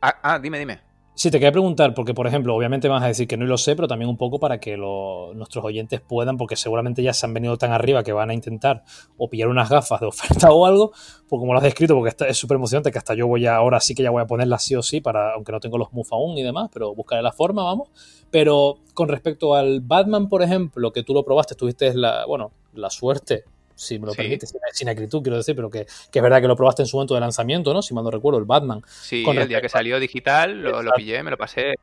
ah, 0.00 0.18
ah, 0.22 0.38
dime, 0.38 0.58
dime. 0.58 0.85
Sí, 1.18 1.30
te 1.30 1.38
quería 1.38 1.50
preguntar, 1.52 1.94
porque 1.94 2.12
por 2.12 2.26
ejemplo, 2.26 2.54
obviamente 2.54 2.88
vas 2.88 3.02
a 3.02 3.06
decir 3.06 3.26
que 3.26 3.38
no 3.38 3.46
lo 3.46 3.56
sé, 3.56 3.74
pero 3.74 3.88
también 3.88 4.10
un 4.10 4.18
poco 4.18 4.38
para 4.38 4.60
que 4.60 4.76
nuestros 4.76 5.64
oyentes 5.64 6.02
puedan, 6.02 6.36
porque 6.36 6.56
seguramente 6.56 7.02
ya 7.02 7.14
se 7.14 7.24
han 7.24 7.32
venido 7.32 7.56
tan 7.56 7.72
arriba 7.72 8.02
que 8.02 8.12
van 8.12 8.28
a 8.28 8.34
intentar 8.34 8.84
o 9.16 9.30
pillar 9.30 9.48
unas 9.48 9.70
gafas 9.70 9.98
de 10.00 10.06
oferta 10.08 10.50
o 10.52 10.66
algo, 10.66 10.90
pues 11.26 11.40
como 11.40 11.54
lo 11.54 11.58
has 11.58 11.64
descrito, 11.64 11.94
porque 11.94 12.14
es 12.28 12.36
súper 12.36 12.56
emocionante, 12.56 12.92
que 12.92 12.98
hasta 12.98 13.14
yo 13.14 13.26
voy 13.28 13.46
a, 13.46 13.56
ahora 13.56 13.80
sí 13.80 13.94
que 13.94 14.02
ya 14.02 14.10
voy 14.10 14.20
a 14.20 14.26
ponerlas 14.26 14.62
sí 14.62 14.74
o 14.74 14.82
sí, 14.82 15.00
para, 15.00 15.32
aunque 15.32 15.52
no 15.52 15.60
tengo 15.60 15.78
los 15.78 15.90
MUF 15.90 16.12
aún 16.12 16.36
y 16.36 16.42
demás, 16.42 16.68
pero 16.70 16.94
buscaré 16.94 17.22
la 17.22 17.32
forma, 17.32 17.64
vamos. 17.64 17.88
Pero 18.30 18.80
con 18.92 19.08
respecto 19.08 19.54
al 19.54 19.80
Batman, 19.80 20.28
por 20.28 20.42
ejemplo, 20.42 20.92
que 20.92 21.02
tú 21.02 21.14
lo 21.14 21.24
probaste, 21.24 21.54
tuviste 21.54 21.94
la, 21.94 22.26
bueno, 22.26 22.52
la 22.74 22.90
suerte 22.90 23.44
si 23.76 23.98
me 23.98 24.06
lo 24.06 24.14
permite, 24.14 24.46
sin, 24.72 24.88
acritud, 24.88 25.22
quiero 25.22 25.36
decir, 25.36 25.54
pero 25.54 25.70
que, 25.70 25.80
es 25.80 26.22
verdad 26.22 26.40
que 26.40 26.48
lo 26.48 26.56
probaste 26.56 26.82
en 26.82 26.86
su 26.86 26.96
momento 26.96 27.14
de 27.14 27.20
lanzamiento, 27.20 27.72
¿no? 27.72 27.82
Si 27.82 27.94
mal 27.94 28.02
no 28.02 28.10
recuerdo, 28.10 28.38
el 28.38 28.46
Batman. 28.46 28.82
Sí, 28.86 29.24
el 29.28 29.48
día 29.48 29.60
que 29.60 29.68
salió 29.68 30.00
digital 30.00 30.62
lo, 30.62 30.92
pillé, 30.96 31.22
me 31.22 31.30
lo 31.30 31.36
pasé. 31.36 31.74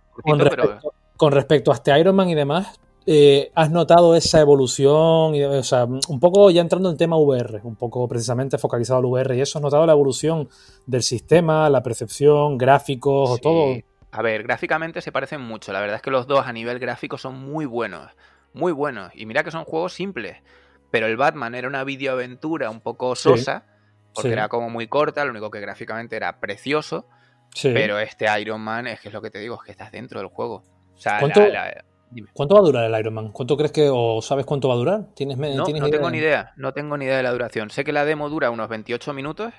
con, 1.15 1.31
respecto, 1.31 1.71
a 1.71 1.75
este 1.75 1.97
Iron 1.97 2.15
Man 2.15 2.29
y 2.29 2.35
demás, 2.35 2.79
eh, 3.05 3.51
¿has 3.53 3.69
notado 3.69 4.15
esa 4.15 4.39
evolución? 4.41 5.35
Y, 5.35 5.43
o 5.43 5.63
sea, 5.63 5.85
un 5.85 6.19
poco 6.19 6.49
ya 6.49 6.61
entrando 6.61 6.89
en 6.89 6.93
el 6.93 6.97
tema 6.97 7.15
VR, 7.15 7.61
un 7.63 7.75
poco 7.75 8.07
precisamente 8.07 8.57
focalizado 8.57 8.99
al 8.99 9.05
VR 9.05 9.37
y 9.37 9.41
eso, 9.41 9.59
¿has 9.59 9.63
notado 9.63 9.85
la 9.85 9.93
evolución 9.93 10.49
del 10.87 11.03
sistema, 11.03 11.69
la 11.69 11.83
percepción, 11.83 12.57
gráficos 12.57 13.29
o 13.29 13.37
todo? 13.37 13.77
A 14.11 14.21
ver, 14.23 14.43
gráficamente 14.43 15.01
se 15.01 15.11
parecen 15.11 15.41
mucho. 15.41 15.71
La 15.73 15.79
verdad 15.79 15.97
es 15.97 16.01
que 16.01 16.11
los 16.11 16.25
dos 16.25 16.45
a 16.45 16.53
nivel 16.53 16.79
gráfico 16.79 17.19
son 17.19 17.39
muy 17.39 17.65
buenos. 17.65 18.11
Muy 18.53 18.71
buenos. 18.71 19.11
Y 19.15 19.25
mira 19.25 19.43
que 19.43 19.51
son 19.51 19.63
juegos 19.63 19.93
simples 19.93 20.37
pero 20.93 21.07
el 21.07 21.17
Batman 21.17 21.55
era 21.55 21.67
una 21.67 21.83
videoaventura 21.83 22.69
un 22.69 22.79
poco 22.79 23.15
sosa, 23.15 23.65
porque 24.13 24.31
era 24.31 24.47
como 24.47 24.69
muy 24.69 24.85
corta, 24.85 25.25
lo 25.25 25.31
único 25.31 25.49
que 25.49 25.59
gráficamente 25.59 26.15
era 26.15 26.39
precioso, 26.39 27.07
pero 27.63 27.97
este 27.97 28.27
Iron 28.39 28.61
Man 28.61 28.85
es 28.85 29.01
que 29.01 29.07
es 29.07 29.13
lo 29.15 29.19
que 29.19 29.31
te 29.31 29.39
digo, 29.39 29.55
es 29.55 29.63
que 29.63 29.71
estás 29.71 29.91
dentro 29.91 30.19
del 30.19 30.29
juego. 30.29 30.61
¿Cuánto, 32.33 32.53
va 32.53 32.59
a 32.59 32.63
durar 32.63 32.93
el 32.93 32.99
Iron 32.99 33.11
Man? 33.11 33.31
¿Cuánto 33.31 33.57
crees 33.57 33.71
que, 33.71 33.89
o 33.91 34.21
sabes 34.21 34.45
cuánto 34.45 34.67
va 34.67 34.75
a 34.75 34.77
durar? 34.77 35.07
¿Tienes, 35.15 35.35
no, 35.35 35.65
no 35.65 35.89
tengo 35.89 36.11
ni 36.11 36.19
idea, 36.19 36.53
no 36.57 36.73
tengo 36.73 36.95
ni 36.95 37.05
idea 37.05 37.17
de 37.17 37.23
la 37.23 37.31
duración. 37.31 37.71
Sé 37.71 37.83
que 37.83 37.91
la 37.91 38.05
demo 38.05 38.29
dura 38.29 38.51
unos 38.51 38.69
28 38.69 39.15
minutos, 39.15 39.51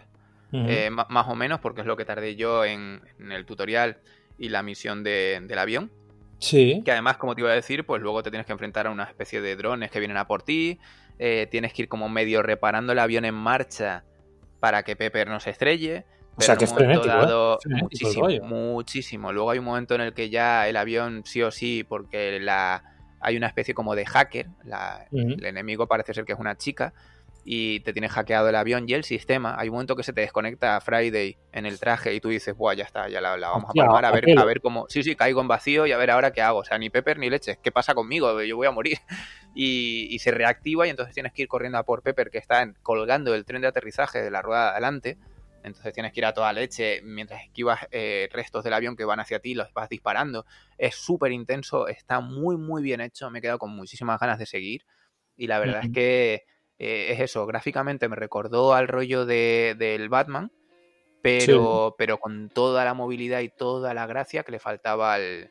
eh, 0.52 0.88
más 0.90 1.26
o 1.26 1.34
menos, 1.34 1.58
porque 1.58 1.80
es 1.80 1.86
lo 1.88 1.96
que 1.96 2.04
tardé 2.04 2.36
yo 2.36 2.64
en, 2.64 3.00
el 3.18 3.44
tutorial 3.44 3.98
y 4.38 4.50
la 4.50 4.62
misión 4.62 5.02
del 5.02 5.58
avión. 5.58 5.90
Sí. 6.38 6.80
Que 6.84 6.92
además, 6.92 7.16
como 7.16 7.34
te 7.34 7.40
iba 7.40 7.50
a 7.50 7.54
decir, 7.54 7.84
pues 7.84 8.00
luego 8.00 8.22
te 8.22 8.30
tienes 8.30 8.46
que 8.46 8.52
enfrentar 8.52 8.86
a 8.86 8.92
una 8.92 9.02
especie 9.02 9.40
de 9.40 9.56
drones 9.56 9.90
que 9.90 9.98
vienen 9.98 10.16
a 10.16 10.28
por 10.28 10.44
ti. 10.44 10.78
Eh, 11.18 11.46
tienes 11.50 11.72
que 11.72 11.82
ir 11.82 11.88
como 11.88 12.08
medio 12.08 12.42
reparando 12.42 12.92
el 12.92 12.98
avión 12.98 13.24
en 13.24 13.34
marcha 13.34 14.04
para 14.60 14.82
que 14.82 14.96
Pepper 14.96 15.28
no 15.28 15.40
se 15.40 15.50
estrelle. 15.50 16.04
o 16.36 16.40
sea 16.40 16.56
que 16.56 16.64
es 16.64 16.74
dado, 16.74 17.58
muchísimo, 17.66 18.28
muchísimo. 18.42 19.32
Luego 19.32 19.50
hay 19.50 19.58
un 19.58 19.64
momento 19.66 19.94
en 19.94 20.00
el 20.00 20.14
que 20.14 20.30
ya 20.30 20.68
el 20.68 20.76
avión 20.76 21.22
sí 21.24 21.42
o 21.42 21.50
sí, 21.50 21.84
porque 21.84 22.40
la 22.40 22.94
hay 23.24 23.38
una 23.38 23.46
especie 23.46 23.72
como 23.72 23.94
de 23.94 24.04
hacker, 24.04 24.48
el 25.12 25.46
enemigo 25.46 25.86
parece 25.86 26.12
ser 26.12 26.26
que 26.26 26.34
es 26.34 26.38
una 26.38 26.58
chica, 26.58 26.92
y 27.44 27.80
te 27.80 27.92
tienes 27.92 28.10
hackeado 28.10 28.48
el 28.48 28.56
avión 28.56 28.88
y 28.88 28.94
el 28.94 29.04
sistema. 29.04 29.54
Hay 29.58 29.68
un 29.68 29.74
momento 29.74 29.96
que 29.96 30.02
se 30.02 30.14
te 30.14 30.22
desconecta 30.22 30.76
a 30.76 30.80
Friday 30.80 31.36
en 31.52 31.66
el 31.66 31.78
traje 31.78 32.14
y 32.14 32.20
tú 32.20 32.30
dices, 32.30 32.56
Buah, 32.56 32.74
ya 32.74 32.84
está, 32.84 33.08
ya 33.08 33.20
la, 33.20 33.36
vamos 33.36 33.70
a 33.70 33.74
palmar, 33.74 34.04
a 34.06 34.10
ver, 34.10 34.38
a 34.38 34.44
ver 34.44 34.62
cómo. 34.62 34.86
Sí, 34.88 35.02
sí, 35.02 35.14
caigo 35.14 35.42
en 35.42 35.48
vacío 35.48 35.86
y 35.86 35.92
a 35.92 35.98
ver 35.98 36.10
ahora 36.10 36.32
qué 36.32 36.40
hago. 36.40 36.60
O 36.60 36.64
sea, 36.64 36.78
ni 36.78 36.88
Pepper 36.88 37.18
ni 37.18 37.28
leche, 37.28 37.58
¿qué 37.62 37.70
pasa 37.70 37.94
conmigo? 37.94 38.42
Yo 38.42 38.56
voy 38.56 38.66
a 38.66 38.72
morir. 38.72 38.98
Y, 39.56 40.18
se 40.18 40.32
reactiva 40.32 40.84
y 40.84 40.90
entonces 40.90 41.14
tienes 41.14 41.32
que 41.32 41.42
ir 41.42 41.48
corriendo 41.48 41.78
a 41.78 41.84
por 41.84 42.02
Pepper 42.02 42.30
que 42.30 42.38
está 42.38 42.72
colgando 42.82 43.36
el 43.36 43.44
tren 43.44 43.62
de 43.62 43.68
aterrizaje 43.68 44.20
de 44.20 44.28
la 44.28 44.42
rueda 44.42 44.64
de 44.64 44.70
adelante. 44.70 45.18
Entonces 45.62 45.92
tienes 45.92 46.12
que 46.12 46.18
ir 46.18 46.26
a 46.26 46.34
toda 46.34 46.52
leche 46.52 47.02
mientras 47.04 47.40
esquivas 47.44 47.86
eh, 47.92 48.28
restos 48.32 48.64
del 48.64 48.72
avión 48.72 48.96
que 48.96 49.04
van 49.04 49.20
hacia 49.20 49.38
ti, 49.38 49.54
los 49.54 49.72
vas 49.72 49.88
disparando. 49.88 50.44
Es 50.76 50.96
súper 50.96 51.30
intenso, 51.30 51.86
está 51.86 52.18
muy, 52.18 52.56
muy 52.56 52.82
bien 52.82 53.00
hecho. 53.00 53.30
Me 53.30 53.38
he 53.38 53.42
quedado 53.42 53.60
con 53.60 53.70
muchísimas 53.70 54.18
ganas 54.18 54.40
de 54.40 54.46
seguir. 54.46 54.84
Y 55.36 55.46
la 55.46 55.60
verdad 55.60 55.84
es 55.84 55.92
que 55.92 56.46
eh, 56.78 57.12
es 57.12 57.20
eso, 57.20 57.46
gráficamente 57.46 58.08
me 58.08 58.16
recordó 58.16 58.74
al 58.74 58.88
rollo 58.88 59.26
de, 59.26 59.76
del 59.78 60.08
Batman, 60.08 60.50
pero, 61.22 61.94
pero 61.96 62.18
con 62.18 62.50
toda 62.50 62.84
la 62.84 62.94
movilidad 62.94 63.40
y 63.40 63.48
toda 63.48 63.94
la 63.94 64.06
gracia 64.06 64.42
que 64.42 64.52
le 64.52 64.58
faltaba 64.58 65.14
al, 65.14 65.50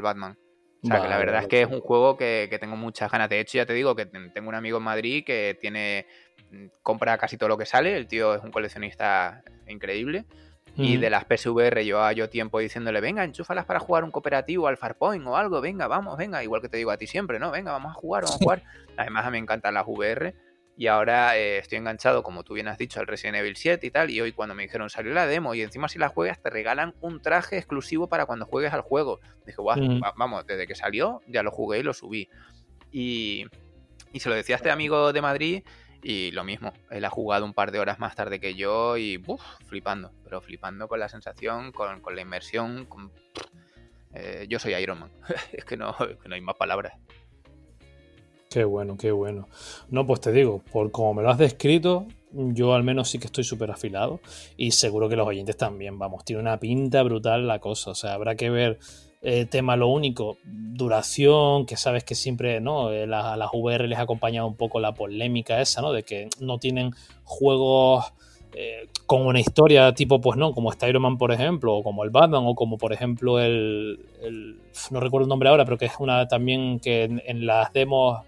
Batman. 0.00 0.38
O 0.82 0.86
sea, 0.86 1.02
que 1.02 1.08
la 1.08 1.18
verdad 1.18 1.42
es 1.42 1.48
que 1.48 1.62
es 1.62 1.68
un 1.68 1.80
juego 1.80 2.16
que, 2.16 2.56
tengo 2.60 2.76
muchas 2.76 3.10
ganas. 3.10 3.28
De 3.28 3.38
hecho, 3.38 3.58
ya 3.58 3.66
te 3.66 3.74
digo 3.74 3.94
que 3.94 4.06
tengo 4.06 4.48
un 4.48 4.54
amigo 4.54 4.78
en 4.78 4.84
Madrid 4.84 5.22
que 5.24 5.56
tiene 5.60 6.06
mm, 6.50 6.66
compra 6.82 7.18
casi 7.18 7.36
todo 7.36 7.50
lo 7.50 7.58
que 7.58 7.66
sale. 7.66 7.94
El 7.96 8.06
tío 8.06 8.34
es 8.34 8.42
un 8.42 8.50
coleccionista 8.50 9.42
increíble. 9.68 10.24
Y 10.74 10.96
de 10.96 11.10
las 11.10 11.26
PSVR 11.26 11.84
llevaba 11.84 12.12
yo 12.14 12.30
tiempo 12.30 12.58
diciéndole, 12.58 13.02
venga, 13.02 13.22
enchúfalas 13.22 13.66
para 13.66 13.78
jugar 13.78 14.04
un 14.04 14.10
cooperativo 14.10 14.68
al 14.68 14.78
Farpoint 14.78 15.26
o 15.26 15.36
algo, 15.36 15.60
venga, 15.60 15.86
vamos, 15.86 16.16
venga, 16.16 16.42
igual 16.42 16.62
que 16.62 16.70
te 16.70 16.78
digo 16.78 16.90
a 16.90 16.96
ti 16.96 17.06
siempre, 17.06 17.38
¿no? 17.38 17.50
Venga, 17.50 17.72
vamos 17.72 17.90
a 17.90 17.94
jugar, 17.94 18.22
vamos 18.22 18.40
a 18.40 18.42
jugar. 18.42 18.62
Además, 18.96 19.26
a 19.26 19.30
mí 19.30 19.32
me 19.32 19.38
encantan 19.42 19.74
las 19.74 19.84
VR 19.86 20.34
y 20.76 20.86
ahora 20.86 21.36
eh, 21.36 21.58
estoy 21.58 21.78
enganchado, 21.78 22.22
como 22.22 22.44
tú 22.44 22.54
bien 22.54 22.68
has 22.68 22.78
dicho, 22.78 22.98
al 22.98 23.06
Resident 23.06 23.36
Evil 23.36 23.56
7 23.56 23.86
y 23.86 23.90
tal. 23.90 24.10
Y 24.10 24.20
hoy 24.20 24.32
cuando 24.32 24.54
me 24.54 24.62
dijeron 24.62 24.88
salió 24.88 25.12
la 25.12 25.26
demo 25.26 25.54
y 25.54 25.62
encima 25.62 25.88
si 25.88 25.98
la 25.98 26.08
juegas 26.08 26.40
te 26.40 26.50
regalan 26.50 26.94
un 27.00 27.20
traje 27.20 27.58
exclusivo 27.58 28.08
para 28.08 28.26
cuando 28.26 28.46
juegues 28.46 28.72
al 28.72 28.80
juego. 28.80 29.20
Dije, 29.46 29.58
vamos, 30.16 30.46
desde 30.46 30.66
que 30.66 30.74
salió 30.74 31.20
ya 31.26 31.42
lo 31.42 31.50
jugué 31.50 31.80
y 31.80 31.82
lo 31.82 31.92
subí. 31.92 32.28
Y, 32.90 33.46
y 34.12 34.20
se 34.20 34.28
lo 34.28 34.34
decía 34.34 34.56
a 34.56 34.58
este 34.58 34.70
amigo 34.70 35.14
de 35.14 35.22
Madrid 35.22 35.62
Y 36.02 36.30
lo 36.32 36.44
mismo, 36.44 36.72
él 36.90 37.04
ha 37.04 37.10
jugado 37.10 37.44
un 37.44 37.54
par 37.54 37.70
de 37.70 37.78
horas 37.78 37.98
más 37.98 38.16
tarde 38.16 38.40
que 38.40 38.54
yo 38.54 38.96
y 38.96 39.22
uf, 39.26 39.42
flipando, 39.66 40.12
pero 40.24 40.40
flipando 40.40 40.88
con 40.88 41.00
la 41.00 41.08
sensación, 41.08 41.72
con, 41.72 42.00
con 42.00 42.16
la 42.16 42.22
inmersión. 42.22 42.86
Con... 42.86 43.12
Eh, 44.14 44.46
yo 44.48 44.58
soy 44.58 44.74
Iron 44.74 45.00
Man, 45.00 45.12
es 45.52 45.64
que 45.64 45.76
no, 45.76 45.94
que 45.96 46.28
no 46.28 46.34
hay 46.34 46.40
más 46.40 46.56
palabras. 46.56 46.94
Qué 48.52 48.64
bueno, 48.64 48.98
qué 48.98 49.10
bueno. 49.12 49.48
No, 49.88 50.06
pues 50.06 50.20
te 50.20 50.30
digo, 50.30 50.62
por 50.72 50.90
como 50.90 51.14
me 51.14 51.22
lo 51.22 51.30
has 51.30 51.38
descrito, 51.38 52.06
yo 52.32 52.74
al 52.74 52.82
menos 52.82 53.08
sí 53.08 53.18
que 53.18 53.26
estoy 53.26 53.44
súper 53.44 53.70
afilado 53.70 54.20
y 54.58 54.72
seguro 54.72 55.08
que 55.08 55.16
los 55.16 55.26
oyentes 55.26 55.56
también, 55.56 55.98
vamos, 55.98 56.22
tiene 56.24 56.42
una 56.42 56.60
pinta 56.60 57.02
brutal 57.02 57.46
la 57.46 57.60
cosa, 57.60 57.92
o 57.92 57.94
sea, 57.94 58.12
habrá 58.12 58.34
que 58.34 58.50
ver 58.50 58.78
eh, 59.22 59.46
tema 59.46 59.76
lo 59.76 59.88
único, 59.88 60.36
duración, 60.44 61.64
que 61.64 61.76
sabes 61.78 62.04
que 62.04 62.14
siempre, 62.14 62.60
¿no? 62.60 62.92
Eh, 62.92 63.04
a 63.04 63.36
las 63.36 63.50
VR 63.54 63.88
les 63.88 63.98
ha 63.98 64.02
acompañado 64.02 64.46
un 64.48 64.56
poco 64.56 64.80
la 64.80 64.92
polémica 64.92 65.62
esa, 65.62 65.80
¿no? 65.80 65.92
De 65.92 66.02
que 66.02 66.28
no 66.40 66.58
tienen 66.58 66.90
juegos 67.24 68.12
eh, 68.54 68.88
con 69.06 69.26
una 69.26 69.40
historia 69.40 69.94
tipo, 69.94 70.20
pues 70.20 70.36
no, 70.36 70.52
como 70.52 70.70
está 70.70 70.86
Man, 70.98 71.16
por 71.16 71.32
ejemplo, 71.32 71.74
o 71.74 71.82
como 71.82 72.04
el 72.04 72.10
Batman, 72.10 72.42
o 72.44 72.54
como 72.54 72.76
por 72.76 72.92
ejemplo 72.92 73.40
el, 73.40 73.98
no 74.90 75.00
recuerdo 75.00 75.24
el 75.24 75.28
nombre 75.30 75.48
ahora, 75.48 75.64
pero 75.64 75.78
que 75.78 75.86
es 75.86 75.94
una 75.98 76.28
también 76.28 76.78
que 76.78 77.04
en, 77.04 77.46
las 77.46 77.72
demos, 77.72 78.20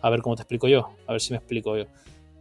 a 0.00 0.10
ver 0.10 0.22
cómo 0.22 0.36
te 0.36 0.42
explico 0.42 0.68
yo, 0.68 0.90
a 1.06 1.12
ver 1.12 1.20
si 1.20 1.32
me 1.32 1.38
explico 1.38 1.76
yo. 1.76 1.84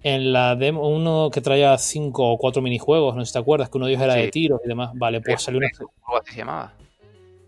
En 0.02 0.32
la 0.32 0.56
demo, 0.56 0.88
uno 0.88 1.30
que 1.32 1.42
traía 1.42 1.78
cinco 1.78 2.32
o 2.32 2.38
cuatro 2.38 2.62
minijuegos, 2.62 3.16
no 3.16 3.22
sé 3.22 3.28
si 3.28 3.34
te 3.34 3.40
acuerdas, 3.40 3.70
que 3.70 3.78
uno 3.78 3.88
de 3.88 3.94
ellos 3.94 4.04
era 4.04 4.14
de 4.14 4.30
tiros 4.30 4.62
y 4.64 4.68
demás. 4.68 4.92
Vale, 4.94 5.20
pues 5.20 5.42
salió 5.42 5.60
una. 5.60 5.70
¿Cómo 5.78 6.22
se 6.24 6.38
llamaba? 6.38 6.74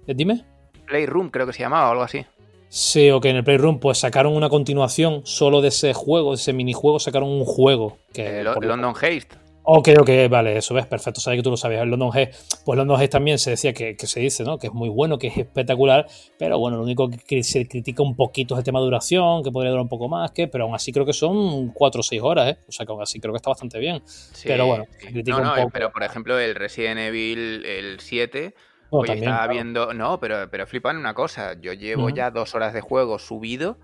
¿Eh, 0.05 0.13
dime. 0.13 0.43
Playroom, 0.85 1.29
creo 1.29 1.47
que 1.47 1.53
se 1.53 1.59
llamaba 1.59 1.87
o 1.87 1.91
algo 1.91 2.03
así. 2.03 2.25
Sí, 2.67 3.09
o 3.09 3.19
que 3.19 3.29
en 3.29 3.35
el 3.35 3.43
Playroom 3.43 3.79
pues 3.79 3.97
sacaron 3.97 4.33
una 4.33 4.47
continuación 4.47 5.21
solo 5.25 5.61
de 5.61 5.69
ese 5.69 5.93
juego, 5.93 6.31
de 6.31 6.35
ese 6.35 6.53
minijuego, 6.53 6.99
sacaron 6.99 7.29
un 7.29 7.43
juego. 7.43 7.97
Que, 8.13 8.39
el 8.39 8.45
London 8.45 8.93
Haste. 8.95 9.40
Ok, 9.63 9.89
ok, 9.99 10.09
vale, 10.29 10.57
eso 10.57 10.73
ves, 10.73 10.87
perfecto, 10.87 11.21
sabes 11.21 11.39
que 11.39 11.43
tú 11.43 11.51
lo 11.51 11.57
sabías. 11.57 11.83
El 11.83 11.89
London 11.89 12.09
Haste, 12.09 12.31
pues 12.65 12.77
London 12.77 12.95
Haste 12.95 13.09
también 13.09 13.37
se 13.37 13.51
decía 13.51 13.73
que, 13.73 13.95
se 13.97 14.19
dice, 14.19 14.43
¿no? 14.43 14.57
Que 14.57 14.67
es 14.67 14.73
muy 14.73 14.89
bueno, 14.89 15.19
que 15.19 15.27
es 15.27 15.37
espectacular, 15.37 16.07
pero 16.39 16.57
bueno, 16.57 16.77
lo 16.77 16.83
único 16.83 17.09
que 17.09 17.43
se 17.43 17.67
critica 17.67 18.01
un 18.01 18.15
poquito 18.15 18.55
es 18.55 18.59
el 18.59 18.63
tema 18.63 18.79
de 18.79 18.85
duración, 18.85 19.43
que 19.43 19.51
podría 19.51 19.71
durar 19.71 19.83
un 19.83 19.89
poco 19.89 20.09
más, 20.09 20.31
que, 20.31 20.47
pero 20.47 20.63
aún 20.63 20.73
así 20.73 20.91
creo 20.91 21.05
que 21.05 21.13
son 21.13 21.69
4 21.69 21.99
o 21.99 22.03
6 22.03 22.21
horas, 22.23 22.49
¿eh? 22.49 22.57
O 22.67 22.71
sea 22.71 22.85
que 22.85 22.91
aún 22.91 23.01
así 23.01 23.19
creo 23.19 23.33
que 23.33 23.37
está 23.37 23.51
bastante 23.51 23.77
bien. 23.77 24.01
pero 24.43 24.65
bueno, 24.65 24.85
se 24.99 25.11
critica 25.11 25.37
un 25.37 25.55
poco. 25.55 25.69
Pero 25.71 25.91
por 25.91 26.03
ejemplo, 26.03 26.39
el 26.39 26.55
Resident 26.55 26.99
Evil, 26.99 27.65
el 27.65 27.99
7 27.99 28.55
Oye, 28.93 29.13
estaba 29.13 29.47
viendo. 29.47 29.93
No, 29.93 30.19
pero, 30.19 30.49
pero 30.51 30.67
flipan 30.67 30.97
una 30.97 31.13
cosa. 31.13 31.53
Yo 31.59 31.71
llevo 31.73 32.09
ya 32.09 32.29
dos 32.29 32.55
horas 32.55 32.73
de 32.73 32.81
juego 32.81 33.19
subido 33.19 33.77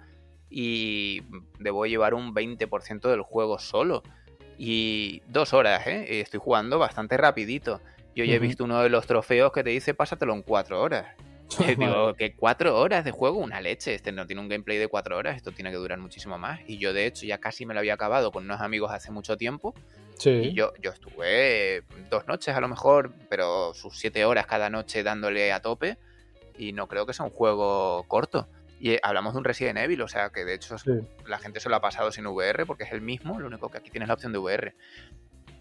y 0.50 1.22
debo 1.60 1.86
llevar 1.86 2.14
un 2.14 2.36
20% 2.36 3.10
del 3.10 3.22
juego 3.22 3.58
solo. 3.58 4.04
Y 4.58 5.22
dos 5.28 5.54
horas, 5.54 5.86
¿eh? 5.88 6.22
Estoy 6.22 6.40
jugando 6.40 6.80
bastante 6.80 7.18
rapidito. 7.18 7.82
Yo 8.16 8.26
ya 8.26 8.34
he 8.36 8.40
visto 8.40 8.64
uno 8.64 8.82
de 8.82 8.90
los 8.90 9.06
trofeos 9.06 9.52
que 9.52 9.64
te 9.64 9.70
dice 9.70 9.94
pásatelo 9.94 10.34
en 10.34 10.42
cuatro 10.42 10.82
horas. 10.82 11.06
digo, 11.78 12.14
que 12.16 12.36
cuatro 12.36 12.80
horas 12.80 13.06
de 13.06 13.12
juego, 13.12 13.38
una 13.38 13.62
leche. 13.62 13.94
Este 13.94 14.12
no 14.12 14.26
tiene 14.26 14.42
un 14.42 14.50
gameplay 14.50 14.78
de 14.78 14.88
cuatro 14.88 15.18
horas, 15.18 15.38
esto 15.38 15.52
tiene 15.52 15.70
que 15.72 15.78
durar 15.78 16.00
muchísimo 16.00 16.38
más. 16.38 16.60
Y 16.68 16.78
yo, 16.78 16.94
de 16.94 17.06
hecho, 17.06 17.26
ya 17.26 17.38
casi 17.38 17.66
me 17.66 17.74
lo 17.74 17.80
había 17.80 17.94
acabado 17.94 18.32
con 18.32 18.46
unos 18.46 18.62
amigos 18.62 18.92
hace 18.92 19.12
mucho 19.12 19.38
tiempo. 19.38 19.74
Y 20.26 20.54
yo, 20.54 20.74
yo 20.82 20.92
estuve 20.92 21.84
dos 22.10 22.28
noches 22.28 22.56
a 22.56 22.60
lo 22.60 22.68
mejor, 22.68 23.14
pero 23.30 23.76
sus 23.76 24.00
siete 24.00 24.26
horas 24.26 24.48
cada 24.48 24.70
noche 24.72 25.04
dándole 25.04 25.54
a 25.54 25.62
tope. 25.62 25.98
Y 26.58 26.74
no 26.74 26.88
creo 26.88 27.06
que 27.06 27.14
sea 27.14 27.26
un 27.26 27.32
juego 27.32 28.04
corto. 28.08 28.48
Y 28.80 28.92
eh, 28.92 29.00
hablamos 29.04 29.34
de 29.34 29.40
un 29.40 29.46
Resident 29.46 29.80
Evil, 29.80 30.02
o 30.02 30.08
sea 30.08 30.30
que 30.30 30.46
de 30.46 30.54
hecho 30.54 30.76
la 31.26 31.40
gente 31.40 31.60
se 31.60 31.70
lo 31.70 31.76
ha 31.76 31.82
pasado 31.82 32.12
sin 32.12 32.28
VR 32.28 32.66
porque 32.66 32.84
es 32.84 32.92
el 32.92 33.02
mismo, 33.02 33.40
lo 33.40 33.48
único 33.48 33.70
que 33.70 33.78
aquí 33.78 33.90
tienes 33.90 34.08
la 34.08 34.14
opción 34.14 34.32
de 34.32 34.40
VR. 34.40 34.76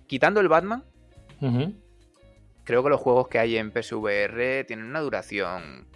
Quitando 0.07 0.41
el 0.41 0.49
Batman, 0.49 0.85
creo 2.65 2.83
que 2.83 2.91
los 2.91 3.01
juegos 3.01 3.29
que 3.29 3.39
hay 3.39 3.57
en 3.57 3.73
PSVR 3.73 4.65
tienen 4.67 4.87
una 4.87 5.01
duración 5.01 5.87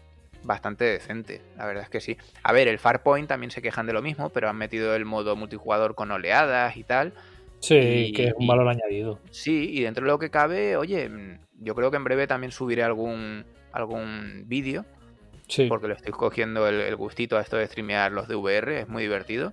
bastante 0.42 0.84
decente, 0.84 1.42
la 1.56 1.66
verdad 1.66 1.84
es 1.84 1.90
que 1.90 2.00
sí. 2.00 2.16
A 2.42 2.52
ver, 2.52 2.68
el 2.68 2.78
Farpoint 2.78 3.28
también 3.28 3.50
se 3.50 3.60
quejan 3.60 3.86
de 3.86 3.92
lo 3.92 4.02
mismo, 4.02 4.30
pero 4.30 4.48
han 4.48 4.56
metido 4.56 4.94
el 4.94 5.04
modo 5.04 5.36
multijugador 5.36 5.94
con 5.94 6.10
oleadas 6.10 6.76
y 6.76 6.84
tal. 6.84 7.12
Sí, 7.60 8.12
que 8.16 8.28
es 8.28 8.34
un 8.36 8.46
valor 8.46 8.68
añadido. 8.68 9.20
Sí, 9.30 9.68
y 9.70 9.82
dentro 9.82 10.04
de 10.04 10.10
lo 10.10 10.18
que 10.18 10.30
cabe, 10.30 10.76
oye, 10.76 11.10
yo 11.58 11.74
creo 11.74 11.90
que 11.90 11.98
en 11.98 12.04
breve 12.04 12.26
también 12.26 12.52
subiré 12.52 12.82
algún, 12.82 13.44
algún 13.72 14.44
vídeo. 14.46 14.86
Sí. 15.50 15.66
Porque 15.66 15.88
le 15.88 15.94
estoy 15.94 16.12
cogiendo 16.12 16.66
el, 16.68 16.94
gustito 16.96 17.36
a 17.36 17.40
esto 17.40 17.56
de 17.56 17.66
streamear 17.66 18.12
los 18.12 18.28
de 18.28 18.36
VR, 18.36 18.80
es 18.80 18.88
muy 18.88 19.02
divertido. 19.02 19.52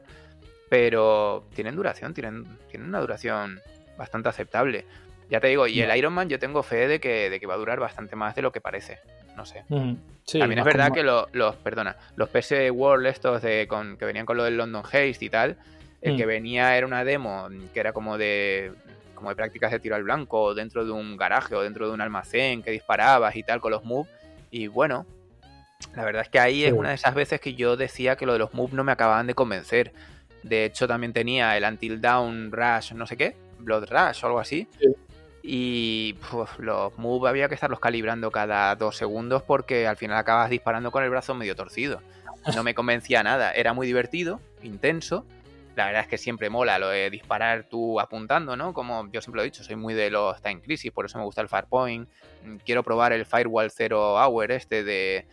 Pero 0.69 1.45
tienen 1.56 1.76
duración, 1.76 2.14
tienen, 2.14 2.45
tienen 2.69 2.90
una 2.90 2.99
duración 2.99 3.60
bastante 3.98 4.30
aceptable. 4.30 4.86
Ya 5.30 5.40
te 5.40 5.48
digo, 5.48 5.68
y 5.68 5.82
el 5.82 5.95
Iron 5.98 6.14
Man 6.14 6.30
yo 6.30 6.40
tengo 6.40 6.64
fe 6.64 6.88
de 6.88 6.99
que, 6.99 7.30
de 7.30 7.40
que 7.40 7.48
va 7.48 7.56
a 7.56 7.57
durar 7.57 7.80
bastante 7.80 8.15
más 8.15 8.36
de 8.36 8.41
lo 8.41 8.52
que 8.52 8.61
parece. 8.61 8.99
No 9.36 9.45
sé. 9.45 9.64
También 9.68 10.60
es 10.60 10.65
verdad 10.65 10.91
que 10.91 11.03
los, 11.03 11.56
perdona, 11.57 11.98
los 12.15 12.30
PS 12.30 12.72
World 12.72 13.07
estos 13.07 13.41
de 13.41 13.68
con, 13.68 13.98
que 13.98 14.06
venían 14.06 14.26
con 14.26 14.38
lo 14.38 14.44
del 14.44 14.57
London 14.57 14.84
Haste 14.84 15.18
y 15.22 15.30
tal, 15.30 15.57
el 16.02 16.15
que 16.15 16.26
mm. 16.26 16.28
venía 16.28 16.78
era 16.78 16.86
una 16.86 17.03
demo 17.03 17.49
que 17.74 17.80
era 17.80 17.91
como 17.91 18.18
de 18.18 18.72
como 19.14 19.30
de 19.30 19.36
prácticas 19.36 19.72
de 19.72 19.80
tiro 19.80 19.95
al 19.95 20.03
blanco 20.03 20.53
dentro 20.53 20.86
de 20.86 20.91
un 20.91 21.18
garaje 21.18 21.56
o 21.56 21.61
dentro 21.61 21.88
de 21.88 21.94
un 21.94 22.02
almacén 22.02 22.61
que 22.61 22.72
disparabas 22.72 23.36
y 23.36 23.44
tal 23.44 23.60
con 23.60 23.72
los 23.72 23.84
moves. 23.84 24.11
Y 24.52 24.68
bueno, 24.68 25.06
la 25.95 26.06
verdad 26.06 26.22
es 26.24 26.30
que 26.30 26.40
ahí 26.40 26.64
es 26.64 26.74
una 26.74 26.90
de 26.90 26.95
esas 26.95 27.16
veces 27.16 27.41
que 27.41 27.56
yo 27.56 27.76
decía 27.76 28.16
que 28.16 28.26
lo 28.26 28.34
de 28.34 28.40
los 28.40 28.54
moves 28.54 28.74
no 28.74 28.84
me 28.84 28.91
acababan 28.91 29.28
de 29.28 29.34
convencer. 29.34 29.94
De 30.44 30.66
hecho, 30.66 30.88
también 30.88 31.14
tenía 31.14 31.58
el 31.58 31.64
Until 31.64 32.02
Down 32.02 32.52
Rush, 32.52 32.94
no 32.94 33.08
sé 33.08 33.18
qué, 33.18 33.36
Blood 33.60 33.90
Rush 33.90 34.24
o 34.24 34.28
algo 34.28 34.40
así. 34.40 34.68
Y 35.41 36.16
los 36.60 36.98
moves 36.98 37.30
había 37.30 37.48
que 37.48 37.56
estarlos 37.56 37.80
calibrando 37.80 38.32
cada 38.32 38.76
dos 38.76 38.98
segundos 38.98 39.44
porque 39.44 39.88
al 39.88 39.98
final 39.98 40.18
acabas 40.18 40.49
disparando 40.49 40.91
con 40.91 41.04
el 41.04 41.10
brazo 41.10 41.34
medio 41.34 41.56
torcido. 41.56 42.02
No 42.56 42.64
me 42.64 42.76
convencía 42.76 43.24
nada. 43.24 43.52
Era 43.52 43.74
muy 43.74 43.88
divertido, 43.88 44.40
intenso, 44.64 45.26
la 45.78 45.86
verdad 45.86 46.02
es 46.02 46.08
que 46.08 46.18
siempre 46.18 46.49
mola 46.49 46.80
lo 46.80 46.90
de 46.90 47.10
disparar 47.12 47.66
tú 47.66 47.99
apuntando, 47.99 48.56
¿no? 48.56 48.74
Como 48.74 49.12
yo 49.12 49.22
siempre 49.22 49.38
lo 49.38 49.41
he 49.44 49.45
dicho, 49.45 49.64
soy 49.64 49.76
muy 49.76 49.94
de 49.94 50.10
los 50.10 50.41
Time 50.41 50.60
Crisis, 50.60 50.91
por 50.91 51.06
eso 51.06 51.20
me 51.20 51.24
gusta 51.24 51.41
el 51.41 51.49
Farpoint. 51.49 52.10
Mm, 52.44 52.56
quiero 52.66 52.82
probar 52.84 53.14
el 53.14 53.28
Firewall 53.28 53.70
Zero 53.70 54.16
Hour 54.16 54.52
este 54.52 54.84
de, 54.84 55.28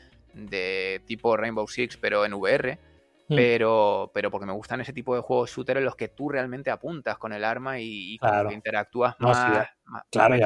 tipo 1.07 1.37
Rainbow 1.37 1.67
Six, 1.67 1.97
pero 1.97 2.25
en 2.25 2.35
VR. 2.35 2.79
Mm. 3.27 3.37
Pero, 3.37 4.11
pero 4.13 4.31
porque 4.31 4.47
me 4.47 4.53
gustan 4.53 4.83
ese 4.83 4.93
tipo 4.93 5.15
de 5.15 5.23
juegos 5.23 5.51
shooter 5.51 5.79
en 5.79 5.85
los 5.87 5.97
que 5.97 6.09
tú 6.09 6.29
realmente 6.29 6.71
apuntas 6.71 7.17
con 7.17 7.33
el 7.33 7.43
arma 7.43 7.81
y, 7.81 8.19
interactúas 8.53 9.15
más, 9.19 9.67
claro, 10.11 10.37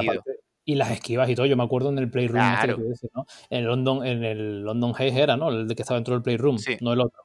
y 0.69 0.75
las 0.75 0.91
esquivas 0.91 1.31
y 1.31 1.35
todo. 1.35 1.47
Yo 1.47 1.57
me 1.57 1.65
acuerdo 1.65 1.89
en 1.89 1.99
el 1.99 2.11
Playroom 2.11 2.43
este 2.43 2.77
¿no? 3.15 3.25
En 3.49 3.61
el 3.61 3.65
London, 3.65 4.07
en 4.07 4.23
el 4.23 4.63
London 4.63 4.93
Haze 4.95 5.19
era, 5.19 5.35
¿no? 5.35 5.49
El 5.49 5.67
de 5.67 5.75
que 5.75 5.81
estaba 5.81 5.97
dentro 5.97 6.13
del 6.13 6.23
Playroom, 6.23 6.59
no 6.83 6.93
el 6.93 7.01
otro. 7.01 7.23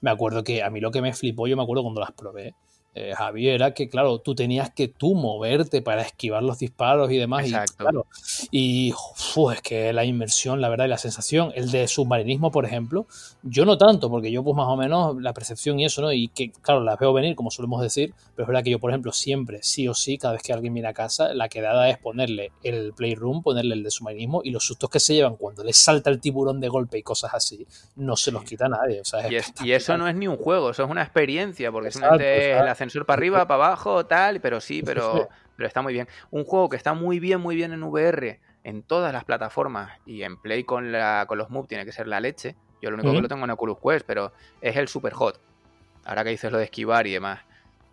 Me 0.00 0.10
acuerdo 0.10 0.44
que 0.44 0.62
a 0.62 0.70
mí 0.70 0.78
lo 0.78 0.92
que 0.92 1.02
me 1.02 1.12
flipó, 1.12 1.48
yo 1.48 1.56
me 1.56 1.64
acuerdo 1.64 1.82
cuando 1.82 2.00
las 2.00 2.12
probé, 2.12 2.54
eh, 2.94 3.14
Javier, 3.14 3.54
era 3.54 3.74
que, 3.74 3.88
claro, 3.88 4.18
tú 4.18 4.34
tenías 4.34 4.70
que 4.70 4.88
tú 4.88 5.14
moverte 5.14 5.82
para 5.82 6.02
esquivar 6.02 6.42
los 6.42 6.58
disparos 6.58 7.10
y 7.10 7.18
demás. 7.18 7.44
Exacto. 7.44 7.72
Y, 7.72 7.76
claro, 7.76 8.06
y 8.50 8.94
es 9.52 9.62
que 9.62 9.92
la 9.92 10.04
inmersión, 10.04 10.60
la 10.60 10.68
verdad, 10.68 10.86
y 10.86 10.88
la 10.88 10.98
sensación, 10.98 11.52
el 11.54 11.70
de 11.70 11.86
submarinismo, 11.86 12.50
por 12.50 12.64
ejemplo, 12.64 13.06
yo 13.42 13.64
no 13.64 13.78
tanto, 13.78 14.10
porque 14.10 14.32
yo, 14.32 14.42
pues 14.42 14.56
más 14.56 14.66
o 14.66 14.76
menos, 14.76 15.20
la 15.20 15.32
percepción 15.32 15.78
y 15.78 15.84
eso, 15.84 16.02
¿no? 16.02 16.12
Y 16.12 16.28
que, 16.28 16.50
claro, 16.50 16.82
las 16.82 16.98
veo 16.98 17.12
venir, 17.12 17.36
como 17.36 17.50
solemos 17.50 17.82
decir, 17.82 18.14
pero 18.34 18.44
es 18.44 18.48
verdad 18.48 18.64
que 18.64 18.70
yo, 18.70 18.78
por 18.78 18.90
ejemplo, 18.90 19.12
siempre, 19.12 19.60
sí 19.62 19.86
o 19.86 19.94
sí, 19.94 20.18
cada 20.18 20.32
vez 20.32 20.42
que 20.42 20.52
alguien 20.52 20.74
viene 20.74 20.88
a 20.88 20.94
casa, 20.94 21.34
la 21.34 21.48
quedada 21.48 21.88
es 21.90 21.98
ponerle 21.98 22.52
el 22.62 22.92
playroom, 22.94 23.42
ponerle 23.42 23.74
el 23.74 23.82
de 23.82 23.90
submarinismo 23.90 24.40
y 24.42 24.50
los 24.50 24.64
sustos 24.64 24.90
que 24.90 25.00
se 25.00 25.14
llevan 25.14 25.36
cuando 25.36 25.62
les 25.62 25.76
salta 25.76 26.10
el 26.10 26.20
tiburón 26.20 26.60
de 26.60 26.68
golpe 26.68 26.98
y 26.98 27.02
cosas 27.02 27.32
así, 27.34 27.66
no 27.96 28.16
se 28.16 28.32
los 28.32 28.44
quita 28.44 28.68
nadie. 28.68 29.00
O 29.00 29.04
sea, 29.04 29.28
y, 29.30 29.72
eso 29.72 29.96
no 29.98 30.08
es 30.08 30.14
ni 30.14 30.26
un 30.26 30.36
juego, 30.36 30.70
eso 30.70 30.84
es 30.84 30.90
una 30.90 31.02
experiencia, 31.02 31.70
porque 31.70 31.90
simplemente 31.90 32.54
la 32.54 32.74
sur 32.90 33.04
para 33.06 33.18
arriba, 33.18 33.46
para 33.46 33.66
abajo, 33.66 34.06
tal, 34.06 34.40
pero 34.40 34.60
sí, 34.60 34.82
pero, 34.82 35.28
pero 35.56 35.66
está 35.66 35.82
muy 35.82 35.92
bien. 35.92 36.08
Un 36.30 36.44
juego 36.44 36.68
que 36.68 36.76
está 36.76 36.94
muy 36.94 37.18
bien, 37.18 37.40
muy 37.40 37.56
bien 37.56 37.72
en 37.72 37.82
VR, 37.82 38.40
en 38.64 38.82
todas 38.82 39.12
las 39.12 39.24
plataformas 39.24 39.98
y 40.06 40.22
en 40.22 40.36
Play 40.36 40.64
con, 40.64 40.92
la, 40.92 41.24
con 41.26 41.38
los 41.38 41.50
Move 41.50 41.68
tiene 41.68 41.84
que 41.84 41.92
ser 41.92 42.06
la 42.06 42.20
leche. 42.20 42.56
Yo 42.80 42.90
lo 42.90 42.96
único 42.96 43.12
que 43.12 43.20
lo 43.20 43.28
tengo 43.28 43.44
en 43.44 43.50
Oculus 43.50 43.78
Quest, 43.82 44.06
pero 44.06 44.32
es 44.60 44.76
el 44.76 44.88
Super 44.88 45.12
Hot. 45.14 45.40
Ahora 46.04 46.24
que 46.24 46.30
dices 46.30 46.52
lo 46.52 46.58
de 46.58 46.64
esquivar 46.64 47.06
y 47.06 47.12
demás. 47.12 47.40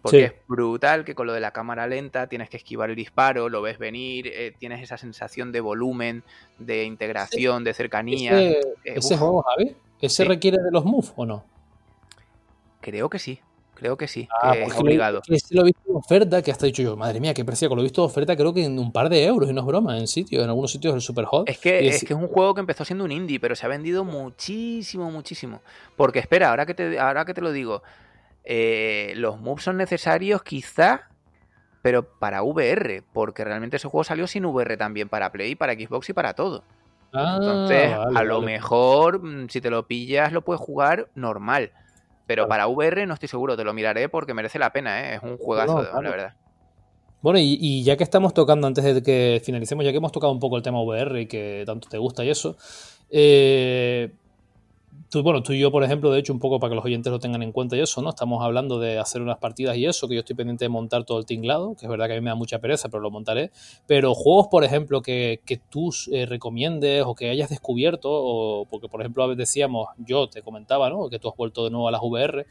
Porque 0.01 0.23
es 0.23 0.33
brutal 0.47 1.03
que 1.03 1.15
con 1.15 1.25
lo 1.25 1.33
de 1.33 1.39
la 1.39 1.49
cámara 1.49 1.87
lenta 1.87 2.27
tienes 2.27 2.47
que 2.47 2.57
esquivar 2.57 2.91
el 2.91 2.95
disparo, 2.95 3.49
lo 3.49 3.63
ves 3.63 3.79
venir, 3.79 4.27
eh, 4.27 4.53
tienes 4.59 4.83
esa 4.83 4.97
sensación 4.97 5.51
de 5.51 5.61
volumen, 5.61 6.23
de 6.59 6.83
integración, 6.83 7.63
de 7.63 7.73
cercanía. 7.73 8.37
¿Ese, 8.83 9.17
juego, 9.17 9.41
Javi? 9.41 9.75
¿Ese 9.99 10.23
requiere 10.25 10.61
de 10.61 10.69
los 10.69 10.85
moves 10.85 11.11
o 11.15 11.25
no? 11.25 11.43
Creo 12.81 13.09
que 13.09 13.17
sí. 13.17 13.39
Creo 13.75 13.97
que 13.97 14.07
sí, 14.07 14.27
ah, 14.41 14.53
que 14.53 14.63
es 14.63 14.73
obligado. 14.75 15.21
Que 15.21 15.37
lo 15.51 15.61
he 15.61 15.65
visto 15.65 15.81
de 15.85 15.93
oferta, 15.93 16.41
que 16.41 16.51
hasta 16.51 16.65
dicho 16.65 16.81
yo, 16.81 16.95
madre 16.95 17.19
mía, 17.19 17.33
qué 17.33 17.43
precio, 17.43 17.67
que 17.69 17.75
lo 17.75 17.81
he 17.81 17.83
visto 17.83 18.01
de 18.01 18.07
oferta 18.07 18.35
creo 18.35 18.53
que 18.53 18.63
en 18.63 18.79
un 18.79 18.91
par 18.91 19.09
de 19.09 19.25
euros, 19.25 19.49
y 19.49 19.53
no 19.53 19.61
es 19.61 19.67
broma, 19.67 19.97
en 19.97 20.07
sitios, 20.07 20.43
en 20.43 20.49
algunos 20.49 20.71
sitios 20.71 20.95
el 20.95 21.01
Super 21.01 21.25
Hot. 21.25 21.49
Es 21.49 21.59
que, 21.59 21.87
es, 21.87 22.03
que 22.03 22.13
es 22.13 22.19
un 22.19 22.27
juego 22.27 22.53
que 22.53 22.61
empezó 22.61 22.85
siendo 22.85 23.03
un 23.03 23.11
indie, 23.11 23.39
pero 23.39 23.55
se 23.55 23.65
ha 23.65 23.69
vendido 23.69 24.03
muchísimo, 24.03 25.11
muchísimo. 25.11 25.61
Porque 25.95 26.19
espera, 26.19 26.49
ahora 26.49 26.65
que 26.65 26.73
te, 26.73 26.97
ahora 26.97 27.25
que 27.25 27.33
te 27.33 27.41
lo 27.41 27.51
digo, 27.51 27.83
eh, 28.45 29.13
los 29.17 29.39
moves 29.39 29.65
son 29.65 29.77
necesarios 29.77 30.41
quizá, 30.41 31.09
pero 31.81 32.17
para 32.17 32.43
VR, 32.43 33.03
porque 33.13 33.43
realmente 33.43 33.77
ese 33.77 33.87
juego 33.89 34.03
salió 34.03 34.25
sin 34.25 34.45
VR 34.45 34.77
también 34.77 35.09
para 35.09 35.31
Play, 35.31 35.55
para 35.55 35.73
Xbox 35.73 36.09
y 36.09 36.13
para 36.13 36.33
todo. 36.33 36.63
Ah, 37.13 37.37
Entonces, 37.39 37.93
a 37.93 38.23
lo 38.23 38.41
mejor, 38.41 39.23
mm, 39.23 39.49
si 39.49 39.61
te 39.61 39.69
lo 39.69 39.87
pillas, 39.87 40.31
lo 40.31 40.41
puedes 40.43 40.61
jugar 40.61 41.09
normal. 41.15 41.71
Pero 42.25 42.47
para 42.47 42.67
VR 42.67 43.05
no 43.05 43.13
estoy 43.13 43.29
seguro, 43.29 43.55
te 43.55 43.63
lo 43.63 43.73
miraré 43.73 44.09
porque 44.09 44.33
merece 44.33 44.57
la 44.59 44.71
pena, 44.71 45.01
¿eh? 45.01 45.15
es 45.15 45.23
un 45.23 45.37
juegazo, 45.37 45.81
la 45.81 46.09
verdad. 46.09 46.33
Bueno, 47.21 47.39
y, 47.39 47.83
ya 47.83 47.97
que 47.97 48.03
estamos 48.03 48.33
tocando, 48.33 48.67
antes 48.67 48.83
de 48.83 49.01
que 49.01 49.41
finalicemos, 49.43 49.83
ya 49.83 49.91
que 49.91 49.97
hemos 49.97 50.11
tocado 50.11 50.31
un 50.31 50.39
poco 50.39 50.57
el 50.57 50.63
tema 50.63 50.81
VR 50.81 51.21
y 51.21 51.25
que 51.25 51.63
tanto 51.65 51.89
te 51.89 51.97
gusta 51.97 52.23
y 52.23 52.29
eso, 52.29 52.55
eh, 53.09 54.13
tú, 55.09 55.23
bueno, 55.23 55.43
tú 55.43 55.53
y 55.53 55.59
yo, 55.59 55.71
por 55.71 55.83
ejemplo, 55.83 56.11
de 56.11 56.19
hecho, 56.19 56.33
un 56.33 56.39
poco 56.39 56.59
para 56.59 56.71
que 56.71 56.75
los 56.75 56.85
oyentes 56.85 57.11
lo 57.11 57.19
tengan 57.19 57.43
en 57.43 57.51
cuenta 57.51 57.75
y 57.75 57.81
eso, 57.81 58.01
¿no? 58.01 58.09
Estamos 58.09 58.43
hablando 58.43 58.79
de 58.79 58.99
hacer 58.99 59.21
unas 59.21 59.37
partidas 59.37 59.77
y 59.77 59.85
eso, 59.85 60.07
que 60.07 60.15
yo 60.15 60.19
estoy 60.19 60.35
pendiente 60.35 60.65
de 60.65 60.69
montar 60.69 61.03
todo 61.03 61.19
el 61.19 61.25
tinglado, 61.25 61.75
que 61.75 61.85
es 61.85 61.89
verdad 61.89 62.07
que 62.07 62.13
a 62.13 62.15
mí 62.15 62.21
me 62.21 62.29
da 62.29 62.35
mucha 62.35 62.59
pereza, 62.59 62.89
pero 62.89 63.01
lo 63.01 63.11
montaré. 63.11 63.51
Pero 63.87 64.13
juegos, 64.13 64.47
por 64.47 64.63
ejemplo, 64.63 65.01
que, 65.01 65.41
que 65.45 65.57
tú 65.57 65.91
eh, 66.11 66.25
recomiendes 66.25 67.03
o 67.05 67.15
que 67.15 67.29
hayas 67.29 67.49
descubierto, 67.49 68.09
o 68.11 68.65
porque, 68.65 68.87
por 68.87 69.01
ejemplo, 69.01 69.23
a 69.23 69.27
veces 69.27 69.37
decíamos, 69.37 69.89
yo 69.97 70.27
te 70.29 70.41
comentaba, 70.41 70.89
¿no? 70.89 71.09
Que 71.09 71.19
tú 71.19 71.29
has 71.29 71.35
vuelto 71.35 71.63
de 71.63 71.71
nuevo 71.71 71.87
a 71.87 71.91
las 71.91 72.01
VR, 72.01 72.45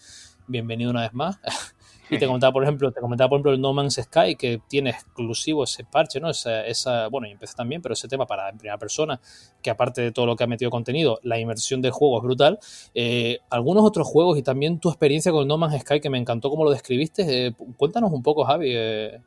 bienvenido 0.46 0.90
una 0.90 1.02
vez 1.02 1.14
más. 1.14 1.38
Y 2.10 2.18
te 2.18 2.26
comentaba, 2.26 2.52
por 2.52 2.62
ejemplo, 2.62 2.92
te 2.92 3.00
comentaba, 3.00 3.28
por 3.28 3.36
ejemplo, 3.36 3.52
el 3.52 3.60
No 3.60 3.72
Man's 3.72 4.00
Sky, 4.02 4.36
que 4.36 4.60
tiene 4.68 4.90
exclusivo 4.90 5.64
ese 5.64 5.84
parche, 5.84 6.20
¿no? 6.20 6.30
Esa, 6.30 6.66
esa, 6.66 7.08
bueno, 7.08 7.26
y 7.26 7.32
empecé 7.32 7.54
también, 7.54 7.80
pero 7.80 7.94
ese 7.94 8.08
tema 8.08 8.26
para 8.26 8.48
en 8.48 8.58
primera 8.58 8.78
persona, 8.78 9.20
que 9.62 9.70
aparte 9.70 10.02
de 10.02 10.12
todo 10.12 10.26
lo 10.26 10.36
que 10.36 10.44
ha 10.44 10.46
metido 10.46 10.70
contenido, 10.70 11.18
la 11.22 11.38
inmersión 11.38 11.80
del 11.80 11.92
juego 11.92 12.18
es 12.18 12.22
brutal. 12.22 12.58
Eh, 12.94 13.38
algunos 13.50 13.84
otros 13.84 14.06
juegos 14.06 14.36
y 14.38 14.42
también 14.42 14.78
tu 14.80 14.88
experiencia 14.90 15.32
con 15.32 15.42
el 15.42 15.48
No 15.48 15.58
Man's 15.58 15.80
Sky, 15.80 16.00
que 16.00 16.10
me 16.10 16.18
encantó 16.18 16.50
cómo 16.50 16.64
lo 16.64 16.70
describiste. 16.70 17.46
Eh, 17.46 17.54
cuéntanos 17.76 18.12
un 18.12 18.22
poco, 18.22 18.44
Javi. 18.44 18.72
Eh, 18.74 19.20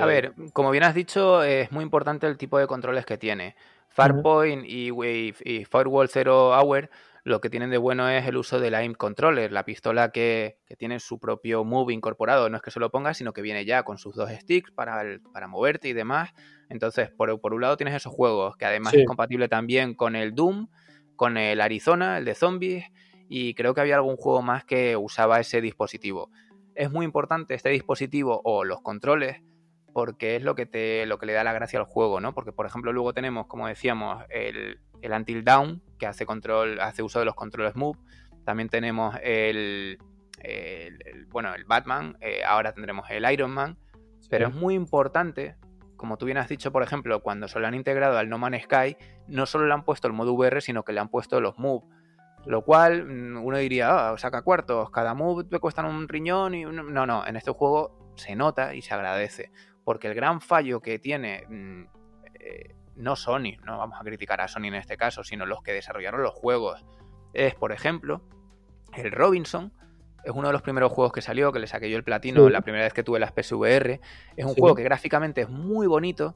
A 0.00 0.06
ver, 0.06 0.32
como 0.52 0.70
bien 0.70 0.84
has 0.84 0.94
dicho, 0.94 1.42
es 1.42 1.70
muy 1.72 1.82
importante 1.82 2.26
el 2.26 2.38
tipo 2.38 2.58
de 2.58 2.66
controles 2.66 3.04
que 3.04 3.18
tiene. 3.18 3.56
Farpoint 3.88 4.64
y, 4.66 4.90
y 4.90 5.64
Firewall 5.64 6.08
Zero 6.08 6.50
Hour 6.50 6.90
lo 7.26 7.40
que 7.40 7.50
tienen 7.50 7.70
de 7.70 7.76
bueno 7.76 8.08
es 8.08 8.24
el 8.24 8.36
uso 8.36 8.60
del 8.60 8.76
aim 8.76 8.94
controller, 8.94 9.50
la 9.50 9.64
pistola 9.64 10.12
que, 10.12 10.58
tiene 10.78 11.00
su 11.00 11.18
propio 11.18 11.64
move 11.64 11.92
incorporado. 11.92 12.48
No 12.48 12.56
es 12.56 12.62
que 12.62 12.70
se 12.70 12.78
lo 12.78 12.88
pongas, 12.92 13.16
sino 13.16 13.32
que 13.32 13.42
viene 13.42 13.64
ya 13.64 13.82
con 13.82 13.98
sus 13.98 14.14
dos 14.14 14.30
sticks 14.30 14.70
para, 14.70 15.02
para 15.32 15.48
moverte 15.48 15.88
y 15.88 15.92
demás. 15.92 16.30
Entonces, 16.68 17.10
por, 17.10 17.30
un 17.52 17.60
lado 17.60 17.76
tienes 17.76 17.96
esos 17.96 18.12
juegos, 18.12 18.56
que 18.56 18.64
además 18.64 18.94
es 18.94 19.04
compatible 19.04 19.48
también 19.48 19.94
con 19.94 20.14
el 20.14 20.36
Doom, 20.36 20.68
con 21.16 21.36
el 21.36 21.60
Arizona, 21.60 22.18
el 22.18 22.24
de 22.24 22.36
zombies, 22.36 22.84
y 23.28 23.54
creo 23.54 23.74
que 23.74 23.80
había 23.80 23.96
algún 23.96 24.16
juego 24.16 24.40
más 24.42 24.64
que 24.64 24.96
usaba 24.96 25.40
ese 25.40 25.60
dispositivo. 25.60 26.30
Es 26.76 26.92
muy 26.92 27.04
importante 27.04 27.54
este 27.54 27.70
dispositivo 27.70 28.40
o 28.44 28.62
los 28.62 28.82
controles 28.82 29.42
porque 29.96 30.36
es 30.36 30.42
lo 30.42 30.54
que 30.54 30.66
te 30.66 31.06
lo 31.06 31.16
que 31.16 31.24
le 31.24 31.32
da 31.32 31.42
la 31.42 31.54
gracia 31.54 31.78
al 31.78 31.86
juego, 31.86 32.20
¿no? 32.20 32.34
Porque 32.34 32.52
por 32.52 32.66
ejemplo 32.66 32.92
luego 32.92 33.14
tenemos, 33.14 33.46
como 33.46 33.66
decíamos, 33.66 34.26
el, 34.28 34.78
el 35.00 35.12
Until 35.12 35.42
Down, 35.42 35.82
que 35.98 36.06
hace 36.06 36.26
control, 36.26 36.80
hace 36.80 37.02
uso 37.02 37.18
de 37.18 37.24
los 37.24 37.34
controles 37.34 37.76
Move. 37.76 37.98
También 38.44 38.68
tenemos 38.68 39.16
el, 39.22 39.96
bueno, 41.30 41.54
el 41.54 41.64
Batman, 41.64 42.18
eh, 42.20 42.42
ahora 42.46 42.74
tendremos 42.74 43.08
el 43.08 43.24
Iron 43.32 43.52
Man. 43.52 43.78
Pero 44.28 44.48
es 44.48 44.54
muy 44.54 44.74
importante, 44.74 45.56
como 45.96 46.18
tú 46.18 46.26
bien 46.26 46.36
has 46.36 46.50
dicho, 46.50 46.70
por 46.72 46.82
ejemplo, 46.82 47.22
cuando 47.22 47.48
se 47.48 47.58
lo 47.58 47.66
han 47.66 47.72
integrado 47.72 48.18
al 48.18 48.28
No 48.28 48.36
Man's 48.36 48.64
Sky, 48.64 48.98
no 49.28 49.46
solo 49.46 49.66
le 49.66 49.72
han 49.72 49.82
puesto 49.82 50.08
el 50.08 50.12
modo 50.12 50.34
VR, 50.34 50.60
sino 50.60 50.82
que 50.82 50.92
le 50.92 51.00
han 51.00 51.08
puesto 51.08 51.40
los 51.40 51.58
Move. 51.58 51.86
Lo 52.44 52.66
cual 52.66 53.06
mm, 53.06 53.42
uno 53.42 53.56
diría, 53.56 54.12
oh, 54.12 54.18
saca 54.18 54.42
cuartos, 54.42 54.90
cada 54.90 55.14
move 55.14 55.44
te 55.44 55.58
cuesta 55.58 55.82
un 55.86 56.06
riñón 56.06 56.54
y 56.54 56.64
no, 56.66 57.06
no, 57.06 57.26
en 57.26 57.36
este 57.36 57.50
juego 57.50 58.12
se 58.16 58.36
nota 58.36 58.74
y 58.74 58.82
se 58.82 58.92
agradece. 58.92 59.50
Porque 59.86 60.08
el 60.08 60.14
gran 60.14 60.40
fallo 60.40 60.80
que 60.80 60.98
tiene 60.98 61.44
mm, 61.48 61.84
eh, 62.40 62.74
no 62.96 63.14
Sony, 63.14 63.56
no 63.64 63.78
vamos 63.78 64.00
a 64.00 64.02
criticar 64.02 64.40
a 64.40 64.48
Sony 64.48 64.64
en 64.64 64.74
este 64.74 64.96
caso, 64.96 65.22
sino 65.22 65.46
los 65.46 65.62
que 65.62 65.72
desarrollaron 65.72 66.24
los 66.24 66.34
juegos. 66.34 66.84
Es, 67.32 67.54
por 67.54 67.70
ejemplo, 67.70 68.20
el 68.96 69.12
Robinson, 69.12 69.72
es 70.24 70.32
uno 70.34 70.48
de 70.48 70.52
los 70.52 70.62
primeros 70.62 70.90
juegos 70.90 71.12
que 71.12 71.22
salió, 71.22 71.52
que 71.52 71.60
le 71.60 71.68
saqué 71.68 71.88
yo 71.88 71.96
el 71.96 72.02
platino 72.02 72.50
la 72.50 72.62
primera 72.62 72.82
vez 72.82 72.92
que 72.92 73.04
tuve 73.04 73.20
las 73.20 73.30
PSVR. 73.30 74.00
Es 74.36 74.44
un 74.44 74.54
juego 74.54 74.74
que 74.74 74.82
gráficamente 74.82 75.42
es 75.42 75.48
muy 75.48 75.86
bonito, 75.86 76.34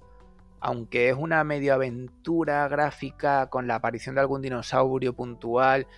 aunque 0.61 1.09
es 1.09 1.17
una 1.17 1.43
medio 1.43 1.75
aventura 1.75 2.69
gráfica 2.69 3.49
con 3.51 3.67
la 3.67 3.75
aparición 3.75 4.15
de 4.15 4.21
algún 4.21 4.43
dinosaurio 4.43 5.13
puntual, 5.17 5.89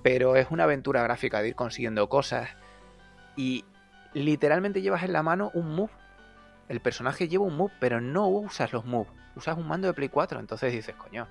pero 0.00 0.36
es 0.36 0.46
una 0.52 0.62
aventura 0.62 1.02
gráfica 1.02 1.42
de 1.42 1.48
ir 1.48 1.54
consiguiendo 1.56 2.08
cosas. 2.08 2.50
Y 3.34 3.64
literalmente 4.14 4.80
llevas 4.80 5.02
en 5.02 5.12
la 5.12 5.24
mano 5.24 5.50
un 5.52 5.74
move. 5.74 5.90
El 6.70 6.80
personaje 6.80 7.28
lleva 7.28 7.44
un 7.44 7.56
move, 7.56 7.72
pero 7.78 8.00
no 8.00 8.28
usas 8.28 8.72
los 8.72 8.86
moves 8.86 9.20
usas 9.34 9.56
un 9.56 9.66
mando 9.66 9.88
de 9.88 9.94
Play 9.94 10.08
4. 10.08 10.40
Entonces 10.40 10.72
dices, 10.72 10.94
coño, 10.96 11.26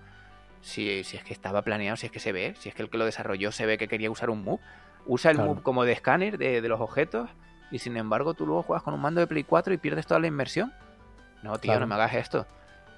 si, 0.62 1.04
si 1.04 1.18
es 1.18 1.24
que 1.24 1.34
estaba 1.34 1.62
planeado, 1.62 1.98
si 1.98 2.06
es 2.06 2.12
que 2.12 2.20
se 2.20 2.32
ve, 2.32 2.56
si 2.60 2.70
es 2.70 2.76
que 2.76 2.84
el 2.84 2.90
que 2.90 2.98
lo 2.98 3.06
desarrolló 3.06 3.52
se 3.52 3.66
ve 3.66 3.78
que 3.78 3.88
quería 3.88 4.12
usar 4.12 4.30
un 4.30 4.44
move, 4.44 4.62
usa 5.06 5.32
el 5.32 5.38
move 5.38 5.62
como 5.62 5.86
de 5.86 5.94
escáner 5.94 6.38
de, 6.38 6.62
los 6.68 6.82
objetos 6.82 7.30
y 7.72 7.80
sin 7.80 7.98
embargo 7.98 8.34
tú 8.34 8.46
luego 8.46 8.64
juegas 8.64 8.84
con 8.84 8.94
un 8.94 9.02
mando 9.02 9.22
de 9.22 9.28
Play 9.28 9.44
4 9.44 9.74
y 9.74 9.78
pierdes 9.78 10.08
toda 10.08 10.20
la 10.20 10.28
inversión. 10.28 10.74
No, 11.42 11.58
tío, 11.58 11.80
no 11.80 11.88
me 11.88 11.96
hagas 11.96 12.14
esto. 12.16 12.46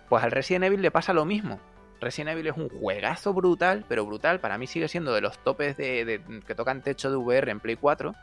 Pues 0.10 0.24
al 0.24 0.32
Resident 0.32 0.66
Evil 0.66 0.82
le 0.82 0.92
pasa 0.92 1.14
lo 1.14 1.26
mismo. 1.26 1.60
Resident 2.00 2.32
Evil 2.32 2.48
es 2.48 2.58
un 2.58 2.70
juegazo 2.70 3.34
brutal, 3.34 3.86
pero 3.88 4.06
brutal. 4.06 4.40
Para 4.40 4.58
mí 4.58 4.66
sigue 4.66 4.88
siendo 4.88 5.14
de 5.14 5.22
los 5.22 5.38
topes 5.38 5.78
de, 5.78 6.22
que 6.48 6.56
tocan 6.56 6.82
techo 6.82 7.12
de 7.12 7.18
VR 7.18 7.52
en 7.52 7.60
Play 7.60 7.76
4, 7.76 8.16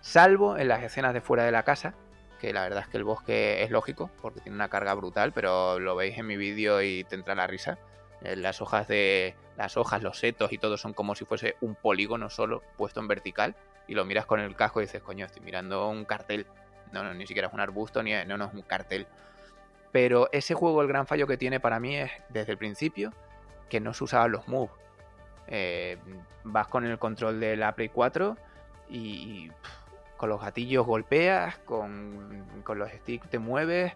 salvo 0.00 0.56
en 0.56 0.68
las 0.68 0.82
escenas 0.84 1.12
de 1.12 1.20
fuera 1.20 1.42
de 1.42 1.50
la 1.50 1.64
casa, 1.64 1.94
que 2.38 2.52
la 2.52 2.62
verdad 2.62 2.84
es 2.84 2.88
que 2.88 2.96
el 2.96 3.04
bosque 3.04 3.62
es 3.62 3.70
lógico, 3.70 4.10
porque 4.22 4.40
tiene 4.40 4.56
una 4.56 4.68
carga 4.68 4.94
brutal, 4.94 5.32
pero 5.32 5.78
lo 5.78 5.96
veis 5.96 6.16
en 6.18 6.26
mi 6.26 6.36
vídeo 6.36 6.82
y 6.82 7.04
te 7.04 7.14
entra 7.14 7.34
la 7.34 7.46
risa. 7.46 7.78
Eh, 8.22 8.36
las 8.36 8.60
hojas 8.60 8.88
de. 8.88 9.34
Las 9.56 9.76
hojas, 9.76 10.02
los 10.02 10.18
setos 10.18 10.52
y 10.52 10.58
todo 10.58 10.76
son 10.76 10.94
como 10.94 11.14
si 11.16 11.24
fuese 11.24 11.56
un 11.60 11.74
polígono 11.74 12.30
solo 12.30 12.62
puesto 12.76 13.00
en 13.00 13.08
vertical. 13.08 13.56
Y 13.88 13.94
lo 13.94 14.04
miras 14.04 14.26
con 14.26 14.38
el 14.38 14.54
casco 14.54 14.80
y 14.80 14.84
dices, 14.84 15.02
coño, 15.02 15.26
estoy 15.26 15.42
mirando 15.42 15.88
un 15.88 16.04
cartel. 16.04 16.46
No, 16.92 17.02
no, 17.02 17.12
ni 17.12 17.26
siquiera 17.26 17.48
es 17.48 17.54
un 17.54 17.60
arbusto, 17.60 18.02
ni 18.02 18.12
no, 18.24 18.38
no 18.38 18.44
es 18.46 18.54
un 18.54 18.62
cartel. 18.62 19.06
Pero 19.90 20.28
ese 20.32 20.54
juego, 20.54 20.80
el 20.82 20.88
gran 20.88 21.06
fallo 21.06 21.26
que 21.26 21.36
tiene 21.36 21.58
para 21.58 21.80
mí 21.80 21.96
es, 21.96 22.10
desde 22.28 22.52
el 22.52 22.58
principio, 22.58 23.12
que 23.68 23.80
no 23.80 23.94
se 23.94 24.04
usaban 24.04 24.30
los 24.30 24.46
moves. 24.46 24.70
Eh, 25.48 25.98
vas 26.44 26.68
con 26.68 26.84
el 26.84 26.98
control 26.98 27.40
de 27.40 27.56
la 27.56 27.74
Play 27.74 27.88
4 27.88 28.36
y 28.90 29.50
con 30.18 30.28
los 30.28 30.42
gatillos 30.42 30.84
golpeas, 30.84 31.56
con, 31.58 32.44
los 32.66 32.90
sticks 32.90 33.30
te 33.30 33.38
mueves, 33.38 33.94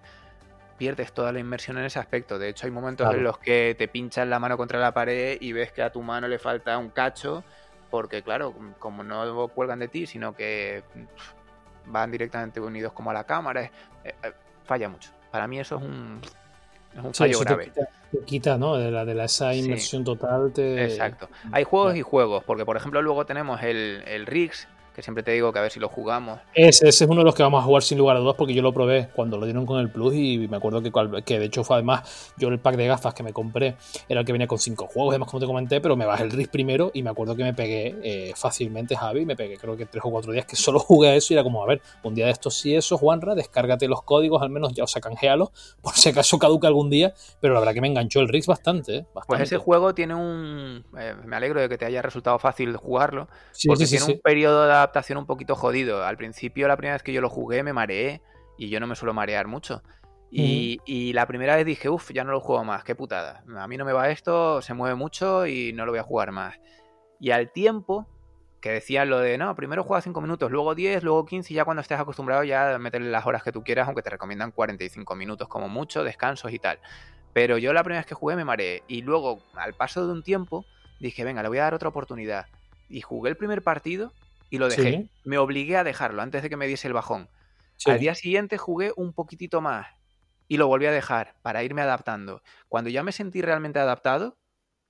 pierdes 0.79 1.13
toda 1.13 1.33
la 1.33 1.41
inmersión 1.41 1.77
en 1.77 1.85
ese 1.85 1.99
aspecto. 1.99 2.39
De 2.39 2.49
hecho, 2.49 2.67
hay 2.67 2.73
momentos 2.73 3.13
en 3.13 3.23
los 3.23 3.37
que 3.37 3.75
te 3.77 3.89
pinchas 3.89 4.27
la 4.27 4.39
mano 4.39 4.57
contra 4.57 4.79
la 4.79 4.95
pared 4.95 5.37
y 5.41 5.53
ves 5.53 5.73
que 5.73 5.83
a 5.83 5.93
tu 5.93 6.01
mano 6.01 6.29
le 6.29 6.39
falta 6.39 6.79
un 6.79 6.89
cacho, 6.89 7.45
porque 7.91 8.23
claro, 8.23 8.55
como 8.79 9.05
no 9.05 9.49
cuelgan 9.49 9.81
de 9.81 9.89
ti, 9.89 10.07
sino 10.07 10.35
que 10.35 10.83
van 11.87 12.11
directamente 12.11 12.61
unidos 12.61 12.93
como 12.93 13.11
a 13.11 13.15
la 13.15 13.25
cámara, 13.25 13.65
eh, 13.65 13.71
eh, 14.05 14.33
falla 14.65 14.89
mucho. 14.89 15.11
Para 15.31 15.47
mí 15.47 15.59
eso 15.59 15.77
es 15.77 15.83
un, 15.83 16.21
es 16.97 17.05
un 17.05 17.13
fallo 17.13 17.41
grave. 17.41 17.73
Te 18.11 18.19
quita, 18.25 18.57
¿no? 18.57 18.77
De, 18.77 18.91
la, 18.91 19.05
de 19.05 19.25
esa 19.25 19.55
inmersión 19.55 20.05
total. 20.05 20.53
Exacto. 20.57 21.29
Hay 21.51 21.65
juegos 21.65 21.97
y 21.97 22.03
juegos, 22.03 22.45
porque 22.45 22.65
por 22.65 22.77
ejemplo 22.77 23.03
luego 23.03 23.27
tenemos 23.27 23.63
el, 23.63 24.05
el 24.07 24.27
Riggs, 24.27 24.69
que 24.95 25.03
siempre 25.03 25.23
te 25.23 25.33
digo 25.33 25.53
que 25.53 25.59
a 25.59 25.63
ver 25.63 25.71
si 25.71 25.81
lo 25.81 25.89
jugamos. 25.89 26.41
Ese, 26.55 26.89
es 26.89 27.01
uno 27.03 27.21
de 27.21 27.25
los 27.25 27.35
que 27.35 27.43
vamos 27.43 27.63
a 27.63 27.65
jugar 27.65 27.83
sin 27.83 27.99
lugar 27.99 28.17
a 28.17 28.21
dudas 28.21 28.35
porque 28.37 28.55
yo 28.55 28.63
lo 28.63 28.73
probé 28.73 29.09
cuando 29.15 29.39
lo 29.39 29.47
dieron 29.47 29.67
con 29.67 29.81
el 29.81 29.91
Plus 29.91 30.15
y 30.15 30.47
me 30.49 30.57
acuerdo 30.57 30.83
que, 30.83 30.93
que 31.25 31.39
de 31.39 31.47
hecho 31.47 31.65
fue 31.65 31.77
además 31.77 32.33
yo 32.37 32.49
el 32.49 32.59
pack 32.59 32.77
de 32.77 32.87
gafas 32.87 33.15
que 33.15 33.23
me 33.23 33.33
compré 33.33 33.77
era 34.09 34.21
el 34.21 34.27
que 34.27 34.33
venía 34.33 34.47
con 34.47 34.59
cinco 34.59 34.87
juegos, 34.87 35.13
además 35.13 35.31
como 35.31 35.41
te 35.41 35.47
comenté, 35.47 35.81
pero 35.81 35.97
me 35.97 36.05
bajé 36.05 36.25
el 36.25 36.31
RIS 36.31 36.49
primero 36.49 36.91
y 36.95 37.03
me 37.03 37.11
acuerdo 37.11 37.37
que 37.37 37.45
me 37.45 37.55
pegué 37.55 37.97
eh, 38.03 38.33
fácilmente 38.37 38.97
Javi, 38.97 39.25
me 39.25 39.37
pegué 39.37 39.57
creo 39.57 39.77
que 39.77 39.87
tres 39.87 40.03
o 40.05 40.11
cuatro 40.11 40.33
días 40.33 40.47
que 40.47 40.57
solo 40.57 40.79
jugué 40.79 41.09
a 41.09 41.15
eso 41.15 41.33
y 41.33 41.37
era 41.37 41.43
como, 41.43 41.63
a 41.63 41.67
ver, 41.67 41.81
un 42.03 42.15
día 42.15 42.27
de 42.27 42.33
estos 42.33 42.55
sí 42.55 42.75
eso, 42.75 42.99
Juanra, 42.99 43.35
descárgate 43.35 43.89
los 43.89 44.03
códigos 44.03 44.43
al 44.43 44.51
menos 44.51 44.73
ya, 44.75 44.85
o 44.85 44.87
sea, 44.87 45.01
canjealos 45.01 45.51
por 45.83 45.95
si 45.95 46.09
acaso 46.09 46.39
caduca 46.39 46.69
algún 46.69 46.91
día, 46.91 47.15
pero 47.41 47.55
la 47.55 47.61
verdad 47.61 47.75
que 47.75 47.81
me 47.81 47.89
enganchó 47.89 48.21
el 48.21 48.29
RIS 48.29 48.47
bastante, 48.47 48.97
eh, 48.97 49.07
Pues 49.27 49.41
ese 49.41 49.59
juego 49.59 49.95
tiene 49.95 50.15
un... 50.15 50.85
Eh, 50.99 51.15
me 51.25 51.37
alegro 51.37 51.61
de 51.61 51.69
que 51.69 51.79
te 51.79 51.85
haya 51.85 52.03
resultado 52.03 52.39
fácil 52.39 52.77
jugarlo, 52.77 53.29
porque 53.67 53.87
tiene 53.87 54.05
un 54.05 54.21
periodo 54.21 54.67
de 54.67 54.75
adaptación 54.83 55.19
un 55.19 55.27
poquito 55.27 55.55
jodido. 55.55 56.05
Al 56.05 56.17
principio, 56.17 56.69
la 56.69 56.77
primera 56.77 56.95
vez 56.95 57.03
que 57.03 57.13
yo 57.13 57.21
lo 57.21 57.29
jugué, 57.29 57.63
me 57.63 57.73
mareé 57.73 58.23
y 58.59 58.69
yo 58.69 58.81
no 58.81 58.87
me 58.87 58.97
suelo 58.97 59.15
marear 59.15 59.47
mucho. 59.47 59.83
Y, 60.35 61.13
la 61.13 61.27
primera 61.27 61.57
vez 61.57 61.67
dije, 61.67 61.91
uff, 61.91 62.11
ya 62.13 62.25
no 62.25 62.33
lo 62.33 62.41
juego 62.41 62.65
más, 62.65 62.85
qué 62.85 62.95
putada. 62.95 63.45
A 63.57 63.69
mí 63.69 63.77
no 63.77 63.85
me 63.85 63.93
va 63.93 64.09
esto, 64.09 64.63
se 64.63 64.73
mueve 64.73 64.95
mucho 64.95 65.47
y 65.47 65.73
no 65.75 65.85
lo 65.85 65.93
voy 65.93 65.99
a 65.99 66.05
jugar 66.05 66.33
más. 66.33 66.59
Y 67.21 67.33
al 67.33 67.53
tiempo, 67.53 68.07
que 68.61 68.71
decían 68.71 69.11
lo 69.11 69.19
de, 69.19 69.37
no, 69.37 69.55
primero 69.55 69.85
juega 69.85 70.01
5 70.01 70.21
minutos, 70.23 70.51
luego 70.51 70.75
10, 70.75 71.03
luego 71.03 71.27
15 71.27 71.53
y 71.53 71.57
ya 71.57 71.65
cuando 71.67 71.83
estés 71.83 72.01
acostumbrado 72.01 72.45
ya 72.45 72.79
meterle 72.79 73.11
las 73.11 73.27
horas 73.27 73.43
que 73.43 73.53
tú 73.53 73.63
quieras, 73.63 73.87
aunque 73.87 74.03
te 74.03 74.09
recomiendan 74.09 74.53
45 74.53 75.15
minutos 75.17 75.49
como 75.49 75.69
mucho, 75.69 76.03
descansos 76.03 76.51
y 76.53 76.59
tal. 76.59 76.79
Pero 77.35 77.59
yo 77.59 77.73
la 77.75 77.83
primera 77.83 78.01
vez 78.01 78.07
que 78.07 78.15
jugué 78.15 78.35
me 78.35 78.45
mareé 78.45 78.83
y 78.89 79.03
luego, 79.03 79.41
al 79.55 79.75
paso 79.75 80.07
de 80.07 80.13
un 80.13 80.23
tiempo, 80.23 80.65
dije, 80.99 81.25
venga, 81.25 81.43
le 81.43 81.49
voy 81.49 81.59
a 81.59 81.65
dar 81.65 81.75
otra 81.75 81.91
oportunidad. 81.91 82.47
Y 82.89 83.03
jugué 83.03 83.31
el 83.31 83.37
primer 83.37 83.63
partido 83.63 84.13
y 84.53 84.59
lo 84.59 84.69
dejé. 84.69 85.09
Me 85.25 85.39
obligué 85.39 85.79
a 85.79 85.83
dejarlo 85.83 86.21
antes 86.21 86.43
de 86.43 86.51
que 86.51 86.59
me 86.59 86.67
diese 86.67 86.87
el 86.87 86.93
bajón. 86.93 87.31
Al 87.87 87.99
día 87.99 88.15
siguiente 88.15 88.59
jugué 88.59 88.93
un 88.97 89.15
poquitito 89.15 89.63
más 89.63 89.87
y 90.47 90.59
lo 90.59 90.67
volví 90.67 90.85
a 90.85 90.93
dejar 90.93 91.37
para 91.41 91.63
irme 91.63 91.81
adaptando. 91.81 92.43
Cuando 92.69 92.91
ya 92.91 93.03
me 93.03 93.13
sentí 93.13 93.41
realmente 93.41 93.79
adaptado, 93.79 94.37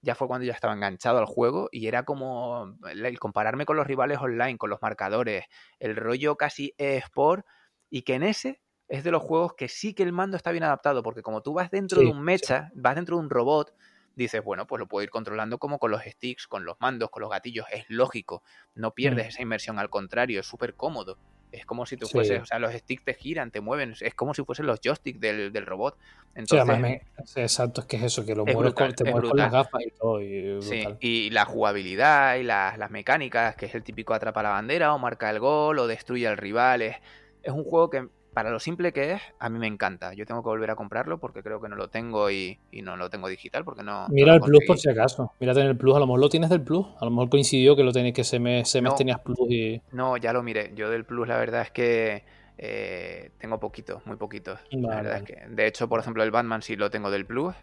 ya 0.01 0.17
fue 0.17 0.27
cuando 0.27 0.45
ya 0.45 0.53
estaba 0.53 0.75
enganchado 0.75 1.19
al 1.19 1.27
juego 1.27 1.69
y 1.71 1.87
era 1.87 2.03
como 2.03 2.77
el 2.91 3.19
compararme 3.21 3.65
con 3.65 3.77
los 3.77 3.87
rivales 3.87 4.19
online, 4.19 4.59
con 4.59 4.69
los 4.69 4.83
marcadores, 4.83 5.45
el 5.79 5.95
rollo 5.95 6.35
casi 6.35 6.75
e-sport 6.77 7.47
y 7.89 8.03
que 8.03 8.15
en 8.15 8.25
ese 8.25 8.61
es 8.89 9.05
de 9.05 9.13
los 9.13 9.23
juegos 9.23 9.55
que 9.57 9.69
sí 9.69 9.95
que 9.95 10.03
el 10.03 10.13
mando 10.13 10.37
está 10.37 10.51
bien 10.51 10.65
adaptado, 10.65 11.05
porque 11.05 11.23
como 11.23 11.41
tú 11.41 11.55
vas 11.55 11.71
dentro 11.71 12.01
de 12.01 12.09
un 12.09 12.21
mecha, 12.21 12.73
vas 12.75 12.97
dentro 12.97 13.17
de 13.17 13.23
un 13.23 13.31
robot, 13.31 13.73
dices, 14.17 14.43
bueno, 14.43 14.67
pues 14.67 14.81
lo 14.81 14.87
puedo 14.87 15.03
ir 15.03 15.11
controlando 15.11 15.59
como 15.59 15.79
con 15.79 15.91
los 15.91 16.03
sticks, 16.03 16.47
con 16.47 16.65
los 16.65 16.81
mandos, 16.81 17.11
con 17.11 17.23
los 17.23 17.31
gatillos, 17.31 17.67
es 17.73 17.85
lógico, 17.89 18.43
no 18.75 18.93
pierdes 18.93 19.27
mm. 19.27 19.29
esa 19.29 19.43
inmersión, 19.43 19.79
al 19.79 19.91
contrario, 19.91 20.41
es 20.41 20.47
súper 20.47 20.75
cómodo. 20.75 21.19
Es 21.51 21.67
como 21.67 21.85
si 21.85 21.99
tú 21.99 22.09
fueses, 22.09 22.41
o 22.41 22.47
sea, 22.47 22.59
los 22.59 22.73
sticks 22.73 23.05
te 23.05 23.13
giran, 23.13 23.51
te 23.51 23.61
mueven, 23.61 23.95
es 24.01 24.15
como 24.15 24.33
si 24.33 24.43
fuesen 24.43 24.65
los 24.65 24.81
joysticks 24.81 25.21
del, 25.21 25.53
del 25.53 25.67
robot. 25.67 25.99
Entonces, 26.35 27.03
exacto, 27.37 27.83
es 27.83 27.87
que 27.87 27.97
es 27.99 28.05
eso, 28.05 28.25
que 28.25 28.35
lo 28.35 28.47
mueves, 28.47 28.73
con, 28.73 28.95
te 28.95 29.05
mueves 29.05 29.29
con 29.29 29.39
las 29.39 29.53
gafas 29.53 29.83
y 29.83 29.91
todo. 29.91 30.19
sí, 30.63 30.85
y 31.01 31.29
la 31.29 31.45
jugabilidad 31.45 32.37
y 32.37 32.43
las, 32.43 32.79
las 32.79 32.91
mecánicas, 32.91 33.55
que 33.57 33.67
es 33.67 33.75
el 33.75 33.83
típico 33.83 34.15
atrapa 34.15 34.43
la 34.43 34.49
bandera 34.49 34.95
o 34.95 34.99
marca 34.99 35.29
el 35.29 35.41
gol 35.41 35.79
o 35.79 35.87
destruye 35.87 36.27
al 36.27 36.39
rival, 36.39 36.81
es, 36.81 36.97
es 37.43 37.53
un 37.53 37.65
juego 37.65 37.91
que 37.91 38.09
para 38.33 38.51
lo 38.51 38.61
simple 38.61 38.93
que 38.93 39.13
es, 39.13 39.23
a 39.39 39.49
mí 39.49 39.59
me 39.59 39.67
encanta. 39.67 40.15
Yo 40.15 40.25
tengo 40.27 40.43
que 40.43 40.49
volver 40.49 40.71
a 40.71 40.77
comprarlo 40.77 41.19
porque 41.19 41.43
creo 41.43 41.61
que 41.61 41.69
no 41.69 41.77
lo 41.77 41.89
tengo 41.89 42.31
y, 42.31 42.59
no 42.83 42.97
lo 42.97 43.11
tengo 43.11 43.29
digital 43.29 43.65
porque 43.65 43.83
no. 43.83 44.07
Mira 44.09 44.35
el 44.35 44.41
Plus 44.41 44.65
por 44.67 44.79
si 44.79 44.89
acaso. 44.89 45.33
Mira 45.39 45.53
en 45.53 45.67
el 45.67 45.77
Plus, 45.77 45.97
a 45.97 45.99
lo 45.99 46.07
mejor 46.07 46.21
lo 46.21 46.29
tienes 46.29 46.51
del 46.51 46.63
Plus. 46.63 46.87
A 47.01 47.05
lo 47.05 47.11
mejor 47.11 47.29
coincidió 47.29 47.77
que 47.77 47.85
lo 47.85 47.93
tenéis 47.93 48.15
que 48.15 48.25
se 48.25 48.39
me, 48.39 48.65
se 48.65 48.83
tenías 48.97 49.21
Plus 49.21 49.39
y. 49.51 49.83
No, 49.93 50.17
ya 50.17 50.33
lo 50.33 50.43
miré. 50.43 50.73
Yo 50.75 50.91
del 50.91 51.05
Plus 51.05 51.29
la 51.29 51.37
verdad 51.37 51.63
es 51.63 51.71
que 51.71 52.25
eh, 52.59 53.31
tengo 53.39 53.61
poquitos, 53.61 54.05
muy 54.07 54.17
poquitos. 54.17 54.61
la 54.71 54.97
verdad 54.97 55.17
es 55.19 55.23
que. 55.25 55.47
De 55.49 55.67
hecho, 55.67 55.89
por 55.89 56.01
ejemplo, 56.01 56.23
el 56.23 56.31
Batman 56.31 56.63
sí 56.63 56.77
lo 56.77 56.91
tengo 56.91 57.11
del 57.11 57.27
Plus. 57.27 57.55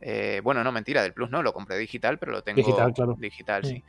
Eh, 0.00 0.40
bueno, 0.42 0.64
no, 0.64 0.72
mentira, 0.72 1.02
del 1.02 1.12
Plus 1.12 1.30
no, 1.30 1.42
lo 1.42 1.52
compré 1.52 1.76
digital, 1.76 2.18
pero 2.18 2.32
lo 2.32 2.42
tengo 2.42 2.56
digital, 2.56 2.92
claro. 2.94 3.16
Digital, 3.18 3.64
sí. 3.64 3.84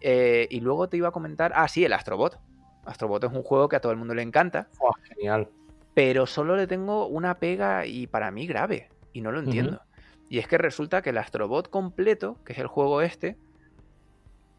Eh, 0.00 0.46
y 0.50 0.60
luego 0.60 0.88
te 0.88 0.96
iba 0.96 1.08
a 1.08 1.12
comentar. 1.12 1.52
Ah, 1.54 1.68
sí, 1.68 1.84
el 1.84 1.92
Astrobot. 1.92 2.38
Astrobot 2.86 3.24
es 3.24 3.32
un 3.32 3.42
juego 3.42 3.68
que 3.68 3.76
a 3.76 3.80
todo 3.80 3.92
el 3.92 3.98
mundo 3.98 4.14
le 4.14 4.22
encanta. 4.22 4.68
genial. 5.02 5.48
Pero 5.94 6.26
solo 6.26 6.56
le 6.56 6.66
tengo 6.66 7.06
una 7.06 7.38
pega 7.38 7.86
y 7.86 8.06
para 8.06 8.30
mí 8.30 8.46
grave. 8.46 8.90
Y 9.12 9.20
no 9.20 9.32
lo 9.32 9.40
entiendo. 9.40 9.82
Y 10.28 10.38
es 10.38 10.48
que 10.48 10.58
resulta 10.58 11.02
que 11.02 11.10
el 11.10 11.18
Astrobot 11.18 11.70
completo, 11.70 12.38
que 12.44 12.52
es 12.52 12.58
el 12.58 12.66
juego 12.66 13.00
este, 13.00 13.36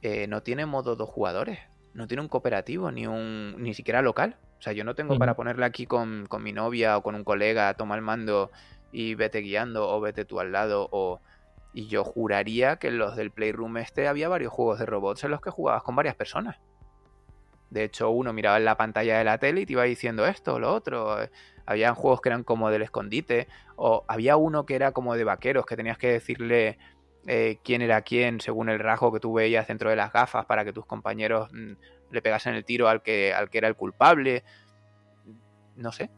eh, 0.01 0.27
no 0.27 0.41
tiene 0.41 0.65
modo 0.65 0.95
dos 0.95 1.09
jugadores. 1.09 1.59
No 1.93 2.07
tiene 2.07 2.21
un 2.21 2.29
cooperativo, 2.29 2.91
ni 2.91 3.07
un. 3.07 3.55
ni 3.61 3.73
siquiera 3.73 4.01
local. 4.01 4.37
O 4.59 4.61
sea, 4.61 4.73
yo 4.73 4.83
no 4.83 4.95
tengo 4.95 5.17
para 5.17 5.35
ponerle 5.35 5.65
aquí 5.65 5.85
con, 5.85 6.25
con, 6.27 6.43
mi 6.43 6.53
novia 6.53 6.97
o 6.97 7.03
con 7.03 7.15
un 7.15 7.23
colega, 7.23 7.73
toma 7.75 7.95
el 7.95 8.01
mando 8.01 8.51
y 8.91 9.15
vete 9.15 9.39
guiando, 9.39 9.89
o 9.89 9.99
vete 9.99 10.25
tú 10.25 10.39
al 10.39 10.51
lado, 10.51 10.87
o. 10.91 11.19
Y 11.73 11.87
yo 11.87 12.03
juraría 12.03 12.77
que 12.77 12.87
en 12.87 12.97
los 12.97 13.15
del 13.15 13.29
Playroom 13.29 13.77
este 13.77 14.07
había 14.07 14.29
varios 14.29 14.51
juegos 14.51 14.79
de 14.79 14.87
robots 14.87 15.23
en 15.23 15.31
los 15.31 15.41
que 15.41 15.51
jugabas 15.51 15.83
con 15.83 15.95
varias 15.95 16.15
personas. 16.15 16.57
De 17.69 17.84
hecho, 17.84 18.10
uno 18.10 18.34
miraba 18.34 18.57
en 18.57 18.65
la 18.65 18.77
pantalla 18.77 19.18
de 19.18 19.23
la 19.23 19.38
tele 19.38 19.61
y 19.61 19.65
te 19.65 19.73
iba 19.73 19.84
diciendo 19.84 20.26
esto 20.26 20.56
o 20.56 20.60
lo 20.60 20.73
otro. 20.73 21.18
Habían 21.65 21.95
juegos 21.95 22.22
que 22.22 22.30
eran 22.30 22.44
como 22.44 22.69
del 22.69 22.81
escondite. 22.81 23.48
O 23.76 24.06
había 24.07 24.38
uno 24.38 24.65
que 24.65 24.76
era 24.76 24.91
como 24.94 25.15
de 25.15 25.23
vaqueros, 25.23 25.65
que 25.65 25.76
tenías 25.76 25.98
que 25.98 26.11
decirle 26.11 26.77
eh, 27.27 27.60
quién 27.64 27.81
era 27.81 28.02
quién 28.03 28.39
según 28.39 28.69
el 28.69 28.80
rasgo 28.80 29.11
que 29.11 29.19
tú 29.19 29.34
veías 29.34 29.68
dentro 29.68 29.89
de 29.89 29.98
las 29.98 30.14
gafas 30.14 30.45
para 30.45 30.64
que 30.64 30.72
tus 30.72 30.85
compañeros 30.85 31.49
mm, 31.52 31.73
le 32.11 32.22
pegasen 32.22 32.56
el 32.56 32.64
tiro 32.64 32.88
al 32.88 33.02
que, 33.02 33.34
al 33.34 33.49
que 33.49 33.57
era 33.57 33.68
el 33.68 33.76
culpable. 33.76 34.44
No 35.76 35.91
sé. 35.91 36.10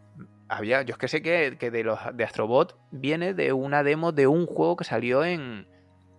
Había, 0.47 0.83
yo 0.83 0.93
es 0.93 0.97
que 0.97 1.07
sé 1.07 1.21
que, 1.21 1.71
de 1.71 1.83
los 1.83 1.99
de 2.13 2.23
Astrobot 2.23 2.77
viene 2.91 3.33
de 3.33 3.53
una 3.53 3.83
demo 3.83 4.11
de 4.11 4.27
un 4.27 4.45
juego 4.45 4.77
que 4.77 4.83
salió 4.83 5.23
en, 5.23 5.67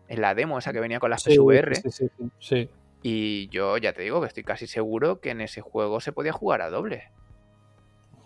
en 0.09 0.21
la 0.21 0.35
demo 0.35 0.59
esa 0.59 0.73
que 0.73 0.81
venía 0.81 1.01
con 1.01 1.11
las 1.11 1.23
PSVR. 1.23 1.77
Sí, 1.77 1.91
sí, 1.91 2.11
sí. 2.39 2.71
Y 3.03 3.49
yo 3.49 3.79
ya 3.79 3.93
te 3.93 4.03
digo 4.03 4.21
que 4.21 4.27
estoy 4.27 4.45
casi 4.45 4.67
seguro 4.67 5.21
que 5.21 5.31
en 5.31 5.41
ese 5.41 5.61
juego 5.61 6.01
se 6.01 6.13
podía 6.13 6.33
jugar 6.33 6.61
a 6.63 6.71
doble. 6.71 7.11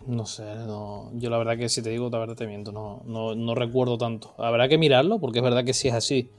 No 0.05 0.25
sé, 0.25 0.43
no. 0.43 1.09
yo 1.13 1.29
la 1.29 1.37
verdad 1.37 1.57
que 1.57 1.67
si 1.67 1.81
te 1.81 1.89
digo, 1.89 2.09
la 2.11 2.19
verdad 2.19 2.35
te 2.35 2.45
miento, 2.45 2.71
no, 2.71 3.01
no, 3.05 3.55
recuerdo 3.55 3.97
tanto. 3.97 4.35
Habrá 4.37 4.67
que 4.67 4.77
mirarlo, 4.77 5.19
porque 5.19 5.39
es 5.39 5.43
verdad 5.43 5.63
que 5.65 5.73
si 5.73 5.87
es 5.87 5.95
así, 5.95 6.29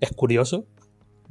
es 0.00 0.12
curioso, 0.12 0.64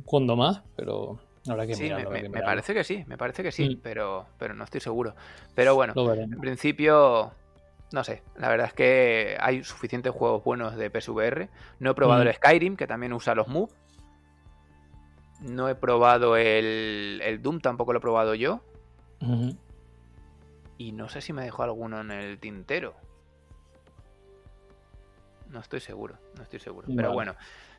cuando 0.04 0.36
más, 0.36 0.62
pero 0.76 1.20
habrá 1.48 1.66
que 1.66 1.76
mirarlo. 1.76 2.12
Me, 2.12 2.30
me, 2.30 2.42
parece 2.42 2.76
que 2.76 2.84
sí, 2.84 3.04
me 3.08 3.18
parece 3.18 3.42
que 3.42 3.52
sí, 3.52 3.78
mm. 3.78 3.80
pero, 3.82 4.28
pero 4.38 4.54
no 4.54 4.64
estoy 4.64 4.80
seguro. 4.80 5.16
Pero 5.56 5.74
bueno, 5.74 5.94
en 6.14 6.40
principio, 6.40 7.32
no 7.92 8.04
sé, 8.04 8.22
la 8.38 8.50
verdad 8.50 8.68
es 8.68 8.74
que 8.74 9.36
hay 9.40 9.64
suficientes 9.64 10.14
juegos 10.14 10.44
buenos 10.44 10.76
de 10.76 10.92
PSVR. 10.92 11.50
No 11.80 11.92
he 11.92 11.94
probado 11.96 12.24
mm. 12.24 12.28
el 12.28 12.34
Skyrim, 12.36 12.76
que 12.76 12.86
también 12.86 13.12
usa 13.14 13.34
los 13.34 13.48
moves 13.48 13.74
no 15.42 15.70
he 15.70 15.76
probado 15.76 16.38
el, 16.38 17.22
el 17.24 17.42
Doom, 17.42 17.60
tampoco 17.60 17.94
lo 17.94 18.00
he 18.00 18.02
probado 18.02 18.36
yo. 18.36 18.62
Y 20.78 20.92
no 20.92 21.10
sé 21.10 21.22
si 21.22 21.34
me 21.34 21.44
dejó 21.44 21.64
alguno 21.64 22.02
en 22.02 22.12
el 22.12 22.40
tintero. 22.40 22.94
No 25.50 25.60
estoy 25.60 25.80
seguro, 25.80 26.18
no 26.36 26.44
estoy 26.44 26.60
seguro. 26.60 26.88
Pero 26.96 27.14
bueno, 27.14 27.36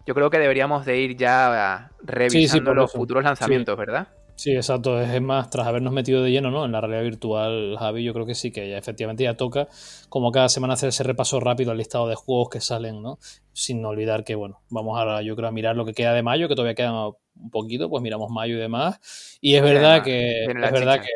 yo 0.06 0.14
creo 0.14 0.30
que 0.30 0.38
deberíamos 0.38 0.86
de 0.86 0.98
ir 0.98 1.16
ya 1.16 1.90
revisando 2.02 2.74
los 2.74 2.92
futuros 2.92 3.24
lanzamientos, 3.24 3.76
¿verdad? 3.76 4.08
Sí, 4.36 4.54
exacto. 4.54 5.00
Es 5.00 5.22
más, 5.22 5.48
tras 5.50 5.66
habernos 5.66 5.92
metido 5.92 6.22
de 6.22 6.30
lleno 6.30 6.50
¿no? 6.50 6.64
en 6.66 6.72
la 6.72 6.80
realidad 6.80 7.02
virtual, 7.02 7.76
Javi, 7.78 8.04
yo 8.04 8.12
creo 8.12 8.26
que 8.26 8.34
sí, 8.34 8.52
que 8.52 8.68
ya 8.68 8.76
efectivamente 8.76 9.24
ya 9.24 9.34
toca, 9.34 9.66
como 10.08 10.30
cada 10.30 10.48
semana, 10.48 10.74
hacer 10.74 10.90
ese 10.90 11.02
repaso 11.04 11.40
rápido 11.40 11.70
al 11.70 11.78
listado 11.78 12.06
de 12.06 12.14
juegos 12.16 12.50
que 12.50 12.60
salen, 12.60 13.02
¿no? 13.02 13.18
Sin 13.52 13.84
olvidar 13.84 14.24
que, 14.24 14.34
bueno, 14.34 14.60
vamos 14.68 14.98
ahora, 14.98 15.22
yo 15.22 15.36
creo, 15.36 15.48
a 15.48 15.52
mirar 15.52 15.74
lo 15.74 15.86
que 15.86 15.94
queda 15.94 16.12
de 16.12 16.22
mayo, 16.22 16.48
que 16.48 16.54
todavía 16.54 16.74
quedan 16.74 17.12
un 17.40 17.50
poquito, 17.50 17.88
pues 17.88 18.02
miramos 18.02 18.30
mayo 18.30 18.56
y 18.56 18.60
demás. 18.60 19.38
Y 19.40 19.54
es 19.54 19.62
verdad 19.62 20.02
que. 20.02 20.44
Es 20.44 20.72
verdad 20.72 21.00
que 21.00 21.08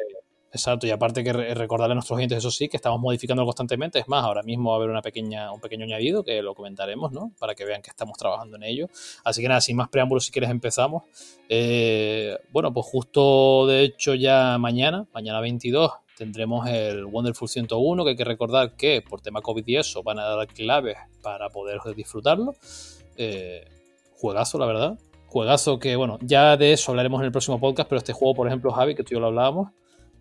Exacto, 0.52 0.84
y 0.84 0.90
aparte 0.90 1.22
que 1.22 1.32
recordarle 1.32 1.92
a 1.92 1.94
nuestros 1.94 2.16
oyentes, 2.16 2.38
eso 2.38 2.50
sí, 2.50 2.68
que 2.68 2.76
estamos 2.76 3.00
modificando 3.00 3.44
constantemente. 3.44 4.00
Es 4.00 4.08
más, 4.08 4.24
ahora 4.24 4.42
mismo 4.42 4.70
va 4.70 4.76
a 4.76 4.78
haber 4.78 4.90
una 4.90 5.00
pequeña, 5.00 5.52
un 5.52 5.60
pequeño 5.60 5.84
añadido 5.84 6.24
que 6.24 6.42
lo 6.42 6.54
comentaremos, 6.56 7.12
¿no? 7.12 7.32
Para 7.38 7.54
que 7.54 7.64
vean 7.64 7.82
que 7.82 7.90
estamos 7.90 8.18
trabajando 8.18 8.56
en 8.56 8.64
ello. 8.64 8.88
Así 9.22 9.42
que 9.42 9.48
nada, 9.48 9.60
sin 9.60 9.76
más 9.76 9.88
preámbulos, 9.88 10.24
si 10.24 10.32
quieres 10.32 10.50
empezamos. 10.50 11.04
Eh, 11.48 12.36
bueno, 12.50 12.72
pues 12.72 12.84
justo 12.86 13.66
de 13.68 13.84
hecho 13.84 14.14
ya 14.14 14.58
mañana, 14.58 15.06
mañana 15.14 15.40
22, 15.40 15.92
tendremos 16.16 16.68
el 16.68 17.04
Wonderful 17.04 17.48
101, 17.48 18.04
que 18.04 18.10
hay 18.10 18.16
que 18.16 18.24
recordar 18.24 18.74
que 18.74 19.02
por 19.08 19.20
tema 19.20 19.42
COVID 19.42 19.62
y 19.66 19.76
eso 19.76 20.02
van 20.02 20.18
a 20.18 20.24
dar 20.24 20.48
claves 20.48 20.96
para 21.22 21.48
poder 21.50 21.78
disfrutarlo. 21.94 22.56
Eh, 23.16 23.68
juegazo, 24.16 24.58
la 24.58 24.66
verdad. 24.66 24.98
Juegazo 25.30 25.78
que, 25.78 25.94
bueno, 25.94 26.18
ya 26.22 26.56
de 26.56 26.72
eso 26.72 26.90
hablaremos 26.90 27.20
en 27.20 27.26
el 27.26 27.30
próximo 27.30 27.60
podcast, 27.60 27.88
pero 27.88 27.98
este 27.98 28.12
juego, 28.12 28.34
por 28.34 28.48
ejemplo, 28.48 28.72
Javi, 28.72 28.96
que 28.96 29.04
tú 29.04 29.10
y 29.10 29.14
yo 29.14 29.20
lo 29.20 29.28
hablábamos, 29.28 29.70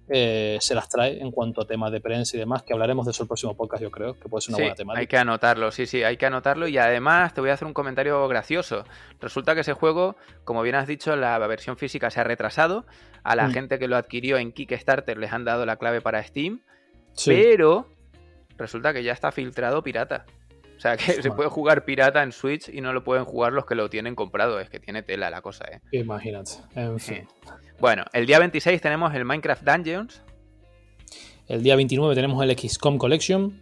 eh, 0.07 0.59
se 0.61 0.75
las 0.75 0.87
trae 0.87 1.19
en 1.19 1.31
cuanto 1.31 1.61
a 1.61 1.65
temas 1.65 1.91
de 1.91 1.99
prensa 1.99 2.37
y 2.37 2.39
demás, 2.39 2.61
que 2.61 2.73
hablaremos 2.73 3.07
de 3.07 3.11
eso 3.11 3.23
el 3.23 3.27
próximo 3.27 3.57
podcast, 3.57 3.81
yo 3.81 3.89
creo, 3.89 4.19
que 4.19 4.29
puede 4.29 4.43
ser 4.43 4.53
una 4.53 4.63
buena 4.63 4.75
temática. 4.75 4.99
Hay 4.99 5.07
que 5.07 5.17
anotarlo, 5.17 5.71
sí, 5.71 5.87
sí, 5.87 6.03
hay 6.03 6.17
que 6.17 6.27
anotarlo 6.27 6.67
y 6.67 6.77
además 6.77 7.33
te 7.33 7.41
voy 7.41 7.49
a 7.49 7.53
hacer 7.53 7.67
un 7.67 7.73
comentario 7.73 8.27
gracioso. 8.27 8.83
Resulta 9.19 9.55
que 9.55 9.61
ese 9.61 9.73
juego, 9.73 10.15
como 10.43 10.61
bien 10.61 10.75
has 10.75 10.85
dicho, 10.85 11.15
la 11.15 11.39
versión 11.39 11.75
física 11.75 12.11
se 12.11 12.19
ha 12.19 12.23
retrasado, 12.23 12.85
a 13.23 13.35
la 13.35 13.47
mm. 13.47 13.51
gente 13.51 13.79
que 13.79 13.87
lo 13.87 13.97
adquirió 13.97 14.37
en 14.37 14.51
Kickstarter 14.51 15.17
les 15.17 15.33
han 15.33 15.43
dado 15.43 15.65
la 15.65 15.77
clave 15.77 16.01
para 16.01 16.23
Steam, 16.23 16.61
pero 17.25 17.87
resulta 18.57 18.93
que 18.93 19.01
ya 19.01 19.13
está 19.13 19.31
filtrado 19.31 19.81
pirata. 19.81 20.27
O 20.79 20.81
sea, 20.81 20.95
que 20.95 21.21
se 21.21 21.29
puede 21.29 21.49
jugar 21.49 21.83
pirata 21.83 22.23
en 22.23 22.31
Switch 22.31 22.69
y 22.69 22.79
no 22.79 22.93
lo 22.93 23.03
pueden 23.03 23.25
jugar 23.25 23.51
los 23.51 23.65
que 23.65 23.75
lo 23.75 23.89
tienen 23.89 24.15
comprado. 24.15 24.61
Es 24.61 24.69
que 24.69 24.79
tiene 24.79 25.03
tela 25.03 25.29
la 25.29 25.41
cosa, 25.41 25.65
¿eh? 25.65 25.81
Imagínate. 25.91 26.51
En 26.73 26.99
fin. 26.99 27.27
Bueno, 27.79 28.03
el 28.11 28.25
día 28.25 28.39
26 28.39 28.81
tenemos 28.81 29.13
el 29.15 29.23
Minecraft 29.23 29.63
Dungeons. 29.63 30.21
El 31.47 31.63
día 31.63 31.77
29 31.77 32.13
tenemos 32.13 32.43
el 32.43 32.57
XCOM 32.57 32.97
Collection. 32.97 33.61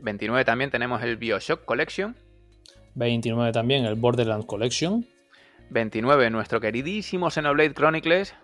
29 0.00 0.46
también 0.46 0.70
tenemos 0.70 1.02
el 1.02 1.18
Bioshock 1.18 1.66
Collection. 1.66 2.16
29 2.94 3.52
también 3.52 3.84
el 3.84 3.96
Borderlands 3.96 4.46
Collection. 4.46 5.06
29 5.68 6.30
nuestro 6.30 6.58
queridísimo 6.58 7.30
Xenoblade 7.30 7.74
Chronicles. 7.74 8.34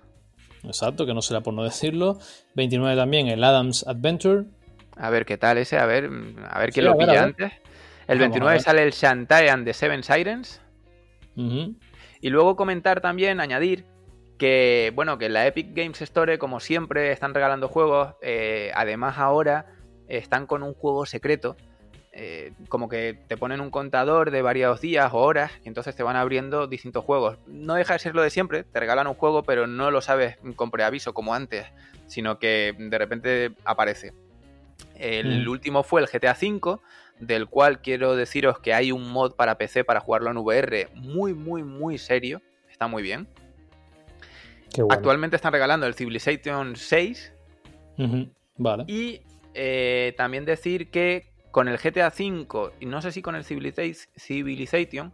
Exacto, 0.65 1.07
que 1.07 1.15
no 1.15 1.23
será 1.23 1.41
por 1.41 1.55
no 1.55 1.65
decirlo. 1.65 2.19
29 2.55 2.95
también 2.95 3.29
el 3.29 3.43
Adams 3.43 3.87
Adventure. 3.87 4.45
A 4.97 5.09
ver 5.09 5.25
qué 5.25 5.39
tal 5.39 5.57
ese, 5.57 5.79
a 5.79 5.87
ver, 5.87 6.11
a 6.47 6.59
ver 6.59 6.73
quién 6.73 6.85
lo 6.85 6.97
pilla 6.99 7.23
antes. 7.23 7.53
El 8.09 8.19
29 8.19 8.61
sale 8.61 8.83
el 8.83 8.93
Shantae 8.93 9.51
and 9.51 9.65
the 9.65 9.73
Seven 9.73 10.03
Sirens. 10.03 10.61
Y 11.35 12.31
luego 12.31 12.57
comentar 12.57 13.01
también, 13.01 13.41
añadir 13.41 13.85
que, 14.39 14.93
bueno, 14.95 15.19
que 15.19 15.27
en 15.27 15.35
la 15.35 15.47
Epic 15.47 15.75
Games 15.75 16.01
Store, 16.03 16.39
como 16.39 16.61
siempre, 16.61 17.13
están 17.13 17.35
regalando 17.35 17.69
juegos. 17.69 18.15
Eh, 18.23 18.71
además, 18.75 19.19
ahora 19.19 19.67
están 20.09 20.47
con 20.47 20.63
un 20.63 20.73
juego 20.75 21.05
secreto 21.05 21.57
eh, 22.19 22.55
como 22.71 22.89
que 22.89 23.19
te 23.29 23.37
ponen 23.37 23.61
un 23.61 23.71
contador 23.71 24.31
de 24.31 24.41
varios 24.41 24.81
días 24.81 25.13
o 25.13 25.19
horas 25.19 25.53
y 25.63 25.69
entonces 25.69 25.95
te 25.95 26.03
van 26.03 26.17
abriendo 26.17 26.67
distintos 26.67 27.05
juegos. 27.05 27.37
No 27.47 27.75
deja 27.75 27.93
de 27.93 27.99
ser 27.99 28.15
lo 28.15 28.23
de 28.23 28.31
siempre, 28.31 28.65
te 28.65 28.81
regalan 28.81 29.07
un 29.07 29.13
juego 29.13 29.43
pero 29.43 29.67
no 29.67 29.91
lo 29.91 30.01
sabes 30.01 30.39
con 30.57 30.71
preaviso 30.71 31.13
como 31.13 31.35
antes, 31.35 31.67
sino 32.07 32.39
que 32.39 32.75
de 32.79 32.97
repente 32.97 33.53
aparece. 33.67 34.15
El 34.95 35.45
mm. 35.45 35.51
último 35.51 35.83
fue 35.83 36.01
el 36.01 36.07
GTA 36.07 36.35
V, 36.41 36.79
del 37.21 37.49
cual 37.49 37.81
quiero 37.81 38.17
deciros 38.17 38.59
que 38.59 38.75
hay 38.75 38.93
un 38.93 39.11
mod 39.11 39.35
para 39.35 39.59
PC 39.59 39.85
para 39.85 40.01
jugarlo 40.01 40.31
en 40.31 40.37
VR 40.39 40.89
muy, 40.95 41.35
muy, 41.35 41.63
muy 41.63 41.99
serio. 41.99 42.43
Está 42.71 42.89
muy 42.89 43.03
bien. 43.03 43.29
Actualmente 44.91 45.37
están 45.37 45.53
regalando 45.53 45.87
el 45.87 45.95
Civilization 45.95 46.77
6. 46.77 47.33
Vale. 48.59 48.85
Y 48.87 49.21
eh, 49.55 50.15
también 50.17 50.45
decir 50.45 50.91
que 50.91 51.31
con 51.51 51.69
el 51.69 51.79
GTA 51.79 52.09
V, 52.09 52.73
y 52.81 52.87
no 52.87 53.01
sé 53.01 53.13
si 53.13 53.23
con 53.23 53.35
el 53.35 53.45
Civilization, 53.45 55.13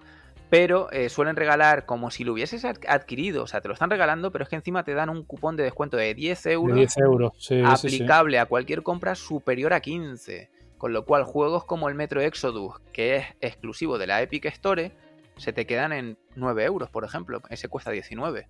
pero 0.51 0.91
eh, 0.91 1.09
suelen 1.09 1.37
regalar 1.37 1.87
como 1.87 2.11
si 2.11 2.25
lo 2.25 2.33
hubieses 2.33 2.65
adquirido. 2.65 3.45
O 3.45 3.47
sea, 3.47 3.61
te 3.61 3.69
lo 3.69 3.75
están 3.75 3.91
regalando, 3.91 4.33
pero 4.33 4.43
es 4.43 4.51
que 4.51 4.57
encima 4.57 4.83
te 4.85 4.93
dan 4.93 5.09
un 5.09 5.23
cupón 5.23 5.57
de 5.57 5.63
descuento 5.63 5.97
de 5.97 6.15
10 6.15 6.47
euros. 6.47 6.77
10 6.77 6.99
euros, 6.99 7.33
sí, 7.39 7.63
aplicable 7.65 8.39
a 8.39 8.47
cualquier 8.47 8.83
compra 8.83 9.15
superior 9.15 9.73
a 9.73 9.81
15. 9.81 10.51
Con 10.83 10.93
lo 10.93 11.05
cual, 11.05 11.23
juegos 11.23 11.65
como 11.65 11.89
el 11.89 11.95
Metro 11.95 12.21
Exodus, 12.21 12.81
que 12.93 13.15
es 13.15 13.27
exclusivo 13.41 13.99
de 13.99 14.09
la 14.09 14.21
Epic 14.21 14.47
Store, 14.47 14.91
se 15.37 15.53
te 15.53 15.65
quedan 15.65 15.93
en 15.93 16.19
9 16.35 16.65
euros, 16.65 16.91
por 16.91 17.05
ejemplo. 17.05 17.41
Ese 17.51 17.69
cuesta 17.69 17.93
19. 17.93 18.49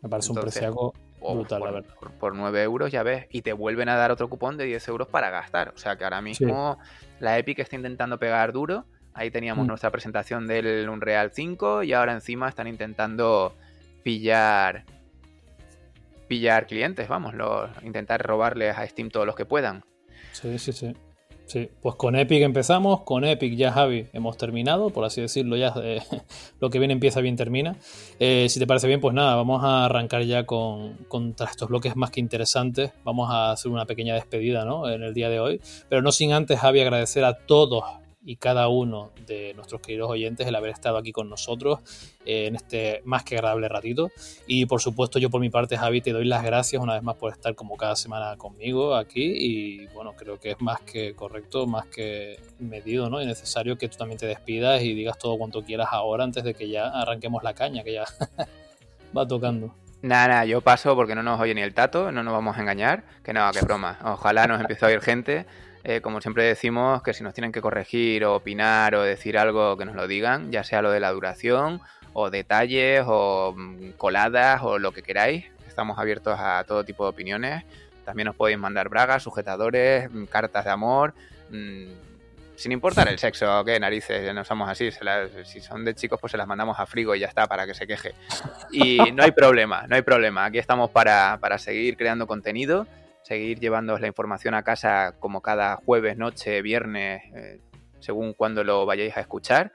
Me 0.00 0.08
parece 0.08 0.32
un 0.32 0.38
precio 0.40 0.72
brutal, 1.20 1.60
por, 1.60 1.68
la 1.68 1.70
verdad. 1.72 1.94
Por, 2.18 2.34
9 2.34 2.62
euros, 2.62 2.90
ya 2.90 3.02
ves, 3.02 3.26
y 3.28 3.42
te 3.42 3.52
vuelven 3.52 3.90
a 3.90 3.96
dar 3.96 4.10
otro 4.10 4.30
cupón 4.30 4.56
de 4.56 4.64
10 4.64 4.88
euros 4.88 5.08
para 5.08 5.28
gastar. 5.28 5.74
O 5.74 5.76
sea 5.76 5.96
que 5.96 6.04
ahora 6.04 6.22
mismo 6.22 6.78
la 7.20 7.36
Epic 7.36 7.58
está 7.58 7.76
intentando 7.76 8.18
pegar 8.18 8.54
duro. 8.54 8.86
Ahí 9.12 9.30
teníamos 9.30 9.66
mm. 9.66 9.68
nuestra 9.68 9.90
presentación 9.90 10.46
del 10.46 10.88
Unreal 10.88 11.32
5 11.34 11.82
y 11.82 11.92
ahora 11.92 12.14
encima 12.14 12.48
están 12.48 12.68
intentando 12.68 13.54
pillar 14.02 14.86
pillar 16.26 16.66
clientes, 16.66 17.06
vamos, 17.06 17.34
intentar 17.82 18.26
robarles 18.26 18.78
a 18.78 18.88
Steam 18.88 19.10
todos 19.10 19.26
los 19.26 19.36
que 19.36 19.44
puedan. 19.44 19.84
Sí, 20.32 20.58
sí, 20.58 20.72
sí. 20.72 20.94
Sí, 21.46 21.68
pues 21.80 21.94
con 21.94 22.16
Epic 22.16 22.42
empezamos, 22.42 23.02
con 23.02 23.24
Epic 23.24 23.54
ya 23.54 23.70
Javi 23.70 24.08
hemos 24.12 24.36
terminado, 24.36 24.90
por 24.90 25.04
así 25.04 25.20
decirlo, 25.20 25.56
ya 25.56 25.72
eh, 25.80 26.02
lo 26.60 26.70
que 26.70 26.80
viene 26.80 26.92
empieza, 26.92 27.20
bien 27.20 27.36
termina. 27.36 27.76
Eh, 28.18 28.48
si 28.48 28.58
te 28.58 28.66
parece 28.66 28.88
bien, 28.88 29.00
pues 29.00 29.14
nada, 29.14 29.36
vamos 29.36 29.62
a 29.62 29.84
arrancar 29.84 30.24
ya 30.24 30.44
con, 30.44 30.94
con 31.06 31.36
estos 31.38 31.68
bloques 31.68 31.94
más 31.94 32.10
que 32.10 32.18
interesantes. 32.18 32.90
Vamos 33.04 33.30
a 33.30 33.52
hacer 33.52 33.70
una 33.70 33.86
pequeña 33.86 34.14
despedida 34.14 34.64
¿no? 34.64 34.90
en 34.90 35.04
el 35.04 35.14
día 35.14 35.30
de 35.30 35.38
hoy, 35.38 35.60
pero 35.88 36.02
no 36.02 36.10
sin 36.10 36.32
antes, 36.32 36.58
Javi, 36.58 36.80
agradecer 36.80 37.24
a 37.24 37.34
todos 37.46 37.84
y 38.26 38.36
cada 38.36 38.66
uno 38.66 39.12
de 39.24 39.54
nuestros 39.54 39.80
queridos 39.80 40.10
oyentes 40.10 40.48
el 40.48 40.54
haber 40.56 40.72
estado 40.72 40.98
aquí 40.98 41.12
con 41.12 41.30
nosotros 41.30 41.78
eh, 42.24 42.46
en 42.48 42.56
este 42.56 43.00
más 43.04 43.22
que 43.22 43.36
agradable 43.36 43.68
ratito. 43.68 44.10
Y 44.48 44.66
por 44.66 44.80
supuesto 44.82 45.20
yo 45.20 45.30
por 45.30 45.40
mi 45.40 45.48
parte, 45.48 45.78
Javi, 45.78 46.00
te 46.00 46.12
doy 46.12 46.24
las 46.24 46.42
gracias 46.42 46.82
una 46.82 46.94
vez 46.94 47.04
más 47.04 47.14
por 47.14 47.30
estar 47.30 47.54
como 47.54 47.76
cada 47.76 47.94
semana 47.94 48.36
conmigo 48.36 48.96
aquí 48.96 49.22
y 49.24 49.86
bueno, 49.94 50.14
creo 50.16 50.40
que 50.40 50.50
es 50.50 50.60
más 50.60 50.80
que 50.80 51.14
correcto, 51.14 51.68
más 51.68 51.86
que 51.86 52.40
medido 52.58 53.08
¿no? 53.08 53.22
y 53.22 53.26
necesario 53.26 53.78
que 53.78 53.88
tú 53.88 53.96
también 53.96 54.18
te 54.18 54.26
despidas 54.26 54.82
y 54.82 54.92
digas 54.92 55.18
todo 55.18 55.38
cuanto 55.38 55.62
quieras 55.62 55.88
ahora 55.92 56.24
antes 56.24 56.42
de 56.42 56.52
que 56.52 56.68
ya 56.68 56.88
arranquemos 56.88 57.44
la 57.44 57.54
caña, 57.54 57.84
que 57.84 57.92
ya 57.92 58.04
va 59.16 59.24
tocando. 59.28 59.72
Nada, 60.02 60.28
nada, 60.28 60.44
yo 60.44 60.60
paso 60.60 60.96
porque 60.96 61.14
no 61.14 61.22
nos 61.22 61.40
oye 61.40 61.54
ni 61.54 61.62
el 61.62 61.74
tato, 61.74 62.10
no 62.10 62.24
nos 62.24 62.32
vamos 62.32 62.56
a 62.56 62.60
engañar, 62.60 63.04
que 63.22 63.32
nada, 63.32 63.52
que 63.52 63.60
broma. 63.64 63.98
Ojalá 64.04 64.46
nos 64.46 64.60
empiece 64.60 64.84
a 64.84 64.88
oír 64.88 65.00
gente 65.00 65.46
eh, 65.88 66.00
como 66.00 66.20
siempre 66.20 66.42
decimos, 66.42 67.00
que 67.00 67.14
si 67.14 67.22
nos 67.22 67.32
tienen 67.32 67.52
que 67.52 67.60
corregir 67.60 68.24
o 68.24 68.34
opinar 68.34 68.96
o 68.96 69.02
decir 69.02 69.38
algo, 69.38 69.76
que 69.76 69.84
nos 69.84 69.94
lo 69.94 70.08
digan, 70.08 70.50
ya 70.50 70.64
sea 70.64 70.82
lo 70.82 70.90
de 70.90 70.98
la 70.98 71.12
duración 71.12 71.80
o 72.12 72.28
detalles 72.28 73.04
o 73.06 73.54
mm, 73.56 73.90
coladas 73.92 74.62
o 74.64 74.80
lo 74.80 74.90
que 74.90 75.04
queráis. 75.04 75.44
Estamos 75.68 75.96
abiertos 76.00 76.40
a 76.40 76.64
todo 76.64 76.82
tipo 76.82 77.04
de 77.04 77.10
opiniones. 77.10 77.62
También 78.04 78.26
os 78.26 78.34
podéis 78.34 78.58
mandar 78.58 78.88
bragas, 78.88 79.22
sujetadores, 79.22 80.10
mm, 80.10 80.24
cartas 80.24 80.64
de 80.64 80.70
amor, 80.72 81.14
mm, 81.50 81.86
sin 82.56 82.72
importar 82.72 83.06
el 83.06 83.20
sexo, 83.20 83.64
qué 83.64 83.78
narices, 83.78 84.34
no 84.34 84.42
somos 84.42 84.68
así. 84.68 84.90
si 85.44 85.60
son 85.60 85.84
de 85.84 85.94
chicos, 85.94 86.18
pues 86.20 86.32
se 86.32 86.36
las 86.36 86.48
mandamos 86.48 86.80
a 86.80 86.86
Frigo 86.86 87.14
y 87.14 87.20
ya 87.20 87.28
está, 87.28 87.46
para 87.46 87.64
que 87.64 87.74
se 87.74 87.86
queje. 87.86 88.12
Y 88.72 88.98
no 89.12 89.22
hay 89.22 89.30
problema, 89.30 89.86
no 89.86 89.94
hay 89.94 90.02
problema. 90.02 90.46
Aquí 90.46 90.58
estamos 90.58 90.90
para, 90.90 91.38
para 91.40 91.58
seguir 91.58 91.96
creando 91.96 92.26
contenido 92.26 92.88
seguir 93.26 93.58
llevándoos 93.58 94.00
la 94.00 94.06
información 94.06 94.54
a 94.54 94.62
casa 94.62 95.16
como 95.18 95.42
cada 95.42 95.76
jueves, 95.76 96.16
noche, 96.16 96.62
viernes, 96.62 97.22
eh, 97.34 97.60
según 97.98 98.34
cuando 98.34 98.62
lo 98.62 98.86
vayáis 98.86 99.16
a 99.16 99.20
escuchar. 99.20 99.72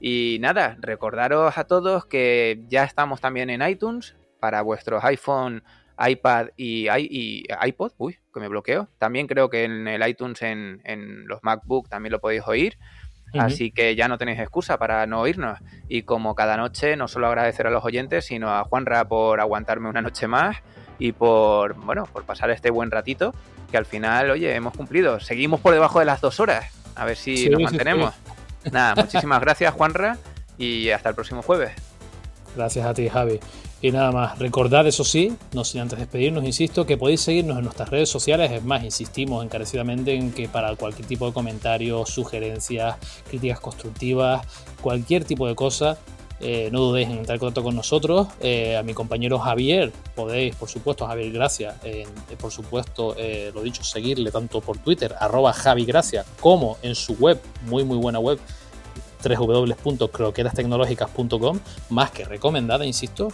Y 0.00 0.38
nada, 0.40 0.78
recordaros 0.80 1.58
a 1.58 1.64
todos 1.64 2.06
que 2.06 2.64
ya 2.68 2.84
estamos 2.84 3.20
también 3.20 3.50
en 3.50 3.60
iTunes 3.68 4.16
para 4.40 4.62
vuestros 4.62 5.04
iPhone, 5.04 5.62
iPad 5.98 6.48
y, 6.56 6.88
iPod. 7.66 7.92
Uy, 7.98 8.18
que 8.32 8.40
me 8.40 8.48
bloqueo. 8.48 8.88
También 8.96 9.26
creo 9.26 9.50
que 9.50 9.64
en 9.64 9.86
el 9.88 10.08
iTunes, 10.08 10.40
en, 10.40 11.26
los 11.26 11.42
MacBook, 11.42 11.90
también 11.90 12.12
lo 12.12 12.20
podéis 12.20 12.44
oír. 12.46 12.78
Así 13.38 13.72
que 13.72 13.94
ya 13.94 14.08
no 14.08 14.16
tenéis 14.16 14.38
excusa 14.38 14.78
para 14.78 15.06
no 15.06 15.20
oírnos. 15.20 15.58
Y 15.88 16.02
como 16.02 16.34
cada 16.34 16.56
noche, 16.56 16.96
no 16.96 17.08
solo 17.08 17.26
agradecer 17.26 17.66
a 17.66 17.70
los 17.70 17.84
oyentes, 17.84 18.24
sino 18.24 18.50
a 18.50 18.64
Juanra 18.64 19.06
por 19.06 19.40
aguantarme 19.40 19.90
una 19.90 20.00
noche 20.00 20.26
más 20.26 20.62
y 20.98 21.12
por, 21.12 21.74
bueno, 21.74 22.06
por 22.12 22.24
pasar 22.24 22.50
este 22.50 22.70
buen 22.70 22.90
ratito, 22.90 23.34
que 23.70 23.76
al 23.76 23.86
final, 23.86 24.30
oye, 24.30 24.54
hemos 24.54 24.74
cumplido. 24.74 25.20
Seguimos 25.20 25.60
por 25.60 25.72
debajo 25.72 25.98
de 25.98 26.04
las 26.04 26.20
dos 26.20 26.40
horas, 26.40 26.66
a 26.94 27.04
ver 27.04 27.16
si 27.16 27.48
nos 27.48 27.62
mantenemos. 27.62 28.14
Nada, 28.70 28.94
muchísimas 29.02 29.40
gracias, 29.40 29.72
Juanra, 29.74 30.18
y 30.58 30.90
hasta 30.90 31.10
el 31.10 31.14
próximo 31.14 31.42
jueves. 31.42 31.72
Gracias 32.54 32.86
a 32.86 32.94
ti, 32.94 33.08
Javi. 33.08 33.38
Y 33.82 33.92
nada 33.92 34.10
más, 34.10 34.38
recordad, 34.38 34.86
eso 34.86 35.04
sí, 35.04 35.36
no 35.52 35.62
sin 35.62 35.82
antes 35.82 35.98
despedirnos, 35.98 36.44
insisto, 36.44 36.86
que 36.86 36.96
podéis 36.96 37.20
seguirnos 37.20 37.58
en 37.58 37.64
nuestras 37.64 37.90
redes 37.90 38.08
sociales. 38.08 38.50
Es 38.50 38.64
más, 38.64 38.82
insistimos 38.82 39.44
encarecidamente 39.44 40.14
en 40.14 40.32
que 40.32 40.48
para 40.48 40.74
cualquier 40.76 41.06
tipo 41.06 41.26
de 41.26 41.34
comentario, 41.34 42.06
sugerencias, 42.06 42.96
críticas 43.28 43.60
constructivas, 43.60 44.46
cualquier 44.80 45.24
tipo 45.24 45.46
de 45.46 45.54
cosa, 45.54 45.98
eh, 46.40 46.68
no 46.70 46.80
dudéis 46.80 47.08
en 47.08 47.18
entrar 47.18 47.36
en 47.36 47.40
contacto 47.40 47.62
con 47.62 47.74
nosotros. 47.74 48.28
Eh, 48.40 48.76
a 48.76 48.82
mi 48.82 48.92
compañero 48.92 49.38
Javier, 49.38 49.92
podéis, 50.14 50.54
por 50.54 50.68
supuesto, 50.68 51.06
Javier 51.06 51.32
Gracia, 51.32 51.76
eh, 51.82 52.06
por 52.38 52.52
supuesto, 52.52 53.16
lo 53.54 53.62
dicho, 53.62 53.82
seguirle 53.82 54.30
tanto 54.30 54.60
por 54.60 54.78
Twitter, 54.78 55.14
arroba 55.18 55.52
Javi 55.52 55.84
Gracia, 55.84 56.24
como 56.40 56.76
en 56.82 56.94
su 56.94 57.14
web, 57.14 57.40
muy 57.66 57.84
muy 57.84 57.96
buena 57.96 58.18
web, 58.18 58.38
www.croquetastecnológicas.com, 59.26 61.58
más 61.90 62.10
que 62.10 62.24
recomendada, 62.24 62.86
insisto, 62.86 63.28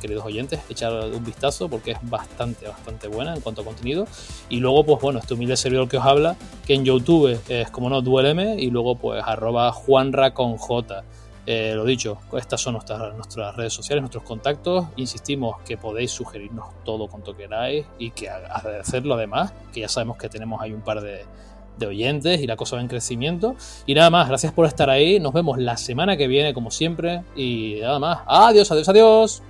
queridos 0.00 0.24
oyentes, 0.24 0.60
echar 0.68 0.92
un 0.92 1.24
vistazo 1.24 1.68
porque 1.68 1.92
es 1.92 1.98
bastante, 2.02 2.66
bastante 2.66 3.08
buena 3.08 3.34
en 3.34 3.40
cuanto 3.40 3.62
a 3.62 3.64
contenido. 3.64 4.06
Y 4.48 4.58
luego, 4.58 4.84
pues 4.84 5.00
bueno, 5.00 5.20
este 5.20 5.34
humilde 5.34 5.56
servidor 5.56 5.88
que 5.88 5.98
os 5.98 6.04
habla, 6.04 6.36
que 6.66 6.74
en 6.74 6.84
YouTube 6.84 7.40
es 7.48 7.70
como 7.70 7.88
no, 7.88 8.02
dueleme, 8.02 8.56
y 8.58 8.70
luego 8.70 8.96
pues 8.96 9.22
arroba 9.24 9.70
Juanra 9.70 10.34
con 10.34 10.56
J. 10.56 11.04
Eh, 11.44 11.72
lo 11.74 11.84
dicho, 11.84 12.18
estas 12.34 12.60
son 12.60 12.74
nuestras, 12.74 13.14
nuestras 13.14 13.56
redes 13.56 13.72
sociales, 13.72 14.02
nuestros 14.02 14.22
contactos. 14.22 14.86
Insistimos 14.96 15.60
que 15.62 15.76
podéis 15.76 16.12
sugerirnos 16.12 16.66
todo 16.84 17.08
cuanto 17.08 17.36
queráis 17.36 17.84
y 17.98 18.10
que 18.10 18.28
agradecerlo 18.28 19.14
además, 19.14 19.52
que 19.72 19.80
ya 19.80 19.88
sabemos 19.88 20.16
que 20.18 20.28
tenemos 20.28 20.60
ahí 20.62 20.72
un 20.72 20.82
par 20.82 21.00
de, 21.00 21.24
de 21.78 21.86
oyentes 21.86 22.40
y 22.40 22.46
la 22.46 22.56
cosa 22.56 22.76
va 22.76 22.82
en 22.82 22.88
crecimiento. 22.88 23.56
Y 23.86 23.94
nada 23.94 24.10
más, 24.10 24.28
gracias 24.28 24.52
por 24.52 24.66
estar 24.66 24.88
ahí. 24.88 25.18
Nos 25.18 25.32
vemos 25.32 25.58
la 25.58 25.76
semana 25.76 26.16
que 26.16 26.28
viene, 26.28 26.54
como 26.54 26.70
siempre. 26.70 27.22
Y 27.34 27.78
nada 27.80 27.98
más. 27.98 28.20
Adiós, 28.26 28.70
adiós, 28.70 28.88
adiós. 28.88 29.42